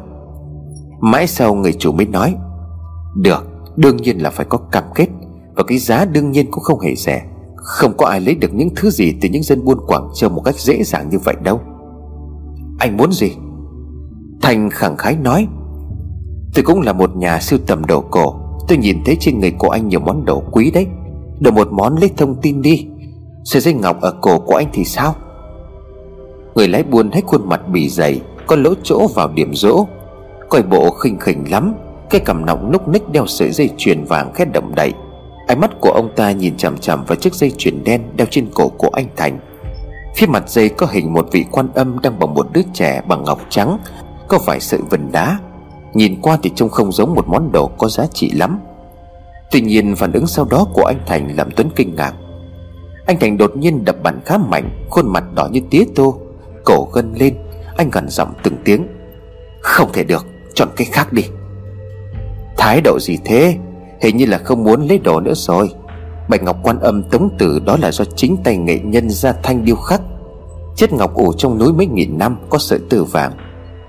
Mãi 1.00 1.28
sau 1.28 1.54
người 1.54 1.74
chủ 1.74 1.92
mới 1.92 2.06
nói 2.06 2.36
được, 3.16 3.48
Đương 3.80 3.98
nhiên 3.98 4.18
là 4.18 4.30
phải 4.30 4.46
có 4.50 4.58
cam 4.58 4.84
kết. 4.96 5.08
Và 5.56 5.64
cái 5.68 5.78
giá 5.78 6.06
đương 6.06 6.32
nhiên 6.32 6.52
cũng 6.52 6.64
không 6.64 6.80
hề 6.80 6.96
rẻ. 6.96 7.26
Không 7.56 7.98
có 7.98 8.06
ai 8.06 8.22
lấy 8.22 8.36
được 8.36 8.54
những 8.54 8.70
thứ 8.76 8.90
gì 8.90 9.14
từ 9.22 9.30
những 9.30 9.44
dân 9.44 9.66
buôn 9.66 9.78
Quảng 9.88 10.10
Châu 10.16 10.30
một 10.30 10.42
cách 10.46 10.56
dễ 10.56 10.84
dàng 10.84 11.10
như 11.10 11.20
vậy 11.20 11.36
đâu. 11.44 11.62
Anh 12.80 12.98
muốn 12.98 13.12
gì? 13.12 13.32
Thành 14.42 14.70
khẳng 14.70 14.98
khái 14.98 15.16
nói, 15.16 15.48
Tôi 16.56 16.64
cũng 16.64 16.82
là 16.82 16.94
một 16.94 17.16
nhà 17.16 17.40
sưu 17.40 17.60
tầm 17.68 17.86
đồ 17.86 18.02
cổ. 18.02 18.36
Tôi 18.68 18.78
nhìn 18.78 18.98
thấy 19.06 19.18
trên 19.20 19.40
người 19.40 19.52
của 19.52 19.70
anh 19.70 19.88
nhiều 19.88 20.00
món 20.00 20.26
đồ 20.26 20.44
quý 20.52 20.72
đấy. 20.72 20.88
Đồ 21.40 21.52
một 21.52 21.68
món 21.72 21.96
lấy 21.96 22.12
thông 22.18 22.36
tin 22.42 22.62
đi. 22.62 22.88
Sợi 23.44 23.62
dây 23.62 23.74
ngọc 23.74 24.02
ở 24.02 24.14
cổ 24.22 24.40
của 24.40 24.56
anh 24.56 24.68
thì 24.74 24.86
sao? 24.86 25.16
Người 26.56 26.68
lái 26.68 26.84
buôn 26.84 27.12
hết 27.12 27.22
khuôn 27.26 27.50
mặt 27.50 27.62
bì 27.72 27.90
dày, 27.90 28.22
Có 28.48 28.56
lỗ 28.56 28.74
chỗ 28.84 29.08
vào 29.08 29.28
điểm 29.36 29.54
rỗ. 29.54 29.86
Coi 30.50 30.64
bộ 30.64 30.92
khinh 30.92 31.20
khỉnh 31.20 31.52
lắm. 31.52 31.74
Cái 32.10 32.22
cầm 32.26 32.46
nọng 32.46 32.72
núc 32.72 32.88
ních 32.88 33.10
đeo 33.10 33.28
sợi 33.28 33.52
dây 33.52 33.70
chuyền 33.78 34.04
vàng 34.04 34.34
khét 34.34 34.48
động 34.54 34.76
đậy. 34.76 34.94
Ánh 35.48 35.60
mắt 35.60 35.72
của 35.82 35.92
ông 35.92 36.10
ta 36.16 36.32
nhìn 36.32 36.58
chằm 36.58 36.78
chằm 36.78 37.06
vào 37.06 37.16
chiếc 37.16 37.34
dây 37.34 37.52
chuyền 37.58 37.84
đen 37.84 38.02
đeo 38.16 38.28
trên 38.32 38.48
cổ 38.54 38.70
của 38.70 38.90
anh 38.94 39.08
Thành. 39.16 39.40
Phía 40.16 40.28
mặt 40.28 40.50
dây 40.50 40.70
có 40.70 40.88
hình 40.92 41.14
một 41.14 41.28
vị 41.32 41.46
quan 41.52 41.70
âm 41.74 42.00
đang 42.00 42.20
bằng 42.20 42.34
một 42.34 42.48
đứa 42.54 42.62
trẻ 42.74 43.02
bằng 43.08 43.24
ngọc 43.24 43.42
trắng, 43.50 43.78
Có 44.28 44.40
vài 44.46 44.60
sợi 44.60 44.80
vần 44.90 45.12
đá. 45.12 45.40
Nhìn 45.94 46.22
qua 46.22 46.38
thì 46.44 46.52
trông 46.56 46.70
không 46.70 46.92
giống 46.92 47.16
một 47.16 47.28
món 47.28 47.52
đồ 47.52 47.68
có 47.68 47.88
giá 47.88 48.06
trị 48.14 48.32
lắm. 48.32 48.60
Tuy 49.52 49.62
nhiên, 49.62 49.96
phản 49.96 50.12
ứng 50.12 50.28
sau 50.28 50.46
đó 50.46 50.68
của 50.74 50.84
anh 50.84 51.00
Thành 51.06 51.38
làm 51.38 51.52
Tuấn 51.52 51.70
kinh 51.76 51.96
ngạc. 51.96 52.14
Anh 53.06 53.20
Thành 53.20 53.38
đột 53.38 53.58
nhiên 53.58 53.86
đập 53.86 53.96
bàn 54.04 54.20
khá 54.26 54.38
mạnh, 54.38 54.88
Khuôn 54.90 55.14
mặt 55.14 55.24
đỏ 55.36 55.48
như 55.52 55.62
tía 55.70 55.84
tô, 55.96 56.20
Cổ 56.66 56.88
gân 56.94 57.14
lên, 57.14 57.38
Anh 57.78 57.90
gần 57.90 58.10
giọng 58.10 58.34
từng 58.44 58.56
tiếng. 58.64 58.88
Không 59.62 59.90
thể 59.94 60.04
được, 60.04 60.26
Chọn 60.54 60.70
cái 60.76 60.88
khác 60.92 61.14
đi. 61.14 61.24
Thái 62.60 62.82
độ 62.82 63.00
gì 63.00 63.18
thế? 63.26 63.56
Hình 64.02 64.18
như 64.18 64.26
là 64.26 64.38
không 64.38 64.64
muốn 64.64 64.88
lấy 64.88 65.00
đồ 65.00 65.20
nữa 65.20 65.34
rồi. 65.36 65.70
Bạch 66.30 66.44
ngọc 66.44 66.58
quan 66.64 66.80
âm 66.80 67.04
tống 67.04 67.30
tử 67.38 67.60
Đó 67.66 67.78
là 67.82 67.92
do 67.92 68.06
chính 68.16 68.38
tay 68.44 68.58
nghệ 68.58 68.80
nhân 68.80 69.10
ra 69.10 69.34
thanh 69.44 69.66
điêu 69.66 69.76
khắc. 69.76 70.02
Chất 70.76 70.94
ngọc 70.94 71.16
ủ 71.16 71.34
trong 71.34 71.58
núi 71.58 71.74
mấy 71.74 71.88
nghìn 71.88 72.18
năm 72.18 72.38
Có 72.50 72.58
sợi 72.58 72.80
tơ 72.90 73.04
vàng. 73.04 73.32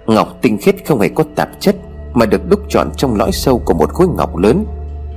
Ngọc 0.06 0.38
tinh 0.42 0.58
khiết 0.58 0.76
không 0.86 1.00
hề 1.00 1.08
có 1.08 1.24
tạp 1.34 1.48
chất, 1.60 1.76
Mà 2.14 2.26
được 2.26 2.48
đúc 2.48 2.60
chọn 2.68 2.90
trong 2.96 3.16
lõi 3.16 3.32
sâu 3.32 3.58
của 3.58 3.74
một 3.74 3.92
khối 3.92 4.06
ngọc 4.16 4.36
lớn. 4.36 4.64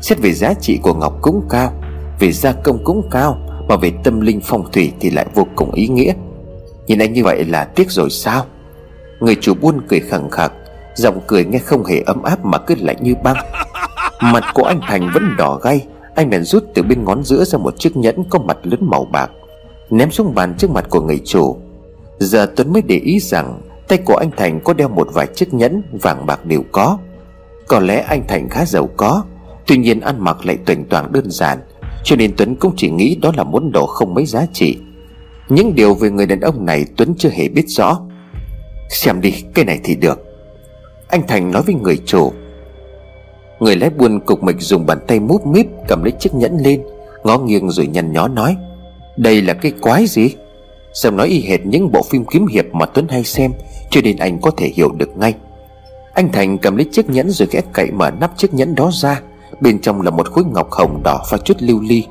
Xét 0.02 0.20
về 0.20 0.34
giá 0.34 0.54
trị 0.54 0.80
của 0.82 0.94
ngọc 0.94 1.14
cũng 1.22 1.42
cao, 1.50 1.74
Về 2.20 2.32
gia 2.32 2.52
công 2.52 2.84
cũng 2.84 3.10
cao, 3.12 3.38
Mà 3.68 3.76
về 3.76 3.92
tâm 4.04 4.22
linh 4.22 4.42
phong 4.44 4.72
thủy 4.72 4.92
thì 5.00 5.10
lại 5.10 5.26
vô 5.36 5.48
cùng 5.56 5.72
ý 5.72 5.88
nghĩa. 5.88 6.14
Nhìn 6.88 7.00
anh 7.00 7.14
như 7.14 7.24
vậy 7.24 7.46
là 7.46 7.64
tiếc 7.64 7.92
rồi 7.92 8.10
sao? 8.10 8.46
Người 9.20 9.36
chủ 9.42 9.54
buôn 9.62 9.82
cười 9.88 10.00
khẳng 10.00 10.30
khặc. 10.30 10.54
Giọng 10.96 11.22
cười 11.28 11.46
nghe 11.46 11.60
không 11.60 11.86
hề 11.86 12.00
ấm 12.00 12.24
áp 12.24 12.46
mà 12.46 12.58
cứ 12.58 12.76
lạnh 12.80 12.98
như 13.02 13.16
băng. 13.24 13.38
Mặt 14.22 14.44
của 14.54 14.64
anh 14.64 14.80
Thành 14.82 15.10
vẫn 15.14 15.36
đỏ 15.38 15.60
gay, 15.64 15.86
Anh 16.16 16.30
bèn 16.30 16.44
rút 16.44 16.64
từ 16.74 16.84
bên 16.84 17.04
ngón 17.06 17.24
giữa 17.24 17.44
ra 17.44 17.58
một 17.58 17.80
chiếc 17.80 17.98
nhẫn 17.98 18.24
có 18.30 18.40
mặt 18.40 18.58
lớn 18.64 18.80
màu 18.82 19.06
bạc, 19.06 19.32
Ném 19.90 20.12
xuống 20.12 20.36
bàn 20.36 20.54
trước 20.58 20.70
mặt 20.70 20.86
của 20.90 21.02
người 21.02 21.22
chủ. 21.26 21.58
Giờ 22.20 22.52
Tuấn 22.56 22.74
mới 22.74 22.82
để 22.82 22.96
ý 22.96 23.20
rằng 23.20 23.62
Tay 23.88 23.98
của 24.06 24.16
anh 24.16 24.32
Thành 24.38 24.60
có 24.64 24.74
đeo 24.74 24.90
một 24.90 25.08
vài 25.14 25.28
chiếc 25.36 25.54
nhẫn 25.54 25.84
Vàng 26.02 26.26
bạc 26.26 26.46
đều 26.46 26.64
có. 26.72 26.98
Có 27.68 27.80
lẽ 27.80 28.06
anh 28.08 28.28
Thành 28.28 28.50
khá 28.50 28.66
giàu 28.66 28.90
có, 28.98 29.24
Tuy 29.68 29.78
nhiên 29.78 30.00
ăn 30.00 30.16
mặc 30.20 30.46
lại 30.46 30.58
tuềnh 30.66 30.86
toàn 30.86 31.12
đơn 31.12 31.32
giản, 31.32 31.58
Cho 32.04 32.16
nên 32.16 32.34
Tuấn 32.38 32.56
cũng 32.56 32.74
chỉ 32.78 32.90
nghĩ 32.90 33.16
đó 33.22 33.32
là 33.38 33.44
món 33.44 33.72
đồ 33.72 33.86
không 33.86 34.14
mấy 34.14 34.26
giá 34.26 34.46
trị. 34.54 34.78
Những 35.50 35.76
điều 35.76 35.94
về 35.94 36.10
người 36.10 36.26
đàn 36.26 36.40
ông 36.40 36.66
này 36.66 36.86
Tuấn 36.98 37.16
chưa 37.18 37.30
hề 37.30 37.48
biết 37.48 37.66
rõ. 37.68 38.00
Xem 38.90 39.22
đi, 39.22 39.44
cái 39.54 39.66
này 39.66 39.80
thì 39.84 39.96
được. 39.96 40.33
Anh 41.14 41.28
Thành 41.28 41.52
nói 41.52 41.62
với 41.62 41.76
người 41.76 41.98
chủ. 42.06 42.32
Người 43.60 43.76
lái 43.76 43.90
buôn 43.90 44.20
cục 44.20 44.44
mịch 44.44 44.62
dùng 44.62 44.86
bàn 44.86 44.98
tay 45.08 45.20
mút 45.20 45.46
míp 45.46 45.66
Cầm 45.88 46.04
lấy 46.04 46.12
chiếc 46.20 46.34
nhẫn 46.34 46.58
lên, 46.58 46.84
Ngó 47.24 47.38
nghiêng 47.38 47.70
rồi 47.70 47.88
nhăn 47.88 48.14
nhó 48.14 48.28
nói, 48.28 48.56
Đây 49.18 49.42
là 49.42 49.54
cái 49.54 49.72
quái 49.82 50.06
gì? 50.08 50.36
Xem 50.94 51.18
nói 51.18 51.28
y 51.28 51.42
hệt 51.42 51.66
những 51.66 51.92
bộ 51.92 52.02
phim 52.10 52.26
kiếm 52.26 52.48
hiệp 52.48 52.66
mà 52.74 52.86
Tuấn 52.86 53.08
hay 53.08 53.24
xem, 53.24 53.52
Cho 53.90 54.02
nên 54.04 54.18
anh 54.18 54.40
có 54.42 54.52
thể 54.58 54.68
hiểu 54.68 54.92
được 54.92 55.18
ngay. 55.18 55.34
Anh 56.14 56.32
Thành 56.32 56.58
cầm 56.58 56.76
lấy 56.76 56.86
chiếc 56.92 57.10
nhẫn 57.10 57.30
rồi 57.30 57.48
ghé 57.52 57.62
cậy 57.74 57.92
mở 57.92 58.12
nắp 58.12 58.38
chiếc 58.38 58.54
nhẫn 58.54 58.76
đó 58.76 58.90
ra, 58.94 59.22
Bên 59.62 59.82
trong 59.82 60.02
là 60.02 60.12
một 60.12 60.32
khối 60.32 60.44
ngọc 60.54 60.72
hồng 60.72 61.02
đỏ 61.04 61.24
pha 61.30 61.38
chút 61.38 61.58
lưu 61.60 61.82
ly. 61.82 62.06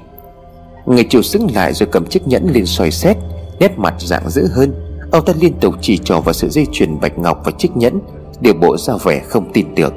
Người 0.87 1.05
chủ 1.05 1.23
xứng 1.23 1.47
lại 1.55 1.73
rồi 1.73 1.89
cầm 1.93 2.07
chiếc 2.07 2.29
nhẫn 2.29 2.51
lên 2.53 2.67
soi 2.67 2.91
xét, 2.91 3.17
Nét 3.59 3.79
mặt 3.79 3.95
dạng 3.99 4.31
dữ 4.31 4.49
hơn. 4.55 4.75
Ông 5.13 5.25
ta 5.25 5.33
liên 5.41 5.53
tục 5.61 5.75
chỉ 5.81 5.99
trò 5.99 6.21
vào 6.21 6.33
sự 6.33 6.49
dây 6.49 6.67
chuyền 6.73 7.01
bạch 7.01 7.19
ngọc 7.19 7.43
và 7.45 7.53
chiếc 7.59 7.77
nhẫn 7.77 8.01
Điều 8.43 8.55
bộ 8.55 8.77
ra 8.77 8.95
vẻ 9.05 9.21
không 9.21 9.53
tin 9.53 9.75
được. 9.75 9.95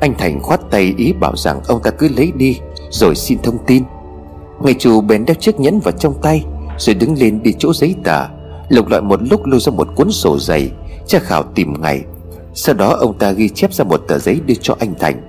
Anh 0.00 0.14
Thành 0.18 0.40
khoát 0.42 0.60
tay 0.70 0.94
ý 0.96 1.12
bảo 1.12 1.36
rằng 1.36 1.60
ông 1.66 1.82
ta 1.82 1.90
cứ 1.90 2.08
lấy 2.16 2.32
đi, 2.36 2.60
Rồi 2.90 3.14
xin 3.14 3.38
thông 3.42 3.58
tin. 3.66 3.82
Người 4.62 4.74
chủ 4.74 5.00
bèn 5.00 5.24
đeo 5.24 5.34
chiếc 5.34 5.60
nhẫn 5.60 5.80
vào 5.80 5.92
trong 5.92 6.14
tay, 6.22 6.44
Rồi 6.78 6.94
đứng 6.94 7.18
lên 7.18 7.42
đi 7.42 7.52
chỗ 7.58 7.72
giấy 7.74 7.94
tờ, 8.04 8.26
Lục 8.68 8.88
loại 8.88 9.02
một 9.02 9.20
lúc 9.22 9.46
lôi 9.46 9.60
ra 9.60 9.72
một 9.72 9.88
cuốn 9.96 10.10
sổ 10.10 10.38
dày, 10.38 10.70
Tra 11.06 11.18
khảo 11.18 11.42
tìm 11.42 11.82
ngày. 11.82 12.02
Sau 12.54 12.74
đó 12.74 12.96
ông 13.00 13.18
ta 13.18 13.32
ghi 13.32 13.48
chép 13.48 13.72
ra 13.72 13.84
một 13.84 14.02
tờ 14.08 14.18
giấy 14.18 14.40
đưa 14.46 14.54
cho 14.54 14.76
anh 14.80 14.94
Thành. 15.00 15.20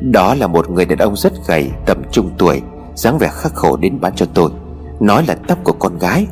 Đó 0.00 0.34
là 0.34 0.46
một 0.46 0.70
người 0.70 0.84
đàn 0.84 0.98
ông 0.98 1.16
rất 1.16 1.32
gầy, 1.46 1.70
Tầm 1.86 2.02
trung 2.12 2.30
tuổi, 2.38 2.60
dáng 2.94 3.18
vẻ 3.18 3.28
khắc 3.32 3.54
khổ 3.54 3.76
đến 3.76 4.00
bán 4.00 4.12
cho 4.16 4.26
tôi. 4.34 4.50
Nói 5.00 5.24
là 5.28 5.34
tóc 5.34 5.58
của 5.64 5.72
con 5.72 5.98
gái. 5.98 6.26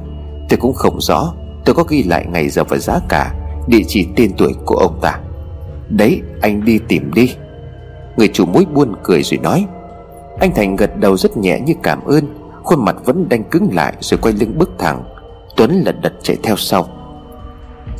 Tôi 0.48 0.56
cũng 0.56 0.74
không 0.74 1.00
rõ, 1.00 1.32
Tôi 1.64 1.74
có 1.74 1.82
ghi 1.82 2.02
lại 2.02 2.26
ngày 2.32 2.48
giờ 2.48 2.64
và 2.64 2.78
giá 2.78 3.00
cả. 3.08 3.34
Địa 3.66 3.82
chỉ 3.86 4.08
tên 4.16 4.32
tuổi 4.38 4.54
của 4.66 4.76
ông 4.76 4.98
ta. 5.00 5.20
Đấy, 5.88 6.22
anh 6.40 6.64
đi 6.64 6.78
tìm 6.88 7.10
đi. 7.14 7.34
Người 8.16 8.28
chủ 8.28 8.46
mối 8.46 8.64
buôn 8.74 8.94
cười 9.02 9.22
rồi 9.22 9.38
nói. 9.38 9.66
Anh 10.40 10.54
Thành 10.54 10.76
gật 10.76 10.96
đầu 10.96 11.16
rất 11.16 11.36
nhẹ 11.36 11.60
như 11.60 11.74
cảm 11.82 12.04
ơn, 12.04 12.24
Khuôn 12.62 12.84
mặt 12.84 12.96
vẫn 13.04 13.28
đanh 13.28 13.44
cứng 13.44 13.68
lại 13.72 13.94
Rồi 14.00 14.18
quay 14.22 14.34
lưng 14.34 14.58
bước 14.58 14.70
thẳng. 14.78 15.04
Tuấn 15.56 15.82
lật 15.84 15.96
đật 16.02 16.12
chạy 16.22 16.36
theo 16.42 16.56
sau. 16.56 16.86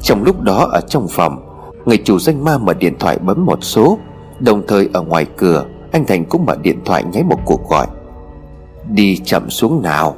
Trong 0.02 0.22
lúc 0.22 0.40
đó 0.40 0.68
ở 0.72 0.80
trong 0.80 1.06
phòng, 1.10 1.46
Người 1.84 1.98
chủ 2.04 2.18
danh 2.18 2.44
ma 2.44 2.58
mở 2.58 2.74
điện 2.74 2.94
thoại 2.98 3.18
bấm 3.18 3.44
một 3.46 3.58
số. 3.64 3.98
Đồng 4.40 4.62
thời 4.68 4.88
ở 4.92 5.02
ngoài 5.02 5.26
cửa, 5.36 5.64
Anh 5.92 6.06
Thành 6.06 6.24
cũng 6.24 6.46
mở 6.46 6.56
điện 6.62 6.80
thoại 6.84 7.04
nháy 7.12 7.22
một 7.22 7.38
cuộc 7.44 7.68
gọi. 7.68 7.86
Đi 8.90 9.16
chậm 9.24 9.50
xuống 9.50 9.82
nào. 9.82 10.16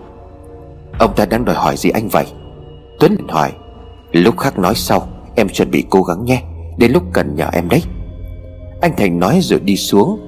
Ông 0.98 1.12
ta 1.16 1.26
đang 1.26 1.44
đòi 1.44 1.56
hỏi 1.56 1.76
gì 1.76 1.90
anh 1.90 2.08
vậy? 2.08 2.26
Tuấn 3.00 3.16
hỏi. 3.28 3.52
Lúc 4.12 4.38
khác 4.38 4.58
nói 4.58 4.74
sau. 4.74 5.08
Em 5.38 5.48
chuẩn 5.48 5.70
bị 5.70 5.84
cố 5.90 6.02
gắng 6.02 6.24
nhé. 6.24 6.42
Đến 6.76 6.92
lúc 6.92 7.02
cần 7.12 7.36
nhờ 7.36 7.48
em 7.52 7.68
đấy. 7.68 7.82
Anh 8.80 8.92
Thành 8.96 9.18
nói 9.18 9.38
rồi 9.42 9.60
đi 9.60 9.76
xuống. 9.76 10.20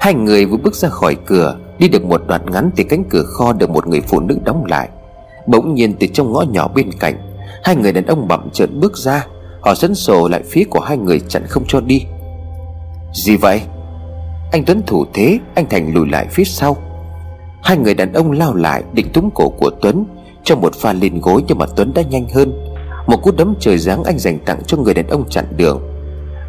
Hai 0.00 0.14
người 0.14 0.44
vừa 0.46 0.56
bước 0.56 0.74
ra 0.74 0.88
khỏi 0.88 1.16
cửa, 1.26 1.58
Đi 1.78 1.88
được 1.88 2.04
một 2.04 2.22
đoạn 2.26 2.42
ngắn 2.52 2.70
thì 2.76 2.84
cánh 2.84 3.04
cửa 3.10 3.22
kho 3.22 3.52
được 3.52 3.70
một 3.70 3.86
người 3.86 4.00
phụ 4.00 4.20
nữ 4.20 4.38
đóng 4.44 4.64
lại. 4.64 4.88
Bỗng 5.46 5.74
nhiên 5.74 5.94
từ 6.00 6.06
trong 6.06 6.32
ngõ 6.32 6.44
nhỏ 6.50 6.68
bên 6.68 6.90
cạnh, 7.00 7.14
Hai 7.64 7.76
người 7.76 7.92
đàn 7.92 8.06
ông 8.06 8.28
bậm 8.28 8.50
trợn 8.50 8.80
bước 8.80 8.96
ra. 8.96 9.26
Họ 9.60 9.74
dẫn 9.74 9.94
sổ 9.94 10.28
lại 10.28 10.42
phía 10.50 10.64
của 10.70 10.80
hai 10.80 10.96
người 10.96 11.20
chặn 11.28 11.42
không 11.46 11.64
cho 11.68 11.80
đi. 11.80 12.04
Gì 13.14 13.36
vậy? 13.36 13.60
Anh 14.52 14.64
Tuấn 14.64 14.82
thủ 14.86 15.04
thế, 15.14 15.38
Anh 15.54 15.66
Thành 15.70 15.94
lùi 15.94 16.08
lại 16.08 16.26
phía 16.30 16.44
sau. 16.44 16.76
Hai 17.62 17.76
người 17.76 17.94
đàn 17.94 18.12
ông 18.12 18.32
lao 18.32 18.54
lại 18.54 18.82
định 18.92 19.08
túm 19.12 19.30
cổ 19.34 19.48
của 19.48 19.70
Tuấn 19.82 20.04
Trong 20.44 20.60
một 20.60 20.74
pha 20.74 20.92
lên 20.92 21.20
gối 21.20 21.44
nhưng 21.48 21.58
mà 21.58 21.66
Tuấn 21.76 21.92
đã 21.94 22.02
nhanh 22.02 22.28
hơn. 22.34 22.67
Một 23.08 23.22
cú 23.22 23.30
đấm 23.30 23.54
trời 23.60 23.78
giáng 23.78 24.04
anh 24.04 24.18
dành 24.18 24.38
tặng 24.38 24.60
cho 24.66 24.76
người 24.76 24.94
đàn 24.94 25.06
ông 25.06 25.28
chặn 25.28 25.44
đường. 25.56 25.82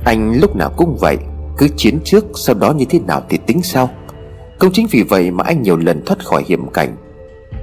Anh 0.05 0.39
lúc 0.41 0.55
nào 0.55 0.71
cũng 0.77 0.97
vậy, 0.99 1.17
Cứ 1.57 1.67
chiến 1.77 1.99
trước, 2.03 2.25
sau 2.35 2.55
đó 2.55 2.73
như 2.73 2.85
thế 2.89 2.99
nào 2.99 3.21
thì 3.29 3.37
tính 3.45 3.61
sau. 3.63 3.89
Không 4.57 4.71
chính 4.73 4.87
vì 4.91 5.03
vậy 5.03 5.31
mà 5.31 5.43
anh 5.47 5.61
nhiều 5.61 5.77
lần 5.77 6.05
thoát 6.05 6.25
khỏi 6.25 6.43
hiểm 6.47 6.71
cảnh. 6.71 6.95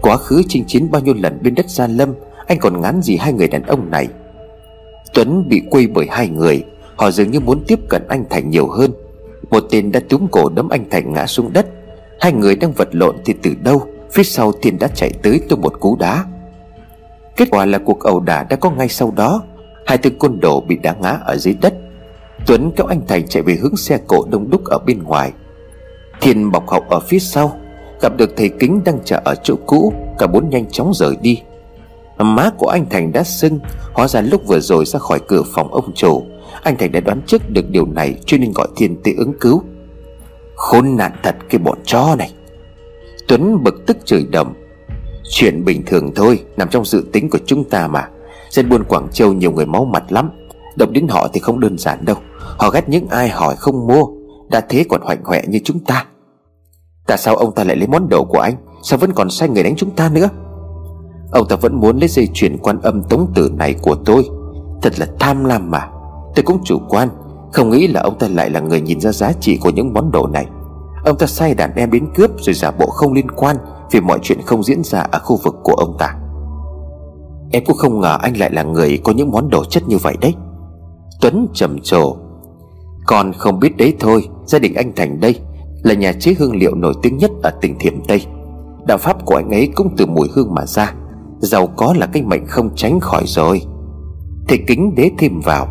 Quá 0.00 0.16
khứ 0.16 0.42
chinh 0.48 0.64
chiến 0.66 0.90
bao 0.90 1.02
nhiêu 1.02 1.14
lần 1.14 1.38
bên 1.42 1.54
đất 1.54 1.70
Gia 1.70 1.86
Lâm, 1.86 2.14
Anh 2.46 2.58
còn 2.58 2.80
ngán 2.80 3.02
gì 3.02 3.16
hai 3.16 3.32
người 3.32 3.48
đàn 3.48 3.62
ông 3.62 3.90
này. 3.90 4.08
Tuấn 5.14 5.48
bị 5.48 5.62
quây 5.70 5.86
bởi 5.86 6.06
hai 6.10 6.28
người, 6.28 6.64
Họ 6.96 7.10
dường 7.10 7.30
như 7.30 7.40
muốn 7.40 7.64
tiếp 7.66 7.78
cận 7.88 8.02
anh 8.08 8.24
Thành 8.30 8.50
nhiều 8.50 8.68
hơn. 8.68 8.90
Một 9.50 9.64
tên 9.70 9.92
đã 9.92 10.00
túm 10.08 10.26
cổ 10.30 10.48
đấm 10.48 10.68
anh 10.68 10.90
Thành 10.90 11.12
ngã 11.12 11.26
xuống 11.26 11.52
đất. 11.52 11.66
Hai 12.20 12.32
người 12.32 12.56
đang 12.56 12.72
vật 12.72 12.88
lộn 12.92 13.16
thì 13.24 13.34
từ 13.42 13.50
đâu, 13.64 13.82
Phía 14.12 14.22
sau 14.22 14.52
Thiên 14.62 14.78
đã 14.78 14.88
chạy 14.88 15.10
tới 15.22 15.40
tung 15.48 15.60
một 15.60 15.80
cú 15.80 15.96
đá. 15.96 16.24
Kết 17.36 17.48
quả 17.50 17.66
là 17.66 17.78
cuộc 17.78 18.00
ẩu 18.00 18.20
đả 18.20 18.42
đã 18.50 18.56
có 18.56 18.70
ngay 18.70 18.88
sau 18.88 19.12
đó. 19.16 19.42
Hai 19.86 19.98
tên 19.98 20.18
côn 20.18 20.40
đồ 20.40 20.60
bị 20.60 20.76
đá 20.76 20.94
ngã 21.00 21.18
ở 21.24 21.36
dưới 21.36 21.54
đất. 21.60 21.74
Tuấn 22.46 22.72
kéo 22.76 22.86
anh 22.86 23.06
Thành 23.06 23.28
chạy 23.28 23.42
về 23.42 23.54
hướng 23.54 23.76
xe 23.76 23.98
cộ 24.06 24.26
đông 24.30 24.50
đúc 24.50 24.64
ở 24.64 24.78
bên 24.86 25.02
ngoài. 25.02 25.32
Thiên 26.20 26.52
bọc 26.52 26.68
hậu 26.68 26.80
ở 26.88 27.00
phía 27.00 27.18
sau, 27.18 27.56
Gặp 28.00 28.16
được 28.16 28.36
thầy 28.36 28.48
kính 28.48 28.80
đang 28.84 28.98
chờ 29.04 29.20
ở 29.24 29.34
chỗ 29.42 29.54
cũ, 29.66 29.92
Cả 30.18 30.26
bốn 30.26 30.50
nhanh 30.50 30.70
chóng 30.70 30.94
rời 30.94 31.16
đi. 31.22 31.42
Má 32.18 32.50
của 32.58 32.68
anh 32.68 32.86
Thành 32.90 33.12
đã 33.12 33.22
sưng, 33.22 33.58
Hóa 33.92 34.08
ra 34.08 34.20
lúc 34.20 34.46
vừa 34.46 34.60
rồi 34.60 34.84
ra 34.84 34.98
khỏi 34.98 35.20
cửa 35.28 35.42
phòng 35.54 35.72
ông 35.72 35.92
chủ. 35.94 36.22
Anh 36.62 36.76
Thành 36.76 36.92
đã 36.92 37.00
đoán 37.00 37.20
trước 37.26 37.50
được 37.50 37.70
điều 37.70 37.86
này, 37.86 38.14
Cho 38.26 38.38
nên 38.38 38.52
gọi 38.54 38.68
thiên 38.76 38.96
tới 39.04 39.14
ứng 39.18 39.32
cứu. 39.40 39.62
Khốn 40.54 40.96
nạn 40.96 41.12
thật 41.22 41.36
cái 41.50 41.58
bọn 41.58 41.78
chó 41.84 42.14
này. 42.18 42.32
Tuấn 43.28 43.62
bực 43.62 43.86
tức 43.86 43.96
chửi 44.04 44.26
đầm. 44.30 44.54
Chuyện 45.30 45.64
bình 45.64 45.82
thường 45.86 46.14
thôi, 46.14 46.44
Nằm 46.56 46.68
trong 46.68 46.84
dự 46.84 47.04
tính 47.12 47.30
của 47.30 47.38
chúng 47.46 47.64
ta 47.64 47.88
mà. 47.88 48.08
Dân 48.50 48.68
buôn 48.68 48.84
Quảng 48.84 49.08
Châu 49.12 49.32
nhiều 49.32 49.52
người 49.52 49.66
máu 49.66 49.84
mặt 49.84 50.12
lắm. 50.12 50.30
Động 50.76 50.92
đến 50.92 51.08
họ 51.08 51.28
thì 51.32 51.40
không 51.40 51.60
đơn 51.60 51.78
giản 51.78 52.04
đâu. 52.04 52.16
Họ 52.58 52.70
ghét 52.70 52.88
những 52.88 53.08
ai 53.08 53.28
hỏi 53.28 53.56
không 53.56 53.86
mua. 53.86 54.04
Đã 54.50 54.60
thế 54.68 54.84
còn 54.88 55.00
hoạnh 55.00 55.24
hoẹ 55.24 55.42
như 55.48 55.60
chúng 55.64 55.78
ta. 55.78 56.06
Tại 57.06 57.18
sao 57.18 57.36
ông 57.36 57.54
ta 57.54 57.64
lại 57.64 57.76
lấy 57.76 57.86
món 57.86 58.08
đồ 58.08 58.24
của 58.24 58.38
anh? 58.38 58.54
Sao 58.82 58.98
vẫn 58.98 59.12
còn 59.12 59.30
sai 59.30 59.48
người 59.48 59.62
đánh 59.62 59.76
chúng 59.76 59.90
ta 59.90 60.08
nữa? 60.08 60.28
Ông 61.30 61.48
ta 61.48 61.56
vẫn 61.56 61.80
muốn 61.80 61.98
lấy 61.98 62.08
dây 62.08 62.28
chuyền 62.34 62.58
quan 62.58 62.80
âm 62.80 63.02
tống 63.02 63.32
tử 63.34 63.50
này 63.56 63.74
của 63.82 63.94
tôi. 64.04 64.28
Thật 64.82 64.98
là 64.98 65.06
tham 65.18 65.44
lam 65.44 65.70
mà. 65.70 65.88
Tôi 66.34 66.42
cũng 66.42 66.58
chủ 66.64 66.78
quan. 66.88 67.08
Không 67.52 67.70
nghĩ 67.70 67.86
là 67.86 68.00
ông 68.00 68.18
ta 68.18 68.28
lại 68.28 68.50
là 68.50 68.60
người 68.60 68.80
nhìn 68.80 69.00
ra 69.00 69.12
giá 69.12 69.32
trị 69.32 69.58
của 69.62 69.70
những 69.70 69.92
món 69.92 70.10
đồ 70.10 70.26
này. 70.26 70.46
Ông 71.04 71.18
ta 71.18 71.26
sai 71.26 71.54
đàn 71.54 71.74
em 71.74 71.90
đến 71.90 72.08
cướp 72.14 72.30
Rồi 72.38 72.54
giả 72.54 72.70
bộ 72.70 72.86
không 72.86 73.12
liên 73.12 73.30
quan. 73.30 73.56
Vì 73.90 74.00
mọi 74.00 74.18
chuyện 74.22 74.42
không 74.42 74.62
diễn 74.62 74.84
ra 74.84 75.00
ở 75.00 75.18
khu 75.18 75.36
vực 75.44 75.54
của 75.62 75.74
ông 75.74 75.96
ta. 75.98 76.14
Em 77.52 77.62
cũng 77.66 77.76
không 77.76 78.00
ngờ 78.00 78.18
anh 78.22 78.36
lại 78.36 78.50
là 78.52 78.62
người 78.62 78.98
Có 79.04 79.12
những 79.12 79.30
món 79.30 79.50
đồ 79.50 79.64
chất 79.64 79.88
như 79.88 79.96
vậy 80.02 80.14
đấy. 80.20 80.34
Tuấn 81.20 81.48
trầm 81.54 81.78
trồ 81.82 82.16
Còn 83.06 83.32
không 83.32 83.60
biết 83.60 83.76
đấy 83.76 83.94
thôi, 84.00 84.28
Gia 84.46 84.58
đình 84.58 84.74
anh 84.74 84.92
Thành 84.96 85.20
đây 85.20 85.40
Là 85.82 85.94
nhà 85.94 86.12
chế 86.12 86.34
hương 86.38 86.56
liệu 86.56 86.74
nổi 86.74 86.94
tiếng 87.02 87.16
nhất 87.16 87.30
ở 87.42 87.50
tỉnh 87.60 87.78
Thiểm 87.78 88.04
Tây. 88.08 88.26
Đạo 88.86 88.98
pháp 88.98 89.26
của 89.26 89.34
anh 89.34 89.50
ấy 89.50 89.68
cũng 89.74 89.96
từ 89.96 90.06
mùi 90.06 90.28
hương 90.34 90.54
mà 90.54 90.66
ra, 90.66 90.94
Giàu 91.38 91.66
có 91.66 91.94
là 91.98 92.06
cái 92.06 92.22
mệnh 92.22 92.46
không 92.46 92.70
tránh 92.74 93.00
khỏi 93.00 93.22
rồi. 93.26 93.62
Thì 94.48 94.58
kính 94.66 94.94
đế 94.94 95.10
thêm 95.18 95.40
vào, 95.40 95.66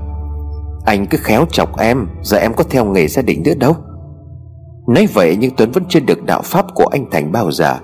Anh 0.85 1.05
cứ 1.05 1.17
khéo 1.21 1.45
chọc 1.51 1.79
em, 1.79 2.07
Giờ 2.21 2.37
em 2.37 2.53
có 2.53 2.63
theo 2.69 2.85
nghề 2.85 3.07
gia 3.07 3.21
đình 3.21 3.43
nữa 3.43 3.53
đâu. 3.59 3.73
Nói 4.87 5.07
vậy 5.13 5.37
nhưng 5.39 5.55
Tuấn 5.57 5.71
vẫn 5.71 5.83
chưa 5.89 5.99
được 5.99 6.23
đạo 6.23 6.41
pháp 6.43 6.65
của 6.75 6.85
anh 6.91 7.05
Thành 7.11 7.31
bao 7.31 7.51
giờ. 7.51 7.75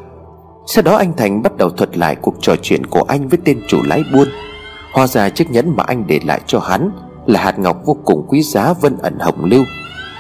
Sau 0.66 0.82
đó 0.84 0.96
anh 0.96 1.14
Thành 1.18 1.42
bắt 1.42 1.58
đầu 1.58 1.70
thuật 1.70 1.98
lại 1.98 2.16
cuộc 2.16 2.36
trò 2.42 2.56
chuyện 2.62 2.86
của 2.86 3.04
anh 3.08 3.28
với 3.28 3.40
tên 3.46 3.62
chủ 3.68 3.82
lái 3.84 4.04
buôn. 4.14 4.28
Hóa 4.94 5.08
ra 5.08 5.30
chiếc 5.30 5.52
nhẫn 5.52 5.76
mà 5.76 5.84
anh 5.88 6.08
để 6.08 6.20
lại 6.26 6.42
cho 6.48 6.60
hắn 6.60 6.92
Là 7.26 7.42
hạt 7.44 7.60
ngọc 7.60 7.82
vô 7.86 7.98
cùng 8.06 8.26
quý 8.28 8.42
giá, 8.42 8.74
vân 8.74 8.98
ẩn 8.98 9.20
hồng 9.20 9.46
lưu. 9.46 9.64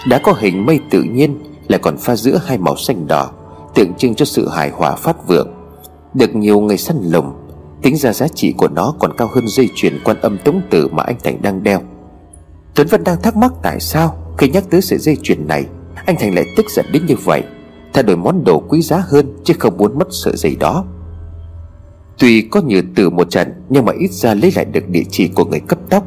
Đã 0.08 0.20
có 0.24 0.34
hình 0.39 0.66
mây 0.66 0.80
tự 0.89 1.04
nhiên, 1.04 1.39
Lại 1.68 1.80
còn 1.80 1.98
pha 1.98 2.16
giữa 2.16 2.39
hai 2.46 2.58
màu 2.58 2.76
xanh 2.76 3.08
đỏ, 3.08 3.32
Tượng 3.76 3.94
trưng 3.94 4.16
cho 4.16 4.26
sự 4.26 4.50
hài 4.50 4.70
hòa 4.70 4.96
phát 4.96 5.28
vượng. 5.28 5.48
Được 6.14 6.36
nhiều 6.36 6.60
người 6.60 6.78
săn 6.78 6.98
lùng, 7.04 7.34
Tính 7.82 7.98
ra 7.98 8.14
giá 8.14 8.28
trị 8.28 8.54
của 8.58 8.68
nó 8.68 8.94
còn 9.00 9.18
cao 9.18 9.30
hơn 9.32 9.48
dây 9.48 9.70
chuyền 9.76 10.00
quan 10.04 10.22
âm 10.22 10.38
tống 10.38 10.62
tử 10.70 10.88
mà 10.88 11.04
anh 11.04 11.16
Thành 11.24 11.42
đang 11.42 11.64
đeo. 11.64 11.82
Tuấn 12.76 12.88
vẫn 12.88 13.04
đang 13.04 13.22
thắc 13.22 13.36
mắc 13.36 13.52
tại 13.64 13.80
sao 13.80 14.16
Khi 14.38 14.50
nhắc 14.50 14.64
tới 14.70 14.82
sợi 14.82 15.00
dây 15.00 15.18
chuyền 15.24 15.48
này, 15.48 15.66
Anh 16.06 16.16
Thành 16.20 16.36
lại 16.36 16.46
tức 16.58 16.66
giận 16.70 16.86
đến 16.92 17.06
như 17.06 17.16
vậy. 17.24 17.44
Thay 17.94 18.04
đổi 18.04 18.18
món 18.18 18.44
đồ 18.44 18.60
quý 18.60 18.82
giá 18.82 19.04
hơn 19.08 19.38
Chứ 19.44 19.54
không 19.60 19.78
muốn 19.78 19.98
mất 19.98 20.08
sợi 20.12 20.34
dây 20.38 20.56
đó. 20.60 20.86
Tuy 22.20 22.42
có 22.42 22.62
nhiều 22.62 22.82
từ 22.96 23.10
một 23.10 23.30
trận, 23.30 23.48
Nhưng 23.70 23.86
mà 23.86 23.94
ít 24.00 24.12
ra 24.12 24.34
lấy 24.34 24.52
lại 24.56 24.66
được 24.66 24.89
địa 24.89 25.04
chỉ 25.10 25.28
của 25.28 25.46
người 25.46 25.60
cấp 25.60 25.80
tóc. 25.89 26.04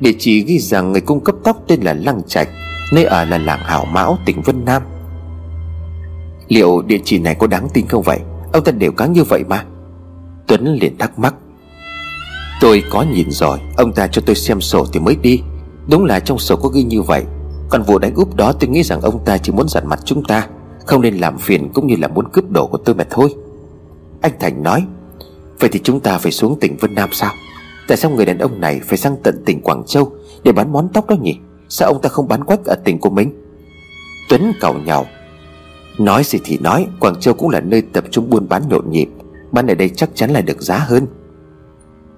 Địa 0.00 0.12
chỉ 0.18 0.44
ghi 0.44 0.58
rằng 0.58 0.92
người 0.92 1.00
cung 1.00 1.24
cấp 1.24 1.34
tóc 1.44 1.56
tên 1.68 1.80
là 1.80 1.94
Lăng 1.94 2.22
Trạch, 2.26 2.48
Nơi 2.92 3.04
ở 3.04 3.24
là 3.24 3.38
làng 3.38 3.60
Hảo 3.62 3.84
Mão, 3.84 4.18
tỉnh 4.26 4.42
Vân 4.42 4.64
Nam. 4.64 4.82
Liệu 6.48 6.82
địa 6.82 6.98
chỉ 7.04 7.18
này 7.18 7.34
có 7.34 7.46
đáng 7.46 7.68
tin 7.74 7.86
không 7.86 8.02
vậy? 8.02 8.18
Ông 8.52 8.64
ta 8.64 8.72
đều 8.72 8.92
cáng 8.92 9.12
như 9.12 9.24
vậy 9.24 9.44
mà. 9.48 9.64
Tuấn 10.46 10.78
liền 10.80 10.98
thắc 10.98 11.18
mắc. 11.18 11.34
Tôi 12.60 12.82
có 12.90 13.02
nhìn 13.02 13.30
rồi, 13.30 13.58
Ông 13.76 13.92
ta 13.92 14.06
cho 14.06 14.22
tôi 14.26 14.36
xem 14.36 14.60
sổ 14.60 14.86
thì 14.92 15.00
mới 15.00 15.16
đi. 15.16 15.42
Đúng 15.88 16.04
là 16.04 16.20
trong 16.20 16.38
sổ 16.38 16.56
có 16.56 16.68
ghi 16.68 16.82
như 16.82 17.02
vậy. 17.02 17.24
Còn 17.68 17.82
vụ 17.82 17.98
đánh 17.98 18.14
úp 18.14 18.36
đó 18.36 18.52
tôi 18.52 18.70
nghĩ 18.70 18.82
rằng 18.82 19.00
ông 19.00 19.24
ta 19.24 19.38
chỉ 19.38 19.52
muốn 19.52 19.68
giặt 19.68 19.84
mặt 19.84 20.00
chúng 20.04 20.24
ta. 20.24 20.48
Không 20.86 21.02
nên 21.02 21.16
làm 21.16 21.38
phiền 21.38 21.68
cũng 21.74 21.86
như 21.86 21.96
là 21.98 22.08
muốn 22.08 22.28
cướp 22.32 22.50
đồ 22.50 22.66
của 22.66 22.78
tôi 22.78 22.94
mà 22.94 23.04
thôi. 23.10 23.34
Anh 24.20 24.32
Thành 24.40 24.62
nói, 24.62 24.84
Vậy 25.60 25.70
thì 25.72 25.80
chúng 25.84 26.00
ta 26.00 26.18
phải 26.18 26.32
xuống 26.32 26.58
tỉnh 26.60 26.76
Vân 26.80 26.94
Nam 26.94 27.08
sao? 27.12 27.32
Tại 27.88 27.96
sao 27.96 28.10
người 28.10 28.26
đàn 28.26 28.38
ông 28.38 28.60
này 28.60 28.80
phải 28.84 28.98
sang 28.98 29.16
tận 29.22 29.42
tỉnh 29.46 29.60
Quảng 29.60 29.82
Châu 29.86 30.12
Để 30.44 30.52
bán 30.52 30.72
món 30.72 30.88
tóc 30.92 31.06
đó 31.10 31.16
nhỉ? 31.22 31.38
Sao 31.68 31.88
ông 31.88 32.02
ta 32.02 32.08
không 32.08 32.28
bán 32.28 32.44
quách 32.44 32.64
ở 32.64 32.74
tỉnh 32.84 32.98
của 32.98 33.10
mình? 33.10 33.32
Tuấn 34.28 34.52
cầu 34.60 34.74
nhau 34.74 35.06
Nói 35.98 36.24
gì 36.24 36.38
thì 36.44 36.58
nói, 36.58 36.86
Quảng 37.00 37.20
Châu 37.20 37.34
cũng 37.34 37.50
là 37.50 37.60
nơi 37.60 37.82
tập 37.82 38.04
trung 38.10 38.30
buôn 38.30 38.48
bán 38.48 38.62
nhộn 38.68 38.90
nhịp, 38.90 39.08
Bán 39.52 39.66
ở 39.66 39.74
đây 39.74 39.88
chắc 39.88 40.10
chắn 40.14 40.30
là 40.30 40.40
được 40.40 40.62
giá 40.62 40.78
hơn. 40.78 41.06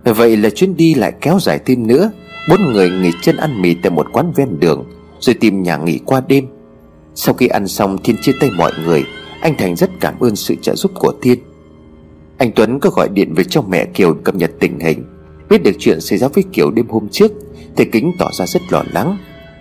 Vậy 0.04 0.36
là 0.36 0.50
chuyến 0.50 0.76
đi 0.76 0.94
lại 0.94 1.12
kéo 1.20 1.38
dài 1.40 1.60
thêm 1.66 1.86
nữa, 1.86 2.10
Bốn 2.48 2.72
người 2.72 2.90
nghỉ 2.90 3.10
chân 3.22 3.36
ăn 3.36 3.62
mì 3.62 3.74
tại 3.74 3.90
một 3.90 4.06
quán 4.12 4.32
ven 4.36 4.60
đường, 4.60 4.84
Rồi 5.20 5.34
tìm 5.34 5.62
nhà 5.62 5.76
nghỉ 5.76 5.98
qua 5.98 6.22
đêm. 6.28 6.46
Sau 7.14 7.34
khi 7.34 7.46
ăn 7.46 7.68
xong 7.68 7.98
Thiên 8.04 8.16
chia 8.22 8.32
tay 8.40 8.50
mọi 8.56 8.72
người, 8.84 9.04
Anh 9.40 9.56
Thành 9.58 9.76
rất 9.76 9.90
cảm 10.00 10.20
ơn 10.20 10.36
sự 10.36 10.54
trợ 10.62 10.74
giúp 10.74 10.92
của 10.94 11.12
Thiên. 11.22 11.38
Anh 12.38 12.52
Tuấn 12.56 12.80
có 12.80 12.90
gọi 12.90 13.08
điện 13.08 13.34
về 13.34 13.44
cho 13.44 13.62
mẹ 13.62 13.84
Kiều 13.84 14.14
cập 14.14 14.34
nhật 14.34 14.50
tình 14.60 14.78
hình. 14.80 15.04
Biết 15.48 15.62
được 15.62 15.72
chuyện 15.78 16.00
xảy 16.00 16.18
ra 16.18 16.28
với 16.28 16.44
Kiều 16.52 16.70
đêm 16.70 16.88
hôm 16.88 17.08
trước, 17.08 17.32
Thầy 17.76 17.86
Kính 17.92 18.12
tỏ 18.18 18.30
ra 18.32 18.46
rất 18.46 18.62
lo 18.70 18.82
lắng. 18.92 19.18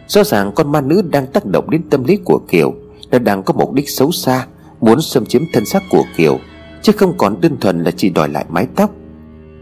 Rõ 0.07 0.23
ràng 0.23 0.51
con 0.55 0.71
ma 0.71 0.81
nữ 0.81 1.01
đang 1.01 1.27
tác 1.27 1.45
động 1.45 1.69
đến 1.69 1.89
tâm 1.89 2.03
lý 2.03 2.17
của 2.25 2.39
Kiều, 2.47 2.73
Nó 3.11 3.19
đang 3.19 3.43
có 3.43 3.53
mục 3.53 3.73
đích 3.73 3.89
xấu 3.89 4.11
xa, 4.11 4.47
Muốn 4.81 5.01
xâm 5.01 5.25
chiếm 5.25 5.41
thân 5.53 5.65
xác 5.65 5.83
của 5.89 6.03
Kiều, 6.17 6.39
Chứ 6.81 6.91
không 6.91 7.17
còn 7.17 7.41
đơn 7.41 7.57
thuần 7.61 7.83
là 7.83 7.91
chỉ 7.91 8.09
đòi 8.09 8.29
lại 8.29 8.45
mái 8.49 8.67
tóc. 8.75 8.91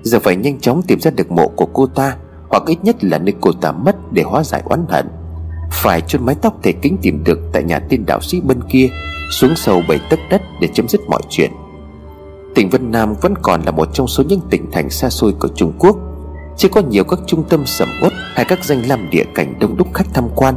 Giờ 0.02 0.20
phải 0.20 0.36
nhanh 0.36 0.60
chóng 0.60 0.82
tìm 0.82 1.00
ra 1.00 1.12
được 1.12 1.32
mộ 1.32 1.48
của 1.48 1.68
cô 1.74 1.88
ta, 1.88 2.18
Hoặc 2.50 2.64
ít 2.66 2.78
nhất 2.84 3.04
là 3.04 3.18
nơi 3.18 3.34
cô 3.42 3.52
ta 3.52 3.72
mất 3.72 3.96
để 4.12 4.24
hóa 4.24 4.44
giải 4.44 4.62
oán 4.66 4.86
hận. 4.90 5.08
Phải 5.72 6.02
chôn 6.02 6.26
mái 6.26 6.36
tóc 6.42 6.54
thể 6.64 6.72
kính 6.72 6.98
tìm 7.02 7.24
được 7.24 7.40
Tại 7.54 7.64
nhà 7.64 7.80
tiên 7.80 8.06
đạo 8.06 8.22
sĩ 8.22 8.42
bên 8.42 8.60
kia, 8.70 8.90
Xuống 9.32 9.56
sâu 9.56 9.82
bảy 9.88 10.00
tấc 10.10 10.20
đất 10.30 10.42
để 10.62 10.68
chấm 10.74 10.88
dứt 10.88 11.02
mọi 11.10 11.22
chuyện. 11.30 11.52
Tỉnh 12.56 12.70
Vân 12.70 12.92
Nam 12.92 13.14
vẫn 13.22 13.34
còn 13.42 13.62
là 13.62 13.72
một 13.72 13.90
trong 13.94 14.08
số 14.08 14.24
những 14.30 14.42
tỉnh 14.50 14.72
thành 14.72 14.90
xa 14.90 15.10
xôi 15.10 15.34
của 15.40 15.48
Trung 15.56 15.74
Quốc. 15.80 15.98
Chỉ 16.58 16.68
có 16.68 16.82
nhiều 16.82 17.04
các 17.04 17.20
trung 17.28 17.44
tâm 17.50 17.66
sầm 17.66 17.90
uất 18.02 18.14
Hay 18.34 18.46
các 18.46 18.64
danh 18.64 18.88
lam 18.88 19.10
địa 19.10 19.24
cảnh 19.36 19.60
đông 19.60 19.78
đúc 19.78 19.88
khách 19.94 20.08
tham 20.14 20.30
quan. 20.36 20.56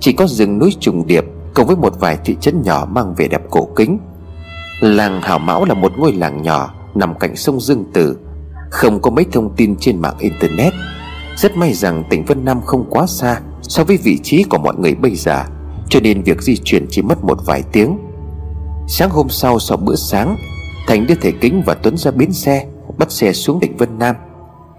Chỉ 0.00 0.12
có 0.12 0.26
rừng 0.26 0.58
núi 0.58 0.76
trùng 0.80 1.06
điệp 1.06 1.24
Cộng 1.54 1.66
với 1.66 1.76
một 1.76 2.00
vài 2.00 2.18
thị 2.24 2.36
trấn 2.40 2.62
nhỏ 2.62 2.86
mang 2.90 3.14
vẻ 3.14 3.28
đẹp 3.28 3.42
cổ 3.50 3.68
kính. 3.76 3.98
Làng 4.80 5.22
Hảo 5.22 5.38
Mão 5.38 5.64
là 5.64 5.74
một 5.74 5.92
ngôi 5.98 6.12
làng 6.12 6.42
nhỏ 6.42 6.74
Nằm 6.94 7.18
cạnh 7.18 7.36
sông 7.36 7.60
Dương 7.60 7.84
Tử. 7.92 8.16
Không 8.70 9.02
có 9.02 9.10
mấy 9.10 9.24
thông 9.32 9.56
tin 9.56 9.76
trên 9.76 10.02
mạng 10.02 10.14
Internet. 10.18 10.72
Rất 11.40 11.56
may 11.56 11.72
rằng 11.72 12.04
tỉnh 12.10 12.24
Vân 12.24 12.44
Nam 12.44 12.60
không 12.60 12.86
quá 12.90 13.06
xa 13.06 13.40
So 13.62 13.84
với 13.84 13.96
vị 13.96 14.18
trí 14.22 14.42
của 14.42 14.58
mọi 14.58 14.74
người 14.78 14.94
bây 14.94 15.14
giờ, 15.14 15.44
Cho 15.88 16.00
nên 16.00 16.22
việc 16.22 16.42
di 16.42 16.56
chuyển 16.56 16.86
chỉ 16.90 17.02
mất 17.02 17.24
một 17.24 17.38
vài 17.46 17.62
tiếng. 17.72 17.98
Sáng 18.88 19.10
hôm 19.10 19.28
sau 19.28 19.58
sau 19.58 19.76
bữa 19.76 19.94
sáng, 19.94 20.36
Thành 20.86 21.06
đưa 21.06 21.14
thầy 21.14 21.32
Kính 21.32 21.62
và 21.66 21.74
Tuấn 21.74 21.96
ra 21.96 22.10
bến 22.10 22.32
xe, 22.32 22.66
Bắt 22.98 23.12
xe 23.12 23.32
xuống 23.32 23.60
tỉnh 23.60 23.76
Vân 23.76 23.98
Nam. 23.98 24.16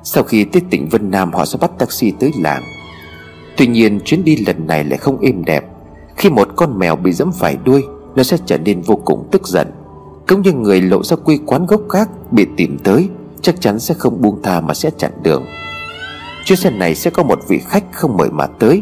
Sau 0.03 0.23
khi 0.23 0.43
tới 0.43 0.61
tỉnh 0.69 0.89
Vân 0.89 1.11
Nam, 1.11 1.33
họ 1.33 1.45
sẽ 1.45 1.57
bắt 1.61 1.71
taxi 1.79 2.11
tới 2.11 2.31
làng. 2.41 2.63
Tuy 3.57 3.67
nhiên, 3.67 3.99
chuyến 4.05 4.23
đi 4.23 4.35
lần 4.35 4.67
này 4.67 4.83
lại 4.83 4.97
không 4.97 5.19
êm 5.19 5.45
đẹp. 5.45 5.65
Khi 6.15 6.29
một 6.29 6.47
con 6.55 6.79
mèo 6.79 6.95
bị 6.95 7.11
dẫm 7.11 7.31
phải 7.31 7.57
đuôi, 7.65 7.83
Nó 8.15 8.23
sẽ 8.23 8.37
trở 8.45 8.57
nên 8.57 8.81
vô 8.81 8.95
cùng 8.95 9.27
tức 9.31 9.47
giận. 9.47 9.67
Cũng 10.27 10.41
như 10.41 10.53
người 10.53 10.81
lộ 10.81 11.03
ra 11.03 11.15
quê 11.15 11.37
quán 11.45 11.65
gốc 11.65 11.81
khác 11.89 12.09
Bị 12.31 12.45
tìm 12.57 12.77
tới, 12.83 13.09
Chắc 13.41 13.61
chắn 13.61 13.79
sẽ 13.79 13.93
không 13.93 14.21
buông 14.21 14.41
tha 14.43 14.61
mà 14.61 14.73
sẽ 14.73 14.89
chặn 14.97 15.11
đường. 15.23 15.45
Chuyến 16.45 16.57
xe 16.57 16.69
này 16.69 16.95
sẽ 16.95 17.09
có 17.09 17.23
một 17.23 17.39
vị 17.47 17.59
khách 17.67 17.83
không 17.91 18.17
mời 18.17 18.29
mà 18.31 18.47
tới. 18.47 18.81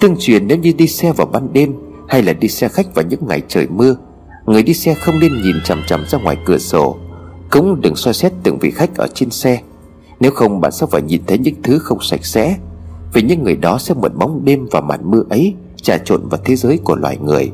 Tương 0.00 0.16
truyền 0.18 0.46
nếu 0.46 0.58
như 0.58 0.72
đi 0.72 0.86
xe 0.86 1.12
vào 1.12 1.26
ban 1.26 1.52
đêm 1.52 1.74
Hay 2.08 2.22
là 2.22 2.32
đi 2.32 2.48
xe 2.48 2.68
khách 2.68 2.94
vào 2.94 3.04
những 3.04 3.20
ngày 3.28 3.42
trời 3.48 3.66
mưa, 3.66 3.96
Người 4.46 4.62
đi 4.62 4.74
xe 4.74 4.94
không 4.94 5.18
nên 5.18 5.42
nhìn 5.42 5.56
chằm 5.64 5.82
chằm 5.86 6.04
ra 6.06 6.18
ngoài 6.18 6.36
cửa 6.44 6.58
sổ, 6.58 6.96
Cũng 7.50 7.80
đừng 7.80 7.96
soi 7.96 8.14
xét 8.14 8.32
từng 8.42 8.58
vị 8.58 8.70
khách 8.70 8.96
ở 8.96 9.06
trên 9.14 9.30
xe. 9.30 9.60
Nếu 10.20 10.30
không, 10.30 10.60
bạn 10.60 10.72
sẽ 10.72 10.86
phải 10.90 11.02
nhìn 11.02 11.22
thấy 11.26 11.38
những 11.38 11.54
thứ 11.62 11.78
không 11.78 12.00
sạch 12.00 12.24
sẽ, 12.24 12.56
Vì 13.12 13.22
những 13.22 13.44
người 13.44 13.56
đó 13.56 13.78
sẽ 13.78 13.94
mượn 13.94 14.18
bóng 14.18 14.44
đêm 14.44 14.66
và 14.70 14.80
màn 14.80 15.10
mưa 15.10 15.22
ấy 15.30 15.54
Trà 15.82 15.98
trộn 15.98 16.28
vào 16.28 16.40
thế 16.44 16.56
giới 16.56 16.78
của 16.84 16.96
loài 16.96 17.16
người. 17.16 17.50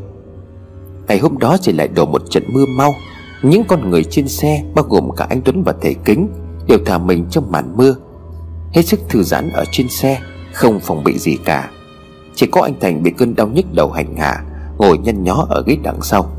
Ngày 1.08 1.18
hôm 1.18 1.38
đó 1.38 1.56
chỉ 1.60 1.72
lại 1.72 1.88
đổ 1.88 2.06
một 2.06 2.22
trận 2.30 2.42
mưa 2.48 2.64
mau. 2.76 2.94
Những 3.42 3.64
con 3.64 3.90
người 3.90 4.04
trên 4.04 4.28
xe, 4.28 4.62
Bao 4.74 4.84
gồm 4.88 5.10
cả 5.16 5.26
anh 5.30 5.40
Tuấn 5.40 5.62
và 5.62 5.74
thầy 5.82 5.94
Kính, 5.94 6.28
Đều 6.68 6.78
thả 6.86 6.98
mình 6.98 7.26
trong 7.30 7.50
màn 7.52 7.76
mưa. 7.76 7.94
Hết 8.76 8.82
sức 8.82 9.00
thư 9.08 9.22
giãn 9.22 9.50
ở 9.52 9.64
trên 9.70 9.88
xe, 9.88 10.20
Không 10.52 10.80
phòng 10.80 11.04
bị 11.04 11.18
gì 11.18 11.36
cả. 11.44 11.70
Chỉ 12.34 12.46
có 12.46 12.62
anh 12.62 12.80
Thành 12.80 13.02
bị 13.02 13.10
cơn 13.10 13.34
đau 13.34 13.46
nhức 13.46 13.64
đầu 13.72 13.90
hành 13.90 14.16
hạ, 14.16 14.44
Ngồi 14.78 14.98
nhăn 14.98 15.24
nhó 15.24 15.46
ở 15.48 15.62
ghế 15.66 15.76
đằng 15.82 16.02
sau. 16.02 16.30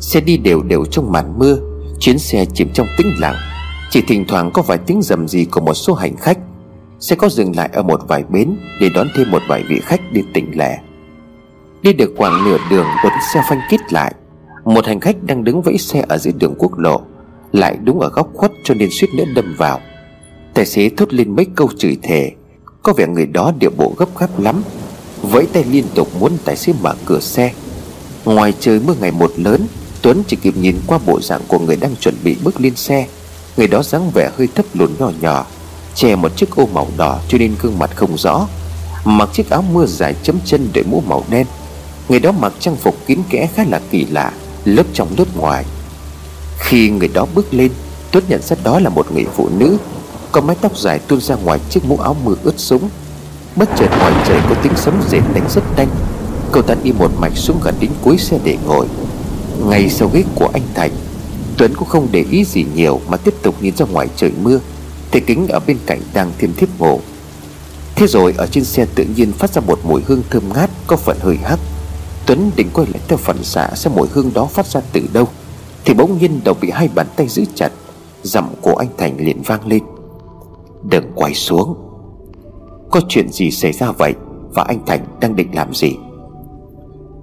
Xe 0.00 0.20
đi 0.20 0.36
đều 0.36 0.62
đều 0.62 0.84
trong 0.84 1.12
màn 1.12 1.38
mưa, 1.38 1.56
Chuyến 2.00 2.18
xe 2.18 2.44
chìm 2.54 2.68
trong 2.72 2.86
tĩnh 2.98 3.12
lặng. 3.18 3.34
Chỉ 3.90 4.02
thỉnh 4.08 4.24
thoảng 4.28 4.50
có 4.54 4.62
vài 4.62 4.78
tiếng 4.78 5.02
rầm 5.02 5.28
rì 5.28 5.44
của 5.44 5.60
một 5.60 5.74
số 5.74 5.94
hành 5.94 6.16
khách. 6.16 6.38
Sẽ 7.00 7.16
có 7.16 7.28
dừng 7.28 7.56
lại 7.56 7.70
ở 7.72 7.82
một 7.82 8.00
vài 8.08 8.24
bến 8.30 8.56
Để 8.80 8.88
đón 8.94 9.08
thêm 9.16 9.30
một 9.30 9.42
vài 9.48 9.62
vị 9.68 9.80
khách 9.80 10.00
đi 10.12 10.22
tỉnh 10.34 10.58
lẻ. 10.58 10.78
Đi 11.82 11.92
được 11.92 12.14
khoảng 12.16 12.44
nửa 12.44 12.58
đường 12.70 12.86
đột 13.04 13.12
xe 13.34 13.42
phanh 13.48 13.60
kít 13.70 13.92
lại. 13.92 14.14
Một 14.64 14.86
hành 14.86 15.00
khách 15.00 15.22
đang 15.22 15.44
đứng 15.44 15.62
vẫy 15.62 15.78
xe 15.78 16.04
ở 16.08 16.18
dưới 16.18 16.32
đường 16.32 16.54
quốc 16.58 16.78
lộ, 16.78 17.00
Lại 17.52 17.78
đúng 17.84 18.00
ở 18.00 18.08
góc 18.08 18.28
khuất 18.34 18.52
cho 18.64 18.74
nên 18.74 18.88
suýt 18.92 19.08
nữa 19.14 19.24
đâm 19.34 19.54
vào. 19.58 19.80
Tài 20.54 20.66
xế 20.66 20.90
thốt 20.96 21.12
lên 21.12 21.36
mấy 21.36 21.46
câu 21.54 21.70
chửi 21.78 21.96
thề. 22.02 22.32
Có 22.82 22.92
vẻ 22.92 23.06
người 23.06 23.26
đó 23.26 23.52
điệu 23.58 23.70
bộ 23.76 23.94
gấp 23.98 24.18
gáp 24.18 24.40
lắm. 24.40 24.62
Vẫy 25.22 25.46
tay 25.52 25.64
liên 25.64 25.84
tục 25.94 26.08
muốn 26.20 26.32
tài 26.44 26.56
xế 26.56 26.72
mở 26.80 26.94
cửa 27.06 27.20
xe. 27.20 27.52
Ngoài 28.24 28.54
trời 28.60 28.80
mưa 28.86 28.94
ngày 29.00 29.10
một 29.10 29.32
lớn, 29.36 29.66
Tuấn 30.02 30.22
chỉ 30.26 30.36
kịp 30.36 30.56
nhìn 30.56 30.76
qua 30.86 30.98
bộ 31.06 31.20
dạng 31.20 31.40
của 31.48 31.58
người 31.58 31.76
đang 31.76 31.96
chuẩn 31.96 32.14
bị 32.24 32.36
bước 32.44 32.60
lên 32.60 32.76
xe. 32.76 33.06
Người 33.56 33.66
đó 33.66 33.82
dáng 33.82 34.10
vẻ 34.14 34.30
hơi 34.38 34.48
thấp 34.54 34.66
lùn 34.74 34.90
nhỏ 34.98 35.10
nhỏ, 35.20 35.46
Che 35.94 36.16
một 36.16 36.36
chiếc 36.36 36.56
ô 36.56 36.66
màu 36.66 36.88
đỏ 36.96 37.20
cho 37.28 37.38
nên 37.38 37.54
gương 37.62 37.78
mặt 37.78 37.90
không 37.96 38.18
rõ. 38.18 38.48
Mặc 39.04 39.28
chiếc 39.32 39.50
áo 39.50 39.64
mưa 39.72 39.86
dài 39.86 40.14
chấm 40.22 40.38
chân 40.44 40.68
đội 40.74 40.84
mũ 40.84 41.02
màu 41.06 41.24
đen. 41.30 41.46
Người 42.08 42.20
đó 42.20 42.32
mặc 42.32 42.52
trang 42.60 42.76
phục 42.76 43.06
kín 43.06 43.18
kẽ 43.30 43.48
khá 43.54 43.64
là 43.64 43.80
kỳ 43.90 44.04
lạ, 44.04 44.32
Lớp 44.64 44.86
trong 44.92 45.08
lớp 45.18 45.36
ngoài. 45.36 45.64
Khi 46.58 46.90
người 46.90 47.08
đó 47.08 47.26
bước 47.34 47.54
lên, 47.54 47.70
Tuấn 48.12 48.24
nhận 48.28 48.42
ra 48.42 48.56
đó 48.64 48.80
là 48.80 48.90
một 48.90 49.12
người 49.12 49.24
phụ 49.36 49.48
nữ. 49.58 49.76
Có 50.32 50.40
mái 50.40 50.56
tóc 50.60 50.78
dài 50.78 50.98
tuôn 50.98 51.20
ra 51.20 51.34
ngoài 51.34 51.58
chiếc 51.70 51.84
mũ 51.84 51.96
áo 51.96 52.16
mưa 52.24 52.34
ướt 52.42 52.54
sũng. 52.56 52.88
Bất 53.56 53.68
chợt 53.78 53.88
ngoài 53.98 54.12
trời 54.28 54.40
có 54.48 54.54
tiếng 54.62 54.76
sấm 54.76 54.94
rền 55.08 55.22
đánh 55.34 55.48
rất 55.54 55.62
đanh 55.76 55.88
Cậu 56.52 56.62
ta 56.62 56.74
đi 56.82 56.92
một 56.92 57.10
mạch 57.18 57.36
xuống 57.36 57.60
gần 57.64 57.74
đến 57.80 57.90
cuối 58.02 58.18
xe 58.18 58.38
để 58.44 58.56
ngồi. 58.66 58.86
Ngay 59.66 59.90
sau 59.90 60.10
ghế 60.12 60.24
của 60.34 60.48
anh 60.52 60.62
Thành, 60.74 60.90
Tuấn 61.56 61.74
cũng 61.74 61.88
không 61.88 62.08
để 62.12 62.24
ý 62.30 62.44
gì 62.44 62.64
nhiều 62.74 63.00
Mà 63.08 63.16
tiếp 63.16 63.34
tục 63.42 63.54
nhìn 63.60 63.76
ra 63.76 63.86
ngoài 63.86 64.08
trời 64.16 64.32
mưa. 64.42 64.60
Thì 65.10 65.20
kính 65.20 65.48
ở 65.48 65.60
bên 65.66 65.78
cạnh 65.86 66.00
đang 66.14 66.32
thêm 66.38 66.52
thiếp 66.56 66.68
ngủ 66.78 67.00
Thế 67.94 68.06
rồi 68.06 68.34
ở 68.38 68.46
trên 68.46 68.64
xe 68.64 68.86
tự 68.94 69.04
nhiên 69.16 69.32
phát 69.32 69.50
ra 69.50 69.62
một 69.66 69.78
mùi 69.84 70.02
hương 70.06 70.22
thơm 70.30 70.42
ngát, 70.54 70.70
Có 70.86 70.96
phần 70.96 71.16
hơi 71.20 71.36
hắc. 71.36 71.58
Tuấn 72.26 72.50
định 72.56 72.68
quay 72.72 72.86
lại 72.86 73.00
theo 73.08 73.18
phản 73.18 73.44
xạ 73.44 73.70
xem 73.74 73.92
mùi 73.96 74.08
hương 74.12 74.30
đó 74.34 74.46
phát 74.46 74.66
ra 74.66 74.80
từ 74.92 75.00
đâu. 75.12 75.28
Thì 75.84 75.94
bỗng 75.94 76.18
nhiên 76.18 76.40
đầu 76.44 76.54
bị 76.60 76.70
hai 76.70 76.88
bàn 76.94 77.06
tay 77.16 77.28
giữ 77.28 77.44
chặt, 77.54 77.72
Giọng 78.22 78.54
của 78.60 78.74
anh 78.74 78.88
Thành 78.98 79.16
liền 79.18 79.42
vang 79.42 79.66
lên. 79.66 79.82
Đừng 80.82 81.04
quay 81.14 81.34
xuống. 81.34 81.74
Có 82.90 83.00
chuyện 83.08 83.28
gì 83.28 83.50
xảy 83.50 83.72
ra 83.72 83.92
vậy 83.92 84.14
Và 84.54 84.62
anh 84.62 84.78
Thành 84.86 85.00
đang 85.20 85.36
định 85.36 85.54
làm 85.54 85.74
gì? 85.74 85.96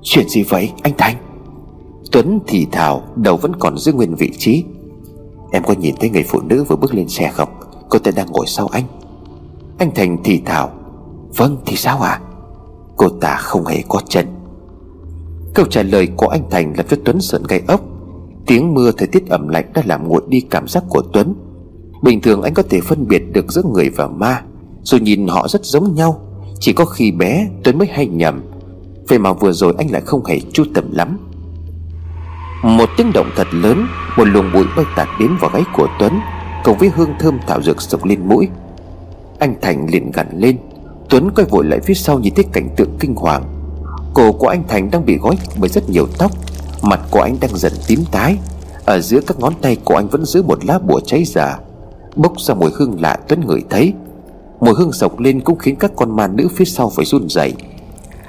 Chuyện 0.02 0.30
gì 0.30 0.44
vậy, 0.44 0.72
anh 0.84 0.94
Thành? 0.98 1.16
Tuấn 2.12 2.40
thì 2.48 2.68
thào, 2.72 3.04
Đầu 3.16 3.38
vẫn 3.38 3.56
còn 3.56 3.78
giữ 3.78 3.94
nguyên 3.94 4.16
vị 4.16 4.32
trí. 4.38 4.64
Em 5.52 5.64
có 5.64 5.74
nhìn 5.74 5.96
thấy 6.00 6.10
người 6.10 6.24
phụ 6.24 6.42
nữ 6.42 6.64
vừa 6.64 6.76
bước 6.76 6.94
lên 6.94 7.08
xe 7.08 7.32
không? 7.34 7.50
Cô 7.90 8.00
ta 8.00 8.12
đang 8.16 8.28
ngồi 8.32 8.46
sau 8.48 8.68
anh. 8.68 8.84
Anh 9.78 9.92
Thành 9.96 10.18
thì 10.24 10.42
thào. 10.46 10.72
Vâng 11.38 11.58
thì 11.66 11.76
sao 11.76 12.02
à 12.02 12.22
Cô 12.98 13.10
ta 13.10 13.36
không 13.36 13.66
hề 13.66 13.84
có 13.88 14.02
chân. 14.10 14.28
Câu 15.54 15.66
trả 15.66 15.84
lời 15.84 16.08
của 16.18 16.28
anh 16.28 16.50
Thành 16.50 16.74
làm 16.78 16.88
cho 16.90 16.98
Tuấn 17.06 17.22
sợn 17.22 17.44
gai 17.48 17.62
ốc. 17.68 17.82
Tiếng 18.48 18.74
mưa 18.74 18.92
thời 18.92 19.08
tiết 19.08 19.30
ẩm 19.30 19.48
lạnh 19.48 19.72
đã 19.74 19.82
làm 19.86 20.08
nguội 20.08 20.22
đi 20.28 20.42
cảm 20.42 20.68
giác 20.68 20.84
của 20.90 21.02
Tuấn. 21.14 21.34
Bình 22.02 22.22
thường 22.22 22.42
anh 22.42 22.54
có 22.54 22.64
thể 22.70 22.82
phân 22.82 23.08
biệt 23.08 23.24
được 23.34 23.52
giữa 23.52 23.62
người 23.74 23.90
và 23.90 24.08
ma, 24.08 24.42
Rồi 24.84 25.02
nhìn 25.02 25.28
họ 25.28 25.48
rất 25.48 25.66
giống 25.66 25.96
nhau. 25.96 26.22
Chỉ 26.60 26.74
có 26.74 26.86
khi 26.86 27.12
bé 27.12 27.48
Tuấn 27.64 27.78
mới 27.78 27.88
hay 27.88 28.08
nhầm. 28.08 28.42
Vậy 29.08 29.20
mà 29.20 29.34
vừa 29.34 29.52
rồi 29.52 29.74
anh 29.78 29.92
lại 29.92 30.02
không 30.06 30.26
hề 30.26 30.40
chú 30.54 30.64
tâm 30.74 30.92
lắm. 30.92 31.18
Một 32.64 32.90
tiếng 32.98 33.12
động 33.14 33.30
thật 33.36 33.48
lớn, 33.52 33.88
Một 34.18 34.24
luồng 34.24 34.54
bụi 34.54 34.66
bay 34.76 34.86
tạt 34.96 35.08
đến 35.20 35.32
vào 35.40 35.52
gáy 35.54 35.64
của 35.78 35.88
Tuấn 36.00 36.20
Cùng 36.64 36.78
với 36.78 36.92
hương 36.96 37.14
thơm 37.20 37.40
thảo 37.48 37.62
dược 37.62 37.82
sộc 37.82 38.06
lên 38.06 38.20
mũi. 38.28 38.48
Anh 39.40 39.56
Thành 39.62 39.88
liền 39.92 40.12
gằn 40.12 40.28
lên. 40.34 40.58
Tuấn 41.10 41.30
quay 41.36 41.48
vội 41.50 41.66
lại 41.66 41.80
phía 41.80 41.94
sau 41.94 42.20
nhìn 42.20 42.34
thấy 42.36 42.46
cảnh 42.54 42.70
tượng 42.78 42.98
kinh 43.00 43.16
hoàng. 43.16 43.44
Cổ 44.14 44.32
của 44.32 44.48
anh 44.48 44.64
Thành 44.68 44.92
đang 44.92 45.06
bị 45.06 45.18
gói 45.18 45.38
bởi 45.60 45.70
rất 45.70 45.90
nhiều 45.90 46.08
tóc, 46.18 46.32
Mặt 46.82 47.00
của 47.12 47.22
anh 47.22 47.38
đang 47.40 47.58
dần 47.58 47.74
tím 47.88 48.00
tái. 48.12 48.38
Ở 48.86 49.00
giữa 49.00 49.20
các 49.28 49.40
ngón 49.40 49.54
tay 49.62 49.78
của 49.86 49.96
anh 49.96 50.08
vẫn 50.08 50.26
giữ 50.26 50.44
một 50.44 50.66
lá 50.66 50.80
bùa 50.80 51.00
cháy 51.00 51.24
già. 51.26 51.58
Bốc 52.18 52.42
ra 52.42 52.54
mùi 52.54 52.72
hương 52.76 53.02
lạ 53.02 53.18
Tuấn 53.28 53.48
ngửi 53.48 53.64
thấy. 53.70 53.94
Mùi 54.60 54.74
hương 54.74 54.92
sộc 54.92 55.20
lên 55.20 55.42
cũng 55.42 55.58
khiến 55.58 55.76
các 55.76 55.92
con 55.96 56.16
ma 56.16 56.28
nữ 56.28 56.48
phía 56.56 56.66
sau 56.66 56.90
phải 56.90 57.06
run 57.06 57.30
rẩy. 57.30 57.54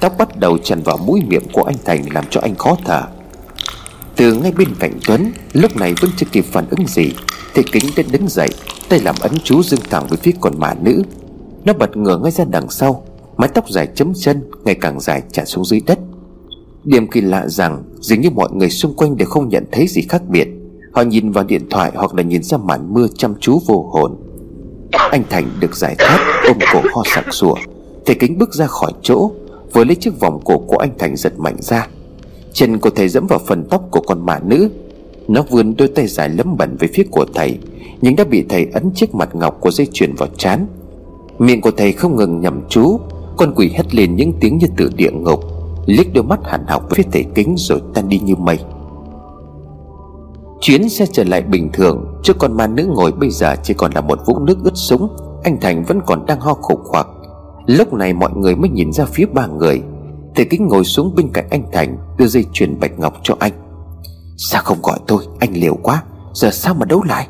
Tóc 0.01 0.13
bắt 0.19 0.39
đầu 0.39 0.59
tràn 0.59 0.83
vào 0.83 0.97
mũi 0.97 1.23
miệng 1.29 1.43
của 1.53 1.63
anh 1.63 1.77
Thành 1.85 2.13
Làm 2.13 2.25
cho 2.31 2.41
anh 2.41 2.55
khó 2.55 2.77
thở. 2.85 3.03
Từ 4.17 4.35
ngay 4.35 4.53
bên 4.59 4.69
cạnh 4.79 4.93
Tuấn, 5.07 5.33
Lúc 5.53 5.77
này 5.77 5.95
vẫn 6.01 6.11
chưa 6.17 6.27
kịp 6.33 6.45
phản 6.53 6.65
ứng 6.71 6.87
gì, 6.87 7.13
Thì 7.55 7.63
kính 7.73 7.85
đã 7.97 8.03
đứng 8.11 8.29
dậy, 8.29 8.49
Tay 8.89 9.01
làm 9.01 9.15
ấn 9.21 9.33
chú 9.45 9.63
dưng 9.63 9.81
thẳng 9.91 10.07
về 10.11 10.17
phía 10.23 10.33
con 10.41 10.59
ma 10.59 10.75
nữ. 10.83 11.03
Nó 11.65 11.73
bật 11.73 11.97
ngửa 11.97 12.19
ngay 12.19 12.31
ra 12.31 12.45
đằng 12.51 12.71
sau, 12.71 13.05
Mái 13.37 13.49
tóc 13.55 13.71
dài 13.71 13.89
chấm 13.95 14.13
chân, 14.15 14.51
Ngày 14.65 14.75
càng 14.75 15.01
dài 15.01 15.23
tràn 15.33 15.47
xuống 15.47 15.65
dưới 15.65 15.81
đất. 15.87 15.99
Điểm 16.85 17.07
kỳ 17.07 17.21
lạ 17.21 17.49
rằng, 17.49 17.83
Dường 18.01 18.21
như 18.21 18.31
mọi 18.31 18.49
người 18.53 18.71
xung 18.71 18.95
quanh 18.95 19.17
đều 19.17 19.29
không 19.29 19.49
nhận 19.49 19.65
thấy 19.73 19.87
gì 19.87 20.03
khác 20.09 20.23
biệt. 20.29 20.49
Họ 20.99 21.05
nhìn 21.05 21.31
vào 21.31 21.45
điện 21.45 21.69
thoại 21.71 21.93
Hoặc 21.95 22.15
là 22.15 22.23
nhìn 22.23 22.43
ra 22.43 22.59
màn 22.59 22.95
mưa 22.95 23.07
chăm 23.15 23.35
chú 23.41 23.61
vô 23.67 23.91
hồn. 23.93 24.17
Anh 24.91 25.23
Thành 25.31 25.51
được 25.61 25.77
giải 25.77 25.97
thoát, 25.99 26.43
Ôm 26.47 26.59
cổ 26.73 26.81
ho 26.95 27.03
sặc 27.07 27.35
sủa 27.35 27.55
Thầy 28.07 28.17
kính 28.17 28.39
bước 28.39 28.55
ra 28.55 28.67
khỏi 28.67 28.93
chỗ, 29.03 29.31
Vừa 29.73 29.85
lấy 29.85 29.95
chiếc 29.95 30.21
vòng 30.21 30.41
cổ 30.45 30.59
của 30.59 30.77
anh 30.77 30.91
Thành 30.99 31.17
giật 31.17 31.39
mạnh 31.39 31.57
ra. 31.61 31.87
Chân 32.53 32.79
của 32.79 32.91
thầy 32.91 33.09
dẫm 33.09 33.27
vào 33.27 33.39
phần 33.47 33.65
tóc 33.71 33.83
của 33.91 34.01
con 34.01 34.27
mã 34.27 34.39
nữ. 34.39 34.71
Nó 35.29 35.45
vươn 35.51 35.75
đôi 35.77 35.89
tay 35.89 36.07
dài 36.07 36.29
lấm 36.29 36.57
bẩn 36.57 36.77
về 36.77 36.89
phía 36.95 37.05
của 37.11 37.27
thầy, 37.35 37.59
Nhưng 38.01 38.17
đã 38.17 38.25
bị 38.25 38.45
thầy 38.49 38.67
ấn 38.75 38.91
chiếc 38.95 39.15
mặt 39.15 39.35
ngọc 39.35 39.61
của 39.61 39.71
dây 39.71 39.87
chuyền 39.93 40.15
vào 40.15 40.29
chán. 40.39 40.67
Miệng 41.39 41.61
của 41.61 41.71
thầy 41.71 41.93
không 41.93 42.17
ngừng 42.17 42.41
nhầm 42.41 42.61
chú, 42.69 43.01
Con 43.37 43.55
quỷ 43.57 43.71
hét 43.75 43.95
lên 43.95 44.17
những 44.17 44.33
tiếng 44.41 44.59
như 44.59 44.67
từ 44.77 44.91
địa 44.97 45.11
ngục. 45.11 45.41
Liếc 45.87 46.15
đôi 46.15 46.25
mắt 46.25 46.41
hàn 46.45 46.67
học 46.67 46.87
với 46.91 47.05
thầy 47.13 47.25
kính 47.35 47.55
rồi 47.59 47.81
tan 47.95 48.09
đi 48.09 48.19
như 48.19 48.37
mây 48.37 48.59
chuyến 50.69 50.89
xe 50.89 51.07
trở 51.13 51.25
lại 51.25 51.43
bình 51.43 51.71
thường. 51.73 52.21
Trước 52.23 52.37
con 52.39 52.57
ma 52.57 52.67
nữ 52.67 52.87
ngồi 52.95 53.13
bây 53.13 53.31
giờ 53.31 53.55
chỉ 53.63 53.75
còn 53.75 53.93
là 53.93 54.01
một 54.01 54.19
vũng 54.27 54.45
nước 54.45 54.59
ướt 54.65 54.75
sũng, 54.75 55.17
anh 55.45 55.61
thành 55.61 55.85
vẫn 55.85 56.01
còn 56.07 56.27
đang 56.27 56.41
ho 56.41 56.55
khục 56.55 56.81
khoạc 56.85 57.07
lúc 57.67 57.93
này 57.93 58.13
mọi 58.13 58.31
người 58.37 58.57
mới 58.57 58.71
nhìn 58.71 58.93
ra 58.93 59.05
phía 59.05 59.27
ba 59.27 59.47
người. 59.47 59.83
Thầy 60.35 60.45
kính 60.45 60.67
ngồi 60.67 60.85
xuống 60.85 61.15
bên 61.17 61.31
cạnh 61.33 61.47
anh 61.51 61.63
thành, 61.73 61.97
đưa 62.17 62.27
dây 62.27 62.45
chuyền 62.53 62.81
bạch 62.81 62.99
ngọc 62.99 63.15
cho 63.23 63.35
anh. 63.39 63.53
Sao 64.37 64.63
không 64.65 64.79
gọi 64.83 64.99
tôi? 65.07 65.25
Anh 65.41 65.53
liều 65.53 65.75
quá. 65.83 66.03
Giờ 66.35 66.51
sao 66.51 66.75
mà 66.75 66.85
đấu 66.85 67.03
lại? 67.03 67.27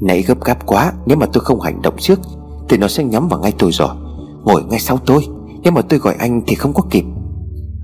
Nãy 0.00 0.22
gấp 0.22 0.44
gáp 0.44 0.66
quá, 0.66 0.92
nếu 1.06 1.16
mà 1.16 1.26
tôi 1.32 1.44
không 1.44 1.60
hành 1.60 1.82
động 1.82 1.94
trước, 1.98 2.20
thì 2.68 2.76
nó 2.76 2.88
sẽ 2.88 3.04
nhắm 3.04 3.28
vào 3.28 3.40
ngay 3.40 3.52
tôi 3.58 3.72
rồi. 3.72 3.90
Ngồi 4.44 4.64
ngay 4.64 4.80
sau 4.80 4.98
tôi. 5.06 5.26
Nếu 5.62 5.72
mà 5.72 5.82
tôi 5.82 5.98
gọi 5.98 6.14
anh 6.18 6.42
thì 6.46 6.54
không 6.54 6.72
có 6.72 6.82
kịp. 6.90 7.04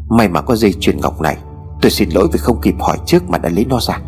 May 0.08 0.28
mà 0.28 0.40
có 0.40 0.56
dây 0.56 0.72
chuyền 0.80 1.00
ngọc 1.00 1.20
này. 1.20 1.36
Tôi 1.82 1.90
xin 1.90 2.10
lỗi 2.10 2.28
vì 2.32 2.38
không 2.38 2.60
kịp 2.60 2.74
hỏi 2.80 2.98
trước 3.06 3.30
mà 3.30 3.38
đã 3.38 3.48
lấy 3.48 3.64
nó 3.64 3.80
ra. 3.80 3.98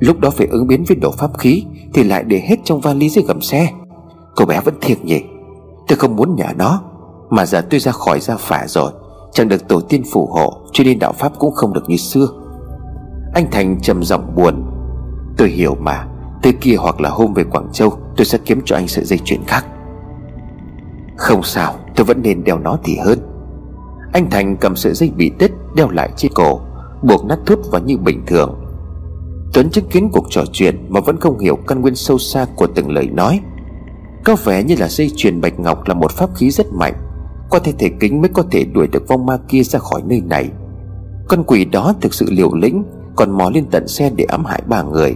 Lúc 0.00 0.20
đó 0.20 0.30
phải 0.30 0.46
ứng 0.46 0.66
biến 0.66 0.84
với 0.88 0.96
độ 0.96 1.10
pháp 1.10 1.38
khí 1.38 1.64
Thì 1.94 2.04
lại 2.04 2.24
để 2.26 2.42
hết 2.48 2.56
trong 2.64 2.80
vali 2.80 3.08
dưới 3.08 3.24
gầm 3.24 3.40
xe. 3.40 3.72
Cô 4.36 4.44
bé 4.44 4.60
vẫn 4.60 4.74
thiệt 4.80 5.04
nhỉ 5.04 5.22
Tôi 5.88 5.98
không 5.98 6.16
muốn 6.16 6.36
nhả 6.36 6.52
nó, 6.56 6.82
Mà 7.30 7.46
giờ 7.46 7.60
tôi 7.70 7.80
ra 7.80 7.92
khỏi 7.92 8.20
gia 8.20 8.36
phả 8.36 8.66
rồi. 8.66 8.90
Chẳng 9.32 9.48
được 9.48 9.68
tổ 9.68 9.80
tiên 9.80 10.02
phù 10.12 10.26
hộ, 10.26 10.52
Cho 10.72 10.84
nên 10.84 10.98
đạo 10.98 11.12
pháp 11.12 11.32
cũng 11.38 11.54
không 11.54 11.72
được 11.72 11.84
như 11.88 11.96
xưa. 11.96 12.28
Anh 13.34 13.50
Thành 13.50 13.80
trầm 13.80 14.04
giọng 14.04 14.34
buồn. 14.36 14.64
Tôi 15.36 15.48
hiểu 15.48 15.76
mà, 15.80 16.06
Tới 16.42 16.52
kia 16.52 16.74
hoặc 16.78 17.00
là 17.00 17.10
hôm 17.10 17.34
về 17.34 17.44
Quảng 17.44 17.68
Châu, 17.72 17.92
Tôi 18.16 18.24
sẽ 18.24 18.38
kiếm 18.44 18.60
cho 18.64 18.76
anh 18.76 18.88
sợi 18.88 19.04
dây 19.04 19.18
chuyền 19.24 19.40
khác. 19.46 19.66
Không 21.16 21.42
sao, 21.42 21.74
Tôi 21.96 22.04
vẫn 22.04 22.22
nên 22.22 22.44
đeo 22.44 22.58
nó 22.58 22.78
thì 22.84 22.96
hơn. 22.96 23.18
Anh 24.12 24.30
Thành 24.30 24.56
cầm 24.56 24.76
sợi 24.76 24.94
dây 24.94 25.10
bị 25.16 25.30
đứt 25.38 25.50
Đeo 25.74 25.90
lại 25.90 26.10
trên 26.16 26.32
cổ, 26.34 26.60
Buộc 27.02 27.24
nát 27.24 27.38
thút 27.46 27.58
vào 27.70 27.80
như 27.82 27.96
bình 27.96 28.22
thường. 28.26 28.59
Tuấn 29.52 29.70
chứng 29.70 29.88
kiến 29.90 30.10
cuộc 30.12 30.26
trò 30.30 30.44
chuyện 30.52 30.86
Mà 30.88 31.00
vẫn 31.00 31.20
không 31.20 31.38
hiểu 31.38 31.56
căn 31.56 31.80
nguyên 31.80 31.94
sâu 31.94 32.18
xa 32.18 32.46
của 32.56 32.66
từng 32.66 32.90
lời 32.90 33.06
nói. 33.06 33.40
Có 34.24 34.36
vẻ 34.44 34.62
như 34.62 34.74
là 34.78 34.88
dây 34.88 35.10
chuyền 35.16 35.40
bạch 35.40 35.60
ngọc 35.60 35.88
Là 35.88 35.94
một 35.94 36.12
pháp 36.12 36.30
khí 36.34 36.50
rất 36.50 36.66
mạnh, 36.72 36.94
Có 37.50 37.58
thể 37.58 37.72
thể 37.78 37.90
kính 38.00 38.20
mới 38.20 38.30
có 38.34 38.42
thể 38.50 38.64
đuổi 38.64 38.86
được 38.86 39.08
vong 39.08 39.26
ma 39.26 39.38
kia 39.48 39.62
ra 39.62 39.78
khỏi 39.78 40.02
nơi 40.06 40.20
này. 40.20 40.48
Con 41.28 41.44
quỷ 41.46 41.64
đó 41.64 41.94
thực 42.00 42.14
sự 42.14 42.26
liều 42.30 42.54
lĩnh, 42.54 42.84
Còn 43.16 43.30
mò 43.30 43.50
lên 43.50 43.64
tận 43.70 43.88
xe 43.88 44.10
để 44.16 44.24
ám 44.24 44.44
hại 44.44 44.62
ba 44.66 44.82
người. 44.82 45.14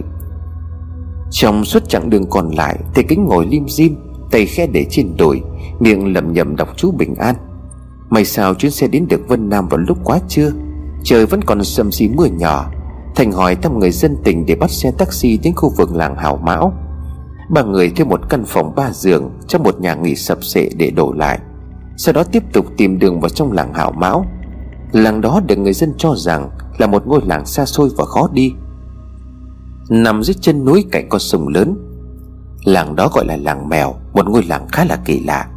Trong 1.31 1.65
suốt 1.65 1.89
chặng 1.89 2.09
đường 2.09 2.29
còn 2.29 2.51
lại, 2.51 2.79
Thể 2.93 3.03
kính 3.03 3.25
ngồi 3.25 3.45
lim 3.45 3.67
dim, 3.67 3.95
Tay 4.31 4.45
khe 4.45 4.67
để 4.67 4.85
trên 4.89 5.17
đùi, 5.17 5.41
Miệng 5.79 6.13
lẩm 6.13 6.33
nhẩm 6.33 6.55
đọc 6.55 6.69
chú 6.77 6.91
bình 6.91 7.15
an. 7.15 7.35
May 8.09 8.25
sao 8.25 8.53
chuyến 8.53 8.71
xe 8.71 8.87
đến 8.87 9.05
được 9.09 9.27
Vân 9.27 9.49
Nam 9.49 9.67
vào 9.67 9.77
lúc 9.77 9.97
quá 10.03 10.19
trưa, 10.27 10.51
Trời 11.03 11.25
vẫn 11.25 11.41
còn 11.41 11.63
sầm 11.63 11.91
xí 11.91 12.07
mưa 12.07 12.25
nhỏ. 12.25 12.71
Thành 13.15 13.31
hỏi 13.31 13.55
thăm 13.55 13.79
người 13.79 13.91
dân 13.91 14.17
tỉnh 14.23 14.45
để 14.45 14.55
bắt 14.55 14.71
xe 14.71 14.91
taxi 14.91 15.37
đến 15.37 15.53
khu 15.55 15.69
vực 15.77 15.95
làng 15.95 16.15
Hảo 16.15 16.39
Mão. 16.43 16.73
Ba 17.49 17.61
người 17.61 17.89
thuê 17.89 18.05
một 18.05 18.21
căn 18.29 18.43
phòng 18.45 18.75
ba 18.75 18.91
giường 18.91 19.31
Trong 19.47 19.63
một 19.63 19.81
nhà 19.81 19.95
nghỉ 19.95 20.15
sập 20.15 20.43
sệ 20.43 20.69
để 20.77 20.91
đổ 20.91 21.11
lại, 21.11 21.39
Sau 21.97 22.13
đó 22.13 22.23
tiếp 22.23 22.43
tục 22.53 22.65
tìm 22.77 22.99
đường 22.99 23.19
vào 23.19 23.29
trong 23.29 23.51
làng 23.51 23.73
Hảo 23.73 23.91
Mão. 23.91 24.25
Làng 24.91 25.21
đó 25.21 25.41
được 25.47 25.55
người 25.55 25.73
dân 25.73 25.93
cho 25.97 26.15
rằng 26.15 26.49
Là 26.77 26.87
một 26.87 27.07
ngôi 27.07 27.21
làng 27.25 27.45
xa 27.45 27.65
xôi 27.65 27.89
và 27.97 28.05
khó 28.05 28.29
đi. 28.33 28.53
Nằm 29.89 30.23
dưới 30.23 30.35
chân 30.41 30.65
núi 30.65 30.85
cạnh 30.91 31.09
con 31.09 31.19
sông 31.19 31.47
lớn, 31.47 31.77
Làng 32.63 32.95
đó 32.95 33.09
gọi 33.13 33.25
là 33.25 33.37
làng 33.37 33.69
mèo, 33.69 33.93
Một 34.13 34.27
ngôi 34.29 34.43
làng 34.43 34.67
khá 34.71 34.85
là 34.85 34.95
kỳ 35.05 35.19
lạ. 35.19 35.47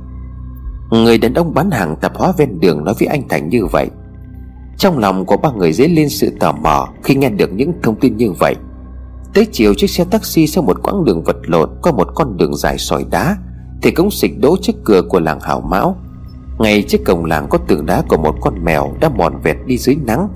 Người 0.90 1.18
đàn 1.18 1.34
ông 1.34 1.54
bán 1.54 1.70
hàng 1.70 1.96
tạp 2.00 2.16
hóa 2.16 2.32
ven 2.36 2.60
đường 2.60 2.84
nói 2.84 2.94
với 2.98 3.08
anh 3.08 3.28
Thành 3.28 3.48
như 3.48 3.66
vậy 3.66 3.90
trong 4.78 4.98
lòng 4.98 5.26
của 5.26 5.36
ba 5.36 5.50
người 5.50 5.72
dấy 5.72 5.88
lên 5.88 6.08
sự 6.08 6.30
tò 6.40 6.52
mò 6.52 6.88
Khi 7.04 7.14
nghe 7.14 7.30
được 7.30 7.52
những 7.52 7.72
thông 7.82 7.96
tin 8.00 8.16
như 8.16 8.32
vậy. 8.32 8.56
Tới 9.34 9.46
chiều, 9.52 9.74
chiếc 9.74 9.90
xe 9.90 10.04
taxi 10.04 10.46
sau 10.46 10.64
một 10.64 10.82
quãng 10.82 11.04
đường 11.04 11.22
vật 11.22 11.36
lộn 11.42 11.70
Qua 11.82 11.92
một 11.92 12.08
con 12.14 12.36
đường 12.36 12.56
dài 12.56 12.78
sỏi 12.78 13.04
đá 13.10 13.36
Thì 13.82 13.90
cũng 13.90 14.10
xịch 14.10 14.40
đỗ 14.40 14.56
trước 14.62 14.72
cửa 14.84 15.02
của 15.02 15.20
làng 15.20 15.40
Hảo 15.40 15.60
Mão. 15.60 15.96
Ngay 16.58 16.82
trước 16.82 16.98
cổng 17.06 17.24
làng 17.24 17.46
có 17.50 17.58
tường 17.58 17.86
đá 17.86 18.02
của 18.08 18.16
một 18.16 18.34
con 18.40 18.64
mèo 18.64 18.92
Đã 19.00 19.08
mòn 19.08 19.40
vẹt 19.42 19.56
đi 19.66 19.78
dưới 19.78 19.96
nắng. 20.06 20.28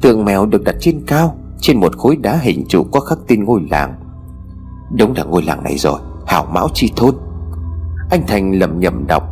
Tường 0.00 0.24
mèo 0.24 0.46
được 0.46 0.64
đặt 0.64 0.76
trên 0.80 1.00
cao, 1.06 1.36
Trên 1.60 1.80
một 1.80 1.96
khối 1.96 2.16
đá 2.16 2.36
hình 2.36 2.64
trụ 2.68 2.84
có 2.84 3.00
khắc 3.00 3.18
tên 3.28 3.44
ngôi 3.44 3.60
làng. 3.70 3.94
Đúng 4.98 5.14
là 5.16 5.24
ngôi 5.24 5.42
làng 5.42 5.64
này 5.64 5.78
rồi 5.78 6.00
Hảo 6.26 6.46
Mão 6.52 6.68
Chi 6.74 6.92
Thôn. 6.96 7.14
Anh 8.10 8.26
Thành 8.26 8.58
lầm 8.58 8.80
nhầm 8.80 9.06
đọc. 9.06 9.22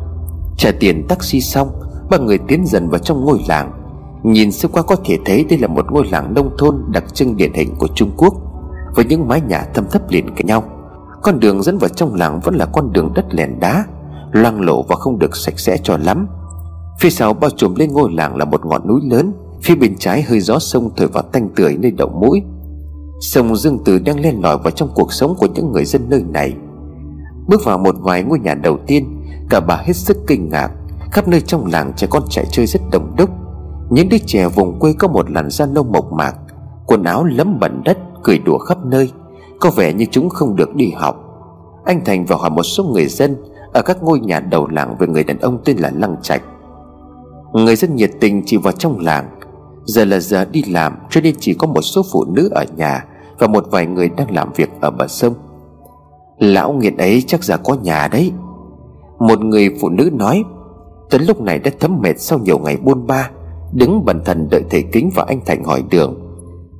Trả 0.57 0.70
tiền 0.80 1.07
taxi 1.09 1.40
xong, 1.40 1.68
Ba 2.11 2.18
người 2.18 2.38
tiến 2.38 2.66
dần 2.66 2.88
vào 2.88 2.98
trong 2.98 3.24
ngôi 3.24 3.40
làng. 3.48 3.84
Nhìn 4.25 4.53
sơ 4.53 4.68
qua 4.68 4.83
có 4.83 4.97
thể 5.05 5.18
thấy 5.25 5.45
đây 5.45 5.59
là 5.59 5.68
một 5.68 5.93
ngôi 5.93 6.07
làng 6.11 6.35
nông 6.35 6.51
thôn 6.59 6.85
đặc 6.89 7.14
trưng 7.14 7.37
điển 7.37 7.53
hình 7.53 7.75
của 7.79 7.89
Trung 7.95 8.11
Quốc, 8.16 8.35
Với 8.95 9.05
những 9.05 9.29
mái 9.29 9.41
nhà 9.41 9.64
thâm 9.75 9.85
thấp 9.91 10.03
liền 10.11 10.35
cạnh 10.35 10.47
nhau. 10.47 10.64
Con 11.22 11.41
đường 11.41 11.62
dẫn 11.62 11.79
vào 11.79 11.89
trong 11.89 12.14
làng 12.14 12.41
vẫn 12.41 12.55
là 12.55 12.66
con 12.66 12.93
đường 12.93 13.12
đất 13.14 13.25
lèn 13.31 13.61
đá, 13.61 13.85
Loang 14.33 14.61
lộ 14.61 14.83
và 14.83 14.97
không 14.97 15.18
được 15.18 15.37
sạch 15.37 15.59
sẽ 15.59 15.77
cho 15.83 15.97
lắm. 15.97 16.27
Phía 17.01 17.11
sau 17.11 17.35
bao 17.35 17.51
trùm 17.51 17.75
lên 17.75 17.93
ngôi 17.93 18.12
làng 18.12 18.37
là 18.37 18.45
một 18.45 18.66
ngọn 18.66 18.89
núi 18.89 19.01
lớn, 19.05 19.33
Phía 19.62 19.75
bên 19.75 19.97
trái 19.99 20.22
hơi 20.22 20.41
gió 20.41 20.59
sông 20.59 20.91
thổi 20.97 21.09
vào 21.09 21.22
tanh 21.22 21.49
tưởi 21.57 21.77
nơi 21.77 21.91
đầu 21.91 22.09
mũi. 22.09 22.43
Sông 23.20 23.57
Dương 23.57 23.85
Tử 23.85 23.99
đang 23.99 24.20
len 24.20 24.43
lỏi 24.43 24.59
vào 24.59 24.70
trong 24.70 24.89
cuộc 24.95 25.12
sống 25.12 25.35
của 25.39 25.47
những 25.55 25.72
người 25.72 25.85
dân 25.85 26.03
nơi 26.09 26.22
này. 26.22 26.55
Bước 27.47 27.64
vào 27.64 27.79
một 27.79 27.95
vài 28.01 28.22
ngôi 28.22 28.39
nhà 28.39 28.55
đầu 28.55 28.79
tiên, 28.87 29.20
Cả 29.51 29.61
bà 29.61 29.77
hết 29.77 29.97
sức 29.97 30.16
kinh 30.27 30.49
ngạc, 30.49 30.70
Khắp 31.12 31.29
nơi 31.29 31.41
trong 31.41 31.66
làng 31.66 31.93
trẻ 31.97 32.07
con 32.11 32.22
chạy 32.31 32.47
chơi 32.51 32.66
rất 32.66 32.81
đông 32.93 33.14
đúc 33.16 33.31
những 33.95 34.09
đứa 34.09 34.18
trẻ 34.26 34.49
vùng 34.49 34.78
quê 34.78 34.92
có 34.99 35.09
một 35.09 35.30
làn 35.30 35.51
da 35.51 35.66
nâu 35.66 35.84
mộc 35.84 36.12
mạc, 36.12 36.34
Quần 36.86 37.05
áo 37.05 37.24
lấm 37.24 37.59
bẩn 37.61 37.82
đất, 37.84 37.99
Cười 38.22 38.38
đùa 38.38 38.59
khắp 38.59 38.78
nơi. 38.84 39.12
Có 39.61 39.70
vẻ 39.70 39.92
như 39.92 40.07
chúng 40.11 40.28
không 40.28 40.57
được 40.57 40.74
đi 40.74 40.90
học. 40.97 41.16
Anh 41.84 42.05
Thành 42.05 42.24
vào 42.24 42.38
hỏi 42.38 42.51
một 42.51 42.62
số 42.62 42.84
người 42.84 43.07
dân 43.07 43.36
Ở 43.72 43.82
các 43.82 44.03
ngôi 44.03 44.20
nhà 44.20 44.40
đầu 44.40 44.68
làng 44.68 44.97
về 44.99 45.07
người 45.07 45.24
đàn 45.24 45.38
ông 45.38 45.59
tên 45.64 45.76
là 45.76 45.92
Lăng 45.95 46.16
Trạch. 46.22 46.42
Người 47.53 47.76
dân 47.76 47.97
nhiệt 47.97 48.11
tình 48.20 48.42
chỉ 48.47 48.57
vào 48.57 48.72
trong 48.72 48.99
làng. 48.99 49.38
Giờ 49.84 50.05
là 50.05 50.20
giờ 50.20 50.45
đi 50.45 50.62
làm, 50.62 50.97
Cho 51.11 51.20
nên 51.20 51.34
chỉ 51.38 51.55
có 51.55 51.66
một 51.66 51.82
số 51.82 52.03
phụ 52.12 52.24
nữ 52.24 52.49
ở 52.55 52.64
nhà 52.76 53.05
Và 53.38 53.47
một 53.47 53.66
vài 53.70 53.86
người 53.86 54.09
đang 54.09 54.30
làm 54.30 54.53
việc 54.57 54.70
ở 54.80 54.90
bờ 54.90 55.07
sông. 55.09 55.34
Lão 56.38 56.72
nghiệt 56.72 56.99
ấy 56.99 57.22
chắc 57.26 57.45
giờ 57.45 57.57
có 57.64 57.74
nhà 57.74 58.09
đấy. 58.09 58.32
Một 59.18 59.40
người 59.40 59.76
phụ 59.80 59.88
nữ 59.88 60.11
nói 60.12 60.45
Tuấn 61.11 61.22
lúc 61.22 61.40
này 61.40 61.59
đã 61.59 61.70
thấm 61.80 61.99
mệt 62.03 62.20
sau 62.20 62.38
nhiều 62.38 62.59
ngày 62.59 62.76
buôn 62.76 63.07
ba. 63.07 63.30
Đứng 63.75 64.05
bần 64.05 64.25
thần 64.25 64.49
đợi 64.51 64.64
thầy 64.70 64.83
kính 64.83 65.11
và 65.14 65.25
anh 65.29 65.41
Thành 65.47 65.64
hỏi 65.64 65.85
đường. 65.91 66.14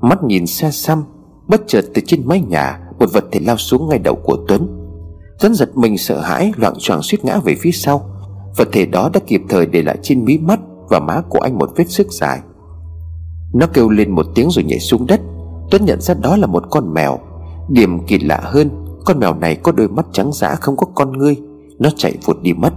Mắt 0.01 0.25
nhìn 0.25 0.47
xa 0.47 0.71
xăm, 0.71 1.05
Bất 1.49 1.63
chợt 1.67 1.85
từ 1.95 2.03
trên 2.07 2.29
mái 2.29 2.41
nhà, 2.41 2.81
Một 2.99 3.13
vật 3.13 3.25
thể 3.33 3.41
lao 3.41 3.57
xuống 3.57 3.89
ngay 3.89 3.99
đầu 3.99 4.15
của 4.25 4.37
Tuấn. 4.49 4.69
Tuấn 5.41 5.55
giật 5.55 5.77
mình 5.77 5.99
sợ 5.99 6.21
hãi 6.21 6.53
loạn 6.57 6.75
choạng 6.79 7.03
suýt 7.03 7.25
ngã 7.25 7.39
về 7.45 7.55
phía 7.61 7.71
sau. 7.71 8.11
Vật 8.57 8.69
thể 8.73 8.87
đó 8.87 9.11
đã 9.13 9.21
kịp 9.27 9.43
thời 9.49 9.67
để 9.67 9.83
lại 9.83 9.99
trên 10.03 10.25
mí 10.25 10.39
mắt 10.39 10.61
Và 10.89 11.01
má 11.01 11.23
của 11.29 11.39
anh 11.39 11.59
một 11.59 11.71
vết 11.77 11.91
sức 11.91 12.07
dài. 12.13 12.41
Nó 13.55 13.67
kêu 13.67 13.89
lên 13.89 14.11
một 14.11 14.27
tiếng 14.35 14.51
rồi 14.51 14.65
nhảy 14.65 14.79
xuống 14.79 15.07
đất. 15.07 15.21
Tuấn 15.71 15.85
nhận 15.85 16.01
ra 16.01 16.15
đó 16.15 16.37
là 16.37 16.47
một 16.47 16.65
con 16.71 16.95
mèo. 16.95 17.19
Điểm 17.69 18.07
kỳ 18.07 18.19
lạ 18.19 18.41
hơn, 18.43 18.71
Con 19.05 19.19
mèo 19.19 19.35
này 19.35 19.57
có 19.57 19.73
đôi 19.73 19.89
mắt 19.89 20.07
trắng 20.13 20.33
dã 20.33 20.55
không 20.55 20.77
có 20.77 20.87
con 20.95 21.19
ngươi. 21.19 21.37
Nó 21.79 21.91
chạy 21.97 22.15
vụt 22.25 22.43
đi 22.43 22.53
mất. 22.53 22.73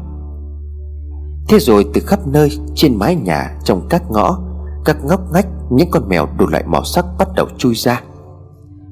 Thế 1.49 1.59
rồi 1.59 1.85
từ 1.93 2.01
khắp 2.05 2.19
nơi 2.27 2.49
Trên 2.75 2.95
mái 2.99 3.15
nhà 3.15 3.57
Trong 3.63 3.87
các 3.89 4.03
ngõ, 4.11 4.39
Các 4.85 4.97
ngóc 5.05 5.21
ngách 5.33 5.47
Những 5.71 5.91
con 5.91 6.09
mèo 6.09 6.27
đủ 6.37 6.47
loại 6.47 6.63
màu 6.67 6.83
sắc 6.83 7.05
bắt 7.19 7.27
đầu 7.35 7.47
chui 7.57 7.75
ra. 7.75 8.01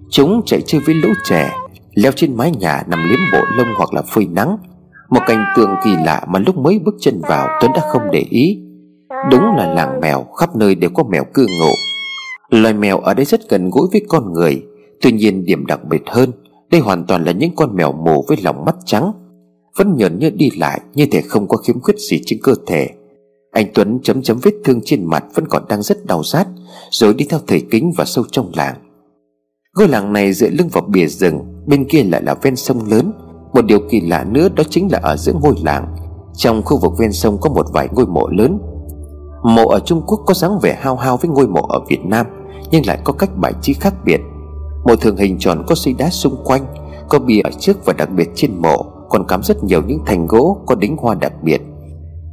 Chúng 0.10 0.42
chạy 0.46 0.62
chơi 0.66 0.82
với 0.86 0.96
lũ 0.96 1.10
trẻ, 1.24 1.52
Leo 1.94 2.12
trên 2.12 2.38
mái 2.38 2.52
nhà 2.52 2.84
nằm 2.88 3.00
liếm 3.10 3.20
bộ 3.34 3.40
lông 3.58 3.68
hoặc 3.78 3.94
là 3.94 4.02
phơi 4.02 4.26
nắng. 4.26 4.58
Một 5.10 5.22
cảnh 5.28 5.46
tượng 5.56 5.70
kỳ 5.84 5.96
lạ 6.06 6.26
mà 6.28 6.40
lúc 6.40 6.58
mới 6.58 6.80
bước 6.80 6.96
chân 7.00 7.22
vào 7.22 7.48
Tuấn 7.62 7.72
đã 7.76 7.82
không 7.92 8.02
để 8.12 8.26
ý. 8.30 8.62
Đúng 9.32 9.56
là 9.58 9.74
làng 9.74 10.00
mèo, 10.02 10.24
khắp 10.24 10.56
nơi 10.56 10.76
đều 10.76 10.90
có 10.90 11.04
mèo 11.04 11.24
cư 11.34 11.46
ngụ 11.60 11.72
Loài 12.50 12.74
mèo 12.74 13.00
ở 13.00 13.14
đây 13.14 13.26
rất 13.26 13.50
gần 13.50 13.70
gũi 13.70 13.88
với 13.92 14.06
con 14.10 14.34
người, 14.34 14.64
Tuy 15.02 15.12
nhiên 15.12 15.46
điểm 15.46 15.66
đặc 15.66 15.80
biệt 15.90 16.02
hơn, 16.06 16.32
Đây 16.72 16.82
hoàn 16.82 17.06
toàn 17.06 17.24
là 17.24 17.32
những 17.32 17.56
con 17.56 17.76
mèo 17.76 17.92
mù 17.92 18.26
với 18.28 18.38
lòng 18.44 18.66
mắt 18.66 18.76
trắng 18.86 19.12
vẫn 19.78 19.96
nhờn 19.96 20.20
nhơ 20.20 20.30
đi 20.30 20.50
lại 20.58 20.82
Như 20.94 21.06
thể 21.12 21.22
không 21.22 21.48
có 21.48 21.58
khiếm 21.58 21.80
khuyết 21.80 22.00
gì 22.00 22.22
trên 22.26 22.40
cơ 22.44 22.56
thể. 22.68 22.90
Anh 23.52 23.66
Tuấn 23.74 24.00
chấm 24.04 24.22
chấm 24.22 24.40
vết 24.44 24.54
thương 24.64 24.82
trên 24.86 25.06
mặt 25.06 25.24
Vẫn 25.34 25.48
còn 25.48 25.64
đang 25.70 25.82
rất 25.82 26.06
đau 26.06 26.24
rát, 26.24 26.48
Rồi 26.92 27.14
đi 27.14 27.26
theo 27.30 27.40
thầy 27.48 27.62
kính 27.72 27.92
vào 27.98 28.06
sâu 28.06 28.26
trong 28.32 28.52
làng. 28.56 28.76
Ngôi 29.78 29.88
làng 29.88 30.14
này 30.14 30.34
dựa 30.34 30.50
lưng 30.50 30.70
vào 30.72 30.84
bìa 30.88 31.08
rừng, 31.08 31.40
Bên 31.68 31.86
kia 31.90 32.04
lại 32.04 32.24
là 32.24 32.36
ven 32.42 32.56
sông 32.56 32.90
lớn. 32.90 33.12
Một 33.54 33.66
điều 33.66 33.80
kỳ 33.90 34.02
lạ 34.02 34.24
nữa 34.24 34.50
đó 34.56 34.64
chính 34.70 34.92
là 34.92 35.00
ở 35.04 35.18
giữa 35.18 35.34
ngôi 35.34 35.56
làng, 35.64 35.96
Trong 36.38 36.62
khu 36.66 36.78
vực 36.78 36.92
ven 37.00 37.12
sông 37.12 37.38
có 37.42 37.50
một 37.50 37.66
vài 37.74 37.88
ngôi 37.92 38.06
mộ 38.06 38.28
lớn. 38.28 38.60
Mộ 39.44 39.68
ở 39.68 39.80
Trung 39.80 40.02
Quốc 40.08 40.22
có 40.26 40.34
dáng 40.34 40.60
vẻ 40.62 40.78
hao 40.82 40.96
hao 40.96 41.18
với 41.18 41.30
ngôi 41.30 41.48
mộ 41.48 41.62
ở 41.62 41.80
Việt 41.90 42.06
Nam, 42.06 42.26
Nhưng 42.72 42.86
lại 42.86 43.00
có 43.04 43.14
cách 43.14 43.30
bài 43.38 43.54
trí 43.62 43.74
khác 43.74 43.94
biệt. 44.06 44.20
Mộ 44.86 44.96
thường 44.96 45.18
hình 45.18 45.38
tròn 45.40 45.64
có 45.68 45.76
xây 45.76 45.94
đá 45.94 46.10
xung 46.10 46.36
quanh, 46.44 46.66
Có 47.10 47.20
bìa 47.20 47.42
ở 47.44 47.52
trước 47.60 47.86
và 47.86 47.94
đặc 47.94 48.10
biệt 48.16 48.30
trên 48.36 48.62
mộ 48.62 48.95
còn 49.10 49.28
cắm 49.28 49.44
rất 49.44 49.64
nhiều 49.64 49.82
những 49.88 50.00
thành 50.06 50.28
gỗ 50.28 50.58
có 50.66 50.76
đính 50.76 50.98
hoa 50.98 51.16
đặc 51.16 51.34
biệt. 51.44 51.62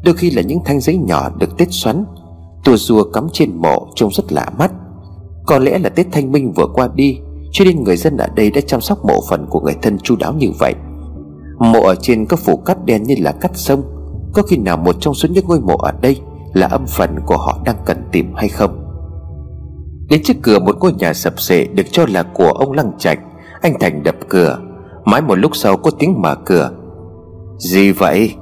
Đôi 0.04 0.14
khi 0.14 0.30
là 0.30 0.42
những 0.42 0.58
thanh 0.64 0.80
giấy 0.80 0.96
nhỏ 0.96 1.30
được 1.38 1.56
tết 1.58 1.68
xoắn 1.70 2.04
Tua 2.64 2.76
rùa 2.76 3.04
cắm 3.04 3.26
trên 3.32 3.56
mộ 3.56 3.86
trông 3.94 4.10
rất 4.12 4.32
lạ 4.32 4.46
mắt. 4.58 4.72
Có 5.46 5.58
lẽ 5.58 5.78
là 5.78 5.88
Tết 5.88 6.06
Thanh 6.12 6.32
Minh 6.32 6.52
vừa 6.52 6.66
qua 6.74 6.88
đi, 6.94 7.18
Cho 7.52 7.64
nên 7.64 7.84
người 7.84 7.96
dân 7.96 8.16
ở 8.16 8.26
đây 8.36 8.50
đã 8.50 8.60
chăm 8.60 8.80
sóc 8.80 9.04
mộ 9.04 9.20
phần 9.28 9.46
của 9.50 9.60
người 9.60 9.76
thân 9.82 9.98
chu 9.98 10.16
đáo 10.16 10.32
như 10.32 10.48
vậy. 10.58 10.74
Mộ 11.58 11.82
ở 11.82 11.94
trên 11.94 12.26
có 12.26 12.36
phủ 12.36 12.56
cắt 12.56 12.84
đen 12.84 13.02
như 13.02 13.14
là 13.18 13.32
cắt 13.32 13.50
sông, 13.54 13.82
Có 14.32 14.42
khi 14.42 14.56
nào 14.56 14.76
một 14.76 14.96
trong 15.00 15.14
số 15.14 15.28
những 15.32 15.44
ngôi 15.48 15.60
mộ 15.60 15.76
ở 15.76 15.92
đây 16.00 16.20
Là 16.52 16.66
âm 16.66 16.86
phần 16.86 17.16
của 17.26 17.36
họ 17.36 17.58
đang 17.64 17.76
cần 17.86 17.96
tìm 18.12 18.34
hay 18.36 18.48
không? 18.48 18.84
Đến 20.08 20.22
trước 20.24 20.36
cửa 20.42 20.58
một 20.58 20.76
ngôi 20.80 20.92
nhà 20.92 21.14
sập 21.14 21.40
sệ 21.40 21.66
Được 21.66 21.86
cho 21.92 22.06
là 22.08 22.22
của 22.22 22.50
ông 22.50 22.72
Lăng 22.72 22.92
Trạch, 22.98 23.18
Anh 23.60 23.74
Thành 23.80 24.02
đập 24.02 24.14
cửa. 24.28 24.58
Mãi 25.04 25.20
một 25.22 25.34
lúc 25.34 25.56
sau 25.56 25.76
có 25.76 25.90
tiếng 25.98 26.22
mở 26.22 26.34
cửa. 26.34 26.70
Gì 27.58 27.92
vậy? 27.92 28.34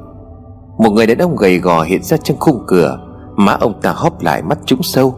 Một 0.79 0.91
người 0.91 1.07
đàn 1.07 1.19
ông 1.19 1.37
gầy 1.37 1.59
gò 1.59 1.83
hiện 1.83 2.03
ra 2.03 2.17
trong 2.17 2.37
khung 2.41 2.65
cửa. 2.67 2.99
Má 3.37 3.53
ông 3.61 3.81
ta 3.83 3.93
hóp 3.93 4.23
lại 4.23 4.43
mắt 4.43 4.59
trúng 4.67 4.83
sâu. 4.83 5.15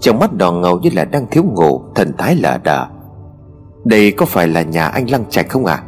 Trong 0.00 0.18
mắt 0.18 0.32
đỏ 0.32 0.52
ngầu 0.52 0.78
như 0.78 0.90
là 0.92 1.04
đang 1.04 1.26
thiếu 1.30 1.44
ngủ, 1.44 1.82
Thần 1.94 2.12
thái 2.18 2.36
lờ 2.36 2.58
đờ. 2.58 2.86
Đây 3.84 4.10
có 4.10 4.26
phải 4.26 4.48
là 4.48 4.62
nhà 4.62 4.86
anh 4.86 5.10
Lăng 5.10 5.24
Trạch 5.30 5.48
không 5.48 5.66
ạ? 5.66 5.74
À? 5.74 5.84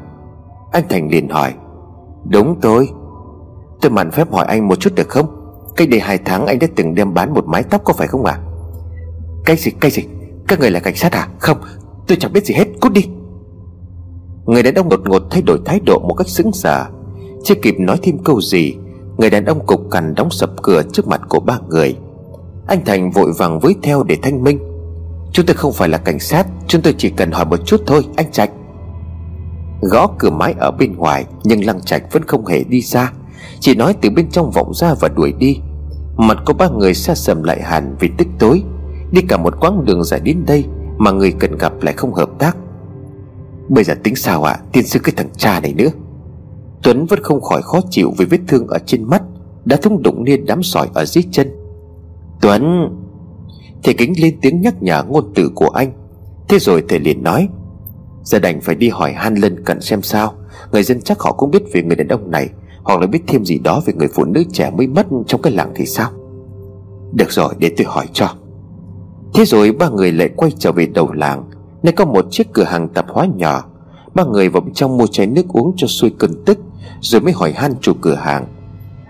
Anh 0.73 0.85
Thành 0.89 1.09
liền 1.11 1.29
hỏi. 1.29 1.55
Đúng 2.29 2.61
tôi. 2.61 2.89
Tôi 3.81 3.91
mặn 3.91 4.11
phép 4.11 4.33
hỏi 4.33 4.47
anh 4.47 4.69
một 4.69 4.81
chút 4.81 4.95
được 4.95 5.09
không? 5.09 5.27
Cách 5.77 5.89
đây 5.89 6.01
hai 6.01 6.19
tháng 6.19 6.47
anh 6.47 6.59
đã 6.59 6.67
từng 6.77 6.95
đem 6.95 7.15
bán 7.15 7.35
một 7.35 7.47
mái 7.47 7.63
tóc 7.63 7.85
có 7.85 7.93
phải 7.93 8.07
không 8.07 8.25
ạ? 8.25 8.33
À? 8.33 8.43
Cái 9.45 9.57
gì 9.57 9.71
cái 9.71 9.91
gì? 9.91 10.05
Các 10.49 10.61
người 10.61 10.71
là 10.71 10.81
cảnh 10.81 10.97
sát 10.97 11.13
à? 11.13 11.29
Không, 11.39 11.59
tôi 12.07 12.17
chẳng 12.21 12.33
biết 12.33 12.45
gì 12.45 12.55
hết. 12.55 12.69
Cút 12.81 12.93
đi. 12.93 13.09
Người 14.47 14.63
đàn 14.63 14.75
ông 14.75 14.89
đột 14.89 15.01
ngột 15.05 15.23
thay 15.31 15.43
đổi 15.43 15.59
thái 15.65 15.81
độ 15.87 15.99
một 15.99 16.15
cách 16.15 16.29
sững 16.29 16.53
sờ 16.53 16.87
Chưa 17.45 17.55
kịp 17.63 17.75
nói 17.79 17.99
thêm 18.03 18.19
câu 18.25 18.41
gì, 18.41 18.75
Người 19.19 19.31
đàn 19.31 19.45
ông 19.45 19.67
cục 19.67 19.91
cằn 19.91 20.15
đóng 20.15 20.31
sập 20.31 20.63
cửa 20.63 20.83
trước 20.93 21.09
mặt 21.09 21.21
của 21.29 21.41
ba 21.41 21.59
người. 21.69 21.97
Anh 22.67 22.85
Thành 22.85 23.11
vội 23.11 23.33
vàng 23.39 23.61
với 23.61 23.75
theo 23.83 24.03
để 24.03 24.17
thanh 24.23 24.45
minh. 24.45 24.59
Chúng 25.33 25.47
tôi 25.47 25.57
không 25.57 25.73
phải 25.73 25.89
là 25.89 25.99
cảnh 25.99 26.19
sát, 26.19 26.47
Chúng 26.67 26.83
tôi 26.83 26.95
chỉ 26.99 27.11
cần 27.11 27.31
hỏi 27.31 27.45
một 27.45 27.67
chút 27.67 27.81
thôi, 27.87 28.07
anh 28.17 28.33
Trạch. 28.33 28.51
Gõ 29.81 30.09
cửa 30.19 30.31
mái 30.31 30.55
ở 30.59 30.71
bên 30.71 30.97
ngoài, 30.97 31.25
Nhưng 31.45 31.65
Lăng 31.65 31.81
Trạch 31.81 32.13
vẫn 32.13 32.23
không 32.23 32.47
hề 32.47 32.65
đi 32.65 32.81
ra 32.81 33.13
Chỉ 33.61 33.75
nói 33.75 33.95
từ 34.01 34.11
bên 34.11 34.31
trong 34.31 34.51
vọng 34.51 34.75
ra 34.75 34.95
và 35.01 35.09
đuổi 35.09 35.33
đi. 35.39 35.59
Mặt 36.17 36.39
của 36.47 36.53
ba 36.53 36.69
người 36.69 36.95
xa 36.95 37.15
sầm 37.15 37.43
lại 37.43 37.63
hẳn 37.63 37.97
vì 38.01 38.11
tức 38.19 38.29
tối. 38.39 38.63
Đi 39.11 39.23
cả 39.29 39.37
một 39.37 39.61
quãng 39.61 39.85
đường 39.85 40.05
dài 40.05 40.21
đến 40.21 40.45
đây 40.47 40.65
Mà 40.99 41.11
người 41.11 41.33
cần 41.33 41.59
gặp 41.59 41.73
lại 41.83 41.95
không 41.95 42.15
hợp 42.15 42.29
tác. 42.39 42.57
Bây 43.69 43.85
giờ 43.85 43.95
tính 44.03 44.17
sao 44.17 44.43
ạ? 44.43 44.53
À? 44.53 44.63
Tiên 44.73 44.87
sư 44.87 44.99
cái 44.99 45.15
thằng 45.17 45.29
cha 45.37 45.61
này 45.61 45.75
nữa. 45.75 45.89
Tuấn 46.83 47.07
vẫn 47.07 47.23
không 47.23 47.41
khỏi 47.41 47.63
khó 47.63 47.81
chịu 47.91 48.13
vì 48.19 48.25
vết 48.25 48.41
thương 48.49 48.67
ở 48.67 48.79
trên 48.87 49.05
mắt 49.05 49.23
Đã 49.65 49.77
thung 49.77 50.03
đụng 50.03 50.25
nên 50.25 50.45
đám 50.47 50.63
sỏi 50.63 50.89
ở 50.95 51.05
dưới 51.05 51.25
chân. 51.31 51.51
Tuấn! 52.41 52.89
Thầy 53.85 53.95
kính 53.95 54.13
lên 54.23 54.39
tiếng 54.43 54.61
nhắc 54.61 54.83
nhở 54.83 55.05
ngôn 55.09 55.33
từ 55.35 55.51
của 55.55 55.69
anh. 55.69 55.93
Thế 56.49 56.59
rồi 56.59 56.85
thầy 56.89 56.99
liền 56.99 57.23
nói 57.23 57.49
Giờ 58.23 58.39
đành 58.39 58.61
phải 58.61 58.75
đi 58.75 58.89
hỏi 58.89 59.13
han 59.13 59.35
lân 59.35 59.65
cận 59.65 59.81
xem 59.81 60.03
sao. 60.03 60.35
Người 60.73 60.83
dân 60.83 61.01
chắc 61.01 61.21
họ 61.21 61.33
cũng 61.33 61.51
biết 61.51 61.63
về 61.73 61.83
người 61.83 61.97
đàn 61.97 62.09
ông 62.09 62.31
này, 62.31 62.49
Hoặc 62.83 63.01
là 63.01 63.07
biết 63.07 63.21
thêm 63.27 63.45
gì 63.45 63.59
đó 63.59 63.83
về 63.87 63.95
người 63.95 64.09
phụ 64.15 64.25
nữ 64.25 64.45
trẻ 64.53 64.71
mới 64.71 64.87
mất 64.87 65.07
trong 65.27 65.43
cái 65.43 65.53
làng 65.53 65.73
thì 65.75 65.87
sao? 65.87 66.11
Được 67.13 67.33
rồi, 67.33 67.55
để 67.59 67.71
tôi 67.77 67.87
hỏi 67.87 68.07
cho. 68.13 68.29
Thế 69.35 69.45
rồi 69.45 69.73
ba 69.73 69.89
người 69.89 70.13
lại 70.13 70.31
quay 70.37 70.51
trở 70.59 70.73
về 70.73 70.87
đầu 70.87 71.13
làng. 71.13 71.45
Nơi 71.87 71.93
có 71.93 72.05
một 72.05 72.27
chiếc 72.31 72.53
cửa 72.53 72.65
hàng 72.65 72.89
tạp 72.89 73.09
hóa 73.09 73.27
nhỏ. 73.37 73.65
Ba 74.15 74.25
người 74.25 74.49
vào 74.49 74.61
bên 74.61 74.75
trong 74.75 74.97
mua 74.97 75.07
chai 75.07 75.27
nước 75.27 75.49
uống 75.49 75.73
cho 75.77 75.87
xuôi 75.87 76.13
cơn 76.19 76.45
tức, 76.45 76.59
Rồi 77.01 77.21
mới 77.21 77.33
hỏi 77.33 77.53
han 77.53 77.73
chủ 77.81 77.93
cửa 78.01 78.15
hàng. 78.15 78.47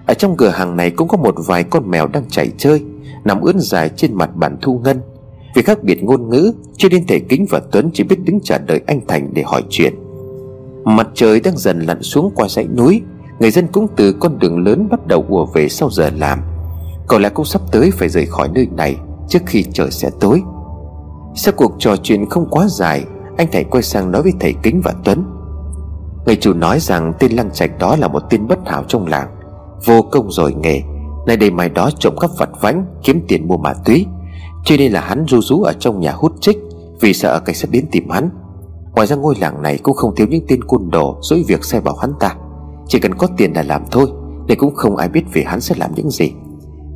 Ở 0.06 0.14
trong 0.14 0.36
cửa 0.36 0.48
hàng 0.48 0.76
này 0.76 0.90
cũng 0.90 1.08
có 1.08 1.16
một 1.16 1.34
vài 1.46 1.64
con 1.64 1.90
mèo 1.90 2.06
đang 2.06 2.24
chạy 2.30 2.50
chơi, 2.58 2.84
Nằm 3.24 3.40
ướn 3.40 3.60
dài 3.60 3.90
trên 3.96 4.14
mặt 4.14 4.36
bàn 4.36 4.56
thu 4.62 4.80
ngân. 4.84 5.00
Vì 5.54 5.62
khác 5.62 5.82
biệt 5.82 6.04
ngôn 6.04 6.30
ngữ 6.30 6.52
Cho 6.76 6.88
nên 6.88 7.06
thể 7.06 7.18
Kính 7.18 7.46
và 7.50 7.60
Tuấn 7.72 7.90
chỉ 7.94 8.04
biết 8.04 8.16
đứng 8.24 8.40
chờ 8.40 8.58
đợi 8.58 8.80
anh 8.86 9.00
Thành 9.08 9.34
để 9.34 9.42
hỏi 9.42 9.62
chuyện. 9.70 9.94
Mặt 10.84 11.08
trời 11.14 11.40
đang 11.40 11.58
dần 11.58 11.80
lặn 11.80 12.02
xuống 12.02 12.32
qua 12.34 12.48
dãy 12.48 12.66
núi, 12.76 13.02
Người 13.38 13.50
dân 13.50 13.66
cũng 13.66 13.86
từ 13.96 14.12
con 14.12 14.38
đường 14.38 14.64
lớn 14.64 14.88
bắt 14.90 15.06
đầu 15.06 15.24
ùa 15.28 15.46
về 15.46 15.68
sau 15.68 15.90
giờ 15.90 16.10
làm. 16.18 16.40
Có 17.06 17.18
lẽ 17.18 17.28
cũng 17.28 17.44
sắp 17.44 17.62
tới 17.72 17.90
phải 17.90 18.08
rời 18.08 18.26
khỏi 18.26 18.48
nơi 18.54 18.68
này 18.76 18.96
Trước 19.28 19.42
khi 19.46 19.64
trời 19.72 19.90
sẽ 19.90 20.10
tối. 20.20 20.42
Sau 21.36 21.54
cuộc 21.56 21.72
trò 21.78 21.96
chuyện 21.96 22.26
không 22.30 22.46
quá 22.50 22.66
dài? 22.68 23.04
Anh 23.36 23.48
thầy 23.52 23.64
quay 23.64 23.82
sang 23.82 24.10
nói 24.10 24.22
với 24.22 24.32
thầy 24.40 24.54
Kính 24.62 24.80
và 24.84 24.94
Tuấn. 25.04 25.24
Người 26.26 26.36
chủ 26.36 26.52
nói 26.52 26.80
rằng 26.80 27.12
tên 27.18 27.32
Lăng 27.32 27.50
Trạch 27.50 27.78
đó 27.78 27.96
là 27.96 28.08
một 28.08 28.22
tên 28.30 28.46
bất 28.46 28.58
hảo 28.66 28.84
trong 28.88 29.06
làng. 29.06 29.28
Vô 29.84 30.02
công 30.02 30.30
rồi 30.30 30.54
nghề. 30.54 30.82
Nay 31.26 31.36
đây 31.36 31.50
mai 31.50 31.68
đó 31.68 31.90
trộm 31.98 32.16
cắp 32.20 32.30
vặt 32.38 32.48
vãnh, 32.60 32.86
Kiếm 33.02 33.24
tiền 33.28 33.48
mua 33.48 33.56
ma 33.56 33.74
túy. 33.84 34.06
Cho 34.64 34.76
nên 34.78 34.92
là 34.92 35.00
hắn 35.00 35.24
ru 35.28 35.40
rú 35.40 35.62
ở 35.62 35.72
trong 35.78 36.00
nhà 36.00 36.12
hút 36.12 36.32
trích 36.40 36.58
Vì 37.00 37.12
sợ 37.12 37.40
cảnh 37.44 37.54
sát 37.54 37.70
đến 37.70 37.86
tìm 37.90 38.08
hắn. 38.08 38.30
Ngoài 38.94 39.06
ra 39.06 39.16
ngôi 39.16 39.34
làng 39.40 39.62
này 39.62 39.78
cũng 39.82 39.96
không 39.96 40.14
thiếu 40.14 40.26
những 40.30 40.44
tên 40.48 40.64
côn 40.64 40.90
đồ 40.90 41.18
Dối 41.22 41.44
việc 41.48 41.64
sai 41.64 41.80
bảo 41.80 41.96
hắn 41.96 42.12
ta. 42.20 42.36
Chỉ 42.88 42.98
cần 42.98 43.14
có 43.14 43.26
tiền 43.36 43.52
là 43.52 43.62
làm 43.62 43.82
thôi 43.90 44.06
Để 44.46 44.54
cũng 44.54 44.74
không 44.74 44.96
ai 44.96 45.08
biết 45.08 45.22
về 45.32 45.42
hắn 45.46 45.60
sẽ 45.60 45.74
làm 45.78 45.90
những 45.94 46.10
gì. 46.10 46.32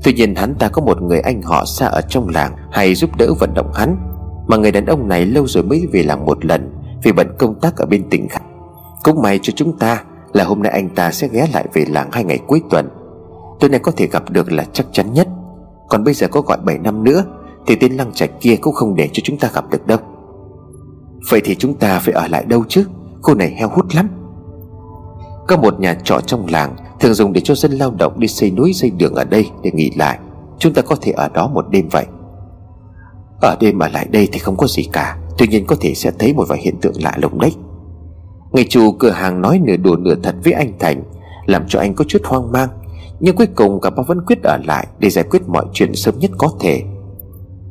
Tuy 0.04 0.12
nhiên 0.12 0.34
hắn 0.34 0.54
ta 0.54 0.68
có 0.68 0.82
một 0.82 1.02
người 1.02 1.20
anh 1.20 1.42
họ 1.42 1.64
xa 1.64 1.86
ở 1.86 2.00
trong 2.08 2.28
làng 2.28 2.56
Hay 2.70 2.94
giúp 2.94 3.10
đỡ 3.16 3.34
vận 3.40 3.54
động 3.54 3.72
hắn. 3.74 4.09
Mà 4.46 4.56
người 4.56 4.72
đàn 4.72 4.86
ông 4.86 5.08
này 5.08 5.26
lâu 5.26 5.46
rồi 5.46 5.64
mới 5.64 5.86
về 5.92 6.02
làng 6.02 6.26
một 6.26 6.44
lần, 6.44 6.72
Vì 7.02 7.12
bận 7.12 7.28
công 7.38 7.60
tác 7.60 7.76
ở 7.76 7.86
bên 7.86 8.08
tỉnh 8.10 8.28
khác. 8.28 8.42
Cũng 9.02 9.22
may 9.22 9.38
cho 9.42 9.52
chúng 9.56 9.78
ta 9.78 10.04
Là 10.32 10.44
hôm 10.44 10.62
nay 10.62 10.72
anh 10.72 10.88
ta 10.88 11.10
sẽ 11.10 11.28
ghé 11.32 11.46
lại 11.52 11.66
về 11.72 11.84
làng 11.88 12.08
hai 12.12 12.24
ngày 12.24 12.38
cuối 12.46 12.62
tuần. 12.70 12.88
Tối 13.60 13.70
nay 13.70 13.80
có 13.82 13.92
thể 13.96 14.06
gặp 14.06 14.30
được 14.30 14.52
là 14.52 14.64
chắc 14.72 14.86
chắn 14.92 15.12
nhất. 15.12 15.28
Còn 15.88 16.04
bây 16.04 16.14
giờ 16.14 16.28
có 16.28 16.40
gọi 16.40 16.58
7 16.64 16.78
năm 16.78 17.04
nữa, 17.04 17.24
Thì 17.66 17.76
tên 17.76 17.92
lăng 17.92 18.12
trạch 18.12 18.30
kia 18.40 18.56
cũng 18.56 18.74
không 18.74 18.94
để 18.94 19.08
cho 19.12 19.20
chúng 19.24 19.38
ta 19.38 19.50
gặp 19.54 19.70
được 19.70 19.86
đâu. 19.86 19.98
Vậy 21.30 21.40
thì 21.44 21.54
chúng 21.54 21.74
ta 21.74 21.98
phải 21.98 22.14
ở 22.14 22.28
lại 22.28 22.44
đâu 22.44 22.64
chứ? 22.68 22.84
Khu 23.22 23.34
này 23.34 23.50
heo 23.50 23.68
hút 23.68 23.86
lắm. 23.94 24.08
Có 25.48 25.56
một 25.56 25.80
nhà 25.80 25.94
trọ 26.04 26.20
trong 26.20 26.46
làng 26.50 26.76
Thường 27.00 27.14
dùng 27.14 27.32
để 27.32 27.40
cho 27.40 27.54
dân 27.54 27.72
lao 27.72 27.90
động 27.98 28.20
đi 28.20 28.28
xây 28.28 28.50
núi, 28.50 28.72
xây 28.72 28.90
đường 28.90 29.14
ở 29.14 29.24
đây 29.24 29.46
Để 29.62 29.70
nghỉ 29.74 29.90
lại. 29.96 30.18
Chúng 30.58 30.72
ta 30.72 30.82
có 30.82 30.96
thể 31.00 31.12
ở 31.12 31.28
đó 31.28 31.48
một 31.48 31.64
đêm 31.70 31.88
vậy. 31.90 32.06
Ở 33.40 33.56
đêm 33.60 33.78
mà 33.78 33.88
lại 33.88 34.06
đây 34.10 34.28
thì 34.32 34.38
không 34.38 34.56
có 34.56 34.66
gì 34.66 34.82
cả, 34.92 35.16
Tuy 35.38 35.46
nhiên 35.46 35.66
có 35.66 35.76
thể 35.80 35.94
sẽ 35.94 36.10
thấy 36.18 36.34
một 36.34 36.44
vài 36.48 36.58
hiện 36.62 36.76
tượng 36.80 36.92
lạ 37.02 37.14
lùng 37.16 37.38
đấy. 37.38 37.52
Người 38.52 38.64
chủ 38.68 38.92
cửa 38.92 39.10
hàng 39.10 39.40
nói 39.40 39.60
nửa 39.64 39.76
đùa 39.76 39.96
nửa 39.96 40.14
thật 40.22 40.34
với 40.44 40.52
anh 40.52 40.72
Thành, 40.78 41.02
Làm 41.46 41.64
cho 41.68 41.78
anh 41.78 41.94
có 41.94 42.04
chút 42.08 42.22
hoang 42.24 42.52
mang, 42.52 42.68
Nhưng 43.20 43.36
cuối 43.36 43.46
cùng 43.54 43.80
cả 43.80 43.90
ba 43.90 44.02
vẫn 44.06 44.20
quyết 44.26 44.38
ở 44.42 44.58
lại 44.64 44.86
Để 44.98 45.10
giải 45.10 45.24
quyết 45.30 45.42
mọi 45.48 45.64
chuyện 45.72 45.94
sớm 45.94 46.18
nhất 46.18 46.30
có 46.38 46.50
thể. 46.60 46.82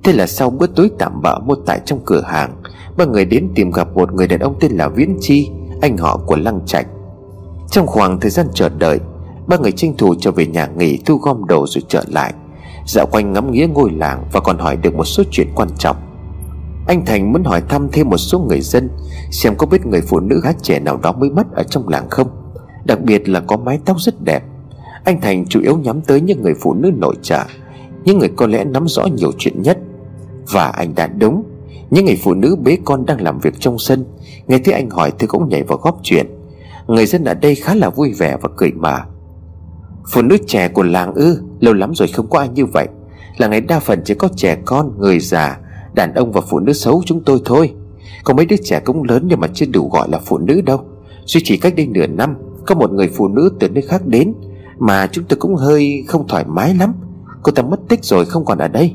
Thế 0.04 0.14
là 0.14 0.28
sau 0.28 0.50
bữa 0.50 0.68
tối 0.68 0.92
tạm 1.00 1.22
bỡ 1.22 1.40
mua 1.40 1.56
tại 1.66 1.80
trong 1.86 2.00
cửa 2.06 2.22
hàng, 2.22 2.62
Ba 2.98 3.06
người 3.06 3.26
đến 3.26 3.50
tìm 3.56 3.72
gặp 3.72 3.88
một 3.94 4.14
người 4.14 4.28
đàn 4.28 4.40
ông 4.40 4.56
tên 4.60 4.72
là 4.72 4.88
Viễn 4.88 5.18
Chi, 5.22 5.50
Anh 5.82 5.98
họ 5.98 6.18
của 6.26 6.36
Lăng 6.36 6.60
Trạch. 6.66 6.88
Trong 7.72 7.88
khoảng 7.88 8.20
thời 8.20 8.32
gian 8.32 8.48
chờ 8.54 8.70
đợi, 8.70 9.00
Ba 9.48 9.58
người 9.58 9.72
tranh 9.72 9.98
thủ 9.98 10.16
trở 10.20 10.32
về 10.32 10.46
nhà 10.46 10.68
nghỉ 10.78 11.00
thu 11.06 11.16
gom 11.16 11.46
đồ 11.46 11.66
rồi 11.68 11.84
trở 11.88 12.04
lại. 12.08 12.34
Dạo 12.90 13.06
quanh 13.06 13.34
ngắm 13.34 13.52
nghía 13.52 13.68
ngôi 13.68 13.92
làng 13.92 14.24
Và 14.32 14.40
còn 14.40 14.58
hỏi 14.58 14.78
được 14.78 14.96
một 14.96 15.06
số 15.06 15.24
chuyện 15.32 15.48
quan 15.56 15.70
trọng. 15.78 15.96
Anh 16.88 17.06
Thành 17.06 17.34
muốn 17.34 17.44
hỏi 17.44 17.62
thăm 17.70 17.88
thêm 17.92 18.10
một 18.10 18.18
số 18.18 18.40
người 18.40 18.62
dân, 18.62 18.90
Xem 19.32 19.56
có 19.56 19.68
biết 19.68 19.86
người 19.86 20.02
phụ 20.02 20.20
nữ 20.20 20.42
gái 20.44 20.54
trẻ 20.62 20.80
nào 20.80 20.98
đó 20.98 21.12
mới 21.12 21.30
mất 21.30 21.52
ở 21.52 21.64
trong 21.64 21.88
làng 21.88 22.10
không. 22.10 22.28
Đặc 22.86 23.02
biệt 23.02 23.30
là 23.30 23.40
có 23.40 23.58
mái 23.58 23.80
tóc 23.86 24.02
rất 24.02 24.24
đẹp. 24.24 24.44
Anh 25.04 25.22
Thành 25.22 25.46
chủ 25.46 25.62
yếu 25.62 25.78
nhắm 25.78 26.02
tới 26.02 26.22
những 26.22 26.42
người 26.42 26.54
phụ 26.62 26.74
nữ 26.74 26.92
nội 26.98 27.16
trợ, 27.22 27.44
Những 28.04 28.20
người 28.20 28.30
có 28.36 28.48
lẽ 28.48 28.64
nắm 28.64 28.88
rõ 28.88 29.06
nhiều 29.06 29.32
chuyện 29.38 29.62
nhất. 29.62 29.78
Và 30.52 30.66
anh 30.66 30.96
đã 30.96 31.08
đúng, 31.08 31.44
Những 31.90 32.06
người 32.06 32.20
phụ 32.24 32.34
nữ 32.34 32.56
bế 32.56 32.78
con 32.86 33.06
đang 33.06 33.22
làm 33.22 33.40
việc 33.40 33.54
trong 33.60 33.80
sân, 33.80 34.06
Nghe 34.48 34.60
thấy 34.60 34.74
anh 34.74 34.90
hỏi 34.90 35.12
thì 35.20 35.28
cũng 35.28 35.50
nhảy 35.50 35.64
vào 35.64 35.78
góp 35.78 36.00
chuyện. 36.04 36.28
Người 36.88 37.06
dân 37.06 37.24
ở 37.24 37.34
đây 37.34 37.56
khá 37.56 37.76
là 37.76 37.90
vui 37.90 38.14
vẻ 38.14 38.38
và 38.42 38.50
cười 38.58 38.72
mà. 38.72 39.06
Phụ 40.14 40.22
nữ 40.22 40.38
trẻ 40.48 40.68
của 40.68 40.84
làng 40.84 41.14
ư? 41.14 41.49
Lâu 41.60 41.74
lắm 41.74 41.96
rồi 41.96 42.08
không 42.08 42.30
có 42.30 42.40
ai 42.40 42.50
như 42.50 42.66
vậy. 42.66 42.88
Làng 43.38 43.52
này 43.52 43.62
đa 43.62 43.80
phần 43.80 44.02
chỉ 44.06 44.14
có 44.14 44.30
trẻ 44.36 44.58
con, 44.66 45.00
người 45.00 45.20
già 45.20 45.60
Đàn 45.94 46.14
ông 46.14 46.32
và 46.32 46.42
phụ 46.42 46.60
nữ 46.60 46.74
xấu 46.74 47.02
chúng 47.06 47.24
tôi 47.24 47.42
thôi. 47.46 47.74
Có 48.24 48.34
mấy 48.34 48.46
đứa 48.46 48.56
trẻ 48.64 48.80
cũng 48.86 49.04
lớn 49.04 49.24
nhưng 49.28 49.40
mà 49.40 49.48
chưa 49.54 49.66
đủ 49.74 49.90
gọi 49.90 50.10
là 50.12 50.20
phụ 50.26 50.38
nữ 50.38 50.62
đâu. 50.62 50.82
Duy 51.26 51.42
chỉ 51.44 51.58
cách 51.58 51.74
đây 51.76 51.88
nửa 51.88 52.08
năm 52.08 52.36
Có 52.66 52.76
một 52.76 52.92
người 52.92 53.08
phụ 53.08 53.28
nữ 53.28 53.52
từ 53.60 53.70
nơi 53.70 53.82
khác 53.82 54.02
đến 54.06 54.34
Mà 54.78 55.08
chúng 55.12 55.26
tôi 55.26 55.40
cũng 55.40 55.56
hơi 55.56 56.04
không 56.08 56.28
thoải 56.28 56.46
mái 56.48 56.76
lắm. 56.76 56.94
Cô 57.44 57.52
ta 57.52 57.64
mất 57.64 57.80
tích 57.90 58.04
rồi 58.04 58.26
không 58.26 58.46
còn 58.46 58.58
ở 58.58 58.68
đây. 58.68 58.94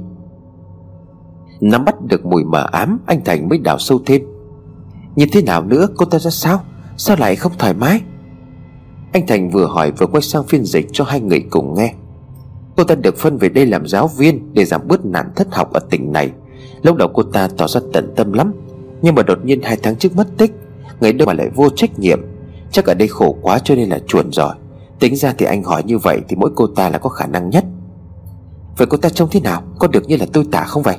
Nắm 1.60 1.84
bắt 1.84 1.94
được 2.02 2.26
mùi 2.26 2.44
mờ 2.44 2.66
ám 2.72 2.98
Anh 3.06 3.24
Thành 3.24 3.48
mới 3.48 3.58
đào 3.58 3.78
sâu 3.78 4.00
thêm. 4.06 4.22
Như 5.16 5.26
thế 5.32 5.42
nào 5.42 5.64
nữa 5.64 5.86
cô 5.96 6.04
ta 6.04 6.18
ra 6.18 6.30
sao? 6.30 6.60
Sao 6.96 7.16
lại 7.20 7.36
không 7.36 7.52
thoải 7.58 7.74
mái? 7.74 8.00
Anh 9.12 9.26
Thành 9.26 9.50
vừa 9.50 9.66
hỏi 9.66 9.92
vừa 9.92 10.06
quay 10.06 10.22
sang 10.22 10.44
phiên 10.44 10.64
dịch 10.64 10.86
cho 10.92 11.04
hai 11.04 11.20
người 11.20 11.40
cùng 11.50 11.74
nghe. 11.74 11.94
Cô 12.76 12.84
ta 12.84 12.94
được 12.94 13.16
phân 13.16 13.38
về 13.38 13.48
đây 13.48 13.66
làm 13.66 13.86
giáo 13.86 14.08
viên 14.08 14.54
Để 14.54 14.64
giảm 14.64 14.80
bớt 14.88 15.06
nạn 15.06 15.30
thất 15.36 15.54
học 15.54 15.72
ở 15.72 15.80
tỉnh 15.90 16.12
này. 16.12 16.30
Lúc 16.82 16.96
đầu 16.96 17.08
cô 17.14 17.22
ta 17.22 17.48
tỏ 17.56 17.68
ra 17.68 17.80
tận 17.92 18.12
tâm 18.16 18.32
lắm, 18.32 18.52
Nhưng 19.02 19.14
mà 19.14 19.22
đột 19.22 19.38
nhiên 19.44 19.62
hai 19.62 19.78
tháng 19.82 19.96
trước 19.96 20.16
mất 20.16 20.28
tích, 20.36 20.52
Người 21.00 21.12
đâu 21.12 21.26
mà 21.26 21.32
lại 21.32 21.50
vô 21.54 21.70
trách 21.70 21.98
nhiệm. 21.98 22.20
Chắc 22.70 22.86
ở 22.86 22.94
đây 22.94 23.08
khổ 23.08 23.36
quá 23.42 23.58
cho 23.58 23.74
nên 23.74 23.88
là 23.88 23.98
chuồn 24.06 24.32
rồi 24.32 24.54
Tính 25.00 25.16
ra 25.16 25.34
thì 25.38 25.46
anh 25.46 25.62
hỏi 25.62 25.82
như 25.86 25.98
vậy 25.98 26.20
Thì 26.28 26.36
mỗi 26.36 26.50
cô 26.54 26.66
ta 26.66 26.90
là 26.90 26.98
có 26.98 27.10
khả 27.10 27.26
năng 27.26 27.50
nhất. 27.50 27.64
Vậy 28.76 28.86
cô 28.90 28.96
ta 28.96 29.08
trông 29.08 29.28
thế 29.32 29.40
nào? 29.40 29.62
Có 29.78 29.88
được 29.88 30.08
như 30.08 30.16
là 30.16 30.26
tôi 30.32 30.44
tả 30.52 30.64
không 30.64 30.82
vậy? 30.82 30.96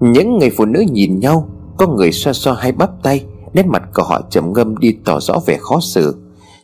Những 0.00 0.38
người 0.38 0.50
phụ 0.56 0.64
nữ 0.64 0.84
nhìn 0.92 1.20
nhau, 1.20 1.48
Có 1.78 1.86
người 1.86 2.12
xoa 2.12 2.32
xoa 2.32 2.54
hai 2.54 2.72
bắp 2.72 2.90
tay, 3.02 3.24
Nét 3.54 3.66
mặt 3.66 3.82
của 3.94 4.02
họ 4.02 4.20
trầm 4.30 4.52
ngâm 4.52 4.78
đi 4.78 4.96
tỏ 5.04 5.20
rõ 5.20 5.34
vẻ 5.46 5.56
khó 5.60 5.80
xử. 5.80 6.16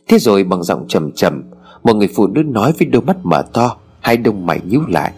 Thế 0.07 0.19
rồi 0.19 0.43
bằng 0.43 0.63
giọng 0.63 0.85
trầm 0.87 1.11
trầm, 1.11 1.43
Một 1.83 1.95
người 1.95 2.09
phụ 2.15 2.27
nữ 2.27 2.43
nói 2.43 2.73
với 2.79 2.87
đôi 2.87 3.01
mắt 3.01 3.17
mở 3.23 3.43
to 3.53 3.77
Hai 4.03 4.17
đông 4.17 4.45
mày 4.45 4.59
nhíu 4.67 4.81
lại. 4.87 5.11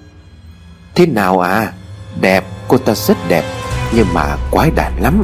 Thế 0.96 1.06
nào 1.06 1.40
à? 1.40 1.74
Đẹp, 2.22 2.44
cô 2.68 2.78
ta 2.78 2.94
rất 2.96 3.18
đẹp, 3.28 3.44
Nhưng 3.96 4.08
mà 4.14 4.38
quái 4.52 4.72
đản 4.76 4.92
lắm. 5.00 5.24